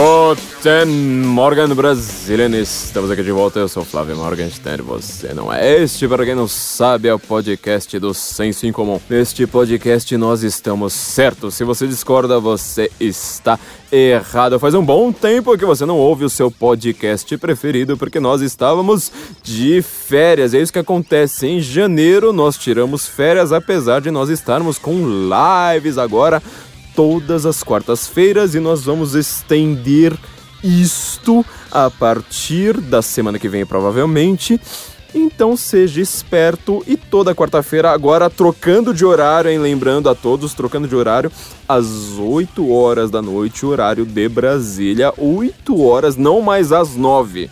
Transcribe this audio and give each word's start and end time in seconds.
Guten 0.00 0.86
Morgen, 1.26 1.74
brasileiros! 1.74 2.84
Estamos 2.86 3.10
aqui 3.10 3.22
de 3.22 3.32
volta, 3.32 3.58
eu 3.58 3.68
sou 3.68 3.84
Flávio 3.84 4.16
Morgenstern, 4.16 4.82
você 4.82 5.34
não 5.34 5.52
é 5.52 5.82
este, 5.82 6.08
para 6.08 6.24
quem 6.24 6.34
não 6.34 6.48
sabe, 6.48 7.08
é 7.08 7.12
o 7.12 7.18
podcast 7.18 7.98
do 7.98 8.14
Senso 8.14 8.66
em 8.66 8.72
Comum. 8.72 8.98
Neste 9.10 9.46
podcast 9.46 10.16
nós 10.16 10.42
estamos 10.42 10.94
certos, 10.94 11.54
se 11.54 11.64
você 11.64 11.86
discorda, 11.86 12.40
você 12.40 12.90
está 12.98 13.58
errado. 13.92 14.58
Faz 14.58 14.72
um 14.72 14.82
bom 14.82 15.12
tempo 15.12 15.58
que 15.58 15.66
você 15.66 15.84
não 15.84 15.98
ouve 15.98 16.24
o 16.24 16.30
seu 16.30 16.50
podcast 16.50 17.36
preferido, 17.36 17.98
porque 17.98 18.18
nós 18.18 18.40
estávamos 18.40 19.12
de 19.42 19.82
férias, 19.82 20.54
é 20.54 20.62
isso 20.62 20.72
que 20.72 20.78
acontece, 20.78 21.46
em 21.46 21.60
janeiro 21.60 22.32
nós 22.32 22.56
tiramos 22.56 23.06
férias, 23.06 23.52
apesar 23.52 24.00
de 24.00 24.10
nós 24.10 24.30
estarmos 24.30 24.78
com 24.78 24.94
lives 24.94 25.98
agora 25.98 26.42
todas 26.94 27.46
as 27.46 27.62
quartas-feiras 27.62 28.54
e 28.54 28.60
nós 28.60 28.84
vamos 28.84 29.14
estender 29.14 30.16
isto 30.62 31.44
a 31.70 31.90
partir 31.90 32.80
da 32.80 33.02
semana 33.02 33.38
que 33.38 33.48
vem, 33.48 33.64
provavelmente. 33.64 34.60
Então 35.14 35.56
seja 35.56 36.00
esperto 36.00 36.84
e 36.86 36.96
toda 36.96 37.34
quarta-feira, 37.34 37.90
agora 37.90 38.30
trocando 38.30 38.94
de 38.94 39.04
horário, 39.04 39.50
hein? 39.50 39.58
Lembrando 39.58 40.08
a 40.08 40.14
todos, 40.14 40.54
trocando 40.54 40.86
de 40.86 40.94
horário, 40.94 41.32
às 41.68 41.86
8 42.18 42.70
horas 42.70 43.10
da 43.10 43.20
noite, 43.20 43.66
horário 43.66 44.04
de 44.04 44.28
Brasília. 44.28 45.12
8 45.18 45.82
horas, 45.82 46.16
não 46.16 46.40
mais 46.40 46.70
às 46.70 46.94
9 46.94 47.50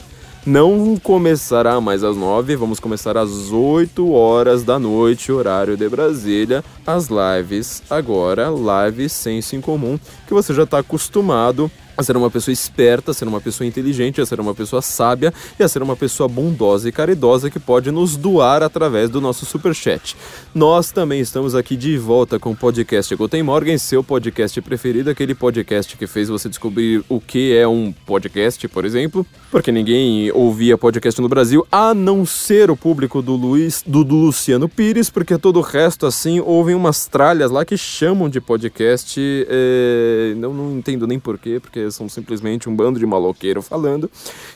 não 0.49 0.97
começará 0.97 1.79
mais 1.79 2.03
às 2.03 2.17
9, 2.17 2.57
vamos 2.57 2.81
começar 2.81 3.19
às 3.19 3.53
8 3.53 4.11
horas 4.11 4.65
da 4.65 4.79
noite, 4.79 5.31
horário 5.31 5.77
de 5.77 5.87
Brasília, 5.91 6.65
as 6.87 7.09
lives 7.09 7.83
agora, 7.91 8.49
lives 8.49 9.13
senso 9.13 9.55
em 9.57 9.61
comum, 9.61 10.01
que 10.27 10.33
você 10.33 10.55
já 10.55 10.63
está 10.63 10.79
acostumado 10.79 11.71
a 11.99 12.03
ser 12.05 12.17
uma 12.17 12.31
pessoa 12.31 12.53
esperta, 12.53 13.11
a 13.11 13.15
ser 13.15 13.27
uma 13.27 13.41
pessoa 13.41 13.67
inteligente, 13.67 14.21
a 14.21 14.27
ser 14.27 14.39
uma 14.39 14.55
pessoa 14.55 14.81
sábia 14.81 15.35
e 15.59 15.65
a 15.65 15.69
ser 15.69 15.83
uma 15.83 15.97
pessoa 15.97 16.29
bondosa 16.29 16.89
e 16.89 16.93
caridosa 16.93 17.51
que 17.51 17.59
pode 17.59 17.91
nos 17.91 18.17
doar 18.17 18.63
através 18.63 19.11
do 19.11 19.21
nosso 19.21 19.45
super 19.45 19.75
chat. 19.75 20.17
Nós 20.55 20.93
também 20.93 21.21
estamos 21.21 21.57
aqui 21.57 21.77
de 21.77 21.99
volta 21.99 22.39
com 22.39 22.53
o 22.53 22.57
podcast 22.57 23.13
Guten 23.17 23.43
Morgen, 23.43 23.77
seu 23.79 24.05
podcast 24.05 24.61
preferido, 24.63 25.11
aquele 25.11 25.35
podcast 25.35 25.97
que 25.97 26.07
fez 26.07 26.29
você 26.29 26.49
descobrir 26.49 27.03
o 27.09 27.21
que 27.21 27.57
é 27.57 27.67
um 27.67 27.93
podcast, 28.07 28.69
por 28.69 28.85
exemplo, 28.85 29.27
porque 29.51 29.73
ninguém 29.73 30.31
ouvia 30.31 30.79
podcast 30.79 31.21
no 31.21 31.29
Brasil, 31.29 31.67
a 31.73 31.93
não 31.95 32.25
ser 32.25 32.71
o 32.71 32.77
público 32.77 33.21
do 33.21 33.35
Luiz, 33.35 33.83
do, 33.85 34.05
do 34.05 34.15
Luciano 34.15 34.69
Pires, 34.69 35.11
porque 35.11 35.37
todo 35.37 35.59
o 35.59 35.63
resto 35.63 36.07
assim 36.07 36.39
ouvem 36.39 36.77
umas 36.77 37.07
tralhas 37.07 37.51
lá 37.51 37.65
que 37.65 37.77
chamam 37.77 38.29
de 38.29 38.41
podcast, 38.41 39.19
é... 39.21 40.35
não, 40.37 40.55
não 40.55 40.79
entendo 40.79 41.05
nem 41.05 41.19
porquê, 41.19 41.59
porque 41.59 41.88
são 41.95 42.09
simplesmente 42.09 42.69
um 42.69 42.75
bando 42.75 42.99
de 42.99 43.07
maloqueiro 43.07 43.63
falando, 43.63 44.11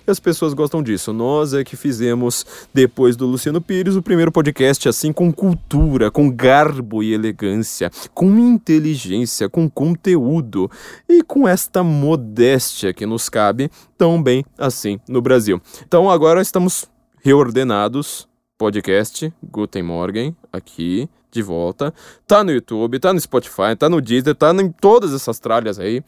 e 0.06 0.11
as 0.11 0.20
pessoas 0.20 0.55
gostam 0.55 0.83
disso. 0.83 1.12
Nós 1.12 1.55
é 1.55 1.64
que 1.64 1.77
fizemos, 1.77 2.44
depois 2.72 3.16
do 3.16 3.27
Luciano 3.27 3.61
Pires, 3.61 3.97
o 3.97 4.02
primeiro 4.02 4.33
podcast 4.33 4.88
assim 4.88 5.12
com 5.12 5.33
cultura, 5.33 6.10
com 6.10 6.30
garbo 6.30 7.03
e 7.03 7.12
elegância, 7.12 7.91
com 8.15 8.38
inteligência, 8.38 9.48
com 9.48 9.69
conteúdo 9.69 10.70
e 11.09 11.22
com 11.22 11.47
esta 11.47 11.82
modéstia 11.82 12.93
que 12.93 13.06
nos 13.06 13.28
cabe 13.28 13.70
tão 13.97 14.22
bem 14.22 14.44
assim 14.59 14.99
no 15.09 15.20
Brasil. 15.20 15.60
Então 15.87 16.10
agora 16.10 16.43
estamos 16.43 16.87
reordenados 17.22 18.28
podcast 18.59 19.32
Guten 19.43 19.82
Morgen 19.82 20.37
aqui 20.53 21.09
de 21.32 21.43
volta. 21.43 21.93
Tá 22.26 22.44
no 22.44 22.53
YouTube, 22.53 23.00
tá 23.00 23.12
no 23.12 23.20
Spotify, 23.20 23.75
tá 23.76 23.88
no 23.88 24.00
Deezer, 24.00 24.34
tá 24.34 24.53
em 24.53 24.70
todas 24.70 25.12
essas 25.12 25.41
tralhas 25.41 25.81
aí. 25.81 26.00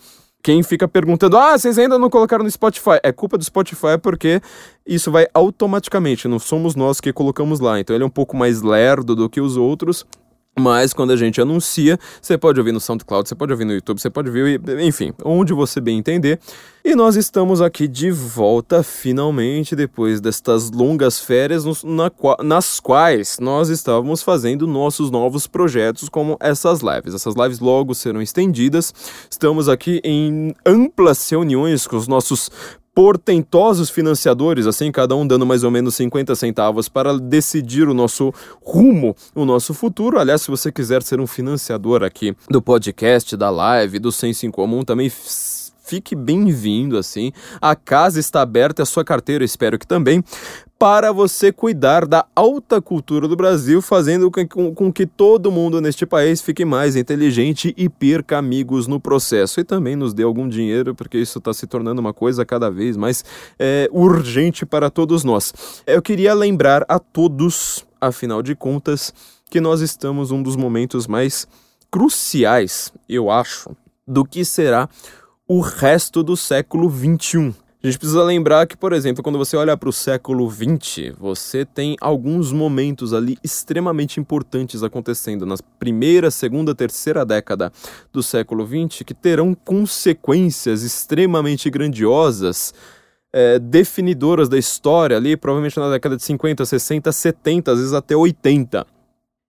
Quem 0.44 0.62
fica 0.62 0.86
perguntando, 0.86 1.38
ah, 1.38 1.56
vocês 1.56 1.78
ainda 1.78 1.98
não 1.98 2.10
colocaram 2.10 2.44
no 2.44 2.50
Spotify? 2.50 3.00
É 3.02 3.10
culpa 3.10 3.38
do 3.38 3.44
Spotify 3.44 3.96
porque 4.00 4.42
isso 4.86 5.10
vai 5.10 5.26
automaticamente, 5.32 6.28
não 6.28 6.38
somos 6.38 6.74
nós 6.76 7.00
que 7.00 7.14
colocamos 7.14 7.60
lá. 7.60 7.80
Então 7.80 7.96
ele 7.96 8.04
é 8.04 8.06
um 8.06 8.10
pouco 8.10 8.36
mais 8.36 8.60
lerdo 8.60 9.16
do 9.16 9.26
que 9.30 9.40
os 9.40 9.56
outros. 9.56 10.04
Mas 10.58 10.92
quando 10.92 11.10
a 11.10 11.16
gente 11.16 11.40
anuncia, 11.40 11.98
você 12.22 12.38
pode 12.38 12.60
ouvir 12.60 12.70
no 12.70 12.80
SoundCloud, 12.80 13.28
você 13.28 13.34
pode 13.34 13.52
ouvir 13.52 13.64
no 13.64 13.72
YouTube, 13.72 14.00
você 14.00 14.08
pode 14.08 14.28
ouvir, 14.28 14.60
enfim, 14.80 15.12
onde 15.24 15.52
você 15.52 15.80
bem 15.80 15.98
entender. 15.98 16.38
E 16.84 16.94
nós 16.94 17.16
estamos 17.16 17.60
aqui 17.60 17.88
de 17.88 18.10
volta 18.10 18.82
finalmente 18.82 19.74
depois 19.74 20.20
destas 20.20 20.70
longas 20.70 21.18
férias 21.18 21.64
nos, 21.64 21.82
na, 21.82 22.10
nas 22.42 22.78
quais 22.78 23.38
nós 23.40 23.68
estávamos 23.68 24.22
fazendo 24.22 24.66
nossos 24.66 25.10
novos 25.10 25.46
projetos, 25.46 26.08
como 26.08 26.36
essas 26.38 26.82
lives. 26.82 27.14
Essas 27.14 27.34
lives 27.34 27.58
logo 27.58 27.94
serão 27.94 28.22
estendidas. 28.22 28.94
Estamos 29.28 29.68
aqui 29.68 30.00
em 30.04 30.54
amplas 30.64 31.28
reuniões 31.30 31.86
com 31.86 31.96
os 31.96 32.06
nossos 32.06 32.50
portentosos 32.94 33.90
financiadores, 33.90 34.66
assim, 34.66 34.92
cada 34.92 35.16
um 35.16 35.26
dando 35.26 35.44
mais 35.44 35.64
ou 35.64 35.70
menos 35.70 35.94
50 35.96 36.34
centavos 36.36 36.88
para 36.88 37.18
decidir 37.18 37.88
o 37.88 37.94
nosso 37.94 38.32
rumo, 38.62 39.16
o 39.34 39.44
nosso 39.44 39.74
futuro. 39.74 40.18
Aliás, 40.18 40.42
se 40.42 40.50
você 40.50 40.70
quiser 40.70 41.02
ser 41.02 41.20
um 41.20 41.26
financiador 41.26 42.02
aqui 42.04 42.36
do 42.48 42.62
podcast, 42.62 43.36
da 43.36 43.50
live, 43.50 43.98
do 43.98 44.12
Senso 44.12 44.46
em 44.46 44.50
Comum, 44.50 44.84
também 44.84 45.10
fique 45.94 46.16
bem-vindo, 46.16 46.98
assim. 46.98 47.30
A 47.60 47.76
casa 47.76 48.18
está 48.18 48.42
aberta, 48.42 48.82
a 48.82 48.86
sua 48.86 49.04
carteira, 49.04 49.44
espero 49.44 49.78
que 49.78 49.86
também, 49.86 50.24
para 50.76 51.12
você 51.12 51.52
cuidar 51.52 52.04
da 52.04 52.26
alta 52.34 52.82
cultura 52.82 53.28
do 53.28 53.36
Brasil, 53.36 53.80
fazendo 53.80 54.28
com, 54.28 54.74
com, 54.74 54.92
que 54.92 55.06
todo 55.06 55.52
mundo 55.52 55.80
neste 55.80 56.04
país 56.04 56.40
fique 56.40 56.64
mais 56.64 56.96
inteligente 56.96 57.72
e 57.76 57.88
perca 57.88 58.38
amigos 58.38 58.88
no 58.88 58.98
processo. 58.98 59.60
E 59.60 59.64
também 59.64 59.94
nos 59.94 60.12
dê 60.12 60.24
algum 60.24 60.48
dinheiro, 60.48 60.96
porque 60.96 61.16
isso 61.16 61.38
está 61.38 61.54
se 61.54 61.64
tornando 61.64 62.00
uma 62.00 62.12
coisa 62.12 62.44
cada 62.44 62.68
vez 62.68 62.96
mais 62.96 63.24
é, 63.56 63.88
urgente 63.92 64.66
para 64.66 64.90
todos 64.90 65.22
nós. 65.22 65.52
Eu 65.86 66.02
queria 66.02 66.34
lembrar 66.34 66.84
a 66.88 66.98
todos, 66.98 67.86
afinal 68.00 68.42
de 68.42 68.56
contas, 68.56 69.14
que 69.48 69.60
nós 69.60 69.80
estamos 69.80 70.32
um 70.32 70.42
dos 70.42 70.56
momentos 70.56 71.06
mais 71.06 71.46
cruciais, 71.88 72.92
eu 73.08 73.30
acho, 73.30 73.70
do 74.04 74.24
que 74.24 74.44
será 74.44 74.88
o 75.46 75.60
resto 75.60 76.22
do 76.22 76.36
século 76.36 76.90
XXI. 76.90 77.54
A 77.82 77.86
gente 77.86 77.98
precisa 77.98 78.22
lembrar 78.22 78.66
que, 78.66 78.78
por 78.78 78.94
exemplo, 78.94 79.22
quando 79.22 79.36
você 79.36 79.58
olha 79.58 79.76
para 79.76 79.90
o 79.90 79.92
século 79.92 80.50
XX, 80.50 81.14
você 81.18 81.66
tem 81.66 81.96
alguns 82.00 82.50
momentos 82.50 83.12
ali 83.12 83.36
extremamente 83.44 84.18
importantes 84.18 84.82
acontecendo 84.82 85.44
na 85.44 85.56
primeira, 85.78 86.30
segunda, 86.30 86.74
terceira 86.74 87.26
década 87.26 87.70
do 88.10 88.22
século 88.22 88.66
XX 88.66 89.02
que 89.02 89.12
terão 89.12 89.54
consequências 89.54 90.82
extremamente 90.82 91.68
grandiosas, 91.68 92.72
é, 93.30 93.58
definidoras 93.58 94.48
da 94.48 94.56
história 94.56 95.18
ali, 95.18 95.36
provavelmente 95.36 95.78
na 95.78 95.90
década 95.90 96.16
de 96.16 96.22
50, 96.22 96.64
60, 96.64 97.12
70, 97.12 97.70
às 97.70 97.78
vezes 97.78 97.92
até 97.92 98.16
80. 98.16 98.93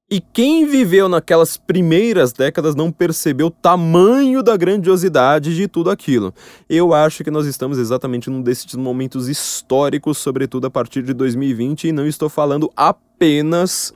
E 0.09 0.21
quem 0.21 0.67
viveu 0.67 1.09
naquelas 1.09 1.57
primeiras 1.57 2.31
décadas 2.31 2.75
não 2.75 2.91
percebeu 2.91 3.47
o 3.47 3.51
tamanho 3.51 4.43
da 4.43 4.55
grandiosidade 4.55 5.55
de 5.55 5.67
tudo 5.67 5.89
aquilo. 5.89 6.33
Eu 6.69 6.93
acho 6.93 7.23
que 7.23 7.31
nós 7.31 7.47
estamos 7.47 7.79
exatamente 7.79 8.29
num 8.29 8.41
desses 8.41 8.75
momentos 8.75 9.27
históricos, 9.27 10.19
sobretudo 10.19 10.67
a 10.67 10.69
partir 10.69 11.01
de 11.01 11.13
2020, 11.13 11.87
e 11.87 11.91
não 11.91 12.05
estou 12.05 12.29
falando 12.29 12.71
apenas 12.75 13.93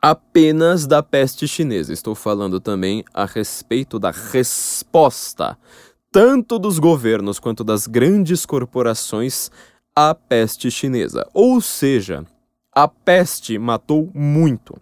apenas 0.00 0.86
da 0.86 1.02
peste 1.02 1.46
chinesa. 1.46 1.92
Estou 1.92 2.14
falando 2.14 2.58
também 2.58 3.04
a 3.14 3.24
respeito 3.24 3.98
da 3.98 4.10
resposta 4.10 5.56
tanto 6.12 6.58
dos 6.58 6.78
governos 6.78 7.40
quanto 7.40 7.64
das 7.64 7.86
grandes 7.86 8.44
corporações 8.44 9.50
à 9.96 10.14
peste 10.14 10.70
chinesa. 10.70 11.26
Ou 11.32 11.58
seja, 11.62 12.26
a 12.70 12.86
peste 12.86 13.58
matou 13.58 14.10
muito. 14.14 14.76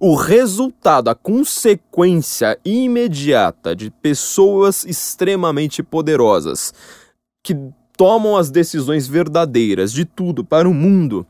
O 0.00 0.14
resultado, 0.14 1.08
a 1.08 1.14
consequência 1.14 2.58
imediata 2.64 3.74
de 3.74 3.90
pessoas 3.90 4.84
extremamente 4.84 5.82
poderosas 5.82 6.72
que 7.42 7.56
tomam 7.96 8.36
as 8.36 8.50
decisões 8.50 9.06
verdadeiras 9.06 9.92
de 9.92 10.04
tudo 10.04 10.44
para 10.44 10.68
o 10.68 10.74
mundo 10.74 11.26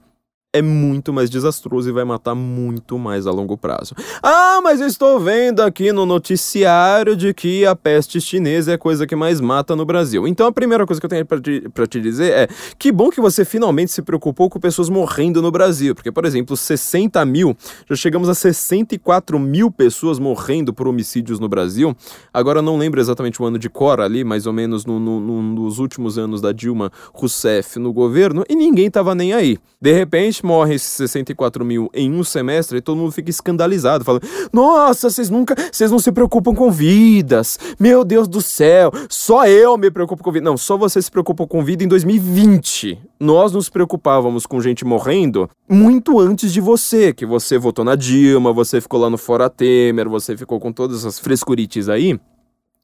é 0.57 0.63
muito 0.63 1.13
mais 1.13 1.29
desastroso 1.29 1.89
e 1.89 1.93
vai 1.93 2.05
matar 2.05 2.35
muito 2.35 2.99
mais 2.99 3.27
a 3.27 3.31
longo 3.31 3.57
prazo. 3.57 3.95
Ah, 4.23 4.61
mas 4.63 4.81
eu 4.81 4.87
estou 4.87 5.21
vendo 5.21 5.61
aqui 5.61 5.93
no 5.93 6.07
noticiário 6.07 7.15
de 7.15 7.35
que 7.35 7.67
a 7.67 7.77
peste 7.77 8.21
chinesa 8.21 8.73
é 8.73 8.75
a 8.75 8.79
coisa 8.79 9.07
que 9.07 9.15
mais 9.15 9.41
mata 9.41 9.77
no 9.77 9.85
Brasil. 9.85 10.27
Então 10.27 10.47
a 10.47 10.53
primeira 10.53 10.87
coisa 10.87 11.01
que 11.01 11.05
eu 11.05 11.11
tenho 11.11 11.27
para 11.27 11.41
te, 11.41 11.63
te 11.89 12.01
dizer 12.01 12.33
é 12.33 12.49
que 12.79 12.91
bom 12.91 13.11
que 13.11 13.21
você 13.21 13.45
finalmente 13.45 13.93
se 13.93 14.01
preocupou 14.01 14.49
com 14.49 14.59
pessoas 14.59 14.89
morrendo 14.89 15.43
no 15.43 15.51
Brasil. 15.51 15.95
Porque, 15.95 16.11
por 16.11 16.25
exemplo, 16.25 16.57
60 16.57 17.25
mil, 17.27 17.57
já 17.89 17.97
chegamos 17.97 18.29
a 18.29 18.35
64 18.35 19.39
mil 19.39 19.71
pessoas 19.71 20.19
morrendo 20.19 20.73
por 20.73 20.89
homicídios 20.89 21.39
no 21.39 21.49
Brasil. 21.49 21.95
Agora 22.33 22.63
não 22.63 22.79
lembro 22.79 23.01
exatamente 23.01 23.43
o 23.43 23.45
ano 23.45 23.59
de 23.59 23.69
cor 23.69 24.01
ali, 24.01 24.25
mais 24.25 24.47
ou 24.47 24.53
menos 24.53 24.87
no, 24.87 24.99
no, 24.99 25.43
nos 25.43 25.79
últimos 25.79 26.17
anos 26.17 26.41
da 26.41 26.53
Dilma 26.53 26.91
Rousseff 27.13 27.79
no 27.79 27.93
governo, 27.93 28.45
e 28.49 28.55
ninguém 28.55 28.91
tava 28.91 29.15
nem 29.15 29.33
aí. 29.33 29.59
De 29.81 29.93
repente, 29.93 30.45
morre 30.47 30.77
esses 30.77 30.89
64 30.89 31.65
mil 31.65 31.91
em 31.93 32.11
um 32.11 32.25
semestre 32.25 32.79
e 32.79 32.81
todo 32.81 32.97
mundo 32.97 33.13
fica 33.13 33.29
escandalizado, 33.29 34.05
falando: 34.05 34.27
Nossa, 34.53 35.11
vocês 35.11 35.29
nunca, 35.29 35.55
vocês 35.71 35.91
não 35.91 35.99
se 35.99 36.11
preocupam 36.11 36.55
com 36.55 36.71
vidas. 36.71 37.59
Meu 37.79 38.05
Deus 38.05 38.27
do 38.27 38.41
céu, 38.41 38.91
só 39.11 39.47
eu 39.47 39.77
me 39.77 39.91
preocupo 39.91 40.23
com 40.25 40.33
vida. 40.33 40.45
Não, 40.45 40.57
só 40.57 40.77
você 40.77 41.03
se 41.03 41.11
preocupa 41.11 41.47
com 41.47 41.63
vida 41.63 41.85
em 41.85 41.89
2020. 41.89 42.99
Nós 43.21 43.53
nos 43.53 43.69
preocupávamos 43.69 44.47
com 44.47 44.61
gente 44.61 44.85
morrendo 44.85 45.51
muito 45.69 46.19
antes 46.19 46.53
de 46.53 46.61
você, 46.61 47.13
que 47.13 47.27
você 47.27 47.59
votou 47.59 47.85
na 47.85 47.97
Dilma, 47.97 48.53
você 48.53 48.81
ficou 48.81 49.01
lá 49.01 49.11
no 49.11 49.19
Fora 49.19 49.51
Temer, 49.51 50.09
você 50.09 50.37
ficou 50.37 50.61
com 50.61 50.73
todas 50.73 51.01
essas 51.01 51.19
frescurites 51.19 51.89
aí. 51.89 52.19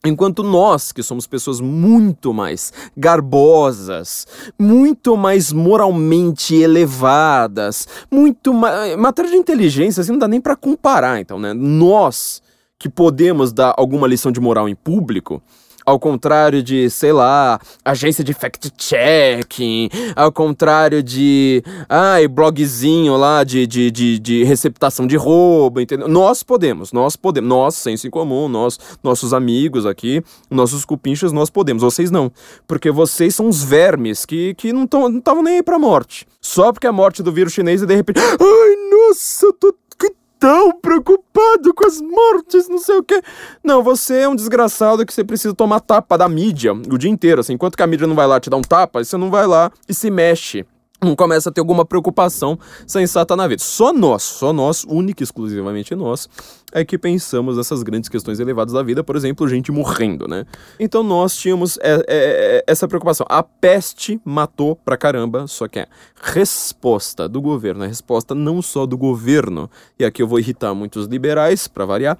Enquanto 0.05 0.43
nós, 0.43 0.91
que 0.91 1.01
somos 1.01 1.29
pessoas 1.29 1.61
muito 1.61 2.35
mais 2.35 2.73
garbosas, 2.97 4.27
muito 4.59 5.17
mais 5.17 5.53
moralmente 5.53 6.57
elevadas, 6.57 7.87
muito 8.11 8.53
mais. 8.53 8.97
matéria 8.97 9.31
de 9.31 9.37
inteligência, 9.37 10.01
assim, 10.01 10.11
não 10.11 10.19
dá 10.19 10.27
nem 10.27 10.41
para 10.41 10.57
comparar, 10.57 11.21
então, 11.21 11.39
né? 11.39 11.55
Nós, 11.55 12.43
que 12.81 12.89
podemos 12.89 13.53
dar 13.53 13.75
alguma 13.79 14.09
lição 14.09 14.33
de 14.33 14.41
moral 14.41 14.69
em 14.69 14.75
público, 14.75 15.41
ao 15.85 15.99
contrário 15.99 16.63
de, 16.63 16.89
sei 16.91 17.13
lá, 17.13 17.61
agência 17.85 18.23
de 18.23 18.33
fact-checking, 18.33 19.89
ao 20.15 20.33
contrário 20.33 21.03
de, 21.03 21.63
ai, 21.89 22.29
blogzinho 22.29 23.17
lá 23.17 23.45
de, 23.45 23.67
de, 23.67 23.91
de, 23.91 24.19
de, 24.19 24.45
receptação 24.45 25.07
de 25.07 25.17
roubo, 25.17 25.81
entendeu? 25.81 26.09
Nós 26.09 26.43
podemos, 26.43 26.93
nós 26.93 27.17
podemos, 27.17 27.49
nós, 27.49 27.75
senso 27.75 28.07
em 28.07 28.11
comum, 28.11 28.49
nós, 28.49 28.79
nossos 29.03 29.33
amigos 29.33 29.87
aqui, 29.87 30.23
nossos 30.51 30.85
cupinchas, 30.85 31.33
nós 31.33 31.51
podemos, 31.51 31.83
vocês 31.83 32.11
não. 32.11 32.31
Porque 32.67 32.91
vocês 32.91 33.35
são 33.35 33.49
os 33.49 33.63
vermes 33.63 34.25
que, 34.25 34.55
que 34.55 34.73
não 34.73 34.85
estavam 34.85 35.43
nem 35.43 35.57
aí 35.57 35.63
pra 35.63 35.79
morte. 35.79 36.27
Só 36.41 36.73
porque 36.73 36.87
a 36.87 36.93
morte 36.93 37.23
do 37.23 37.33
vírus 37.33 37.53
chinês 37.53 37.83
e 37.83 37.87
de 37.87 37.95
repente, 37.95 38.19
ai, 38.21 38.77
nossa, 38.91 39.53
tô 39.53 39.73
tão 40.43 40.73
preocupado 40.73 41.73
com 41.73 41.87
as 41.87 42.01
mortes, 42.01 42.69
não 42.69 42.79
sei 42.79 42.97
o 42.97 43.03
quê. 43.05 43.23
Não, 43.63 43.81
você 43.81 44.23
é 44.23 44.29
um 44.29 44.35
desgraçado 44.35 45.07
que 45.07 45.15
você 45.15 45.23
precisa 45.23 45.55
tomar 45.55 45.79
tapa 45.79 46.19
da 46.19 46.29
mídia 46.29 46.73
o 46.73 46.99
dia 46.99 47.09
inteiro, 47.09 47.41
assim. 47.41 47.53
Enquanto 47.53 47.77
que 47.77 47.83
a 47.83 47.87
mídia 47.87 48.09
não 48.09 48.17
vai 48.17 48.27
lá 48.27 48.41
te 48.41 48.51
dar 48.51 48.57
um 48.57 48.63
tapa, 48.63 49.05
você 49.05 49.17
não 49.17 49.31
vai 49.31 49.47
lá 49.47 49.71
e 49.89 49.95
se 49.95 50.11
mexe 50.11 50.67
não 51.03 51.17
começa 51.17 51.51
a 51.51 51.53
ter 51.53 51.61
alguma 51.61 51.85
preocupação 51.85 52.59
sensata 52.87 53.35
na 53.35 53.49
vida. 53.49 53.63
Só 53.63 53.93
nós, 53.93 54.23
só 54.23 54.53
nós, 54.53 54.85
única 54.85 55.23
e 55.23 55.25
exclusivamente 55.25 55.95
nós, 55.95 56.29
é 56.73 56.85
que 56.85 56.97
pensamos 56.97 57.57
nessas 57.57 57.83
grandes 57.83 58.09
questões 58.09 58.41
elevadas 58.41 58.73
da 58.73 58.83
vida, 58.83 59.05
por 59.05 59.17
exemplo, 59.17 59.49
gente 59.49 59.71
morrendo, 59.71 60.27
né? 60.27 60.47
Então 60.81 61.03
nós 61.03 61.37
tínhamos 61.37 61.79
é, 61.79 61.95
é, 61.95 62.03
é, 62.09 62.65
essa 62.67 62.89
preocupação. 62.89 63.27
A 63.29 63.43
peste 63.43 64.21
matou 64.25 64.77
pra 64.77 64.97
caramba, 64.97 65.47
só 65.47 65.69
que 65.69 65.81
a 65.81 65.89
resposta 66.23 67.29
do 67.29 67.43
governo, 67.43 67.85
a 67.85 67.87
resposta 67.87 68.35
não 68.35 68.63
só 68.63 68.87
do 68.87 68.97
governo, 68.97 69.71
e 69.99 70.05
aqui 70.05 70.23
eu 70.23 70.29
vou 70.29 70.39
irritar 70.39 70.75
muitos 70.75 71.07
liberais, 71.07 71.69
para 71.69 71.85
variar, 71.85 72.17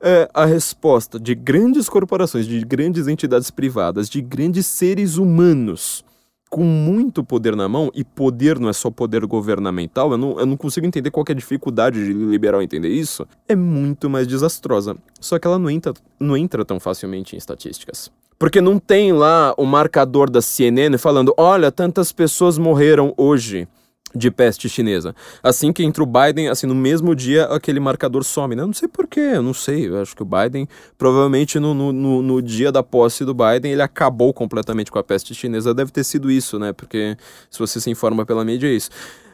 é 0.00 0.30
a 0.32 0.44
resposta 0.44 1.18
de 1.18 1.34
grandes 1.34 1.88
corporações, 1.88 2.46
de 2.46 2.64
grandes 2.64 3.06
entidades 3.06 3.50
privadas, 3.50 4.08
de 4.08 4.22
grandes 4.22 4.66
seres 4.66 5.16
humanos 5.16 6.04
com 6.50 6.64
muito 6.64 7.22
poder 7.22 7.54
na 7.54 7.68
mão, 7.68 7.92
e 7.94 8.02
poder 8.02 8.58
não 8.58 8.68
é 8.68 8.72
só 8.72 8.90
poder 8.90 9.24
governamental, 9.24 10.10
eu 10.10 10.18
não, 10.18 10.40
eu 10.40 10.44
não 10.44 10.56
consigo 10.56 10.84
entender 10.84 11.10
qual 11.12 11.24
é 11.28 11.32
a 11.32 11.34
dificuldade 11.34 12.04
de 12.04 12.12
liberal 12.12 12.60
entender 12.60 12.88
isso, 12.88 13.24
é 13.48 13.54
muito 13.54 14.10
mais 14.10 14.26
desastrosa. 14.26 14.96
Só 15.20 15.38
que 15.38 15.46
ela 15.46 15.60
não 15.60 15.70
entra, 15.70 15.94
não 16.18 16.36
entra 16.36 16.64
tão 16.64 16.80
facilmente 16.80 17.36
em 17.36 17.38
estatísticas. 17.38 18.10
Porque 18.36 18.60
não 18.60 18.78
tem 18.78 19.12
lá 19.12 19.54
o 19.56 19.64
marcador 19.64 20.28
da 20.28 20.40
CNN 20.40 20.96
falando: 20.98 21.32
olha, 21.36 21.70
tantas 21.70 22.10
pessoas 22.10 22.56
morreram 22.58 23.14
hoje 23.16 23.68
de 24.14 24.30
peste 24.30 24.68
chinesa. 24.68 25.14
Assim 25.42 25.72
que 25.72 25.82
entra 25.82 26.02
o 26.02 26.06
Biden, 26.06 26.48
assim, 26.48 26.66
no 26.66 26.74
mesmo 26.74 27.14
dia 27.14 27.44
aquele 27.44 27.80
marcador 27.80 28.24
some, 28.24 28.54
né? 28.54 28.62
Eu 28.62 28.66
não 28.66 28.74
sei 28.74 28.88
porquê, 28.88 29.20
eu 29.20 29.42
não 29.42 29.54
sei. 29.54 29.88
Eu 29.88 30.00
acho 30.00 30.14
que 30.14 30.22
o 30.22 30.26
Biden, 30.26 30.68
provavelmente 30.98 31.58
no, 31.58 31.74
no, 31.74 32.22
no, 32.22 32.42
dia 32.42 32.72
da 32.72 32.82
posse 32.82 33.24
do 33.24 33.34
Biden, 33.34 33.72
ele 33.72 33.82
acabou 33.82 34.32
completamente 34.32 34.90
com 34.90 34.98
a 34.98 35.04
peste 35.04 35.34
chinesa. 35.34 35.74
Deve 35.74 35.90
ter 35.90 36.04
sido 36.04 36.30
isso, 36.30 36.58
né? 36.58 36.72
Porque 36.72 37.16
se 37.50 37.58
você 37.58 37.80
se 37.80 37.90
informa 37.90 38.26
pela 38.26 38.44
mídia, 38.44 38.68
é 38.68 38.72
isso. 38.72 38.90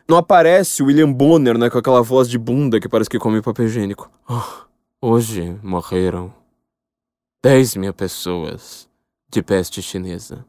Não 0.09 0.17
aparece 0.17 0.83
o 0.83 0.87
William 0.87 1.13
Bonner, 1.13 1.59
né? 1.59 1.69
Com 1.69 1.79
aquela 1.79 2.03
voz 2.03 2.29
de 2.29 2.39
bunda 2.39 2.79
que 2.79 2.89
parece 2.89 3.11
que 3.11 3.19
come 3.19 3.43
papel 3.43 3.67
higiênico. 3.67 4.11
Oh, 4.29 5.09
hoje 5.09 5.59
morreram 5.63 6.33
10 7.43 7.77
mil 7.77 7.95
pessoas 7.95 8.89
de 9.29 9.43
peste 9.43 9.83
chinesa. 9.83 10.45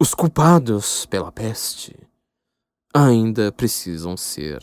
Os 0.00 0.14
culpados 0.14 1.06
pela 1.06 1.32
peste 1.32 2.07
ainda 2.92 3.52
precisam 3.52 4.16
ser 4.16 4.62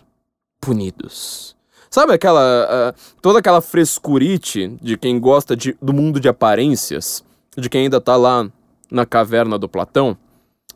punidos. 0.60 1.56
Sabe 1.90 2.14
aquela. 2.14 2.94
Uh, 2.94 3.20
toda 3.22 3.40
aquela 3.40 3.62
frescurite 3.62 4.68
de 4.82 4.98
quem 4.98 5.20
gosta 5.20 5.56
de, 5.56 5.78
do 5.82 5.94
mundo 5.94 6.20
de 6.20 6.28
aparências? 6.28 7.24
De 7.58 7.70
quem 7.70 7.84
ainda 7.84 8.02
tá 8.02 8.18
lá 8.18 8.50
na 8.92 9.06
caverna 9.06 9.58
do 9.58 9.70
Platão? 9.70 10.18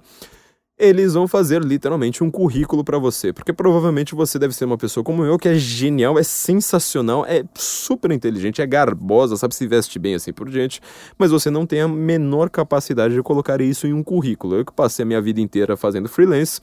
eles 0.80 1.14
vão 1.14 1.28
fazer 1.28 1.62
literalmente 1.62 2.24
um 2.24 2.32
currículo 2.32 2.86
para 2.86 2.98
você, 2.98 3.34
porque 3.34 3.52
provavelmente 3.52 4.16
você 4.16 4.40
deve 4.40 4.56
ser 4.56 4.64
uma 4.64 4.78
pessoa 4.78 5.04
como 5.04 5.26
eu 5.26 5.38
que 5.38 5.50
é 5.50 5.56
genial, 5.56 6.18
é 6.18 6.24
sensacional, 6.24 7.26
é 7.26 7.44
super 7.54 8.12
inteligente, 8.12 8.62
é 8.62 8.66
garbosa, 8.66 9.36
sabe 9.36 9.54
se 9.54 9.68
veste 9.68 10.00
bem 10.00 10.16
assim 10.16 10.32
por 10.32 10.50
diante, 10.50 10.80
mas 11.18 11.32
você 11.32 11.50
não 11.50 11.66
tem 11.66 11.82
a 11.82 11.88
menor 11.88 12.50
capacidade 12.50 13.14
de 13.14 13.22
colocar 13.22 13.60
isso 13.60 13.86
em 13.86 13.92
um 13.92 14.02
currículo. 14.02 14.56
Eu 14.56 14.66
que 14.66 14.72
passei 14.72 15.04
a 15.04 15.06
minha 15.06 15.22
vida 15.22 15.42
inteira 15.42 15.76
fazendo 15.76 16.08
freelance, 16.08 16.62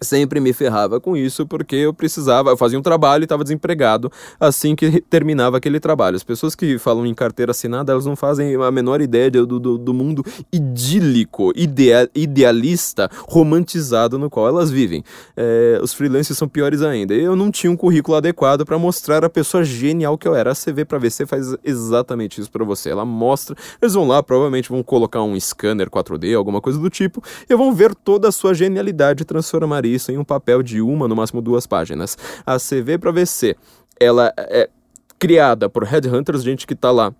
sempre 0.00 0.40
me 0.40 0.52
ferrava 0.52 1.00
com 1.00 1.16
isso 1.16 1.46
porque 1.46 1.76
eu 1.76 1.92
precisava, 1.92 2.50
eu 2.50 2.56
fazia 2.56 2.78
um 2.78 2.82
trabalho 2.82 3.22
e 3.22 3.24
estava 3.24 3.42
desempregado 3.42 4.10
assim 4.38 4.74
que 4.76 5.00
terminava 5.00 5.56
aquele 5.56 5.80
trabalho. 5.80 6.16
As 6.16 6.22
pessoas 6.22 6.54
que 6.54 6.78
falam 6.78 7.06
em 7.06 7.14
carteira 7.14 7.52
assinada, 7.52 7.92
elas 7.92 8.06
não 8.06 8.16
fazem 8.16 8.54
a 8.56 8.70
menor 8.70 9.00
ideia 9.00 9.30
do, 9.30 9.58
do, 9.58 9.78
do 9.78 9.94
mundo 9.94 10.24
idílico, 10.52 11.52
ideal, 11.56 12.06
idealista, 12.14 13.10
romantizado 13.28 14.18
no 14.18 14.28
qual 14.28 14.48
elas 14.48 14.70
vivem. 14.70 15.02
É, 15.36 15.78
os 15.82 15.94
freelancers 15.94 16.38
são 16.38 16.48
piores 16.48 16.82
ainda. 16.82 17.14
Eu 17.14 17.34
não 17.34 17.50
tinha 17.50 17.70
um 17.70 17.76
currículo 17.76 18.16
adequado 18.16 18.64
para 18.64 18.78
mostrar 18.78 19.24
a 19.24 19.30
pessoa 19.30 19.64
genial 19.64 20.18
que 20.18 20.28
eu 20.28 20.34
era. 20.34 20.52
A 20.52 20.54
CV 20.54 20.84
para 20.84 20.98
VC 20.98 21.26
faz 21.26 21.54
exatamente 21.64 22.40
isso 22.40 22.50
para 22.50 22.64
você. 22.64 22.90
Ela 22.90 23.04
mostra, 23.04 23.56
eles 23.80 23.94
vão 23.94 24.06
lá, 24.06 24.22
provavelmente 24.22 24.68
vão 24.68 24.82
colocar 24.82 25.22
um 25.22 25.38
scanner 25.38 25.88
4D, 25.88 26.36
alguma 26.36 26.60
coisa 26.60 26.78
do 26.78 26.90
tipo, 26.90 27.22
e 27.48 27.54
vão 27.54 27.74
ver 27.74 27.94
toda 27.94 28.28
a 28.28 28.32
sua 28.32 28.52
genialidade 28.54 29.24
transformar 29.24 29.85
isso 29.86 30.12
em 30.12 30.18
um 30.18 30.24
papel 30.24 30.62
de 30.62 30.80
uma, 30.80 31.08
no 31.08 31.16
máximo 31.16 31.40
duas 31.40 31.66
páginas. 31.66 32.16
A 32.44 32.58
CV 32.58 32.98
para 32.98 33.12
VC, 33.12 33.56
ela 33.98 34.32
é 34.36 34.68
criada 35.18 35.68
por 35.68 35.84
headhunters, 35.84 36.42
gente 36.42 36.66
que 36.66 36.74
está 36.74 36.90
lá 36.90 37.12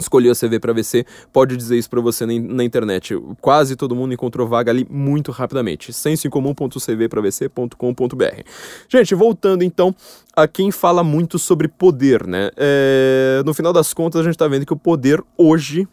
escolheu 0.00 0.32
a 0.32 0.34
CV 0.34 0.58
para 0.58 0.72
VC 0.72 1.06
pode 1.32 1.56
dizer 1.56 1.78
isso 1.78 1.88
para 1.88 2.00
você 2.00 2.26
na, 2.26 2.32
na, 2.40 2.64
internet. 2.64 3.14
Quase 3.40 3.76
todo 3.76 3.94
mundo 3.94 4.12
encontrou 4.12 4.48
vaga 4.48 4.72
ali 4.72 4.84
muito 4.90 5.30
rapidamente. 5.30 5.92
sensoincomum.cvpravc.com.br. 5.92 8.42
Gente, 8.88 9.14
voltando 9.14 9.62
então 9.62 9.94
a 10.34 10.48
quem 10.48 10.70
fala 10.70 11.04
muito 11.04 11.38
sobre 11.38 11.68
poder, 11.68 12.26
né? 12.26 12.50
É, 12.56 13.42
no 13.44 13.52
final 13.54 13.72
das 13.72 13.94
contas, 13.94 14.20
a 14.20 14.24
gente 14.24 14.34
está 14.34 14.48
vendo 14.48 14.66
que 14.66 14.72
o 14.72 14.76
poder 14.76 15.22
hoje 15.36 15.86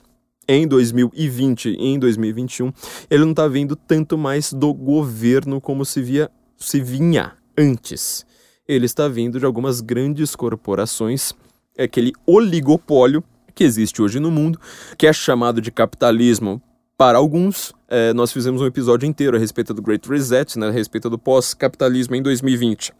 em 0.47 0.65
2020 0.65 1.71
e 1.71 1.87
em 1.87 1.99
2021, 1.99 2.71
ele 3.09 3.25
não 3.25 3.31
está 3.31 3.49
vindo 3.49 3.75
tanto 3.75 4.17
mais 4.17 4.53
do 4.53 4.73
governo 4.73 5.59
como 5.59 5.83
se 5.83 6.01
via 6.01 6.31
se 6.57 6.79
vinha 6.81 7.33
antes 7.57 8.25
ele 8.67 8.85
está 8.85 9.07
vindo 9.07 9.39
de 9.39 9.45
algumas 9.45 9.81
grandes 9.81 10.35
corporações, 10.35 11.33
é 11.77 11.83
aquele 11.83 12.11
oligopólio 12.25 13.23
que 13.55 13.63
existe 13.63 14.01
hoje 14.01 14.19
no 14.19 14.29
mundo, 14.29 14.59
que 14.97 15.07
é 15.07 15.13
chamado 15.13 15.61
de 15.61 15.71
capitalismo 15.71 16.61
para 16.97 17.17
alguns. 17.17 17.73
É, 17.87 18.13
nós 18.13 18.31
fizemos 18.31 18.61
um 18.61 18.65
episódio 18.65 19.07
inteiro 19.07 19.37
a 19.37 19.39
respeito 19.39 19.73
do 19.73 19.81
Great 19.81 20.07
Reset, 20.07 20.59
né, 20.59 20.67
a 20.67 20.71
respeito 20.71 21.09
do 21.09 21.17
pós-capitalismo 21.17 22.15
em 22.15 22.21
2020 22.21 22.93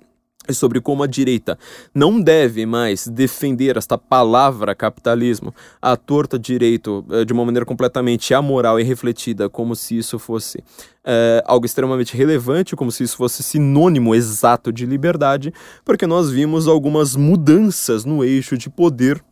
sobre 0.54 0.82
como 0.82 1.04
a 1.04 1.08
direita 1.08 1.58
não 1.94 2.20
deve 2.22 2.66
mais 2.66 3.08
defender 3.08 3.78
esta 3.78 3.98
palavra 3.98 4.76
capitalismo 4.76 5.54
à 5.82 5.96
torta 5.96 6.38
direito 6.40 7.06
eh, 7.10 7.26
de 7.26 7.34
uma 7.34 7.46
maneira 7.46 7.66
completamente 7.66 8.34
amoral 8.34 8.80
e 8.80 8.84
refletida, 8.84 9.50
como 9.50 9.76
se 9.76 9.98
isso 9.98 10.18
fosse 10.20 10.64
é, 11.10 11.42
algo 11.46 11.66
extremamente 11.66 12.18
relevante, 12.18 12.76
como 12.76 12.92
se 12.92 13.04
isso 13.04 13.16
fosse 13.16 13.42
sinônimo 13.42 14.14
exato 14.14 14.74
de 14.74 14.86
liberdade, 14.86 15.54
porque 15.86 16.06
nós 16.06 16.30
vimos 16.30 16.68
algumas 16.68 17.16
mudanças 17.16 18.04
no 18.04 18.24
eixo 18.24 18.58
de 18.58 18.70
poder 18.70 19.24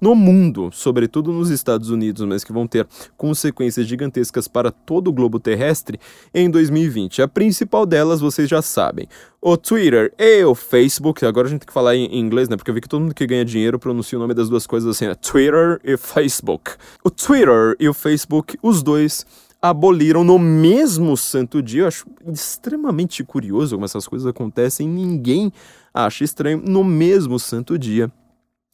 no 0.00 0.14
mundo, 0.14 0.70
sobretudo 0.72 1.32
nos 1.32 1.50
Estados 1.50 1.90
Unidos, 1.90 2.24
mas 2.26 2.42
que 2.42 2.52
vão 2.52 2.66
ter 2.66 2.86
consequências 3.16 3.86
gigantescas 3.86 4.48
para 4.48 4.70
todo 4.70 5.08
o 5.08 5.12
globo 5.12 5.38
terrestre 5.38 6.00
em 6.32 6.50
2020. 6.50 7.22
A 7.22 7.28
principal 7.28 7.84
delas 7.84 8.20
vocês 8.20 8.48
já 8.48 8.62
sabem. 8.62 9.06
O 9.40 9.56
Twitter 9.56 10.12
e 10.18 10.44
o 10.44 10.54
Facebook, 10.54 11.24
agora 11.24 11.46
a 11.46 11.50
gente 11.50 11.60
tem 11.60 11.66
que 11.66 11.72
falar 11.72 11.96
em 11.96 12.18
inglês, 12.18 12.48
né? 12.48 12.56
Porque 12.56 12.70
eu 12.70 12.74
vi 12.74 12.80
que 12.80 12.88
todo 12.88 13.00
mundo 13.00 13.14
que 13.14 13.26
ganha 13.26 13.44
dinheiro 13.44 13.78
pronuncia 13.78 14.18
o 14.18 14.20
nome 14.20 14.34
das 14.34 14.48
duas 14.48 14.66
coisas 14.66 14.88
assim, 14.88 15.06
né? 15.06 15.14
Twitter 15.14 15.80
e 15.84 15.96
Facebook. 15.96 16.72
O 17.02 17.10
Twitter 17.10 17.76
e 17.78 17.88
o 17.88 17.94
Facebook, 17.94 18.58
os 18.62 18.82
dois 18.82 19.24
aboliram 19.62 20.24
no 20.24 20.38
mesmo 20.38 21.16
santo 21.16 21.62
dia. 21.62 21.82
Eu 21.82 21.88
acho 21.88 22.06
extremamente 22.26 23.22
curioso 23.24 23.76
como 23.76 23.84
essas 23.84 24.06
coisas 24.06 24.26
acontecem. 24.26 24.88
Ninguém 24.88 25.52
acha 25.92 26.24
estranho 26.24 26.62
no 26.64 26.84
mesmo 26.84 27.38
santo 27.38 27.78
dia 27.78 28.10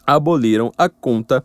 aboliram 0.07 0.73
a 0.79 0.89
conta 0.89 1.43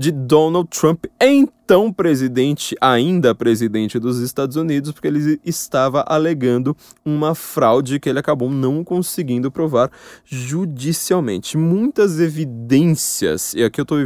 de 0.00 0.10
Donald 0.10 0.66
Trump, 0.70 1.04
então 1.20 1.92
presidente, 1.92 2.74
ainda 2.80 3.34
presidente 3.34 3.98
dos 3.98 4.18
Estados 4.18 4.56
Unidos, 4.56 4.92
porque 4.92 5.08
ele 5.08 5.38
estava 5.44 6.02
alegando 6.08 6.74
uma 7.04 7.34
fraude 7.34 8.00
que 8.00 8.08
ele 8.08 8.18
acabou 8.18 8.48
não 8.50 8.82
conseguindo 8.82 9.50
provar 9.50 9.90
judicialmente. 10.24 11.58
Muitas 11.58 12.18
evidências, 12.18 13.52
e 13.52 13.62
aqui 13.62 13.78
eu 13.78 13.82
estou 13.82 13.98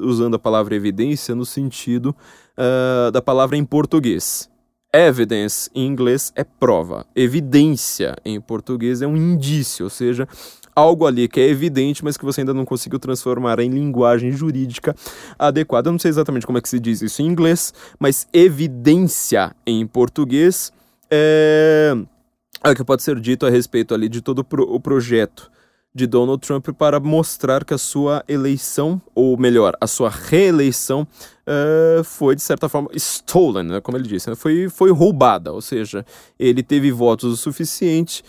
usando 0.00 0.34
a 0.34 0.38
palavra 0.38 0.74
evidência 0.74 1.32
no 1.32 1.46
sentido 1.46 2.14
uh, 2.58 3.12
da 3.12 3.22
palavra 3.22 3.56
em 3.56 3.64
português. 3.64 4.50
Evidence 4.92 5.70
em 5.74 5.86
inglês 5.86 6.32
é 6.34 6.42
prova. 6.42 7.06
Evidência 7.14 8.16
em 8.24 8.40
português 8.40 9.00
é 9.00 9.06
um 9.06 9.16
indício, 9.16 9.84
ou 9.84 9.90
seja, 9.90 10.26
algo 10.76 11.06
ali 11.06 11.26
que 11.26 11.40
é 11.40 11.48
evidente, 11.48 12.04
mas 12.04 12.18
que 12.18 12.24
você 12.24 12.42
ainda 12.42 12.52
não 12.52 12.66
conseguiu 12.66 12.98
transformar 12.98 13.58
em 13.60 13.70
linguagem 13.70 14.30
jurídica 14.30 14.94
adequada. 15.38 15.88
Eu 15.88 15.92
não 15.92 15.98
sei 15.98 16.10
exatamente 16.10 16.46
como 16.46 16.58
é 16.58 16.60
que 16.60 16.68
se 16.68 16.78
diz 16.78 17.00
isso 17.00 17.22
em 17.22 17.26
inglês, 17.26 17.72
mas 17.98 18.28
evidência 18.30 19.56
em 19.66 19.86
português 19.86 20.70
é, 21.10 21.94
é 22.62 22.70
o 22.70 22.74
que 22.74 22.84
pode 22.84 23.02
ser 23.02 23.18
dito 23.18 23.46
a 23.46 23.50
respeito 23.50 23.94
ali 23.94 24.08
de 24.08 24.20
todo 24.20 24.46
o 24.50 24.78
projeto 24.78 25.50
de 25.94 26.06
Donald 26.06 26.46
Trump 26.46 26.68
para 26.76 27.00
mostrar 27.00 27.64
que 27.64 27.72
a 27.72 27.78
sua 27.78 28.22
eleição, 28.28 29.00
ou 29.14 29.34
melhor, 29.38 29.74
a 29.80 29.86
sua 29.86 30.10
reeleição, 30.10 31.08
uh, 31.46 32.04
foi 32.04 32.36
de 32.36 32.42
certa 32.42 32.68
forma 32.68 32.90
stolen, 32.92 33.62
né, 33.62 33.80
como 33.80 33.96
ele 33.96 34.06
disse, 34.06 34.28
né, 34.28 34.36
foi, 34.36 34.68
foi 34.68 34.92
roubada, 34.92 35.54
ou 35.54 35.62
seja, 35.62 36.04
ele 36.38 36.62
teve 36.62 36.92
votos 36.92 37.32
o 37.32 37.36
suficiente 37.36 38.22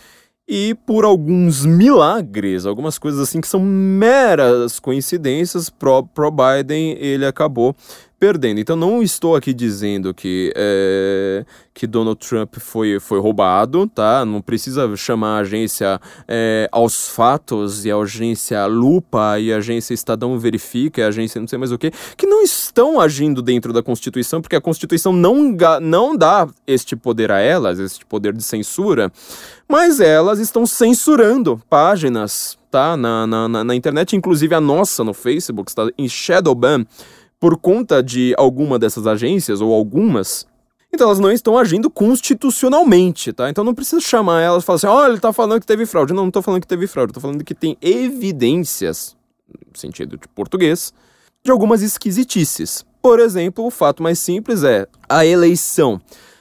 e 0.48 0.74
por 0.86 1.04
alguns 1.04 1.66
milagres, 1.66 2.64
algumas 2.64 2.96
coisas 2.96 3.20
assim 3.20 3.38
que 3.38 3.46
são 3.46 3.60
meras 3.60 4.80
coincidências, 4.80 5.68
pro, 5.68 6.04
pro 6.04 6.30
Biden 6.30 6.96
ele 6.98 7.26
acabou 7.26 7.76
perdendo. 8.18 8.58
Então 8.58 8.76
não 8.76 9.02
estou 9.02 9.36
aqui 9.36 9.54
dizendo 9.54 10.12
que, 10.12 10.52
é, 10.56 11.44
que 11.72 11.86
Donald 11.86 12.18
Trump 12.18 12.56
foi, 12.58 12.98
foi 12.98 13.20
roubado, 13.20 13.86
tá? 13.86 14.24
Não 14.24 14.40
precisa 14.40 14.94
chamar 14.96 15.38
a 15.38 15.40
agência 15.40 16.00
é, 16.26 16.68
aos 16.72 17.08
fatos 17.08 17.84
e 17.84 17.90
a 17.90 17.96
agência 17.96 18.66
Lupa 18.66 19.38
e 19.38 19.52
a 19.52 19.58
agência 19.58 19.94
Estadão 19.94 20.38
Verifica, 20.38 21.04
a 21.04 21.08
agência 21.08 21.40
não 21.40 21.46
sei 21.46 21.58
mais 21.58 21.70
o 21.70 21.78
que, 21.78 21.92
que 22.16 22.26
não 22.26 22.42
estão 22.42 23.00
agindo 23.00 23.40
dentro 23.40 23.72
da 23.72 23.82
Constituição, 23.82 24.40
porque 24.40 24.56
a 24.56 24.60
Constituição 24.60 25.12
não, 25.12 25.54
não 25.80 26.16
dá 26.16 26.48
este 26.66 26.96
poder 26.96 27.30
a 27.30 27.38
elas, 27.38 27.78
este 27.78 28.04
poder 28.04 28.32
de 28.32 28.42
censura, 28.42 29.12
mas 29.68 30.00
elas 30.00 30.40
estão 30.40 30.66
censurando 30.66 31.60
páginas, 31.68 32.58
tá? 32.70 32.96
Na, 32.96 33.26
na, 33.26 33.48
na 33.64 33.74
internet, 33.74 34.16
inclusive 34.16 34.54
a 34.54 34.60
nossa 34.60 35.04
no 35.04 35.14
Facebook, 35.14 35.70
está 35.70 35.88
em 35.96 36.08
Shadowban 36.08 36.84
por 37.40 37.56
conta 37.56 38.02
de 38.02 38.34
alguma 38.36 38.78
dessas 38.78 39.06
agências, 39.06 39.60
ou 39.60 39.72
algumas, 39.72 40.46
então 40.92 41.06
elas 41.06 41.20
não 41.20 41.30
estão 41.30 41.58
agindo 41.58 41.90
constitucionalmente, 41.90 43.32
tá? 43.32 43.50
Então 43.50 43.62
não 43.62 43.74
precisa 43.74 44.00
chamar 44.00 44.40
elas 44.40 44.62
e 44.62 44.66
falar 44.66 44.76
assim, 44.76 44.86
oh, 44.86 45.06
ele 45.06 45.20
tá 45.20 45.32
falando 45.32 45.60
que 45.60 45.66
teve 45.66 45.84
fraude. 45.84 46.14
Não, 46.14 46.24
não 46.24 46.30
tô 46.30 46.40
falando 46.40 46.60
que 46.60 46.66
teve 46.66 46.86
fraude, 46.86 47.12
tô 47.12 47.20
falando 47.20 47.44
que 47.44 47.54
tem 47.54 47.76
evidências, 47.80 49.16
no 49.48 49.78
sentido 49.78 50.16
de 50.16 50.26
português, 50.28 50.92
de 51.44 51.50
algumas 51.50 51.82
esquisitices. 51.82 52.84
Por 53.02 53.20
exemplo, 53.20 53.64
o 53.64 53.70
fato 53.70 54.02
mais 54.02 54.18
simples 54.18 54.64
é 54.64 54.86
a 55.08 55.24
eleição 55.24 56.00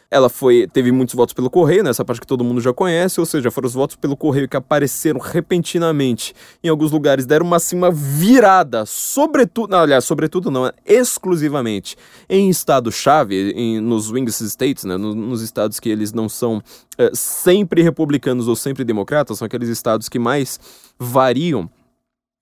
ela 0.09 0.29
foi 0.29 0.67
teve 0.71 0.91
muitos 0.91 1.15
votos 1.15 1.33
pelo 1.33 1.49
correio, 1.49 1.83
nessa 1.83 2.03
parte 2.03 2.21
que 2.21 2.27
todo 2.27 2.43
mundo 2.43 2.61
já 2.61 2.73
conhece, 2.73 3.19
ou 3.19 3.25
seja, 3.25 3.51
foram 3.51 3.67
os 3.67 3.73
votos 3.73 3.95
pelo 3.95 4.15
correio 4.15 4.47
que 4.47 4.55
apareceram 4.55 5.19
repentinamente 5.19 6.33
em 6.63 6.69
alguns 6.69 6.91
lugares, 6.91 7.25
deram 7.25 7.45
uma, 7.45 7.57
assim, 7.57 7.75
uma 7.75 7.91
virada, 7.91 8.85
sobretudo, 8.85 9.71
não, 9.71 9.79
aliás, 9.79 10.05
sobretudo 10.05 10.49
não, 10.49 10.71
exclusivamente 10.85 11.97
em 12.29 12.49
estado-chave, 12.49 13.79
nos 13.81 14.05
swing 14.05 14.29
states, 14.31 14.85
né, 14.85 14.97
nos, 14.97 15.15
nos, 15.15 15.41
estados 15.41 15.79
que 15.79 15.89
eles 15.89 16.13
não 16.13 16.29
são 16.29 16.61
é, 16.97 17.11
sempre 17.13 17.81
republicanos 17.81 18.47
ou 18.47 18.55
sempre 18.55 18.83
democratas, 18.83 19.37
são 19.37 19.45
aqueles 19.45 19.69
estados 19.69 20.07
que 20.07 20.19
mais 20.19 20.59
variam 20.97 21.69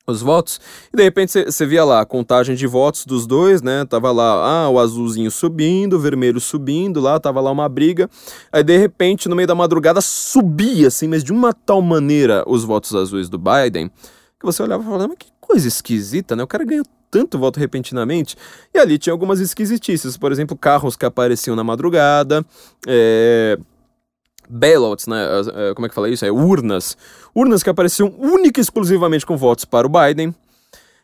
os 0.08 0.22
votos, 0.22 0.60
e 0.94 0.98
de 0.98 1.04
repente 1.04 1.32
você 1.46 1.66
via 1.66 1.84
lá 1.84 2.02
a 2.02 2.06
contagem 2.06 2.56
de 2.56 2.68
votos 2.68 3.06
dos 3.06 3.26
dois, 3.26 3.62
né? 3.62 3.86
Tava 3.86 4.12
lá, 4.12 4.66
ah, 4.66 4.70
o 4.70 4.80
azulzinho 4.80 5.32
subindo, 5.32 5.94
o 5.94 6.00
vermelho 6.00 6.40
subindo, 6.40 7.00
lá 7.00 7.20
tava 7.20 7.42
lá 7.42 7.52
uma 7.52 7.68
briga. 7.68 8.10
Aí 8.52 8.64
de 8.64 8.78
repente, 8.78 9.28
no 9.28 9.36
meio 9.36 9.48
da 9.48 9.56
madrugada, 9.56 10.02
subia 10.02 10.88
assim, 10.88 11.08
mas 11.08 11.24
de 11.24 11.32
uma 11.32 11.54
tal 11.54 11.82
maneira 11.82 12.44
os 12.48 12.64
votos 12.64 12.94
azuis 12.94 13.30
do 13.30 13.40
Biden, 13.40 13.90
que 14.40 14.46
você 14.46 14.62
olhava 14.62 14.84
e 14.84 14.86
falava, 14.86 15.08
mas 15.08 15.18
que 15.18 15.28
coisa 15.40 15.68
esquisita, 15.68 16.36
né? 16.36 16.44
O 16.44 16.48
cara 16.48 16.64
ganhou 16.64 16.86
tanto 17.10 17.40
voto 17.40 17.60
repentinamente. 17.60 18.36
E 18.74 18.78
ali 18.78 18.98
tinha 18.98 19.14
algumas 19.14 19.40
esquisitices, 19.40 20.18
por 20.18 20.32
exemplo, 20.32 20.58
carros 20.58 20.96
que 20.96 21.06
apareciam 21.06 21.56
na 21.56 21.64
madrugada, 21.64 22.46
é 22.88 23.58
bailouts, 24.50 25.08
né? 25.08 25.26
Como 25.76 25.86
é 25.86 25.90
que 25.90 25.96
fala 25.96 26.10
isso? 26.10 26.26
É 26.26 26.32
urnas. 26.32 26.98
Urnas 27.34 27.64
que 27.64 27.70
apareciam 27.70 28.14
única 28.18 28.60
e 28.60 28.62
exclusivamente 28.62 29.26
com 29.26 29.38
votos 29.38 29.66
para 29.66 29.88
o 29.88 29.90
Biden. 29.90 30.34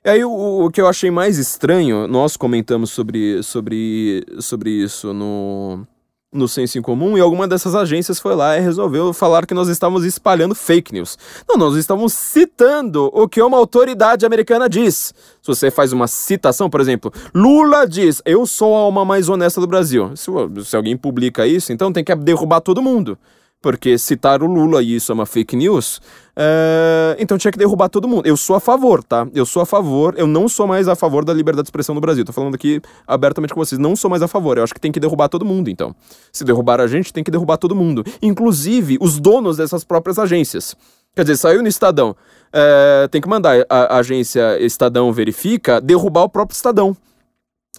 E 0.03 0.09
aí 0.09 0.25
o, 0.25 0.65
o 0.65 0.71
que 0.71 0.81
eu 0.81 0.87
achei 0.87 1.11
mais 1.11 1.37
estranho, 1.37 2.07
nós 2.07 2.35
comentamos 2.35 2.89
sobre, 2.89 3.43
sobre, 3.43 4.25
sobre 4.39 4.71
isso 4.71 5.13
no, 5.13 5.85
no 6.31 6.47
Senso 6.47 6.77
em 6.77 6.81
Comum 6.81 7.17
e 7.17 7.21
alguma 7.21 7.47
dessas 7.47 7.75
agências 7.75 8.19
foi 8.19 8.35
lá 8.35 8.57
e 8.57 8.61
resolveu 8.61 9.11
falar 9.11 9.45
que 9.45 9.53
nós 9.53 9.67
estávamos 9.67 10.05
espalhando 10.05 10.55
fake 10.55 10.93
news. 10.93 11.17
Não, 11.47 11.57
nós 11.57 11.75
estávamos 11.75 12.13
citando 12.13 13.09
o 13.13 13.27
que 13.27 13.41
uma 13.41 13.57
autoridade 13.57 14.25
americana 14.25 14.69
diz. 14.69 15.13
Se 15.41 15.47
você 15.47 15.69
faz 15.69 15.91
uma 15.91 16.07
citação, 16.07 16.69
por 16.69 16.79
exemplo, 16.79 17.11
Lula 17.35 17.85
diz: 17.85 18.21
Eu 18.25 18.45
sou 18.45 18.75
a 18.75 18.79
alma 18.79 19.03
mais 19.03 19.27
honesta 19.27 19.59
do 19.59 19.67
Brasil. 19.67 20.15
Se, 20.15 20.31
se 20.63 20.75
alguém 20.75 20.95
publica 20.95 21.45
isso, 21.45 21.73
então 21.73 21.91
tem 21.91 22.03
que 22.03 22.15
derrubar 22.15 22.61
todo 22.61 22.81
mundo 22.81 23.17
porque 23.61 23.97
citar 23.97 24.41
o 24.41 24.47
Lula 24.47 24.81
e 24.81 24.95
isso 24.95 25.11
é 25.11 25.15
uma 25.15 25.25
fake 25.25 25.55
news, 25.55 26.01
é... 26.35 27.15
então 27.19 27.37
tinha 27.37 27.51
que 27.51 27.57
derrubar 27.57 27.89
todo 27.89 28.07
mundo. 28.07 28.25
Eu 28.25 28.35
sou 28.35 28.55
a 28.55 28.59
favor, 28.59 29.03
tá? 29.03 29.27
Eu 29.33 29.45
sou 29.45 29.61
a 29.61 29.65
favor, 29.65 30.15
eu 30.17 30.25
não 30.25 30.49
sou 30.49 30.65
mais 30.65 30.87
a 30.87 30.95
favor 30.95 31.23
da 31.23 31.33
liberdade 31.33 31.65
de 31.65 31.67
expressão 31.67 31.93
no 31.93 32.01
Brasil. 32.01 32.25
Tô 32.25 32.33
falando 32.33 32.55
aqui 32.55 32.81
abertamente 33.05 33.53
com 33.53 33.59
vocês, 33.59 33.77
não 33.77 33.95
sou 33.95 34.09
mais 34.09 34.23
a 34.23 34.27
favor. 34.27 34.57
Eu 34.57 34.63
acho 34.63 34.73
que 34.73 34.79
tem 34.79 34.91
que 34.91 34.99
derrubar 34.99 35.29
todo 35.29 35.45
mundo, 35.45 35.69
então. 35.69 35.95
Se 36.31 36.43
derrubar 36.43 36.81
a 36.81 36.87
gente, 36.87 37.13
tem 37.13 37.23
que 37.23 37.29
derrubar 37.29 37.57
todo 37.57 37.75
mundo. 37.75 38.03
Inclusive 38.21 38.97
os 38.99 39.19
donos 39.19 39.57
dessas 39.57 39.83
próprias 39.83 40.17
agências. 40.17 40.75
Quer 41.15 41.23
dizer, 41.23 41.37
saiu 41.37 41.61
no 41.61 41.67
Estadão, 41.67 42.15
é... 42.51 43.07
tem 43.11 43.21
que 43.21 43.29
mandar 43.29 43.65
a 43.69 43.97
agência 43.97 44.57
Estadão 44.59 45.13
Verifica 45.13 45.79
derrubar 45.79 46.23
o 46.23 46.29
próprio 46.29 46.55
Estadão 46.55 46.97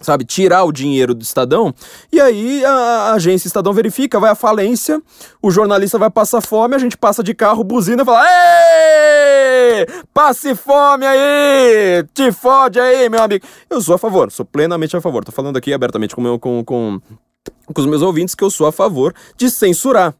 sabe, 0.01 0.25
tirar 0.25 0.63
o 0.63 0.71
dinheiro 0.71 1.13
do 1.13 1.21
Estadão, 1.21 1.73
e 2.11 2.19
aí 2.19 2.65
a, 2.65 3.13
agência 3.13 3.47
Estadão 3.47 3.73
verifica, 3.73 4.19
vai 4.19 4.31
à 4.31 4.35
falência, 4.35 5.01
o 5.41 5.51
jornalista 5.51 5.99
vai 5.99 6.09
passar 6.09 6.41
fome, 6.41 6.75
a 6.75 6.79
gente 6.79 6.97
passa 6.97 7.23
de 7.23 7.33
carro, 7.33 7.63
buzina 7.63 8.01
e 8.01 8.05
fala, 8.05 8.25
Ei! 8.25 9.85
Passe 10.13 10.55
fome 10.55 11.05
aí! 11.05 12.03
Te 12.13 12.31
fode 12.31 12.79
aí, 12.79 13.07
meu 13.09 13.21
amigo! 13.21 13.45
Eu 13.69 13.81
sou 13.81 13.95
a 13.95 13.97
favor, 13.97 14.31
sou 14.31 14.45
plenamente 14.45 14.97
a 14.97 15.01
favor, 15.01 15.23
tô 15.23 15.31
falando 15.31 15.57
aqui 15.57 15.73
abertamente 15.73 16.15
com, 16.15 16.21
meu, 16.21 16.39
com, 16.39 16.63
com, 16.63 16.99
com 17.65 17.81
os 17.81 17.87
meus 17.87 18.01
ouvintes 18.01 18.33
que 18.33 18.43
eu 18.43 18.49
sou 18.49 18.67
a 18.67 18.71
favor 18.71 19.13
de 19.37 19.49
censurar. 19.49 20.15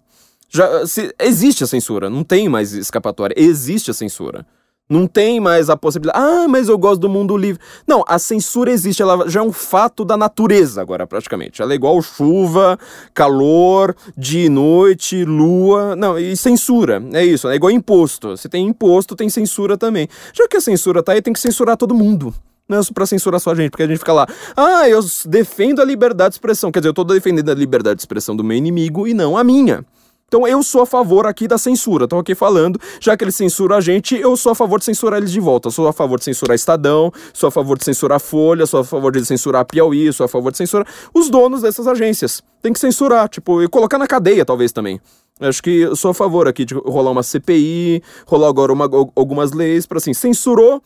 Já, 0.50 0.86
se, 0.86 1.14
existe 1.20 1.64
a 1.64 1.68
censura, 1.68 2.12
não 2.12 2.24
tem 2.24 2.48
mais 2.48 2.74
escapatória, 2.74 3.34
existe 3.36 3.90
a 3.90 3.94
censura. 3.94 4.46
Não 4.90 5.08
tem 5.08 5.40
mais 5.40 5.70
a 5.70 5.78
possibilidade. 5.78 6.24
Ah, 6.24 6.48
mas 6.48 6.68
eu 6.68 6.78
gosto 6.78 7.00
do 7.00 7.10
mundo 7.10 7.38
livre. 7.38 7.62
Não, 7.88 8.04
a 8.08 8.20
censura 8.20 8.70
existe, 8.70 9.02
ela 9.02 9.30
já 9.30 9.40
é 9.40 9.44
um 9.44 9.52
fato 9.52 10.04
da 10.04 10.18
natureza 10.18 10.82
agora, 10.82 11.08
praticamente. 11.08 11.62
Ela 11.62 11.72
é 11.72 11.76
igual 11.76 12.02
chuva, 12.02 12.78
calor, 13.14 13.96
dia 14.18 14.46
e 14.46 14.50
noite, 14.50 15.24
lua. 15.24 15.96
Não, 15.96 16.20
e 16.20 16.36
censura. 16.36 17.02
É 17.14 17.26
isso, 17.26 17.48
é 17.48 17.56
igual 17.56 17.72
imposto. 17.72 18.36
Se 18.36 18.50
tem 18.50 18.68
imposto, 18.68 19.16
tem 19.16 19.30
censura 19.30 19.78
também. 19.78 20.08
Já 20.34 20.48
que 20.48 20.58
a 20.58 20.62
censura 20.62 21.02
tá 21.02 21.14
aí, 21.14 21.22
tem 21.22 21.34
que 21.34 21.40
censurar 21.40 21.78
todo 21.78 21.96
mundo. 21.96 22.34
Não 22.68 22.80
é 22.80 22.82
pra 22.94 23.06
censurar 23.06 23.40
só 23.40 23.52
a 23.52 23.56
gente, 23.56 23.72
porque 23.72 23.84
a 23.84 23.88
gente 23.88 24.00
fica 24.00 24.14
lá, 24.14 24.26
ah, 24.56 24.88
eu 24.88 25.02
defendo 25.28 25.82
a 25.82 25.86
liberdade 25.86 26.32
de 26.32 26.36
expressão. 26.36 26.72
Quer 26.72 26.80
dizer, 26.80 26.90
eu 26.90 26.94
tô 26.94 27.04
defendendo 27.04 27.50
a 27.50 27.54
liberdade 27.54 27.98
de 27.98 28.02
expressão 28.02 28.36
do 28.36 28.44
meu 28.44 28.58
inimigo 28.58 29.08
e 29.08 29.14
não 29.14 29.38
a 29.38 29.44
minha. 29.44 29.86
Então 30.28 30.48
eu 30.48 30.64
sou 30.64 30.82
a 30.82 30.86
favor 30.86 31.28
aqui 31.28 31.48
da 31.48 31.58
censura. 31.58 32.06
Estou 32.06 32.20
aqui 32.20 32.34
falando, 32.34 32.80
já 33.00 33.16
que 33.16 33.24
eles 33.24 33.36
censuram 33.36 33.76
a 33.76 33.82
gente, 33.82 34.16
eu 34.16 34.36
sou 34.36 34.52
a 34.52 34.56
favor 34.56 34.80
de 34.80 34.86
censurar 34.86 35.20
eles 35.20 35.32
de 35.32 35.40
volta. 35.40 35.70
Sou 35.70 35.88
a 35.88 35.94
favor 35.94 36.18
de 36.18 36.26
censurar 36.26 36.56
Estadão, 36.56 37.12
sou 37.34 37.48
a 37.48 37.52
favor 37.52 37.78
de 37.78 37.86
censurar 37.86 38.20
Folha, 38.20 38.66
sou 38.66 38.80
a 38.80 38.84
favor 38.84 39.12
de 39.12 39.24
censurar 39.26 39.64
Piauí, 39.66 40.12
sou 40.12 40.26
a 40.26 40.28
favor 40.28 40.52
de 40.52 40.58
censurar 40.58 40.88
os 41.14 41.30
donos 41.30 41.62
dessas 41.62 41.88
agências. 41.88 42.42
Tem 42.62 42.74
que 42.74 42.80
censurar, 42.80 43.30
tipo, 43.30 43.62
e 43.62 43.68
colocar 43.68 44.00
na 44.00 44.08
cadeia 44.08 44.44
talvez 44.44 44.72
também. 44.72 45.00
Acho 45.40 45.62
que 45.62 45.82
eu 45.82 45.96
sou 45.96 46.12
a 46.12 46.14
favor 46.14 46.48
aqui 46.48 46.66
de 46.66 46.74
rolar 46.74 47.12
uma 47.12 47.24
CPI, 47.24 48.02
rolar 48.26 48.50
agora 48.50 48.72
uma, 48.72 48.90
algumas 49.16 49.52
leis 49.52 49.86
para 49.86 49.98
assim, 49.98 50.14
censurou 50.14 50.82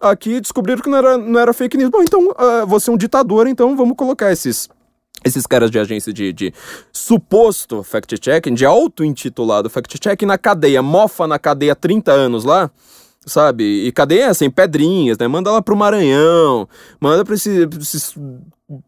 aqui, 0.00 0.40
descobriram 0.40 0.80
que 0.80 0.88
não 0.88 0.98
era, 0.98 1.18
não 1.18 1.38
era 1.38 1.52
fake 1.52 1.76
news. 1.76 1.90
Bom, 1.90 2.02
então 2.02 2.28
uh, 2.30 2.66
você 2.66 2.90
é 2.90 2.92
um 2.92 2.96
ditador, 2.96 3.46
então 3.46 3.76
vamos 3.76 3.96
colocar 3.96 4.32
esses 4.32 4.68
esses 5.28 5.46
caras 5.46 5.70
de 5.70 5.78
agência 5.78 6.12
de, 6.12 6.32
de 6.32 6.52
suposto 6.92 7.82
fact-checking, 7.82 8.54
de 8.54 8.66
auto-intitulado 8.66 9.70
fact-checking 9.70 10.26
na 10.26 10.38
cadeia, 10.38 10.82
mofa 10.82 11.26
na 11.26 11.38
cadeia 11.38 11.72
há 11.72 11.76
30 11.76 12.12
anos 12.12 12.44
lá, 12.44 12.70
sabe? 13.26 13.86
E 13.86 13.92
cadeia 13.92 14.30
assim, 14.30 14.50
pedrinhas, 14.50 15.16
né? 15.18 15.28
Manda 15.28 15.50
lá 15.50 15.62
pro 15.62 15.76
Maranhão, 15.76 16.68
manda 17.00 17.24
pra 17.24 17.34
esse, 17.34 17.68
esses 17.80 18.14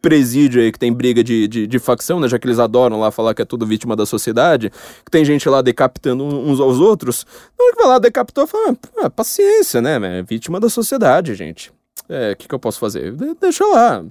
presídio 0.01 0.61
aí 0.61 0.71
que 0.71 0.79
tem 0.79 0.93
briga 0.93 1.25
de, 1.25 1.49
de, 1.49 1.67
de, 1.67 1.79
facção, 1.79 2.21
né? 2.21 2.29
Já 2.29 2.39
que 2.39 2.47
eles 2.47 2.59
adoram 2.59 3.01
lá 3.01 3.11
falar 3.11 3.35
que 3.35 3.43
é 3.43 3.45
tudo 3.45 3.67
vítima 3.67 3.97
da 3.97 4.05
sociedade, 4.05 4.71
que 4.71 5.11
tem 5.11 5.25
gente 5.25 5.49
lá 5.49 5.63
decapitando 5.63 6.25
uns 6.25 6.61
aos 6.61 6.79
outros. 6.79 7.27
Na 7.59 7.65
hora 7.65 7.75
que 7.75 7.83
vai 7.83 7.89
lá, 7.89 7.99
decapitou, 7.99 8.47
fala, 8.47 8.77
ah, 8.99 9.11
paciência, 9.11 9.81
né? 9.81 10.19
É 10.19 10.23
vítima 10.23 10.61
da 10.61 10.69
sociedade, 10.69 11.35
gente. 11.35 11.73
É, 12.09 12.33
o 12.33 12.37
que, 12.37 12.49
que 12.49 12.55
eu 12.55 12.59
posso 12.59 12.79
fazer? 12.79 13.13
De 13.13 13.35
deixa 13.41 13.65
lá, 13.65 14.05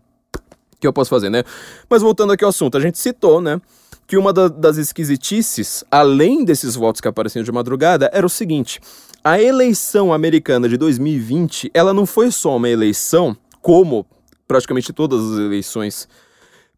que 0.79 0.87
eu 0.87 0.93
posso 0.93 1.09
fazer, 1.09 1.29
né? 1.29 1.43
Mas 1.89 2.01
voltando 2.01 2.33
aqui 2.33 2.43
ao 2.43 2.49
assunto, 2.49 2.77
a 2.77 2.81
gente 2.81 2.97
citou, 2.97 3.41
né? 3.41 3.59
Que 4.07 4.17
uma 4.17 4.33
da, 4.33 4.47
das 4.47 4.77
esquisitices, 4.77 5.83
além 5.91 6.43
desses 6.43 6.75
votos 6.75 7.01
que 7.01 7.07
apareciam 7.07 7.43
de 7.43 7.51
madrugada, 7.51 8.09
era 8.13 8.25
o 8.25 8.29
seguinte: 8.29 8.79
a 9.23 9.41
eleição 9.41 10.13
americana 10.13 10.69
de 10.69 10.77
2020, 10.77 11.69
ela 11.73 11.93
não 11.93 12.05
foi 12.05 12.31
só 12.31 12.55
uma 12.55 12.69
eleição, 12.69 13.35
como 13.61 14.05
praticamente 14.47 14.91
todas 14.91 15.33
as 15.33 15.39
eleições 15.39 16.07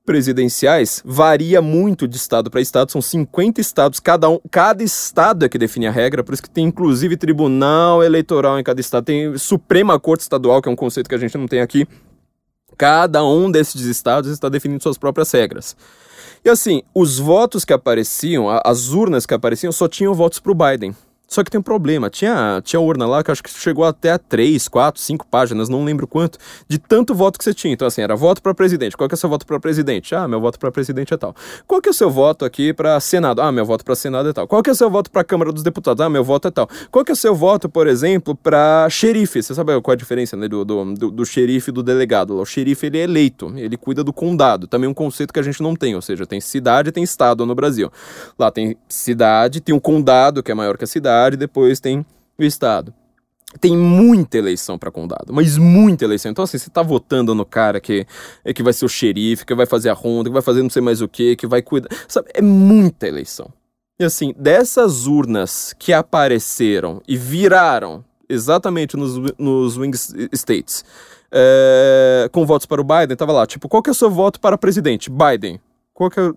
presidenciais, 0.06 1.02
varia 1.06 1.62
muito 1.62 2.08
de 2.08 2.18
estado 2.18 2.50
para 2.50 2.60
estado, 2.60 2.92
são 2.92 3.02
50 3.02 3.62
estados, 3.62 4.00
cada, 4.00 4.30
um, 4.30 4.40
cada 4.50 4.84
estado 4.84 5.46
é 5.46 5.50
que 5.50 5.58
define 5.58 5.88
a 5.88 5.92
regra, 5.92 6.24
por 6.24 6.34
isso 6.34 6.42
que 6.42 6.50
tem 6.50 6.66
inclusive 6.66 7.16
tribunal 7.16 8.04
eleitoral 8.04 8.60
em 8.60 8.64
cada 8.64 8.82
estado, 8.82 9.06
tem 9.06 9.38
Suprema 9.38 10.00
Corte 10.00 10.22
Estadual, 10.22 10.62
que 10.62 10.68
é 10.68 10.72
um 10.72 10.76
conceito 10.76 11.08
que 11.08 11.16
a 11.16 11.20
gente 11.20 11.38
não 11.38 11.48
tem 11.48 11.62
aqui, 11.62 11.88
Cada 12.82 13.24
um 13.24 13.52
desses 13.52 13.84
estados 13.84 14.32
está 14.32 14.50
definindo 14.50 14.82
suas 14.82 14.98
próprias 14.98 15.30
regras. 15.32 15.78
E 16.44 16.50
assim, 16.50 16.82
os 16.96 17.20
votos 17.20 17.64
que 17.64 17.74
apareciam, 17.74 18.48
as 18.66 18.90
urnas 18.90 19.28
que 19.28 19.36
apareciam, 19.36 19.72
só 19.72 19.88
tinham 19.88 20.16
votos 20.16 20.40
para 20.40 20.52
o 20.52 20.56
Biden. 20.56 20.96
Só 21.32 21.46
que 21.46 21.50
tem 21.50 21.58
um 21.58 21.64
problema. 21.64 22.10
Tinha, 22.10 22.62
tinha 22.62 22.78
urna 22.82 23.08
lá 23.08 23.24
que 23.24 23.32
acho 23.32 23.42
que 23.42 23.50
chegou 23.50 23.86
até 23.86 24.12
a 24.12 24.18
3, 24.18 24.68
4, 24.68 25.02
5 25.02 25.26
páginas, 25.28 25.70
não 25.70 25.86
lembro 25.86 26.06
quanto, 26.06 26.38
de 26.68 26.78
tanto 26.78 27.16
voto 27.16 27.40
que 27.40 27.46
você 27.46 27.54
tinha. 27.54 27.74
Então, 27.74 27.88
assim, 27.88 28.02
era 28.02 28.18
voto 28.18 28.42
para 28.42 28.54
presidente. 28.54 28.98
Qual 28.98 29.08
que 29.08 29.14
é 29.14 29.16
o 29.16 29.18
seu 29.18 29.30
voto 29.30 29.46
para 29.46 29.58
presidente? 29.58 30.14
Ah, 30.14 30.28
meu 30.28 30.42
voto 30.42 30.60
para 30.60 30.70
presidente 30.70 31.14
é 31.14 31.18
tal. 31.18 31.34
Qual 31.66 31.82
que 31.82 31.88
é 31.88 31.92
o 31.92 31.94
seu 31.94 32.12
voto 32.12 32.44
aqui 32.44 32.74
para 32.74 33.00
Senado? 33.00 33.42
Ah, 33.42 33.50
meu 33.50 33.66
voto 33.66 33.86
para 33.86 33.96
Senado 33.96 34.28
é 34.28 34.34
tal. 34.34 34.46
Qual 34.46 34.62
que 34.62 34.70
é 34.70 34.74
o 34.74 34.76
seu 34.76 34.90
voto 34.90 35.10
para 35.10 35.24
Câmara 35.24 35.54
dos 35.54 35.64
Deputados? 35.64 36.06
Ah, 36.06 36.10
meu 36.10 36.22
voto 36.22 36.50
é 36.50 36.52
tal. 36.52 36.68
Qual 36.92 37.06
que 37.06 37.12
é 37.12 37.14
o 37.14 37.18
seu 37.18 37.34
voto, 37.34 37.70
por 37.70 37.88
exemplo, 37.88 38.36
para 38.36 38.90
xerife? 38.90 39.42
Você 39.42 39.56
sabe 39.56 39.80
qual 39.80 39.94
é 39.94 39.96
a 39.96 39.98
diferença 39.98 40.36
né, 40.36 40.50
do, 40.50 40.66
do, 40.66 40.94
do, 40.96 41.12
do 41.12 41.26
xerife 41.26 41.70
e 41.70 41.74
do 41.74 41.82
delegado? 41.82 42.38
O 42.42 42.46
xerife, 42.46 42.88
ele 42.88 42.98
é 42.98 43.04
eleito, 43.04 43.54
ele 43.56 43.78
cuida 43.78 44.04
do 44.04 44.12
condado. 44.12 44.68
Também 44.68 44.90
um 44.90 44.94
conceito 44.94 45.34
que 45.34 45.40
a 45.40 45.44
gente 45.44 45.64
não 45.64 45.78
tem, 45.78 45.96
ou 45.96 46.02
seja, 46.02 46.26
tem 46.26 46.42
cidade 46.42 46.90
e 46.90 46.92
tem 46.92 47.04
estado 47.04 47.46
no 47.46 47.56
Brasil. 47.56 47.90
Lá 48.38 48.52
tem 48.52 48.76
cidade, 48.90 49.62
tem 49.62 49.74
um 49.74 49.80
condado 49.80 50.44
que 50.44 50.52
é 50.52 50.56
maior 50.56 50.78
que 50.78 50.84
a 50.84 50.88
cidade, 50.88 51.21
cidade, 51.22 51.38
depois 51.38 51.80
tem 51.80 52.06
o 52.38 52.44
estado. 52.44 52.94
Tem 53.60 53.76
muita 53.76 54.38
eleição 54.38 54.80
para 54.80 54.90
condado, 54.90 55.34
mas 55.34 55.58
muita 55.58 56.06
eleição. 56.06 56.32
Então, 56.32 56.44
assim, 56.44 56.58
você 56.58 56.70
tá 56.70 56.82
votando 56.82 57.36
no 57.36 57.46
cara 57.46 57.82
que, 57.82 58.08
é, 58.46 58.54
que 58.54 58.64
vai 58.64 58.72
ser 58.72 58.86
o 58.86 58.90
xerife, 58.90 59.46
que 59.46 59.54
vai 59.54 59.66
fazer 59.66 59.90
a 59.90 59.94
ronda, 59.94 60.30
que 60.30 60.34
vai 60.34 60.42
fazer 60.42 60.64
não 60.64 60.70
sei 60.70 60.82
mais 60.82 61.02
o 61.02 61.08
que, 61.08 61.36
que 61.36 61.46
vai 61.46 61.62
cuidar. 61.62 61.90
Sabe, 62.08 62.30
é 62.34 62.42
muita 62.42 63.08
eleição. 63.08 63.52
E 64.00 64.06
assim, 64.06 64.34
dessas 64.38 65.06
urnas 65.06 65.76
que 65.78 65.92
apareceram 65.92 67.02
e 67.06 67.18
viraram 67.18 68.04
exatamente 68.30 68.96
nos, 68.96 69.18
nos 69.38 69.78
Wing 69.78 69.96
States, 70.32 70.86
é, 71.30 72.30
com 72.32 72.46
votos 72.46 72.66
para 72.66 72.80
o 72.80 72.86
Biden, 72.86 73.18
tava 73.18 73.34
lá, 73.34 73.46
tipo, 73.46 73.68
qual 73.68 73.84
que 73.84 73.90
é 73.90 73.92
o 73.92 73.96
seu 73.96 74.10
voto 74.10 74.40
para 74.40 74.58
presidente? 74.58 75.10
Biden. 75.10 75.60
Qual 75.94 76.10
que 76.10 76.22
é, 76.22 76.32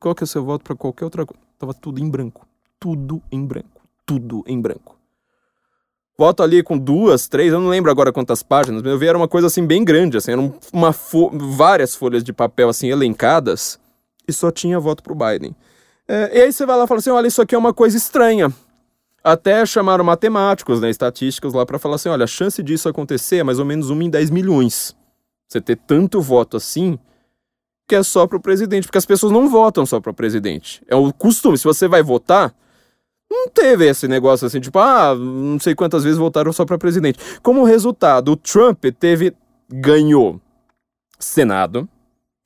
qual 0.00 0.14
que 0.16 0.24
é 0.24 0.26
o 0.26 0.28
seu 0.28 0.44
voto 0.44 0.64
para 0.64 0.74
qualquer 0.74 1.04
outra 1.04 1.24
coisa? 1.24 1.40
Tava 1.56 1.72
tudo 1.72 2.00
em 2.00 2.10
branco. 2.10 2.44
Tudo 2.80 3.22
em 3.30 3.46
branco. 3.46 3.79
Tudo 4.06 4.44
em 4.46 4.60
branco. 4.60 5.00
Voto 6.16 6.42
ali 6.42 6.62
com 6.62 6.76
duas, 6.76 7.28
três, 7.28 7.50
eu 7.50 7.60
não 7.60 7.68
lembro 7.68 7.90
agora 7.90 8.12
quantas 8.12 8.42
páginas, 8.42 8.82
mas 8.82 8.92
eu 8.92 8.98
vi 8.98 9.06
era 9.06 9.16
uma 9.16 9.26
coisa 9.26 9.46
assim 9.46 9.66
bem 9.66 9.82
grande, 9.82 10.18
assim, 10.18 10.32
eram 10.32 10.54
uma 10.70 10.92
fo 10.92 11.30
várias 11.32 11.94
folhas 11.94 12.22
de 12.22 12.30
papel 12.30 12.68
assim 12.68 12.90
elencadas 12.90 13.80
e 14.28 14.32
só 14.32 14.50
tinha 14.50 14.78
voto 14.78 15.02
pro 15.02 15.14
Biden. 15.14 15.56
É, 16.06 16.38
e 16.38 16.42
aí 16.42 16.52
você 16.52 16.66
vai 16.66 16.76
lá 16.76 16.84
e 16.84 16.86
fala 16.86 16.98
assim, 16.98 17.08
olha, 17.08 17.26
isso 17.26 17.40
aqui 17.40 17.54
é 17.54 17.58
uma 17.58 17.72
coisa 17.72 17.96
estranha. 17.96 18.52
Até 19.24 19.64
chamaram 19.64 20.04
matemáticos, 20.04 20.80
né, 20.80 20.90
estatísticos 20.90 21.54
lá 21.54 21.64
para 21.64 21.78
falar 21.78 21.94
assim, 21.94 22.08
olha, 22.08 22.24
a 22.24 22.26
chance 22.26 22.62
disso 22.62 22.88
acontecer 22.88 23.36
é 23.36 23.42
mais 23.42 23.58
ou 23.58 23.64
menos 23.64 23.88
1 23.88 24.02
em 24.02 24.10
10 24.10 24.28
milhões. 24.30 24.94
Você 25.48 25.60
ter 25.60 25.76
tanto 25.76 26.20
voto 26.20 26.56
assim, 26.56 26.98
que 27.88 27.94
é 27.94 28.02
só 28.02 28.26
pro 28.26 28.40
presidente, 28.40 28.86
porque 28.86 28.98
as 28.98 29.06
pessoas 29.06 29.32
não 29.32 29.48
votam 29.48 29.86
só 29.86 30.00
pro 30.00 30.12
presidente. 30.12 30.82
É 30.86 30.94
o 30.94 31.12
costume, 31.12 31.56
se 31.56 31.64
você 31.64 31.88
vai 31.88 32.02
votar, 32.02 32.54
não 33.30 33.48
teve 33.48 33.86
esse 33.86 34.08
negócio 34.08 34.46
assim, 34.46 34.60
tipo, 34.60 34.78
ah, 34.78 35.14
não 35.14 35.58
sei 35.60 35.74
quantas 35.74 36.02
vezes 36.02 36.18
votaram 36.18 36.52
só 36.52 36.64
para 36.64 36.76
presidente. 36.76 37.18
Como 37.42 37.64
resultado, 37.64 38.32
o 38.32 38.36
Trump 38.36 38.84
teve 38.98 39.32
ganhou 39.68 40.40
Senado. 41.18 41.88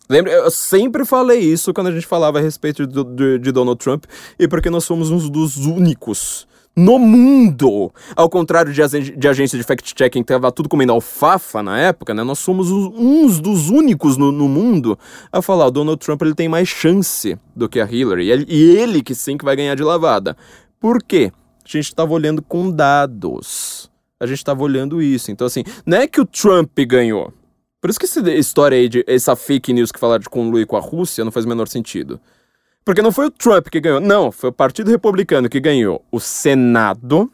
Lembra, 0.08 0.32
eu 0.32 0.50
sempre 0.50 1.06
falei 1.06 1.38
isso 1.38 1.72
quando 1.72 1.86
a 1.86 1.92
gente 1.92 2.06
falava 2.06 2.38
a 2.38 2.42
respeito 2.42 2.86
de, 2.86 3.38
de, 3.38 3.52
Donald 3.52 3.78
Trump, 3.78 4.04
e 4.38 4.46
porque 4.46 4.68
nós 4.68 4.84
somos 4.84 5.10
um 5.10 5.30
dos 5.30 5.56
únicos 5.56 6.46
no 6.76 6.98
mundo. 6.98 7.90
Ao 8.14 8.28
contrário 8.28 8.72
de, 8.72 9.16
de 9.16 9.28
agência 9.28 9.56
de 9.56 9.64
fact-checking 9.64 10.22
que 10.22 10.26
tava 10.26 10.52
tudo 10.52 10.68
comendo 10.68 10.92
alfafa 10.92 11.62
na 11.62 11.78
época, 11.78 12.12
né? 12.12 12.22
Nós 12.22 12.38
somos 12.38 12.70
uns 12.70 13.40
dos 13.40 13.70
únicos 13.70 14.16
no, 14.18 14.30
no, 14.30 14.48
mundo 14.48 14.98
a 15.32 15.40
falar, 15.40 15.66
o 15.66 15.70
Donald 15.70 15.98
Trump 16.04 16.20
ele 16.22 16.34
tem 16.34 16.48
mais 16.48 16.68
chance 16.68 17.38
do 17.54 17.68
que 17.68 17.80
a 17.80 17.90
Hillary. 17.90 18.26
E 18.26 18.30
ele, 18.30 18.46
e 18.48 18.76
ele 18.76 19.02
que 19.02 19.14
sim 19.14 19.38
que 19.38 19.44
vai 19.44 19.56
ganhar 19.56 19.74
de 19.74 19.82
lavada. 19.82 20.36
Por 20.80 21.02
quê? 21.02 21.32
A 21.64 21.68
gente 21.68 21.86
estava 21.86 22.12
olhando 22.12 22.42
com 22.42 22.70
dados. 22.70 23.90
A 24.20 24.26
gente 24.26 24.38
estava 24.38 24.62
olhando 24.62 25.02
isso. 25.02 25.30
Então, 25.30 25.46
assim, 25.46 25.64
não 25.84 25.98
é 25.98 26.06
que 26.06 26.20
o 26.20 26.26
Trump 26.26 26.78
ganhou. 26.86 27.32
Por 27.80 27.90
isso 27.90 27.98
que 27.98 28.06
essa 28.06 28.20
história 28.32 28.78
aí 28.78 28.88
de 28.88 29.04
essa 29.06 29.36
fake 29.36 29.72
news 29.72 29.92
que 29.92 29.98
falaram 29.98 30.22
de 30.22 30.28
conluir 30.28 30.66
com 30.66 30.76
a 30.76 30.80
Rússia 30.80 31.24
não 31.24 31.32
faz 31.32 31.44
o 31.44 31.48
menor 31.48 31.68
sentido. 31.68 32.18
Porque 32.84 33.02
não 33.02 33.12
foi 33.12 33.26
o 33.26 33.30
Trump 33.30 33.68
que 33.68 33.80
ganhou, 33.80 34.00
não, 34.00 34.30
foi 34.30 34.50
o 34.50 34.52
Partido 34.52 34.90
Republicano 34.90 35.48
que 35.48 35.58
ganhou 35.58 36.04
o 36.12 36.20
Senado, 36.20 37.30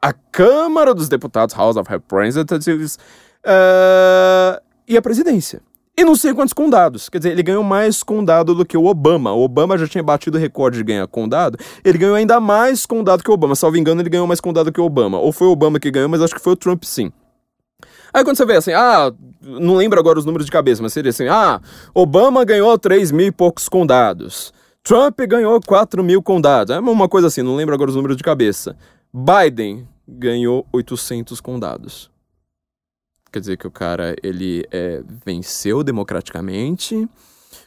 a 0.00 0.12
Câmara 0.12 0.94
dos 0.94 1.08
Deputados, 1.08 1.54
House 1.54 1.76
of 1.76 1.90
Representatives, 1.90 2.98
uh, 3.44 4.60
e 4.88 4.96
a 4.96 5.02
presidência. 5.02 5.60
E 5.98 6.04
não 6.04 6.14
sei 6.14 6.34
quantos 6.34 6.52
condados. 6.52 7.08
Quer 7.08 7.18
dizer, 7.18 7.30
ele 7.30 7.42
ganhou 7.42 7.62
mais 7.62 8.02
condado 8.02 8.54
do 8.54 8.66
que 8.66 8.76
o 8.76 8.84
Obama. 8.84 9.32
O 9.32 9.42
Obama 9.42 9.78
já 9.78 9.88
tinha 9.88 10.04
batido 10.04 10.36
o 10.36 10.40
recorde 10.40 10.76
de 10.76 10.84
ganhar 10.84 11.06
condado. 11.06 11.58
Ele 11.82 11.96
ganhou 11.96 12.14
ainda 12.14 12.38
mais 12.38 12.84
condado 12.84 13.22
que 13.22 13.30
o 13.30 13.34
Obama. 13.34 13.54
Salvo 13.54 13.78
engano, 13.78 14.02
ele 14.02 14.10
ganhou 14.10 14.26
mais 14.26 14.38
condado 14.38 14.70
que 14.70 14.80
o 14.80 14.84
Obama. 14.84 15.18
Ou 15.18 15.32
foi 15.32 15.46
o 15.46 15.52
Obama 15.52 15.80
que 15.80 15.90
ganhou, 15.90 16.08
mas 16.08 16.20
acho 16.20 16.34
que 16.34 16.40
foi 16.40 16.52
o 16.52 16.56
Trump 16.56 16.84
sim. 16.84 17.10
Aí 18.12 18.24
quando 18.24 18.36
você 18.36 18.44
vê 18.44 18.56
assim, 18.56 18.72
ah, 18.72 19.10
não 19.42 19.74
lembro 19.74 19.98
agora 19.98 20.18
os 20.18 20.24
números 20.24 20.44
de 20.44 20.52
cabeça, 20.52 20.82
mas 20.82 20.92
seria 20.92 21.10
assim, 21.10 21.28
ah, 21.28 21.60
Obama 21.94 22.44
ganhou 22.44 22.78
3 22.78 23.10
mil 23.10 23.26
e 23.26 23.32
poucos 23.32 23.66
condados. 23.66 24.52
Trump 24.82 25.18
ganhou 25.28 25.58
4 25.66 26.04
mil 26.04 26.22
condados. 26.22 26.76
É 26.76 26.78
uma 26.78 27.08
coisa 27.08 27.28
assim, 27.28 27.42
não 27.42 27.56
lembro 27.56 27.74
agora 27.74 27.90
os 27.90 27.96
números 27.96 28.16
de 28.16 28.22
cabeça. 28.22 28.76
Biden 29.12 29.88
ganhou 30.06 30.66
800 30.72 31.40
condados. 31.40 32.10
Quer 33.36 33.40
dizer 33.40 33.58
que 33.58 33.66
o 33.66 33.70
cara, 33.70 34.16
ele 34.22 34.66
é, 34.72 35.02
venceu 35.26 35.84
democraticamente, 35.84 37.06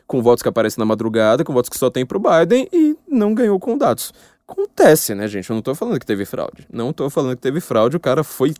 com 0.08 0.20
votos 0.20 0.42
que 0.42 0.50
aparecem 0.50 0.82
na 0.82 0.86
madrugada, 0.86 1.44
com 1.44 1.54
votos 1.54 1.70
que 1.70 1.78
só 1.78 1.92
tem 1.92 2.04
pro 2.04 2.20
Biden 2.20 2.68
e 2.74 2.98
não 3.08 3.36
ganhou 3.36 3.60
condados. 3.60 4.12
Acontece, 4.48 5.14
né, 5.14 5.28
gente? 5.28 5.48
Eu 5.48 5.54
não 5.54 5.62
tô 5.62 5.76
falando 5.76 6.00
que 6.00 6.08
teve 6.08 6.26
fraude. 6.26 6.66
Não 6.74 6.92
tô 6.92 7.08
falando 7.08 7.36
que 7.36 7.42
teve 7.44 7.62
fraude, 7.62 7.96
o 7.96 8.00
cara 8.00 8.24
foi... 8.24 8.56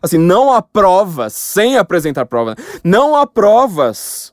Assim, 0.00 0.16
não 0.16 0.54
há 0.54 0.62
provas, 0.62 1.34
sem 1.34 1.76
apresentar 1.76 2.24
provas. 2.24 2.54
Não 2.82 3.14
há 3.14 3.26
provas 3.26 4.32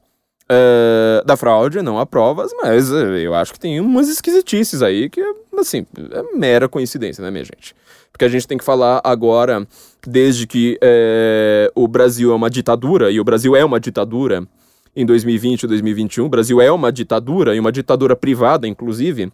Uh, 0.49 1.23
da 1.25 1.37
fraude, 1.37 1.81
não 1.81 1.97
há 1.97 2.05
provas, 2.05 2.51
mas 2.61 2.91
uh, 2.91 3.15
eu 3.15 3.33
acho 3.33 3.53
que 3.53 3.59
tem 3.59 3.79
umas 3.79 4.09
esquisitices 4.09 4.81
aí 4.81 5.09
que, 5.09 5.21
assim, 5.57 5.85
é 6.11 6.37
mera 6.37 6.67
coincidência, 6.67 7.23
né, 7.23 7.31
minha 7.31 7.45
gente? 7.45 7.73
Porque 8.11 8.25
a 8.25 8.29
gente 8.29 8.47
tem 8.47 8.57
que 8.57 8.63
falar 8.63 9.01
agora, 9.03 9.67
desde 10.05 10.45
que 10.45 10.77
uh, 10.83 11.71
o 11.75 11.87
Brasil 11.87 12.31
é 12.31 12.35
uma 12.35 12.49
ditadura, 12.49 13.11
e 13.11 13.19
o 13.19 13.23
Brasil 13.23 13.55
é 13.55 13.63
uma 13.63 13.79
ditadura 13.79 14.47
em 14.95 15.05
2020 15.05 15.63
e 15.63 15.67
2021, 15.67 16.25
o 16.25 16.29
Brasil 16.29 16.61
é 16.61 16.71
uma 16.71 16.91
ditadura, 16.91 17.55
e 17.55 17.59
uma 17.59 17.71
ditadura 17.71 18.15
privada, 18.15 18.67
inclusive, 18.67 19.31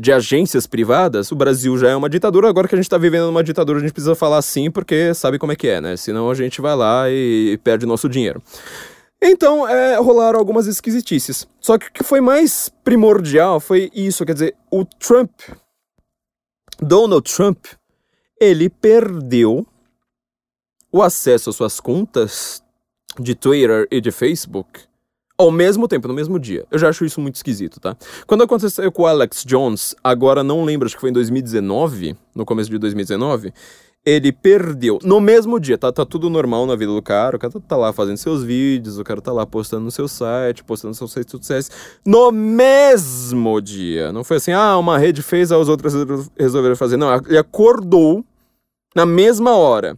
de 0.00 0.12
agências 0.12 0.66
privadas, 0.66 1.32
o 1.32 1.36
Brasil 1.36 1.76
já 1.76 1.90
é 1.90 1.96
uma 1.96 2.08
ditadura, 2.08 2.48
agora 2.48 2.68
que 2.68 2.74
a 2.74 2.78
gente 2.78 2.86
está 2.86 2.96
vivendo 2.96 3.28
uma 3.28 3.42
ditadura, 3.42 3.78
a 3.78 3.82
gente 3.82 3.92
precisa 3.92 4.14
falar 4.14 4.38
assim, 4.38 4.70
porque 4.70 5.12
sabe 5.14 5.38
como 5.38 5.50
é 5.50 5.56
que 5.56 5.66
é, 5.66 5.80
né? 5.80 5.96
Senão 5.96 6.30
a 6.30 6.34
gente 6.34 6.60
vai 6.60 6.76
lá 6.76 7.10
e, 7.10 7.52
e 7.52 7.58
perde 7.58 7.84
nosso 7.84 8.08
dinheiro. 8.08 8.40
Então, 9.20 9.68
é, 9.68 9.96
rolaram 9.96 10.38
algumas 10.38 10.68
esquisitices. 10.68 11.48
Só 11.60 11.76
que 11.76 11.88
o 11.88 11.92
que 11.92 12.04
foi 12.04 12.20
mais 12.20 12.70
primordial 12.84 13.58
foi 13.58 13.90
isso, 13.92 14.24
quer 14.24 14.34
dizer, 14.34 14.54
o 14.70 14.84
Trump, 14.84 15.30
Donald 16.80 17.32
Trump, 17.32 17.66
ele 18.40 18.68
perdeu 18.68 19.66
o 20.92 21.02
acesso 21.02 21.50
às 21.50 21.56
suas 21.56 21.80
contas 21.80 22.62
de 23.18 23.34
Twitter 23.34 23.86
e 23.90 24.00
de 24.00 24.10
Facebook 24.10 24.88
ao 25.38 25.52
mesmo 25.52 25.86
tempo, 25.86 26.08
no 26.08 26.14
mesmo 26.14 26.38
dia. 26.38 26.66
Eu 26.68 26.78
já 26.80 26.88
acho 26.88 27.04
isso 27.04 27.20
muito 27.20 27.36
esquisito, 27.36 27.78
tá? 27.78 27.96
Quando 28.26 28.42
aconteceu 28.42 28.90
com 28.90 29.02
o 29.02 29.06
Alex 29.06 29.44
Jones, 29.44 29.94
agora 30.02 30.42
não 30.42 30.64
lembro, 30.64 30.86
acho 30.86 30.96
que 30.96 31.00
foi 31.00 31.10
em 31.10 31.12
2019, 31.12 32.16
no 32.34 32.44
começo 32.44 32.68
de 32.68 32.76
2019, 32.76 33.54
ele 34.08 34.32
perdeu 34.32 34.98
no 35.02 35.20
mesmo 35.20 35.60
dia, 35.60 35.76
tá, 35.76 35.92
tá 35.92 36.04
tudo 36.04 36.30
normal 36.30 36.66
na 36.66 36.74
vida 36.74 36.92
do 36.92 37.02
cara, 37.02 37.36
o 37.36 37.38
cara 37.38 37.52
tá, 37.52 37.60
tá 37.60 37.76
lá 37.76 37.92
fazendo 37.92 38.16
seus 38.16 38.42
vídeos, 38.42 38.98
o 38.98 39.04
cara 39.04 39.20
tá 39.20 39.32
lá 39.32 39.44
postando 39.44 39.84
no 39.84 39.90
seu 39.90 40.08
site, 40.08 40.64
postando 40.64 40.90
no 40.90 40.94
seu 40.94 41.08
site 41.08 41.30
sucesso, 41.30 41.70
no 42.04 42.32
mesmo 42.32 43.60
dia. 43.60 44.10
Não 44.12 44.24
foi 44.24 44.38
assim, 44.38 44.52
ah, 44.52 44.78
uma 44.78 44.98
rede 44.98 45.22
fez, 45.22 45.52
as 45.52 45.68
outras 45.68 45.92
resolveram 46.38 46.76
fazer. 46.76 46.96
Não, 46.96 47.14
ele 47.26 47.38
acordou 47.38 48.24
na 48.94 49.04
mesma 49.04 49.56
hora. 49.56 49.96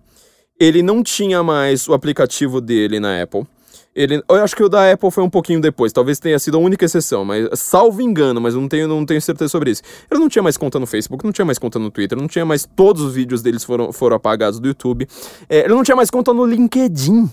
Ele 0.59 0.83
não 0.83 1.03
tinha 1.03 1.43
mais 1.43 1.89
o 1.89 1.95
aplicativo 1.95 2.61
dele 2.61 3.01
na 3.01 3.23
Apple. 3.23 3.47
Ele, 3.95 4.23
eu 4.29 4.37
acho 4.37 4.55
que 4.55 4.63
o 4.63 4.69
da 4.69 4.93
Apple 4.93 5.11
foi 5.11 5.25
um 5.25 5.29
pouquinho 5.29 5.61
depois, 5.61 5.93
talvez 5.93 6.21
tenha 6.21 6.39
sido 6.39 6.57
a 6.57 6.61
única 6.61 6.85
exceção, 6.85 7.25
mas 7.25 7.59
salvo 7.59 8.01
engano, 8.01 8.41
mas 8.41 8.55
não 8.55 8.69
tenho, 8.69 8.87
não 8.87 9.05
tenho 9.05 9.21
certeza 9.21 9.49
sobre 9.49 9.73
isso. 9.73 9.83
Ele 10.09 10.21
não 10.21 10.29
tinha 10.29 10.43
mais 10.43 10.57
conta 10.57 10.79
no 10.79 10.87
Facebook, 10.87 11.25
não 11.25 11.33
tinha 11.33 11.45
mais 11.45 11.59
conta 11.59 11.79
no 11.79 11.91
Twitter, 11.91 12.17
não 12.17 12.29
tinha 12.29 12.45
mais. 12.45 12.65
Todos 12.77 13.03
os 13.03 13.15
vídeos 13.15 13.43
deles 13.43 13.65
foram, 13.65 13.93
foram 13.93 14.17
apagados 14.17 14.61
do 14.61 14.69
YouTube. 14.69 15.09
É, 15.49 15.61
ele 15.65 15.75
não 15.75 15.83
tinha 15.83 15.97
mais 15.97 16.09
conta 16.09 16.33
no 16.33 16.47
LinkedIn. 16.47 17.29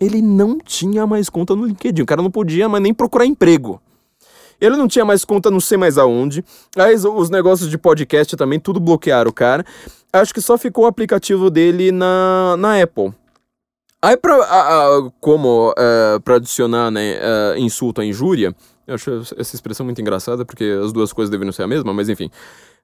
Ele 0.00 0.22
não 0.22 0.58
tinha 0.58 1.04
mais 1.04 1.28
conta 1.28 1.56
no 1.56 1.64
LinkedIn. 1.66 2.02
O 2.02 2.06
cara 2.06 2.22
não 2.22 2.30
podia 2.30 2.68
mais 2.68 2.82
nem 2.82 2.94
procurar 2.94 3.26
emprego. 3.26 3.82
Ele 4.60 4.76
não 4.76 4.88
tinha 4.88 5.04
mais 5.04 5.24
conta 5.24 5.50
não 5.50 5.60
sei 5.60 5.76
mais 5.76 5.98
aonde. 5.98 6.44
Aí 6.76 6.94
os 6.94 7.30
negócios 7.30 7.68
de 7.68 7.76
podcast 7.76 8.36
também, 8.36 8.60
tudo 8.60 8.78
bloquearam 8.78 9.30
o 9.30 9.34
cara. 9.34 9.64
Acho 10.12 10.32
que 10.32 10.40
só 10.40 10.56
ficou 10.56 10.84
o 10.84 10.86
aplicativo 10.86 11.50
dele 11.50 11.90
na, 11.90 12.56
na 12.56 12.80
Apple. 12.80 13.12
Aí, 14.00 14.16
pra, 14.16 14.36
a, 14.36 14.60
a, 14.60 15.10
como 15.20 15.70
uh, 15.70 16.20
pra 16.22 16.36
adicionar 16.36 16.90
né, 16.90 17.18
uh, 17.18 17.58
insulto 17.58 18.00
à 18.00 18.04
injúria, 18.04 18.54
eu 18.86 18.94
acho 18.94 19.10
essa 19.36 19.54
expressão 19.56 19.84
muito 19.84 20.00
engraçada, 20.00 20.44
porque 20.44 20.64
as 20.84 20.92
duas 20.92 21.12
coisas 21.12 21.30
deveriam 21.30 21.52
ser 21.52 21.64
a 21.64 21.66
mesma, 21.66 21.92
mas 21.92 22.08
enfim. 22.08 22.30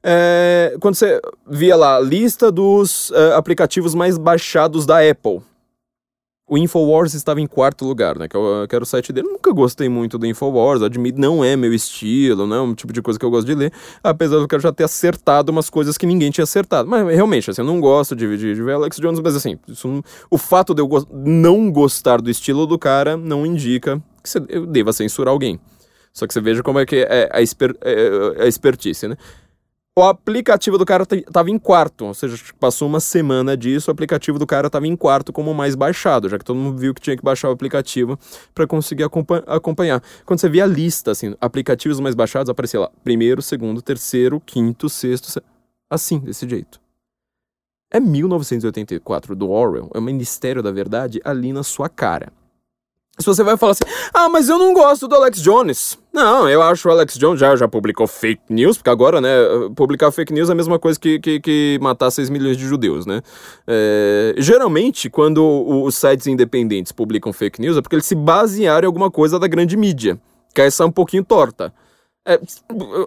É, 0.03 0.77
quando 0.81 0.97
você 0.97 1.21
via 1.49 1.77
lá, 1.77 1.99
lista 1.99 2.53
dos 2.53 3.11
uh, 3.11 3.35
aplicativos 3.37 3.95
mais 3.95 4.19
baixados 4.19 4.85
da 4.85 4.99
Apple, 5.09 5.41
o 6.47 6.59
Infowars 6.59 7.15
estava 7.15 7.41
em 7.41 7.47
quarto 7.47 7.87
lugar, 7.87 8.19
né? 8.19 8.29
Que, 8.29 8.37
eu, 8.37 8.67
que 8.69 8.75
era 8.75 8.83
o 8.83 8.87
site 8.87 9.13
dele. 9.13 9.29
Nunca 9.29 9.51
gostei 9.53 9.89
muito 9.89 10.19
do 10.19 10.27
Infowars, 10.27 10.83
admito, 10.83 11.19
não 11.19 11.43
é 11.43 11.57
meu 11.57 11.73
estilo, 11.73 12.47
não 12.47 12.57
é 12.57 12.61
um 12.61 12.75
tipo 12.75 12.93
de 12.93 13.01
coisa 13.01 13.19
que 13.19 13.25
eu 13.25 13.31
gosto 13.31 13.47
de 13.47 13.55
ler, 13.55 13.73
apesar 14.03 14.39
do 14.39 14.47
cara 14.47 14.61
já 14.61 14.73
ter 14.73 14.85
acertado 14.85 15.51
umas 15.51 15.71
coisas 15.71 15.97
que 15.97 16.07
ninguém 16.07 16.31
tinha 16.31 16.43
acertado. 16.45 16.89
Mas 16.89 17.07
realmente, 17.15 17.51
assim, 17.51 17.63
eu 17.63 17.67
não 17.67 17.81
gosto 17.81 18.15
de, 18.15 18.37
de, 18.37 18.55
de 18.55 18.63
ver 18.63 18.73
Alex 18.75 18.99
Jones, 18.99 19.21
mas 19.21 19.35
assim, 19.35 19.59
isso, 19.67 20.03
o 20.31 20.37
fato 20.37 20.75
de 20.75 20.83
eu 20.83 20.87
go 20.87 21.07
não 21.11 21.71
gostar 21.71 22.21
do 22.21 22.31
estilo 22.31 22.67
do 22.67 22.79
cara 22.79 23.17
não 23.17 23.47
indica 23.47 24.03
que 24.23 24.55
eu 24.55 24.67
deva 24.67 24.93
censurar 24.93 25.33
alguém. 25.33 25.59
Só 26.13 26.29
que 26.29 26.33
você 26.33 26.41
veja 26.41 26.63
como 26.63 26.79
é 26.79 26.87
que 26.87 26.97
é 26.97 27.29
a, 27.33 27.43
exper 27.43 27.75
é, 27.83 28.37
é 28.37 28.45
a 28.45 28.47
expertise, 28.47 29.09
né? 29.09 29.17
O 29.97 30.03
aplicativo 30.03 30.77
do 30.77 30.85
cara 30.85 31.07
tava 31.07 31.51
em 31.51 31.59
quarto, 31.59 32.07
ou 32.07 32.15
seja, 32.15 32.37
passou 32.59 32.89
uma 32.89 32.99
semana 32.99 33.57
disso, 33.57 33.91
o 33.91 33.93
aplicativo 33.93 34.41
do 34.41 34.47
cara 34.47 34.69
tava 34.69 34.89
em 34.89 34.97
quarto 34.97 35.33
como 35.33 35.55
mais 35.55 35.77
baixado, 35.77 36.29
já 36.29 36.37
que 36.37 36.45
todo 36.45 36.57
mundo 36.57 36.77
viu 36.77 36.93
que 36.93 37.01
tinha 37.01 37.17
que 37.17 37.23
baixar 37.23 37.49
o 37.49 37.53
aplicativo 37.53 38.19
para 38.53 38.67
conseguir 38.67 39.05
acompanhar. 39.05 40.03
Quando 40.27 40.41
você 40.41 40.49
via 40.49 40.65
a 40.65 40.67
lista, 40.67 41.13
assim, 41.13 41.37
aplicativos 41.41 42.01
mais 42.01 42.17
baixados, 42.17 42.51
aparecia 42.51 42.81
lá, 42.81 42.91
primeiro, 43.05 43.41
segundo, 43.41 43.81
terceiro, 43.81 44.41
quinto, 44.41 44.89
sexto, 44.89 45.41
assim, 45.89 46.19
desse 46.19 46.49
jeito. 46.49 46.81
É 47.89 48.01
1984 48.01 49.37
do 49.37 49.49
Orwell, 49.49 49.89
é 49.95 49.99
o 49.99 50.03
Ministério 50.03 50.61
da 50.61 50.73
Verdade 50.73 51.21
ali 51.25 51.53
na 51.53 51.63
sua 51.63 51.89
cara. 51.89 52.33
Se 53.19 53.27
você 53.27 53.45
vai 53.45 53.57
falar 53.57 53.73
assim, 53.73 53.85
ah, 54.13 54.29
mas 54.29 54.49
eu 54.49 54.59
não 54.59 54.75
gosto 54.75 55.07
do 55.07 55.15
Alex 55.15 55.41
Jones. 55.41 55.97
Não, 56.13 56.49
eu 56.49 56.61
acho 56.61 56.89
o 56.89 56.91
Alex 56.91 57.17
Jones 57.17 57.39
já, 57.39 57.55
já 57.55 57.69
publicou 57.69 58.09
fake 58.09 58.43
news, 58.51 58.77
porque 58.77 58.91
agora, 58.91 59.21
né, 59.21 59.31
publicar 59.77 60.11
fake 60.11 60.33
news 60.33 60.49
é 60.49 60.53
a 60.53 60.55
mesma 60.55 60.81
coisa 60.81 60.99
que, 60.99 61.21
que, 61.21 61.39
que 61.39 61.79
matar 61.81 62.11
6 62.11 62.29
milhões 62.29 62.57
de 62.57 62.65
judeus, 62.65 63.07
né? 63.07 63.23
É, 63.69 64.35
geralmente, 64.39 65.09
quando 65.09 65.45
os 65.85 65.95
sites 65.95 66.27
independentes 66.27 66.91
publicam 66.91 67.33
fake 67.33 67.61
news, 67.61 67.77
é 67.77 67.83
porque 67.83 67.95
eles 67.95 68.07
se 68.07 68.17
basearam 68.17 68.85
em 68.85 68.89
alguma 68.89 69.11
coisa 69.11 69.39
da 69.39 69.47
grande 69.47 69.77
mídia, 69.77 70.19
que 70.53 70.61
essa 70.61 70.83
é 70.83 70.87
um 70.87 70.93
pouquinho 70.93 71.25
torta. 71.25 71.73
É, 72.27 72.39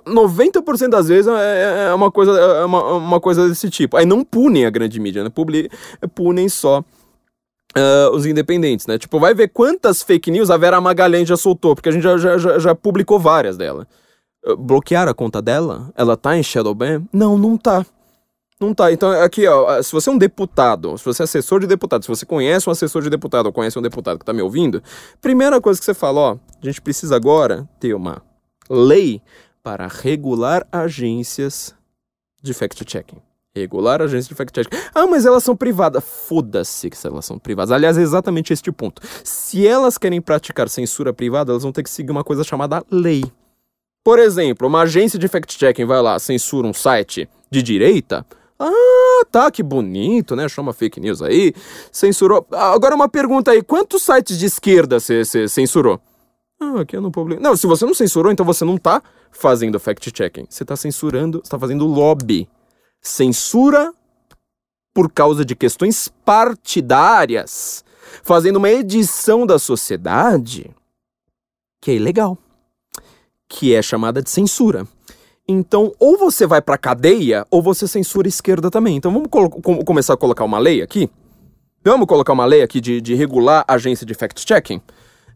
90% 0.05 0.89
das 0.89 1.07
vezes 1.07 1.27
é, 1.27 1.87
é, 1.89 1.93
uma 1.93 2.11
coisa, 2.11 2.31
é 2.31 2.63
uma, 2.65 2.93
uma 2.93 3.19
coisa 3.19 3.49
desse 3.49 3.69
tipo. 3.69 3.97
Aí 3.97 4.05
não 4.05 4.23
punem 4.23 4.65
a 4.65 4.69
grande 4.69 4.99
mídia, 4.99 5.23
né? 5.23 5.29
Publi, 5.29 5.69
punem 6.13 6.47
só 6.47 6.83
Uh, 7.77 8.15
os 8.15 8.25
independentes, 8.25 8.87
né? 8.87 8.97
Tipo, 8.97 9.19
vai 9.19 9.33
ver 9.33 9.49
quantas 9.49 10.01
fake 10.01 10.31
news 10.31 10.49
a 10.49 10.57
Vera 10.57 10.81
Magalhães 10.81 11.27
já 11.27 11.37
soltou, 11.37 11.75
porque 11.75 11.89
a 11.89 11.91
gente 11.91 12.03
já, 12.03 12.17
já, 12.17 12.59
já 12.59 12.75
publicou 12.75 13.19
várias 13.19 13.57
dela. 13.57 13.87
Uh, 14.45 14.57
bloquear 14.57 15.07
a 15.07 15.13
conta 15.13 15.41
dela? 15.41 15.91
Ela 15.95 16.17
tá 16.17 16.37
em 16.37 16.43
Shadowban? 16.43 17.03
Não, 17.13 17.37
não 17.37 17.57
tá. 17.57 17.85
Não 18.59 18.73
tá. 18.73 18.91
Então, 18.91 19.11
aqui, 19.21 19.47
ó, 19.47 19.81
se 19.83 19.91
você 19.91 20.09
é 20.09 20.13
um 20.13 20.17
deputado, 20.17 20.97
se 20.97 21.05
você 21.05 21.21
é 21.21 21.25
assessor 21.25 21.59
de 21.59 21.67
deputado, 21.67 22.03
se 22.03 22.07
você 22.07 22.25
conhece 22.25 22.67
um 22.67 22.71
assessor 22.71 23.03
de 23.03 23.09
deputado 23.09 23.45
ou 23.45 23.53
conhece 23.53 23.77
um 23.77 23.83
deputado 23.83 24.17
que 24.17 24.25
tá 24.25 24.33
me 24.33 24.41
ouvindo, 24.41 24.81
primeira 25.21 25.61
coisa 25.61 25.79
que 25.79 25.85
você 25.85 25.93
fala, 25.93 26.19
ó, 26.19 26.31
a 26.33 26.65
gente 26.65 26.81
precisa 26.81 27.15
agora 27.15 27.69
ter 27.79 27.93
uma 27.93 28.23
lei 28.67 29.21
para 29.61 29.87
regular 29.87 30.65
agências 30.71 31.75
de 32.41 32.53
fact-checking. 32.53 33.26
Regular 33.57 34.01
agência 34.01 34.29
de 34.29 34.35
fact-check. 34.35 34.67
Ah, 34.93 35.07
mas 35.07 35.25
elas 35.25 35.43
são 35.43 35.55
privadas. 35.55 36.03
Foda-se 36.03 36.89
que 36.89 36.97
elas 37.05 37.25
são 37.25 37.37
privadas. 37.37 37.71
Aliás, 37.71 37.97
é 37.97 38.01
exatamente 38.01 38.53
este 38.53 38.71
ponto. 38.71 39.01
Se 39.23 39.67
elas 39.67 39.97
querem 39.97 40.21
praticar 40.21 40.69
censura 40.69 41.13
privada, 41.13 41.51
elas 41.51 41.63
vão 41.63 41.71
ter 41.71 41.83
que 41.83 41.89
seguir 41.89 42.11
uma 42.11 42.23
coisa 42.23 42.43
chamada 42.43 42.83
lei. 42.89 43.23
Por 44.03 44.19
exemplo, 44.19 44.67
uma 44.67 44.81
agência 44.81 45.19
de 45.19 45.27
fact-checking 45.27 45.85
vai 45.85 46.01
lá, 46.01 46.17
censura 46.17 46.67
um 46.67 46.73
site 46.73 47.27
de 47.51 47.61
direita. 47.61 48.25
Ah, 48.59 49.25
tá, 49.29 49.51
que 49.51 49.61
bonito, 49.61 50.35
né? 50.35 50.47
Chama 50.47 50.73
fake 50.73 50.99
news 50.99 51.21
aí. 51.21 51.53
Censurou. 51.91 52.47
Agora 52.51 52.95
uma 52.95 53.09
pergunta 53.09 53.51
aí: 53.51 53.61
quantos 53.61 54.03
sites 54.03 54.37
de 54.37 54.45
esquerda 54.45 54.99
você 54.99 55.23
censurou? 55.47 55.99
Ah, 56.59 56.81
aqui 56.81 56.95
eu 56.95 57.01
não 57.01 57.11
publico. 57.11 57.41
Não, 57.41 57.55
se 57.55 57.67
você 57.67 57.85
não 57.85 57.93
censurou, 57.93 58.31
então 58.31 58.45
você 58.45 58.65
não 58.65 58.77
tá 58.77 59.01
fazendo 59.29 59.79
fact-checking. 59.79 60.47
Você 60.49 60.65
tá 60.65 60.75
censurando, 60.75 61.41
você 61.43 61.51
tá 61.51 61.59
fazendo 61.59 61.85
lobby 61.85 62.47
censura 63.07 63.93
por 64.93 65.11
causa 65.11 65.45
de 65.45 65.55
questões 65.55 66.07
partidárias, 66.25 67.83
fazendo 68.23 68.57
uma 68.57 68.69
edição 68.69 69.45
da 69.45 69.59
sociedade 69.59 70.71
que 71.79 71.91
é 71.91 71.95
ilegal, 71.95 72.37
que 73.47 73.73
é 73.73 73.81
chamada 73.81 74.21
de 74.21 74.29
censura. 74.29 74.87
Então, 75.47 75.93
ou 75.99 76.17
você 76.17 76.45
vai 76.45 76.61
para 76.61 76.77
cadeia, 76.77 77.45
ou 77.49 77.61
você 77.61 77.87
censura 77.87 78.27
a 78.27 78.29
esquerda 78.29 78.69
também. 78.69 78.97
Então, 78.97 79.13
vamos 79.13 79.29
começar 79.85 80.13
a 80.13 80.17
colocar 80.17 80.43
uma 80.43 80.59
lei 80.59 80.81
aqui? 80.81 81.09
Vamos 81.83 82.07
colocar 82.07 82.33
uma 82.33 82.45
lei 82.45 82.61
aqui 82.61 82.81
de, 82.81 82.99
de 82.99 83.15
regular 83.15 83.63
a 83.67 83.75
agência 83.75 84.05
de 84.05 84.13
fact-checking? 84.13 84.81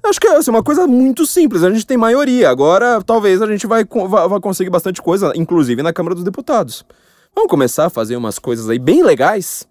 Acho 0.03 0.19
que 0.19 0.27
é 0.27 0.36
assim, 0.36 0.49
uma 0.49 0.63
coisa 0.63 0.86
muito 0.88 1.25
simples. 1.25 1.63
A 1.63 1.69
gente 1.69 1.86
tem 1.86 1.95
maioria. 1.95 2.49
Agora, 2.49 3.01
talvez 3.01 3.41
a 3.41 3.47
gente 3.47 3.67
vai, 3.67 3.86
vai, 3.86 4.27
vai 4.27 4.39
conseguir 4.41 4.69
bastante 4.69 5.01
coisa, 5.01 5.31
inclusive 5.36 5.81
na 5.84 5.93
Câmara 5.93 6.15
dos 6.15 6.23
Deputados. 6.23 6.84
Vamos 7.34 7.50
começar 7.50 7.86
a 7.86 7.89
fazer 7.89 8.15
umas 8.15 8.38
coisas 8.38 8.70
aí 8.70 8.78
bem 8.78 9.04
legais? 9.04 9.67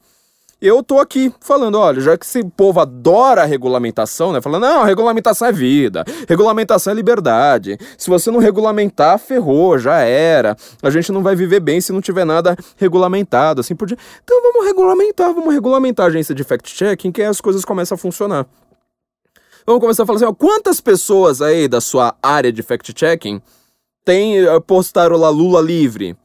Eu 0.61 0.83
tô 0.83 0.99
aqui 0.99 1.33
falando, 1.41 1.79
olha, 1.79 2.03
já 2.03 2.19
que 2.19 2.27
esse 2.27 2.45
povo 2.45 2.81
adora 2.81 3.43
a 3.43 3.47
regulamentação, 3.47 4.31
né? 4.31 4.43
Falando, 4.43 4.63
não, 4.63 4.85
regulamentação 4.85 5.49
é 5.49 5.53
vida, 5.53 6.05
regulamentação 6.29 6.93
é 6.93 6.97
liberdade. 6.97 7.79
Se 7.97 8.11
você 8.11 8.31
não 8.31 8.39
regulamentar, 8.39 9.19
ferrou, 9.19 9.79
já 9.79 10.01
era. 10.01 10.55
A 10.83 10.91
gente 10.91 11.11
não 11.13 11.23
vai 11.23 11.35
viver 11.35 11.61
bem 11.61 11.81
se 11.81 11.93
não 11.93 12.03
tiver 12.03 12.27
nada 12.27 12.55
regulamentado, 12.77 13.63
assim 13.63 13.75
por 13.75 13.89
diante. 13.89 14.03
Então 14.23 14.43
vamos 14.43 14.67
regulamentar, 14.67 15.33
vamos 15.33 15.55
regulamentar 15.55 16.05
a 16.05 16.09
agência 16.11 16.35
de 16.35 16.45
fact-checking, 16.45 17.11
que 17.11 17.23
aí 17.23 17.29
as 17.29 17.41
coisas 17.41 17.65
começam 17.65 17.95
a 17.95 17.99
funcionar. 17.99 18.47
Vamos 19.67 19.81
começar 19.81 20.03
a 20.03 20.07
falar 20.07 20.17
assim, 20.17 20.27
ó, 20.27 20.33
quantas 20.35 20.79
pessoas 20.79 21.41
aí 21.41 21.69
da 21.69 21.81
sua 21.81 22.15
área 22.23 22.53
de 22.53 22.63
fact-checking 22.63 23.41
tem, 24.05 24.39
eh, 24.39 24.61
postaram 24.61 25.17
lá 25.17 25.31
Lula 25.31 25.63
livre? 25.63 26.17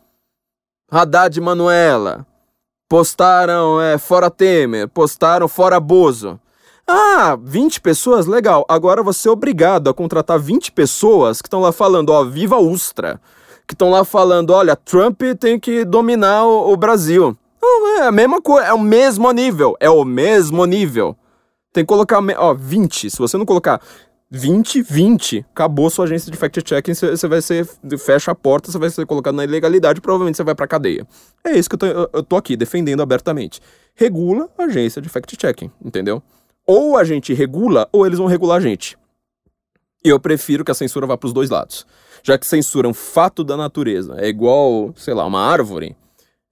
Haddad 0.89 1.39
Manuela. 1.41 2.25
Postaram 2.87 3.81
é, 3.81 3.97
fora 3.97 4.29
Temer, 4.29 4.87
postaram 4.87 5.47
fora 5.47 5.79
Bozo. 5.79 6.39
Ah, 6.87 7.35
20 7.41 7.81
pessoas? 7.81 8.27
Legal. 8.27 8.63
Agora 8.69 9.01
você 9.01 9.27
é 9.27 9.31
obrigado 9.31 9.89
a 9.89 9.93
contratar 9.93 10.39
20 10.39 10.71
pessoas 10.71 11.41
que 11.41 11.47
estão 11.47 11.59
lá 11.59 11.71
falando, 11.71 12.11
ó, 12.11 12.23
viva 12.23 12.57
Ustra. 12.57 13.19
Que 13.67 13.73
estão 13.73 13.89
lá 13.89 14.05
falando, 14.05 14.51
olha, 14.51 14.75
Trump 14.75 15.19
tem 15.39 15.59
que 15.59 15.83
dominar 15.83 16.45
o, 16.45 16.71
o 16.71 16.77
Brasil. 16.77 17.35
Não, 17.59 18.03
é 18.03 18.07
a 18.07 18.11
mesma 18.11 18.39
coisa, 18.39 18.67
é 18.67 18.73
o 18.73 18.79
mesmo 18.79 19.31
nível. 19.31 19.75
É 19.79 19.89
o 19.89 20.05
mesmo 20.05 20.63
nível. 20.65 21.17
Tem 21.73 21.83
que 21.83 21.87
colocar, 21.87 22.21
ó, 22.37 22.53
20. 22.53 23.09
Se 23.09 23.17
você 23.17 23.35
não 23.35 23.45
colocar 23.45 23.81
2020, 24.35 25.45
acabou 25.51 25.89
sua 25.89 26.05
agência 26.05 26.31
de 26.31 26.37
fact-checking, 26.37 26.93
você 26.93 27.27
vai 27.27 27.41
ser, 27.41 27.67
fecha 27.97 28.31
a 28.31 28.35
porta, 28.35 28.71
você 28.71 28.77
vai 28.77 28.89
ser 28.89 29.05
colocado 29.05 29.35
na 29.35 29.43
ilegalidade, 29.43 30.01
provavelmente 30.01 30.35
você 30.35 30.43
vai 30.43 30.53
pra 30.53 30.67
cadeia. 30.67 31.07
É 31.43 31.57
isso 31.57 31.69
que 31.69 31.75
eu 31.75 31.79
tô, 31.79 31.85
eu 31.85 32.23
tô 32.23 32.35
aqui 32.35 32.57
defendendo 32.57 33.01
abertamente. 33.01 33.61
Regula 33.95 34.49
a 34.57 34.63
agência 34.63 35.01
de 35.01 35.07
fact-checking, 35.07 35.71
entendeu? 35.83 36.21
Ou 36.67 36.97
a 36.97 37.03
gente 37.03 37.33
regula, 37.33 37.87
ou 37.91 38.05
eles 38.05 38.17
vão 38.17 38.27
regular 38.27 38.57
a 38.57 38.61
gente. 38.61 38.97
E 40.03 40.09
eu 40.09 40.19
prefiro 40.19 40.65
que 40.65 40.71
a 40.71 40.75
censura 40.75 41.07
vá 41.07 41.17
pros 41.17 41.33
dois 41.33 41.49
lados. 41.49 41.85
Já 42.21 42.37
que 42.37 42.45
censura 42.45 42.87
é 42.87 42.89
um 42.89 42.93
fato 42.93 43.43
da 43.43 43.55
natureza, 43.55 44.15
é 44.17 44.27
igual, 44.27 44.93
sei 44.95 45.13
lá, 45.13 45.25
uma 45.25 45.41
árvore, 45.41 45.95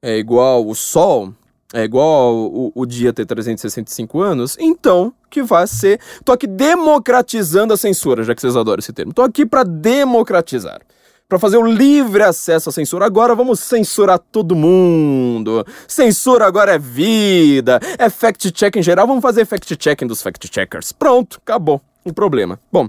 é 0.01 0.17
igual 0.17 0.65
o 0.67 0.73
sol, 0.73 1.33
é 1.73 1.83
igual 1.83 2.35
o, 2.35 2.71
o, 2.75 2.85
dia 2.85 3.11
ter 3.11 3.25
365 3.25 4.21
anos, 4.21 4.55
então 4.59 5.11
que 5.29 5.41
vai 5.41 5.65
ser. 5.65 5.99
Tô 6.23 6.31
aqui 6.31 6.45
democratizando 6.45 7.73
a 7.73 7.77
censura, 7.77 8.23
já 8.23 8.35
que 8.35 8.41
vocês 8.41 8.55
adoram 8.55 8.79
esse 8.79 8.93
termo. 8.93 9.11
Tô 9.11 9.23
aqui 9.23 9.43
para 9.43 9.63
democratizar. 9.63 10.81
Para 11.27 11.39
fazer 11.39 11.57
o 11.57 11.65
livre 11.65 12.21
acesso 12.21 12.69
à 12.69 12.71
censura. 12.71 13.05
Agora 13.05 13.33
vamos 13.33 13.59
censurar 13.59 14.19
todo 14.19 14.55
mundo. 14.55 15.65
Censura 15.87 16.45
agora 16.45 16.75
é 16.75 16.77
vida. 16.77 17.79
É 17.97 18.07
fact-check 18.07 18.75
em 18.75 18.83
geral. 18.83 19.07
Vamos 19.07 19.23
fazer 19.23 19.43
fact-checking 19.43 20.05
dos 20.05 20.21
fact-checkers. 20.21 20.91
Pronto, 20.91 21.39
acabou 21.43 21.81
o 22.05 22.13
problema. 22.13 22.59
Bom, 22.71 22.87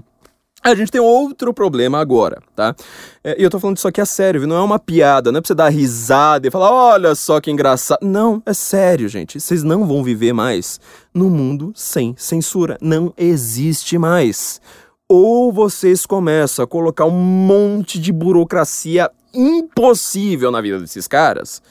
a 0.71 0.73
gente 0.73 0.91
tem 0.91 0.99
outro 0.99 1.53
problema 1.53 1.99
agora, 1.99 2.41
tá? 2.55 2.75
É, 3.23 3.39
e 3.39 3.43
eu 3.43 3.51
tô 3.51 3.59
falando 3.59 3.77
isso 3.77 3.87
aqui 3.87 4.01
a 4.01 4.05
sério, 4.05 4.47
não 4.47 4.55
é 4.55 4.61
uma 4.61 4.79
piada, 4.79 5.31
não 5.31 5.37
é 5.37 5.41
pra 5.41 5.47
você 5.47 5.53
dar 5.53 5.69
risada 5.69 6.47
e 6.47 6.51
falar, 6.51 6.71
olha 6.71 7.13
só 7.13 7.39
que 7.39 7.51
engraçado. 7.51 7.99
Não, 8.01 8.41
é 8.43 8.53
sério, 8.53 9.07
gente. 9.07 9.39
Vocês 9.39 9.61
não 9.61 9.85
vão 9.85 10.03
viver 10.03 10.33
mais 10.33 10.79
no 11.13 11.29
mundo 11.29 11.71
sem 11.75 12.15
censura. 12.17 12.79
Não 12.81 13.13
existe 13.15 13.95
mais. 13.99 14.59
Ou 15.07 15.53
vocês 15.53 16.03
começam 16.03 16.65
a 16.65 16.67
colocar 16.67 17.05
um 17.05 17.11
monte 17.11 17.99
de 17.99 18.11
burocracia 18.11 19.11
impossível 19.35 20.49
na 20.49 20.61
vida 20.61 20.79
desses 20.79 21.07
caras, 21.07 21.61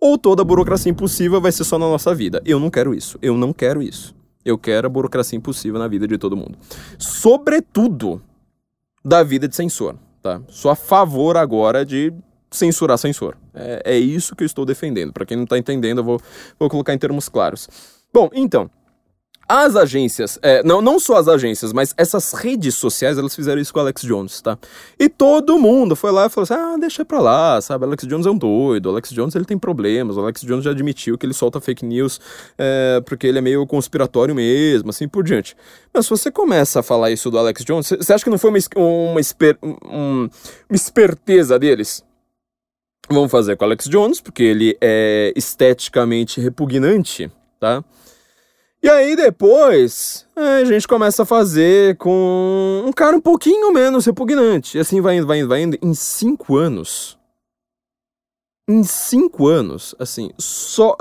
ou 0.00 0.16
toda 0.16 0.44
burocracia 0.44 0.92
impossível 0.92 1.40
vai 1.40 1.50
ser 1.50 1.64
só 1.64 1.76
na 1.76 1.86
nossa 1.86 2.14
vida. 2.14 2.40
Eu 2.44 2.60
não 2.60 2.70
quero 2.70 2.94
isso. 2.94 3.18
Eu 3.20 3.36
não 3.36 3.52
quero 3.52 3.82
isso. 3.82 4.14
Eu 4.44 4.56
quero 4.56 4.86
a 4.86 4.90
burocracia 4.90 5.36
impossível 5.36 5.80
na 5.80 5.88
vida 5.88 6.06
de 6.06 6.18
todo 6.18 6.36
mundo. 6.36 6.56
Sobretudo 6.98 8.22
da 9.04 9.22
vida 9.22 9.46
de 9.46 9.54
censor, 9.54 9.96
tá? 10.22 10.40
Sou 10.48 10.70
a 10.70 10.74
favor 10.74 11.36
agora 11.36 11.84
de 11.84 12.12
censurar 12.50 12.96
censor. 12.96 13.36
É, 13.52 13.82
é 13.84 13.98
isso 13.98 14.34
que 14.34 14.44
eu 14.44 14.46
estou 14.46 14.64
defendendo. 14.64 15.12
Para 15.12 15.26
quem 15.26 15.36
não 15.36 15.44
está 15.44 15.58
entendendo, 15.58 15.98
eu 15.98 16.04
vou, 16.04 16.20
vou 16.58 16.68
colocar 16.70 16.94
em 16.94 16.98
termos 16.98 17.28
claros. 17.28 17.68
Bom, 18.12 18.30
então, 18.32 18.70
as 19.48 19.76
agências, 19.76 20.38
é, 20.42 20.62
não, 20.62 20.80
não 20.80 20.98
só 20.98 21.16
as 21.16 21.28
agências, 21.28 21.72
mas 21.72 21.94
essas 21.96 22.32
redes 22.32 22.74
sociais, 22.74 23.18
elas 23.18 23.34
fizeram 23.34 23.60
isso 23.60 23.72
com 23.72 23.78
o 23.78 23.82
Alex 23.82 24.02
Jones, 24.02 24.40
tá? 24.40 24.58
E 24.98 25.08
todo 25.08 25.58
mundo 25.58 25.94
foi 25.94 26.10
lá 26.10 26.26
e 26.26 26.30
falou 26.30 26.44
assim: 26.44 26.54
ah, 26.54 26.76
deixa 26.78 27.04
pra 27.04 27.20
lá, 27.20 27.60
sabe? 27.60 27.84
Alex 27.84 28.06
Jones 28.06 28.26
é 28.26 28.30
um 28.30 28.38
doido, 28.38 28.88
Alex 28.88 29.10
Jones 29.10 29.34
ele 29.34 29.44
tem 29.44 29.58
problemas, 29.58 30.16
o 30.16 30.20
Alex 30.20 30.40
Jones 30.42 30.64
já 30.64 30.70
admitiu 30.70 31.18
que 31.18 31.26
ele 31.26 31.34
solta 31.34 31.60
fake 31.60 31.84
news 31.84 32.20
é, 32.56 33.02
porque 33.04 33.26
ele 33.26 33.38
é 33.38 33.40
meio 33.42 33.66
conspiratório 33.66 34.34
mesmo, 34.34 34.90
assim 34.90 35.06
por 35.06 35.22
diante. 35.22 35.56
Mas 35.92 36.06
se 36.06 36.10
você 36.10 36.30
começa 36.30 36.80
a 36.80 36.82
falar 36.82 37.10
isso 37.10 37.30
do 37.30 37.38
Alex 37.38 37.64
Jones, 37.64 37.88
você 37.88 38.12
acha 38.12 38.24
que 38.24 38.30
não 38.30 38.38
foi 38.38 38.50
uma, 38.50 38.58
uma, 38.76 39.20
esper, 39.20 39.58
um, 39.62 40.28
uma 40.68 40.76
esperteza 40.76 41.58
deles? 41.58 42.02
Vamos 43.10 43.30
fazer 43.30 43.56
com 43.56 43.64
o 43.64 43.68
Alex 43.68 43.86
Jones, 43.86 44.20
porque 44.20 44.42
ele 44.42 44.76
é 44.80 45.32
esteticamente 45.36 46.40
repugnante, 46.40 47.30
tá? 47.60 47.84
E 48.84 48.90
aí 48.90 49.16
depois 49.16 50.26
a 50.36 50.62
gente 50.62 50.86
começa 50.86 51.22
a 51.22 51.24
fazer 51.26 51.96
com 51.96 52.84
um 52.84 52.92
cara 52.92 53.16
um 53.16 53.20
pouquinho 53.20 53.72
menos 53.72 54.04
repugnante. 54.04 54.76
E 54.76 54.80
assim 54.82 55.00
vai 55.00 55.16
indo, 55.16 55.26
vai 55.26 55.38
indo, 55.38 55.48
vai 55.48 55.62
indo. 55.62 55.78
Em 55.80 55.94
cinco 55.94 56.54
anos. 56.54 57.16
Em 58.68 58.82
cinco 58.84 59.48
anos, 59.48 59.94
assim, 59.98 60.32
só. 60.36 60.98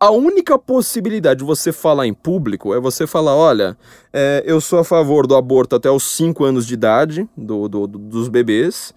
a 0.00 0.10
única 0.10 0.58
possibilidade 0.58 1.38
de 1.38 1.44
você 1.44 1.70
falar 1.70 2.04
em 2.04 2.12
público 2.12 2.74
é 2.74 2.80
você 2.80 3.06
falar: 3.06 3.36
olha, 3.36 3.78
é, 4.12 4.42
eu 4.44 4.60
sou 4.60 4.80
a 4.80 4.84
favor 4.84 5.24
do 5.24 5.36
aborto 5.36 5.76
até 5.76 5.88
os 5.88 6.02
5 6.02 6.42
anos 6.42 6.66
de 6.66 6.74
idade 6.74 7.28
do, 7.36 7.68
do, 7.68 7.86
do, 7.86 7.96
dos 7.96 8.26
bebês. 8.26 8.92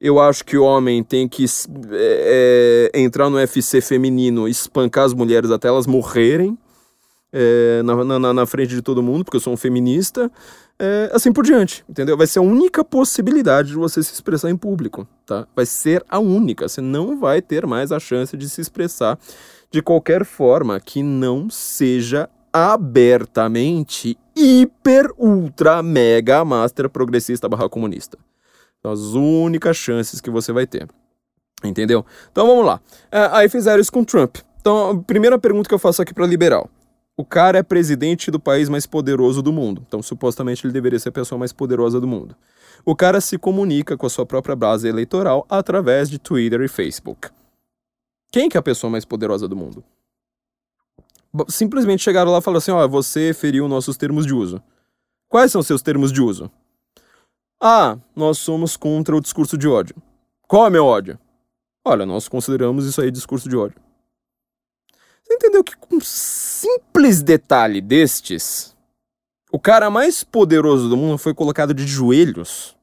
Eu 0.00 0.18
acho 0.18 0.44
que 0.44 0.56
o 0.56 0.64
homem 0.64 1.04
tem 1.04 1.28
que 1.28 1.44
é, 1.92 2.90
é 2.92 3.00
entrar 3.00 3.30
no 3.30 3.36
UFC 3.36 3.80
feminino 3.80 4.48
espancar 4.48 5.04
as 5.04 5.14
mulheres 5.14 5.52
até 5.52 5.68
elas 5.68 5.86
morrerem 5.86 6.58
é, 7.32 7.82
na, 7.82 8.18
na, 8.18 8.34
na, 8.34 8.46
frente 8.46 8.74
de 8.74 8.82
todo 8.82 9.02
mundo, 9.02 9.24
porque 9.24 9.36
eu 9.36 9.40
sou 9.40 9.52
um 9.52 9.56
feminista. 9.56 10.30
É, 10.82 11.10
assim 11.12 11.30
por 11.30 11.44
diante, 11.44 11.84
entendeu? 11.86 12.16
Vai 12.16 12.26
ser 12.26 12.38
a 12.38 12.42
única 12.42 12.82
possibilidade 12.82 13.68
de 13.68 13.74
você 13.74 14.02
se 14.02 14.14
expressar 14.14 14.48
em 14.48 14.56
público, 14.56 15.06
tá? 15.26 15.46
Vai 15.54 15.66
ser 15.66 16.02
a 16.08 16.18
única. 16.18 16.66
Você 16.66 16.80
não 16.80 17.20
vai 17.20 17.42
ter 17.42 17.66
mais 17.66 17.92
a 17.92 18.00
chance 18.00 18.34
de 18.34 18.48
se 18.48 18.62
expressar 18.62 19.18
de 19.70 19.82
qualquer 19.82 20.24
forma 20.24 20.80
que 20.80 21.02
não 21.02 21.50
seja 21.50 22.30
abertamente 22.50 24.18
hiper, 24.34 25.10
ultra, 25.18 25.82
mega, 25.82 26.44
master 26.46 26.88
progressista 26.88 27.46
barra 27.46 27.68
comunista. 27.68 28.18
São 28.80 28.90
as 28.90 29.00
únicas 29.00 29.76
chances 29.76 30.20
que 30.20 30.30
você 30.30 30.50
vai 30.50 30.66
ter. 30.66 30.88
Entendeu? 31.62 32.04
Então 32.32 32.46
vamos 32.46 32.64
lá. 32.64 32.80
É, 33.12 33.28
aí 33.32 33.48
fizeram 33.48 33.80
isso 33.80 33.92
com 33.92 34.02
Trump. 34.02 34.38
Então, 34.60 34.90
a 34.90 35.02
primeira 35.02 35.38
pergunta 35.38 35.68
que 35.68 35.74
eu 35.74 35.78
faço 35.78 36.02
aqui 36.02 36.12
para 36.12 36.26
liberal. 36.26 36.68
O 37.20 37.24
cara 37.24 37.58
é 37.58 37.62
presidente 37.62 38.30
do 38.30 38.40
país 38.40 38.70
mais 38.70 38.86
poderoso 38.86 39.42
do 39.42 39.52
mundo. 39.52 39.84
Então, 39.86 40.02
supostamente, 40.02 40.66
ele 40.66 40.72
deveria 40.72 40.98
ser 40.98 41.10
a 41.10 41.12
pessoa 41.12 41.38
mais 41.38 41.52
poderosa 41.52 42.00
do 42.00 42.06
mundo. 42.06 42.34
O 42.82 42.96
cara 42.96 43.20
se 43.20 43.36
comunica 43.36 43.94
com 43.94 44.06
a 44.06 44.08
sua 44.08 44.24
própria 44.24 44.56
base 44.56 44.88
eleitoral 44.88 45.44
através 45.46 46.08
de 46.08 46.18
Twitter 46.18 46.62
e 46.62 46.66
Facebook. 46.66 47.28
Quem 48.32 48.48
que 48.48 48.56
é 48.56 48.60
a 48.60 48.62
pessoa 48.62 48.90
mais 48.90 49.04
poderosa 49.04 49.46
do 49.46 49.54
mundo? 49.54 49.84
Simplesmente 51.46 52.02
chegaram 52.02 52.32
lá 52.32 52.38
e 52.38 52.40
falaram 52.40 52.56
assim: 52.56 52.70
ó, 52.70 52.82
oh, 52.82 52.88
você 52.88 53.34
feriu 53.34 53.68
nossos 53.68 53.98
termos 53.98 54.24
de 54.24 54.32
uso. 54.32 54.62
Quais 55.28 55.52
são 55.52 55.62
seus 55.62 55.82
termos 55.82 56.10
de 56.10 56.22
uso? 56.22 56.50
Ah, 57.60 57.98
nós 58.16 58.38
somos 58.38 58.78
contra 58.78 59.14
o 59.14 59.20
discurso 59.20 59.58
de 59.58 59.68
ódio. 59.68 59.94
Qual 60.48 60.66
é 60.66 60.70
meu 60.70 60.86
ódio? 60.86 61.18
Olha, 61.84 62.06
nós 62.06 62.28
consideramos 62.28 62.86
isso 62.86 62.98
aí 63.02 63.10
discurso 63.10 63.46
de 63.46 63.58
ódio. 63.58 63.76
Entendeu 65.30 65.62
que 65.62 65.76
com 65.76 65.96
um 65.96 66.00
simples 66.00 67.22
detalhe 67.22 67.80
destes, 67.80 68.74
o 69.52 69.58
cara 69.58 69.88
mais 69.88 70.24
poderoso 70.24 70.88
do 70.88 70.96
mundo 70.96 71.18
foi 71.18 71.32
colocado 71.32 71.72
de 71.72 71.86
joelhos 71.86 72.76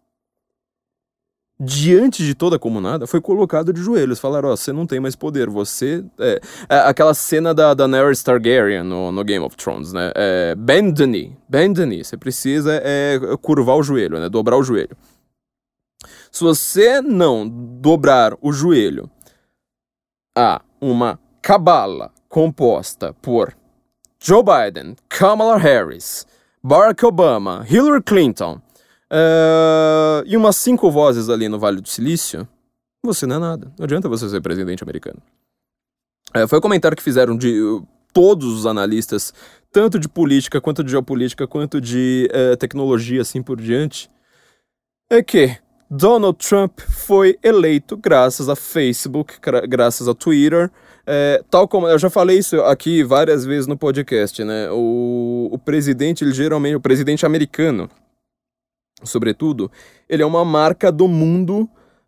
diante 1.59 2.23
de 2.23 2.35
toda 2.35 2.57
a 2.57 2.59
comunada, 2.59 3.07
foi 3.07 3.19
colocado 3.19 3.73
de 3.73 3.81
joelhos. 3.81 4.19
Falaram, 4.19 4.49
ó, 4.49 4.53
oh, 4.53 4.57
você 4.57 4.71
não 4.71 4.85
tem 4.85 4.99
mais 4.99 5.15
poder, 5.15 5.49
você... 5.49 6.05
É, 6.19 6.39
é 6.69 6.77
aquela 6.79 7.13
cena 7.13 7.53
da 7.53 7.73
Daenerys 7.73 8.21
Targaryen 8.21 8.83
no, 8.83 9.11
no 9.11 9.23
Game 9.23 9.43
of 9.43 9.57
Thrones, 9.57 9.91
né? 9.91 10.11
É, 10.15 10.55
bend 10.55 10.93
the 10.93 11.07
knee, 11.07 11.35
bend 11.49 11.79
the 11.79 11.85
knee. 11.85 12.03
Você 12.03 12.15
precisa 12.15 12.79
é, 12.83 13.19
curvar 13.41 13.75
o 13.75 13.83
joelho, 13.83 14.19
né? 14.19 14.29
Dobrar 14.29 14.57
o 14.57 14.63
joelho. 14.63 14.95
Se 16.31 16.43
você 16.43 17.01
não 17.01 17.47
dobrar 17.47 18.37
o 18.39 18.53
joelho 18.53 19.09
a 20.37 20.61
uma 20.79 21.19
cabala 21.41 22.11
composta 22.29 23.13
por 23.21 23.55
Joe 24.19 24.43
Biden, 24.43 24.95
Kamala 25.09 25.57
Harris, 25.57 26.25
Barack 26.63 27.05
Obama, 27.05 27.65
Hillary 27.69 28.01
Clinton 28.03 28.61
Uh, 29.07 30.19
e 30.25 30.35
umas 30.35 30.57
cinco 30.57 30.91
vozes 30.91 31.29
ali 31.29 31.47
no 31.47 31.57
Vale 31.57 31.79
do 31.79 31.87
Silício, 31.87 32.47
você 33.01 33.25
não 33.25 33.37
é 33.37 33.39
nada. 33.39 33.71
Não 33.77 33.85
adianta 33.85 34.09
você 34.09 34.27
ser 34.27 34.41
presidente 34.41 34.83
americano. 34.83 35.21
Uh, 36.35 36.47
foi 36.47 36.59
o 36.59 36.61
comentário 36.61 36.97
que 36.97 37.03
fizeram 37.03 37.37
de 37.37 37.61
uh, 37.61 37.87
todos 38.11 38.51
os 38.51 38.65
analistas, 38.65 39.33
tanto 39.71 39.97
de 39.97 40.09
política, 40.09 40.59
quanto 40.59 40.83
de 40.83 40.91
geopolítica, 40.91 41.47
quanto 41.47 41.79
de 41.79 42.29
tecnologia, 42.59 43.21
assim 43.21 43.43
por 43.43 43.61
diante. 43.61 44.09
É 45.09 45.21
que 45.21 45.55
Donald 45.89 46.37
Trump 46.37 46.79
foi 46.79 47.37
eleito 47.43 47.95
graças 47.95 48.49
a 48.49 48.55
Facebook, 48.55 49.35
graças 49.69 50.07
a 50.07 50.15
Twitter. 50.15 50.71
É, 51.09 51.41
tal 51.49 51.69
como 51.69 51.87
eu 51.87 51.97
já 51.97 52.09
falei 52.09 52.37
isso 52.37 52.59
aqui 52.63 53.01
várias 53.01 53.45
vezes 53.45 53.65
no 53.65 53.77
podcast, 53.77 54.43
né? 54.43 54.69
O, 54.71 55.47
o 55.53 55.57
presidente, 55.57 56.25
ele 56.25 56.33
geralmente, 56.33 56.75
o 56.75 56.81
presidente 56.81 57.25
americano, 57.25 57.89
sobretudo, 59.03 59.71
ele 60.09 60.21
é 60.21 60.25
uma 60.25 60.43
marca 60.43 60.91
do 60.91 61.07
mundo 61.07 61.61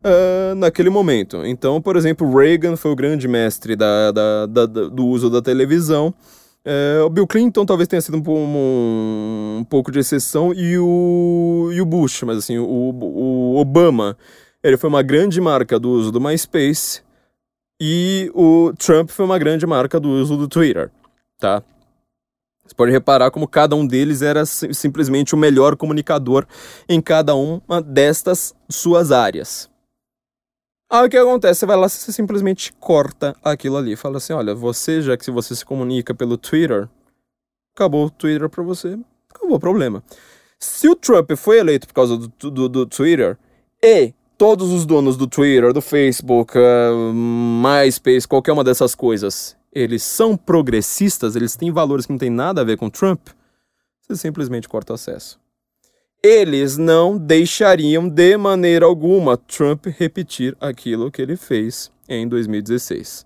uh, 0.04 0.54
naquele 0.56 0.90
momento. 0.90 1.46
Então, 1.46 1.82
por 1.82 1.96
exemplo, 1.96 2.30
Reagan 2.30 2.76
foi 2.76 2.92
o 2.92 2.96
grande 2.96 3.26
mestre 3.26 3.74
da, 3.74 4.12
da, 4.12 4.46
da, 4.46 4.66
do 4.66 5.08
uso 5.08 5.30
da 5.30 5.42
televisão. 5.42 6.14
Uh, 6.66 7.06
o 7.06 7.10
Bill 7.10 7.26
Clinton 7.26 7.66
talvez 7.66 7.88
tenha 7.88 8.02
sido 8.02 8.18
um, 8.18 8.30
um, 8.30 9.58
um, 9.60 9.64
pouco 9.64 9.94
de 9.94 10.00
exceção 10.00 10.54
e 10.54 10.78
o, 10.78 11.70
e 11.72 11.80
o 11.80 11.86
Bush, 11.86 12.24
mas 12.24 12.40
assim, 12.40 12.58
o, 12.58 12.66
o 12.66 13.56
Obama, 13.56 14.18
ele 14.62 14.76
foi 14.76 14.90
uma 14.90 15.02
grande 15.02 15.40
marca 15.40 15.80
do 15.80 15.90
uso 15.90 16.12
do 16.12 16.20
MySpace 16.20 17.02
e 17.80 18.30
o 18.34 18.74
Trump 18.78 19.10
foi 19.10 19.26
uma 19.26 19.39
grande 19.39 19.65
marca 19.65 20.00
do 20.00 20.10
uso 20.10 20.36
do 20.36 20.48
Twitter, 20.48 20.92
tá? 21.38 21.63
Você 22.65 22.76
pode 22.76 22.92
reparar 22.92 23.32
como 23.32 23.48
cada 23.48 23.76
um 23.76 23.88
deles 23.88 24.22
era 24.22 24.46
simplesmente 24.46 25.34
o 25.34 25.38
melhor 25.38 25.76
comunicador 25.76 26.46
em 26.88 27.02
cada 27.02 27.34
uma 27.34 27.82
destas 27.82 28.54
suas 28.70 29.12
áreas. 29.12 29.70
Aí 30.92 31.06
o 31.06 31.10
que 31.10 31.18
acontece? 31.18 31.62
Você 31.62 31.65
vai 31.65 31.78
lá 31.78 31.88
você 31.89 32.12
simplesmente 32.12 32.74
corta 32.74 33.36
aquilo 33.44 33.78
ali. 33.78 33.96
Fala 33.96 34.18
assim: 34.18 34.34
olha, 34.34 34.54
você, 34.54 35.02
já 35.02 35.18
que 35.18 35.26
se 35.26 35.32
você 35.32 35.56
se 35.56 35.65
comunica 35.65 36.13
pelo 36.13 36.38
Twitter, 36.38 36.88
acabou 37.76 38.06
o 38.06 38.10
Twitter 38.10 38.50
para 38.50 38.63
você, 38.63 39.00
acabou 39.34 39.58
o 39.58 39.60
problema. 39.60 40.04
Se 40.60 40.88
o 40.89 40.96
Trump 40.96 41.32
foi 41.38 41.60
eleito 41.60 41.88
por 41.88 41.94
causa 41.94 42.18
do, 42.18 42.52
do, 42.52 42.70
do 42.70 42.86
Twitter 42.86 43.38
e 43.82 44.13
todos 44.39 44.71
os 44.71 44.86
donos 44.86 45.17
do 45.17 45.28
Twitter, 45.28 45.73
do 45.73 45.82
Facebook, 45.82 46.58
uh, 46.58 47.13
MySpace, 47.13 48.25
qualquer 48.25 48.54
uma 48.54 48.63
dessas 48.63 48.95
coisas, 48.95 49.54
eles 49.69 50.02
são 50.02 50.38
progressistas, 50.38 51.36
eles 51.36 51.58
têm 51.58 51.73
valores 51.73 52.06
que 52.06 52.13
não 52.13 52.17
têm 52.17 52.30
nada 52.30 52.62
a 52.62 52.63
ver 52.63 52.78
com 52.78 52.89
Trump, 52.89 53.19
você 54.02 54.15
simplesmente 54.15 54.69
corta 54.69 54.93
o 54.93 54.95
acesso. 54.95 55.38
Eles 56.23 56.78
não 56.78 57.17
deixariam 57.17 58.08
de 58.08 58.38
maneira 58.38 58.86
alguma 58.86 59.36
Trump 59.36 59.88
repetir 59.88 60.56
aquilo 60.62 61.12
que 61.12 61.21
ele 61.21 61.36
fez 61.36 61.91
em 62.08 62.25
2016. 62.25 63.25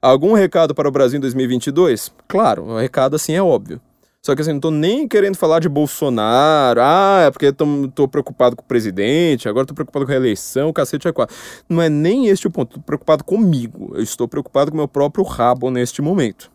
Algum 0.00 0.32
recado 0.32 0.76
para 0.76 0.88
o 0.88 0.92
Brasil 0.92 1.18
em 1.18 1.20
2022? 1.20 2.12
Claro, 2.28 2.66
o 2.66 2.78
recado 2.78 3.16
assim 3.16 3.32
é 3.32 3.42
óbvio. 3.42 3.80
Só 4.24 4.36
que 4.36 4.42
assim, 4.42 4.52
não 4.52 4.60
tô 4.60 4.70
nem 4.70 5.08
querendo 5.08 5.36
falar 5.36 5.58
de 5.58 5.68
Bolsonaro, 5.68 6.80
ah, 6.80 7.24
é 7.26 7.30
porque 7.32 7.52
tô, 7.52 7.66
tô 7.92 8.06
preocupado 8.06 8.54
com 8.54 8.62
o 8.62 8.64
presidente, 8.64 9.48
agora 9.48 9.66
tô 9.66 9.74
preocupado 9.74 10.06
com 10.06 10.12
a 10.12 10.14
eleição, 10.14 10.68
o 10.68 10.72
cacete 10.72 11.08
é 11.08 11.12
quatro. 11.12 11.34
Não 11.68 11.82
é 11.82 11.88
nem 11.88 12.28
este 12.28 12.46
o 12.46 12.50
ponto, 12.50 12.78
tô 12.78 12.80
preocupado 12.80 13.24
comigo. 13.24 13.90
Eu 13.96 14.02
estou 14.02 14.28
preocupado 14.28 14.70
com 14.70 14.76
o 14.76 14.78
meu 14.78 14.86
próprio 14.86 15.24
rabo 15.24 15.72
neste 15.72 16.00
momento. 16.00 16.52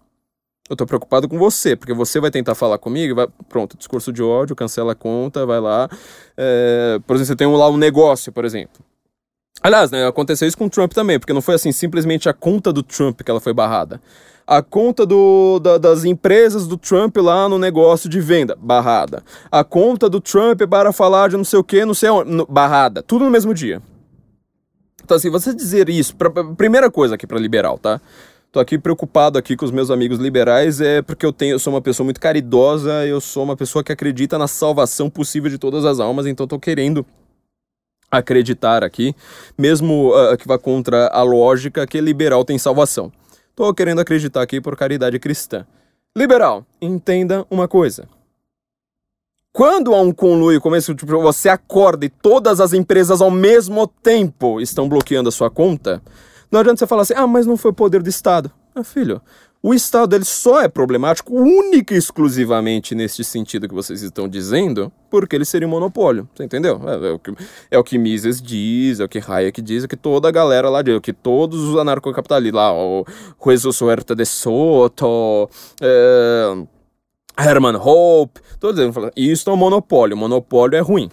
Eu 0.70 0.78
tô 0.78 0.86
preocupado 0.86 1.28
com 1.28 1.38
você, 1.38 1.76
porque 1.76 1.94
você 1.94 2.22
vai 2.22 2.32
tentar 2.32 2.56
falar 2.56 2.78
comigo, 2.78 3.16
vai, 3.16 3.28
pronto, 3.50 3.78
discurso 3.78 4.14
de 4.14 4.24
ódio, 4.24 4.56
cancela 4.56 4.94
a 4.94 4.96
conta, 4.96 5.46
vai 5.46 5.60
lá. 5.60 5.90
É, 6.38 7.00
por 7.06 7.16
exemplo, 7.16 7.28
você 7.28 7.36
tem 7.36 7.48
lá 7.48 7.70
um 7.70 7.78
negócio, 7.78 8.32
por 8.32 8.46
exemplo. 8.46 8.82
Aliás, 9.62 9.92
né, 9.92 10.08
aconteceu 10.08 10.48
isso 10.48 10.58
com 10.58 10.68
o 10.68 10.70
Trump 10.70 10.94
também, 10.94 11.20
porque 11.20 11.34
não 11.34 11.42
foi 11.42 11.56
assim 11.56 11.74
simplesmente 11.74 12.30
a 12.30 12.34
conta 12.34 12.72
do 12.72 12.82
Trump 12.82 13.22
que 13.22 13.30
ela 13.32 13.42
foi 13.42 13.54
barrada 13.54 14.00
a 14.48 14.62
conta 14.62 15.06
do, 15.06 15.60
da, 15.60 15.78
das 15.78 16.06
empresas 16.06 16.66
do 16.66 16.78
Trump 16.78 17.18
lá 17.18 17.50
no 17.50 17.60
negócio 17.60 18.10
de 18.10 18.22
venda, 18.22 18.58
barrada. 18.58 19.22
A 19.52 19.62
conta 19.62 20.10
do 20.10 20.22
Trump 20.22 20.62
para 20.70 20.94
falar 20.94 21.30
de 21.30 21.36
não 21.36 21.44
sei 21.44 21.60
o 21.60 21.64
que, 21.64 21.84
não 21.84 21.94
sei 21.94 22.10
onde, 22.10 22.32
no, 22.32 22.46
barrada. 22.46 23.04
Tudo 23.04 23.26
no 23.26 23.32
mesmo 23.32 23.54
dia. 23.54 23.82
Então, 25.04 25.18
assim, 25.18 25.30
você 25.30 25.54
dizer 25.54 25.90
isso, 25.90 26.16
pra, 26.16 26.32
primeira 26.56 26.90
coisa 26.90 27.16
aqui 27.16 27.28
para 27.28 27.38
liberal, 27.38 27.78
tá? 27.78 28.00
Tô 28.50 28.62
aqui 28.62 28.80
preocupado 28.80 29.38
aqui 29.38 29.58
com 29.58 29.66
os 29.66 29.72
meus 29.72 29.92
amigos 29.92 30.18
liberais, 30.18 30.80
é 30.80 31.02
porque 31.02 31.26
eu 31.26 31.34
tenho, 31.34 31.52
eu 31.52 31.60
sou 31.60 31.74
uma 31.74 31.82
pessoa 31.82 32.06
muito 32.06 32.20
caridosa, 32.20 33.06
eu 33.06 33.20
sou 33.20 33.44
uma 33.44 33.58
pessoa 33.58 33.84
que 33.84 33.92
acredita 33.92 34.38
na 34.38 34.48
salvação 34.48 35.10
possível 35.10 35.50
de 35.50 35.58
todas 35.58 35.84
as 35.84 36.00
almas, 36.00 36.26
então 36.26 36.48
tô 36.48 36.58
querendo 36.58 37.06
acreditar 38.10 38.86
aqui, 38.86 39.14
mesmo 39.58 40.12
uh, 40.12 40.38
que 40.38 40.48
vá 40.48 40.58
contra 40.58 41.08
a 41.08 41.22
lógica 41.24 41.86
que 41.86 42.00
liberal 42.00 42.46
tem 42.46 42.58
salvação. 42.58 43.12
Tô 43.58 43.74
querendo 43.74 44.00
acreditar 44.00 44.44
aqui 44.44 44.62
por 44.62 44.78
caridade 44.78 45.18
cristã. 45.18 45.66
Liberal, 46.16 46.64
entenda 46.80 47.44
uma 47.50 47.68
coisa. 47.68 48.08
Quando 49.52 49.96
há 49.96 50.00
um 50.00 50.12
conluio 50.12 50.62
como 50.62 50.76
esse, 50.76 50.94
tipo, 50.94 51.20
você 51.20 51.50
acorda 51.50 52.06
e 52.06 52.10
todas 52.10 52.62
as 52.62 52.72
empresas 52.72 53.20
ao 53.20 53.32
mesmo 53.32 53.88
tempo 53.88 54.62
estão 54.62 54.88
bloqueando 54.88 55.30
a 55.30 55.32
sua 55.32 55.50
conta, 55.50 56.04
não 56.52 56.60
adianta 56.60 56.78
você 56.78 56.86
falar 56.86 57.02
assim, 57.02 57.16
ah, 57.16 57.26
mas 57.26 57.48
não 57.48 57.58
foi 57.58 57.72
o 57.72 57.74
poder 57.74 58.04
do 58.04 58.10
Estado. 58.10 58.52
Ah, 58.76 58.84
filho, 58.84 59.20
O 59.62 59.74
Estado 59.74 60.16
ele 60.16 60.24
só 60.24 60.62
é 60.62 60.68
problemático 60.68 61.34
única 61.34 61.94
e 61.94 61.98
exclusivamente 61.98 62.94
nesse 62.94 63.24
sentido 63.24 63.68
que 63.68 63.74
vocês 63.74 64.04
estão 64.04 64.28
dizendo, 64.28 64.92
porque 65.10 65.36
ele 65.36 65.46
seria 65.46 65.68
um 65.68 65.72
monopólio. 65.72 66.30
Você 66.34 66.44
entendeu? 66.44 66.80
É, 66.88 67.10
é, 67.10 67.12
o, 67.12 67.20
que, 67.20 67.34
é 67.72 67.78
o 67.78 67.84
que 67.84 67.98
Mises 67.98 68.42
diz, 68.42 69.00
é 69.00 69.04
o 69.04 69.10
que 69.10 69.20
Hayek 69.20 69.62
diz, 69.62 69.84
é 69.84 69.86
o 69.86 69.90
que 69.90 69.98
toda 69.98 70.28
a 70.28 70.32
galera 70.32 70.70
lá 70.70 70.82
diz, 70.82 70.94
é 70.94 70.98
o 70.98 71.02
que 71.02 71.12
todos 71.12 71.60
os 71.62 71.76
anarcocapitalistas 71.78 72.56
lá, 72.56 72.72
o 72.72 73.06
Jesus 73.46 73.82
Huerta 73.82 74.16
de 74.16 74.26
Soto, 74.26 75.50
é, 75.82 76.56
Herman 77.40 77.78
Hope, 77.78 78.40
todos 78.60 78.80
eles 78.80 78.94
falam, 78.94 79.12
isso 79.18 79.50
é 79.50 79.54
um 79.54 79.58
monopólio, 79.58 80.16
monopólio 80.16 80.78
é 80.78 80.82
ruim. 80.82 81.10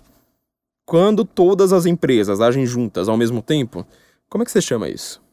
Quando 0.84 1.24
todas 1.24 1.72
as 1.72 1.86
empresas 1.86 2.42
agem 2.42 2.66
juntas 2.66 3.08
ao 3.08 3.16
mesmo 3.16 3.40
tempo, 3.40 3.86
como 4.28 4.42
é 4.42 4.44
que 4.44 4.52
você 4.52 4.60
chama 4.60 4.88
isso? 4.88 5.23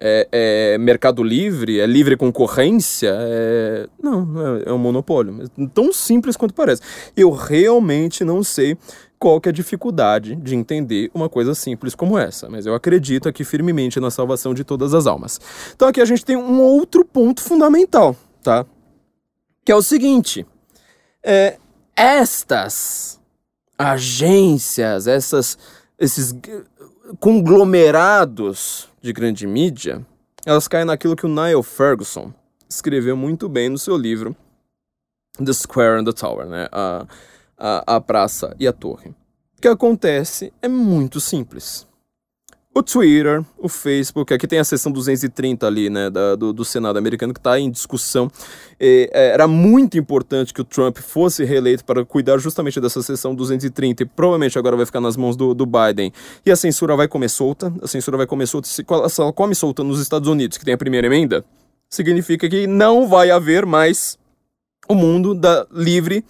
É, 0.00 0.28
é, 0.30 0.78
mercado 0.78 1.22
livre, 1.22 1.80
é 1.80 1.86
livre 1.86 2.16
concorrência, 2.16 3.10
é... 3.12 3.88
não, 4.00 4.56
é, 4.58 4.70
é 4.70 4.72
um 4.72 4.78
monopólio. 4.78 5.48
Tão 5.74 5.92
simples 5.92 6.36
quanto 6.36 6.54
parece. 6.54 6.82
Eu 7.16 7.30
realmente 7.30 8.24
não 8.24 8.42
sei 8.44 8.76
qual 9.18 9.40
que 9.40 9.48
é 9.48 9.50
a 9.50 9.52
dificuldade 9.52 10.36
de 10.36 10.54
entender 10.54 11.10
uma 11.12 11.28
coisa 11.28 11.54
simples 11.54 11.94
como 11.94 12.16
essa, 12.16 12.48
mas 12.48 12.66
eu 12.66 12.74
acredito 12.74 13.28
aqui 13.28 13.42
firmemente 13.42 13.98
na 13.98 14.10
salvação 14.10 14.54
de 14.54 14.62
todas 14.62 14.94
as 14.94 15.06
almas. 15.06 15.40
Então 15.74 15.88
aqui 15.88 16.00
a 16.00 16.04
gente 16.04 16.24
tem 16.24 16.36
um 16.36 16.60
outro 16.60 17.04
ponto 17.04 17.42
fundamental, 17.42 18.14
tá? 18.42 18.64
Que 19.64 19.72
é 19.72 19.74
o 19.74 19.82
seguinte: 19.82 20.46
é, 21.24 21.58
estas 21.96 23.20
agências, 23.76 25.06
essas, 25.06 25.58
esses 25.98 26.32
conglomerados 27.18 28.88
de 29.00 29.12
grande 29.12 29.46
mídia, 29.46 30.04
elas 30.44 30.68
caem 30.68 30.84
naquilo 30.84 31.16
que 31.16 31.26
o 31.26 31.28
Niall 31.28 31.62
Ferguson 31.62 32.32
escreveu 32.68 33.16
muito 33.16 33.48
bem 33.48 33.68
no 33.68 33.78
seu 33.78 33.96
livro 33.96 34.36
The 35.42 35.52
Square 35.52 36.00
and 36.00 36.04
the 36.04 36.12
Tower, 36.12 36.46
né? 36.46 36.68
A, 36.70 37.06
a, 37.56 37.96
a 37.96 38.00
praça 38.00 38.54
e 38.58 38.66
a 38.66 38.72
torre. 38.72 39.10
O 39.56 39.60
que 39.60 39.68
acontece 39.68 40.52
é 40.60 40.68
muito 40.68 41.20
simples 41.20 41.87
o 42.78 42.82
Twitter, 42.82 43.44
o 43.58 43.68
Facebook, 43.68 44.32
aqui 44.32 44.46
tem 44.46 44.58
a 44.58 44.64
seção 44.64 44.92
230 44.92 45.66
ali, 45.66 45.90
né, 45.90 46.08
da, 46.08 46.36
do, 46.36 46.52
do, 46.52 46.64
Senado 46.64 46.96
americano 46.96 47.34
que 47.34 47.40
está 47.40 47.58
em 47.58 47.70
discussão. 47.70 48.30
E, 48.80 49.10
é, 49.12 49.30
era 49.30 49.48
muito 49.48 49.98
importante 49.98 50.54
que 50.54 50.60
o 50.60 50.64
Trump 50.64 50.98
fosse 50.98 51.44
reeleito 51.44 51.84
para 51.84 52.04
cuidar 52.04 52.38
justamente 52.38 52.80
dessa 52.80 53.02
seção 53.02 53.34
230 53.34 54.02
e 54.02 54.06
provavelmente 54.06 54.58
agora 54.58 54.76
vai 54.76 54.86
ficar 54.86 55.00
nas 55.00 55.16
mãos 55.16 55.36
do, 55.36 55.54
do 55.54 55.66
Biden. 55.66 56.12
E 56.46 56.50
a 56.50 56.56
censura 56.56 56.96
vai 56.96 57.08
comer 57.08 57.28
solta, 57.28 57.72
a 57.82 57.86
censura 57.86 58.16
vai 58.16 58.26
comer 58.26 58.46
solta. 58.46 58.68
Se, 58.68 58.84
ela 58.88 59.32
come 59.32 59.54
solta 59.54 59.82
nos 59.82 60.00
Estados 60.00 60.28
Unidos, 60.28 60.56
que 60.56 60.64
tem 60.64 60.74
a 60.74 60.78
primeira 60.78 61.06
emenda, 61.06 61.44
significa 61.90 62.48
que 62.48 62.66
não 62.66 63.08
vai 63.08 63.30
haver 63.30 63.66
mais 63.66 64.18
o 64.88 64.94
mundo 64.94 65.34
da 65.34 65.66
livre 65.72 66.24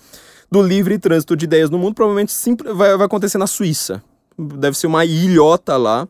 do 0.50 0.62
livre 0.62 0.98
trânsito 0.98 1.36
de 1.36 1.44
ideias 1.44 1.68
no 1.68 1.78
mundo, 1.78 1.94
provavelmente 1.94 2.32
vai 2.74 2.92
acontecer 2.92 3.36
na 3.36 3.46
Suíça. 3.46 4.02
Deve 4.38 4.76
ser 4.76 4.86
uma 4.86 5.04
ilhota 5.04 5.76
lá 5.76 6.08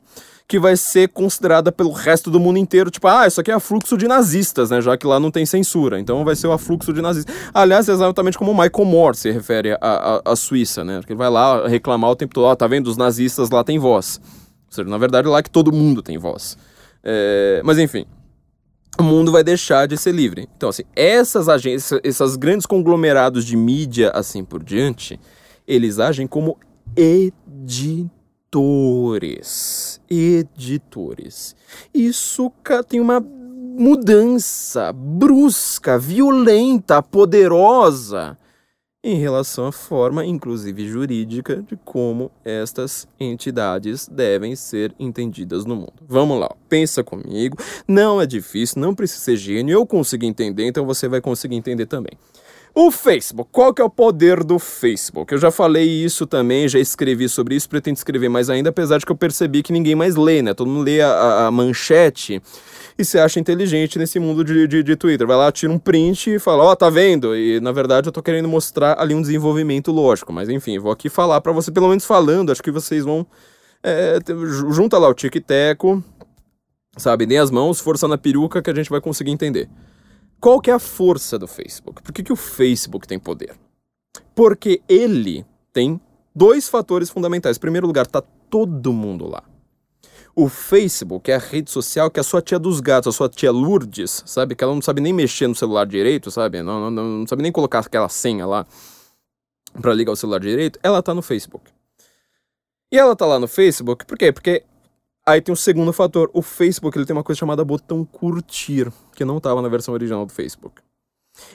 que 0.49 0.59
vai 0.59 0.79
ser 0.79 1.09
considerada 1.11 1.71
pelo 1.71 1.93
resto 1.93 2.31
do 2.31 2.41
mundo 2.41 2.59
inteiro, 2.59 2.91
tipo, 2.91 3.07
ah, 3.07 3.27
isso 3.27 3.39
aqui 3.39 3.51
é 3.51 3.55
afluxo 3.55 3.99
de 3.99 4.09
nazistas, 4.09 4.71
né? 4.71 4.81
Já 4.81 4.97
que 4.97 5.07
lá 5.07 5.21
não 5.21 5.31
tem 5.31 5.45
censura. 5.45 6.01
Então 6.01 6.25
vai 6.25 6.35
ser 6.35 6.47
o 6.47 6.53
afluxo 6.53 6.91
de 6.91 7.03
nazistas. 7.03 7.37
Aliás, 7.53 7.87
é 7.87 7.93
exatamente 7.93 8.39
como 8.39 8.53
o 8.53 8.55
Michael 8.55 8.87
Moore 8.87 9.15
se 9.15 9.31
refere 9.31 9.77
à 9.81 10.35
Suíça, 10.35 10.83
né? 10.83 11.03
Que 11.05 11.13
ele 11.13 11.19
vai 11.19 11.29
lá 11.29 11.69
reclamar 11.69 12.11
o 12.11 12.17
tempo 12.17 12.33
todo, 12.33 12.45
ó, 12.45 12.53
oh, 12.53 12.57
tá 12.57 12.67
vendo? 12.67 12.87
Os 12.87 12.97
nazistas 12.97 13.51
lá 13.51 13.63
têm 13.63 13.79
voz. 13.79 14.19
Ou 14.25 14.73
seja, 14.73 14.89
na 14.89 14.97
verdade, 14.97 15.29
lá 15.29 15.43
que 15.43 15.51
todo 15.51 15.71
mundo 15.71 16.01
tem 16.01 16.17
voz. 16.17 16.57
É... 17.05 17.61
Mas 17.63 17.79
enfim 17.79 18.07
o 18.99 19.03
mundo 19.05 19.31
vai 19.31 19.45
deixar 19.45 19.87
de 19.87 19.97
ser 19.97 20.11
livre. 20.11 20.49
Então, 20.57 20.71
assim, 20.71 20.83
essas 20.97 21.49
agências, 21.49 22.01
esses 22.03 22.35
grandes 22.35 22.67
conglomerados 22.67 23.45
de 23.45 23.57
mídia, 23.57 24.11
assim 24.13 24.45
por 24.45 24.61
diante, 24.61 25.21
eles 25.69 26.01
agem 26.01 26.27
como 26.27 26.59
editores 26.97 28.18
editores. 28.49 30.01
Editores. 30.09 31.55
Isso 31.93 32.51
tem 32.89 33.01
uma 33.01 33.21
mudança 33.21 34.93
brusca, 34.93 35.99
violenta, 35.99 37.03
poderosa 37.03 38.37
em 39.05 39.17
relação 39.17 39.67
à 39.67 39.73
forma, 39.73 40.27
inclusive 40.27 40.89
jurídica, 40.89 41.63
de 41.63 41.77
como 41.85 42.33
estas 42.45 43.07
entidades 43.21 44.09
devem 44.09 44.57
ser 44.57 44.93
entendidas 44.99 45.65
no 45.65 45.77
mundo. 45.77 46.03
Vamos 46.07 46.41
lá, 46.41 46.51
pensa 46.69 47.05
comigo. 47.05 47.57
Não 47.87 48.21
é 48.21 48.27
difícil, 48.27 48.81
não 48.81 48.95
precisa 48.95 49.21
ser 49.21 49.37
gênio, 49.37 49.75
eu 49.75 49.87
consigo 49.87 50.25
entender, 50.25 50.67
então 50.67 50.85
você 50.85 51.07
vai 51.07 51.21
conseguir 51.21 51.55
entender 51.55 51.87
também. 51.87 52.13
O 52.81 52.93
Facebook, 52.93 53.51
qual 53.51 53.75
que 53.75 53.83
é 53.83 53.85
o 53.85 53.91
poder 53.91 54.45
do 54.45 54.57
Facebook? 54.57 55.33
Eu 55.33 55.41
já 55.41 55.51
falei 55.51 55.85
isso 55.85 56.25
também, 56.29 56.69
já 56.69 56.79
escrevi 56.79 57.29
sobre 57.29 57.57
isso, 57.57 57.69
pretendo 57.69 57.97
escrever 57.97 58.29
mais 58.29 58.49
ainda, 58.49 58.71
apesar 58.71 58.99
de 58.99 59.05
que 59.05 59.11
eu 59.11 59.17
percebi 59.17 59.65
que 59.65 59.73
ninguém 59.73 59.97
mais 59.97 60.15
lê, 60.15 60.43
né? 60.43 60.55
Todo 60.55 60.71
mundo 60.71 60.85
lê 60.85 61.01
a, 61.01 61.49
a 61.49 61.51
manchete 61.51 62.41
e 62.97 63.05
se 63.05 63.19
acha 63.19 63.41
inteligente 63.41 63.99
nesse 63.99 64.21
mundo 64.21 64.45
de, 64.45 64.69
de, 64.69 64.85
de 64.85 64.95
Twitter. 64.95 65.27
Vai 65.27 65.37
lá, 65.37 65.51
tira 65.51 65.73
um 65.73 65.79
print 65.79 66.35
e 66.35 66.39
fala, 66.39 66.63
ó, 66.63 66.71
oh, 66.71 66.77
tá 66.77 66.89
vendo? 66.89 67.37
E 67.37 67.59
na 67.59 67.73
verdade 67.73 68.07
eu 68.07 68.13
tô 68.13 68.23
querendo 68.23 68.47
mostrar 68.47 68.97
ali 69.01 69.13
um 69.13 69.23
desenvolvimento 69.23 69.91
lógico, 69.91 70.33
mas 70.33 70.49
enfim, 70.49 70.79
vou 70.79 70.93
aqui 70.93 71.09
falar 71.09 71.41
para 71.41 71.51
você, 71.51 71.73
pelo 71.73 71.89
menos 71.89 72.05
falando, 72.05 72.53
acho 72.53 72.63
que 72.63 72.71
vocês 72.71 73.05
vão. 73.05 73.27
É, 73.83 74.21
junta 74.73 74.99
lá 74.99 75.09
o 75.09 75.15
tic-teco, 75.15 76.01
sabe? 76.97 77.27
Nem 77.27 77.39
as 77.39 77.51
mãos, 77.51 77.81
força 77.81 78.07
na 78.07 78.17
peruca 78.17 78.63
que 78.63 78.71
a 78.71 78.75
gente 78.75 78.89
vai 78.89 79.01
conseguir 79.01 79.33
entender. 79.33 79.69
Qual 80.41 80.61
que 80.61 80.71
é 80.71 80.75
a 80.75 80.79
força 80.79 81.39
do 81.39 81.49
Facebook? 81.49 82.03
Por 82.03 82.13
que, 82.13 82.23
que 82.23 82.33
o 82.33 82.37
Facebook 82.37 83.07
tem 83.07 83.19
poder? 83.19 83.57
Porque 84.35 84.81
ele 84.89 85.45
tem 85.73 86.01
dois 86.35 86.69
fatores 86.69 87.11
fundamentais. 87.11 87.57
Em 87.57 87.61
primeiro 87.61 87.87
lugar, 87.87 88.07
tá 88.07 88.23
todo 88.49 88.93
mundo 88.93 89.27
lá. 89.27 89.43
O 90.35 90.49
Facebook 90.49 91.29
é 91.33 91.35
a 91.35 91.39
rede 91.39 91.71
social 91.71 92.09
que 92.11 92.21
a 92.21 92.23
sua 92.23 92.41
tia 92.41 92.61
dos 92.61 92.79
gatos, 92.79 93.13
a 93.13 93.17
sua 93.17 93.29
tia 93.29 93.51
Lourdes, 93.51 94.23
sabe? 94.25 94.55
Que 94.55 94.63
ela 94.63 94.73
não 94.73 94.81
sabe 94.81 95.01
nem 95.01 95.13
mexer 95.13 95.49
no 95.49 95.55
celular 95.55 95.85
direito, 95.85 96.31
sabe? 96.31 96.63
Não, 96.63 96.89
não, 96.89 97.05
não 97.05 97.27
sabe 97.27 97.43
nem 97.43 97.51
colocar 97.51 97.81
aquela 97.81 98.09
senha 98.09 98.47
lá 98.47 98.65
para 99.83 99.93
ligar 99.93 100.13
o 100.13 100.17
celular 100.17 100.39
direito. 100.39 100.79
Ela 100.81 101.03
tá 101.03 101.13
no 101.13 101.23
Facebook. 101.23 101.69
E 102.93 102.97
ela 102.97 103.17
tá 103.17 103.27
lá 103.27 103.39
no 103.39 103.49
Facebook, 103.49 104.07
por 104.07 104.17
quê? 104.17 104.33
Porque 104.33 104.63
Aí 105.29 105.43
tem 105.43 105.53
o 105.53 105.55
um 105.55 105.57
segundo 105.57 105.93
fator, 105.93 106.31
o 106.33 106.41
Facebook 106.41 106.97
ele 106.97 107.05
tem 107.05 107.15
uma 107.15 107.23
coisa 107.23 107.39
chamada 107.39 107.63
botão 107.63 108.03
curtir, 108.03 108.91
que 109.15 109.27
não 109.27 109.37
estava 109.37 109.61
na 109.61 109.69
versão 109.69 109.93
original 109.93 110.25
do 110.25 110.33
Facebook. 110.33 110.81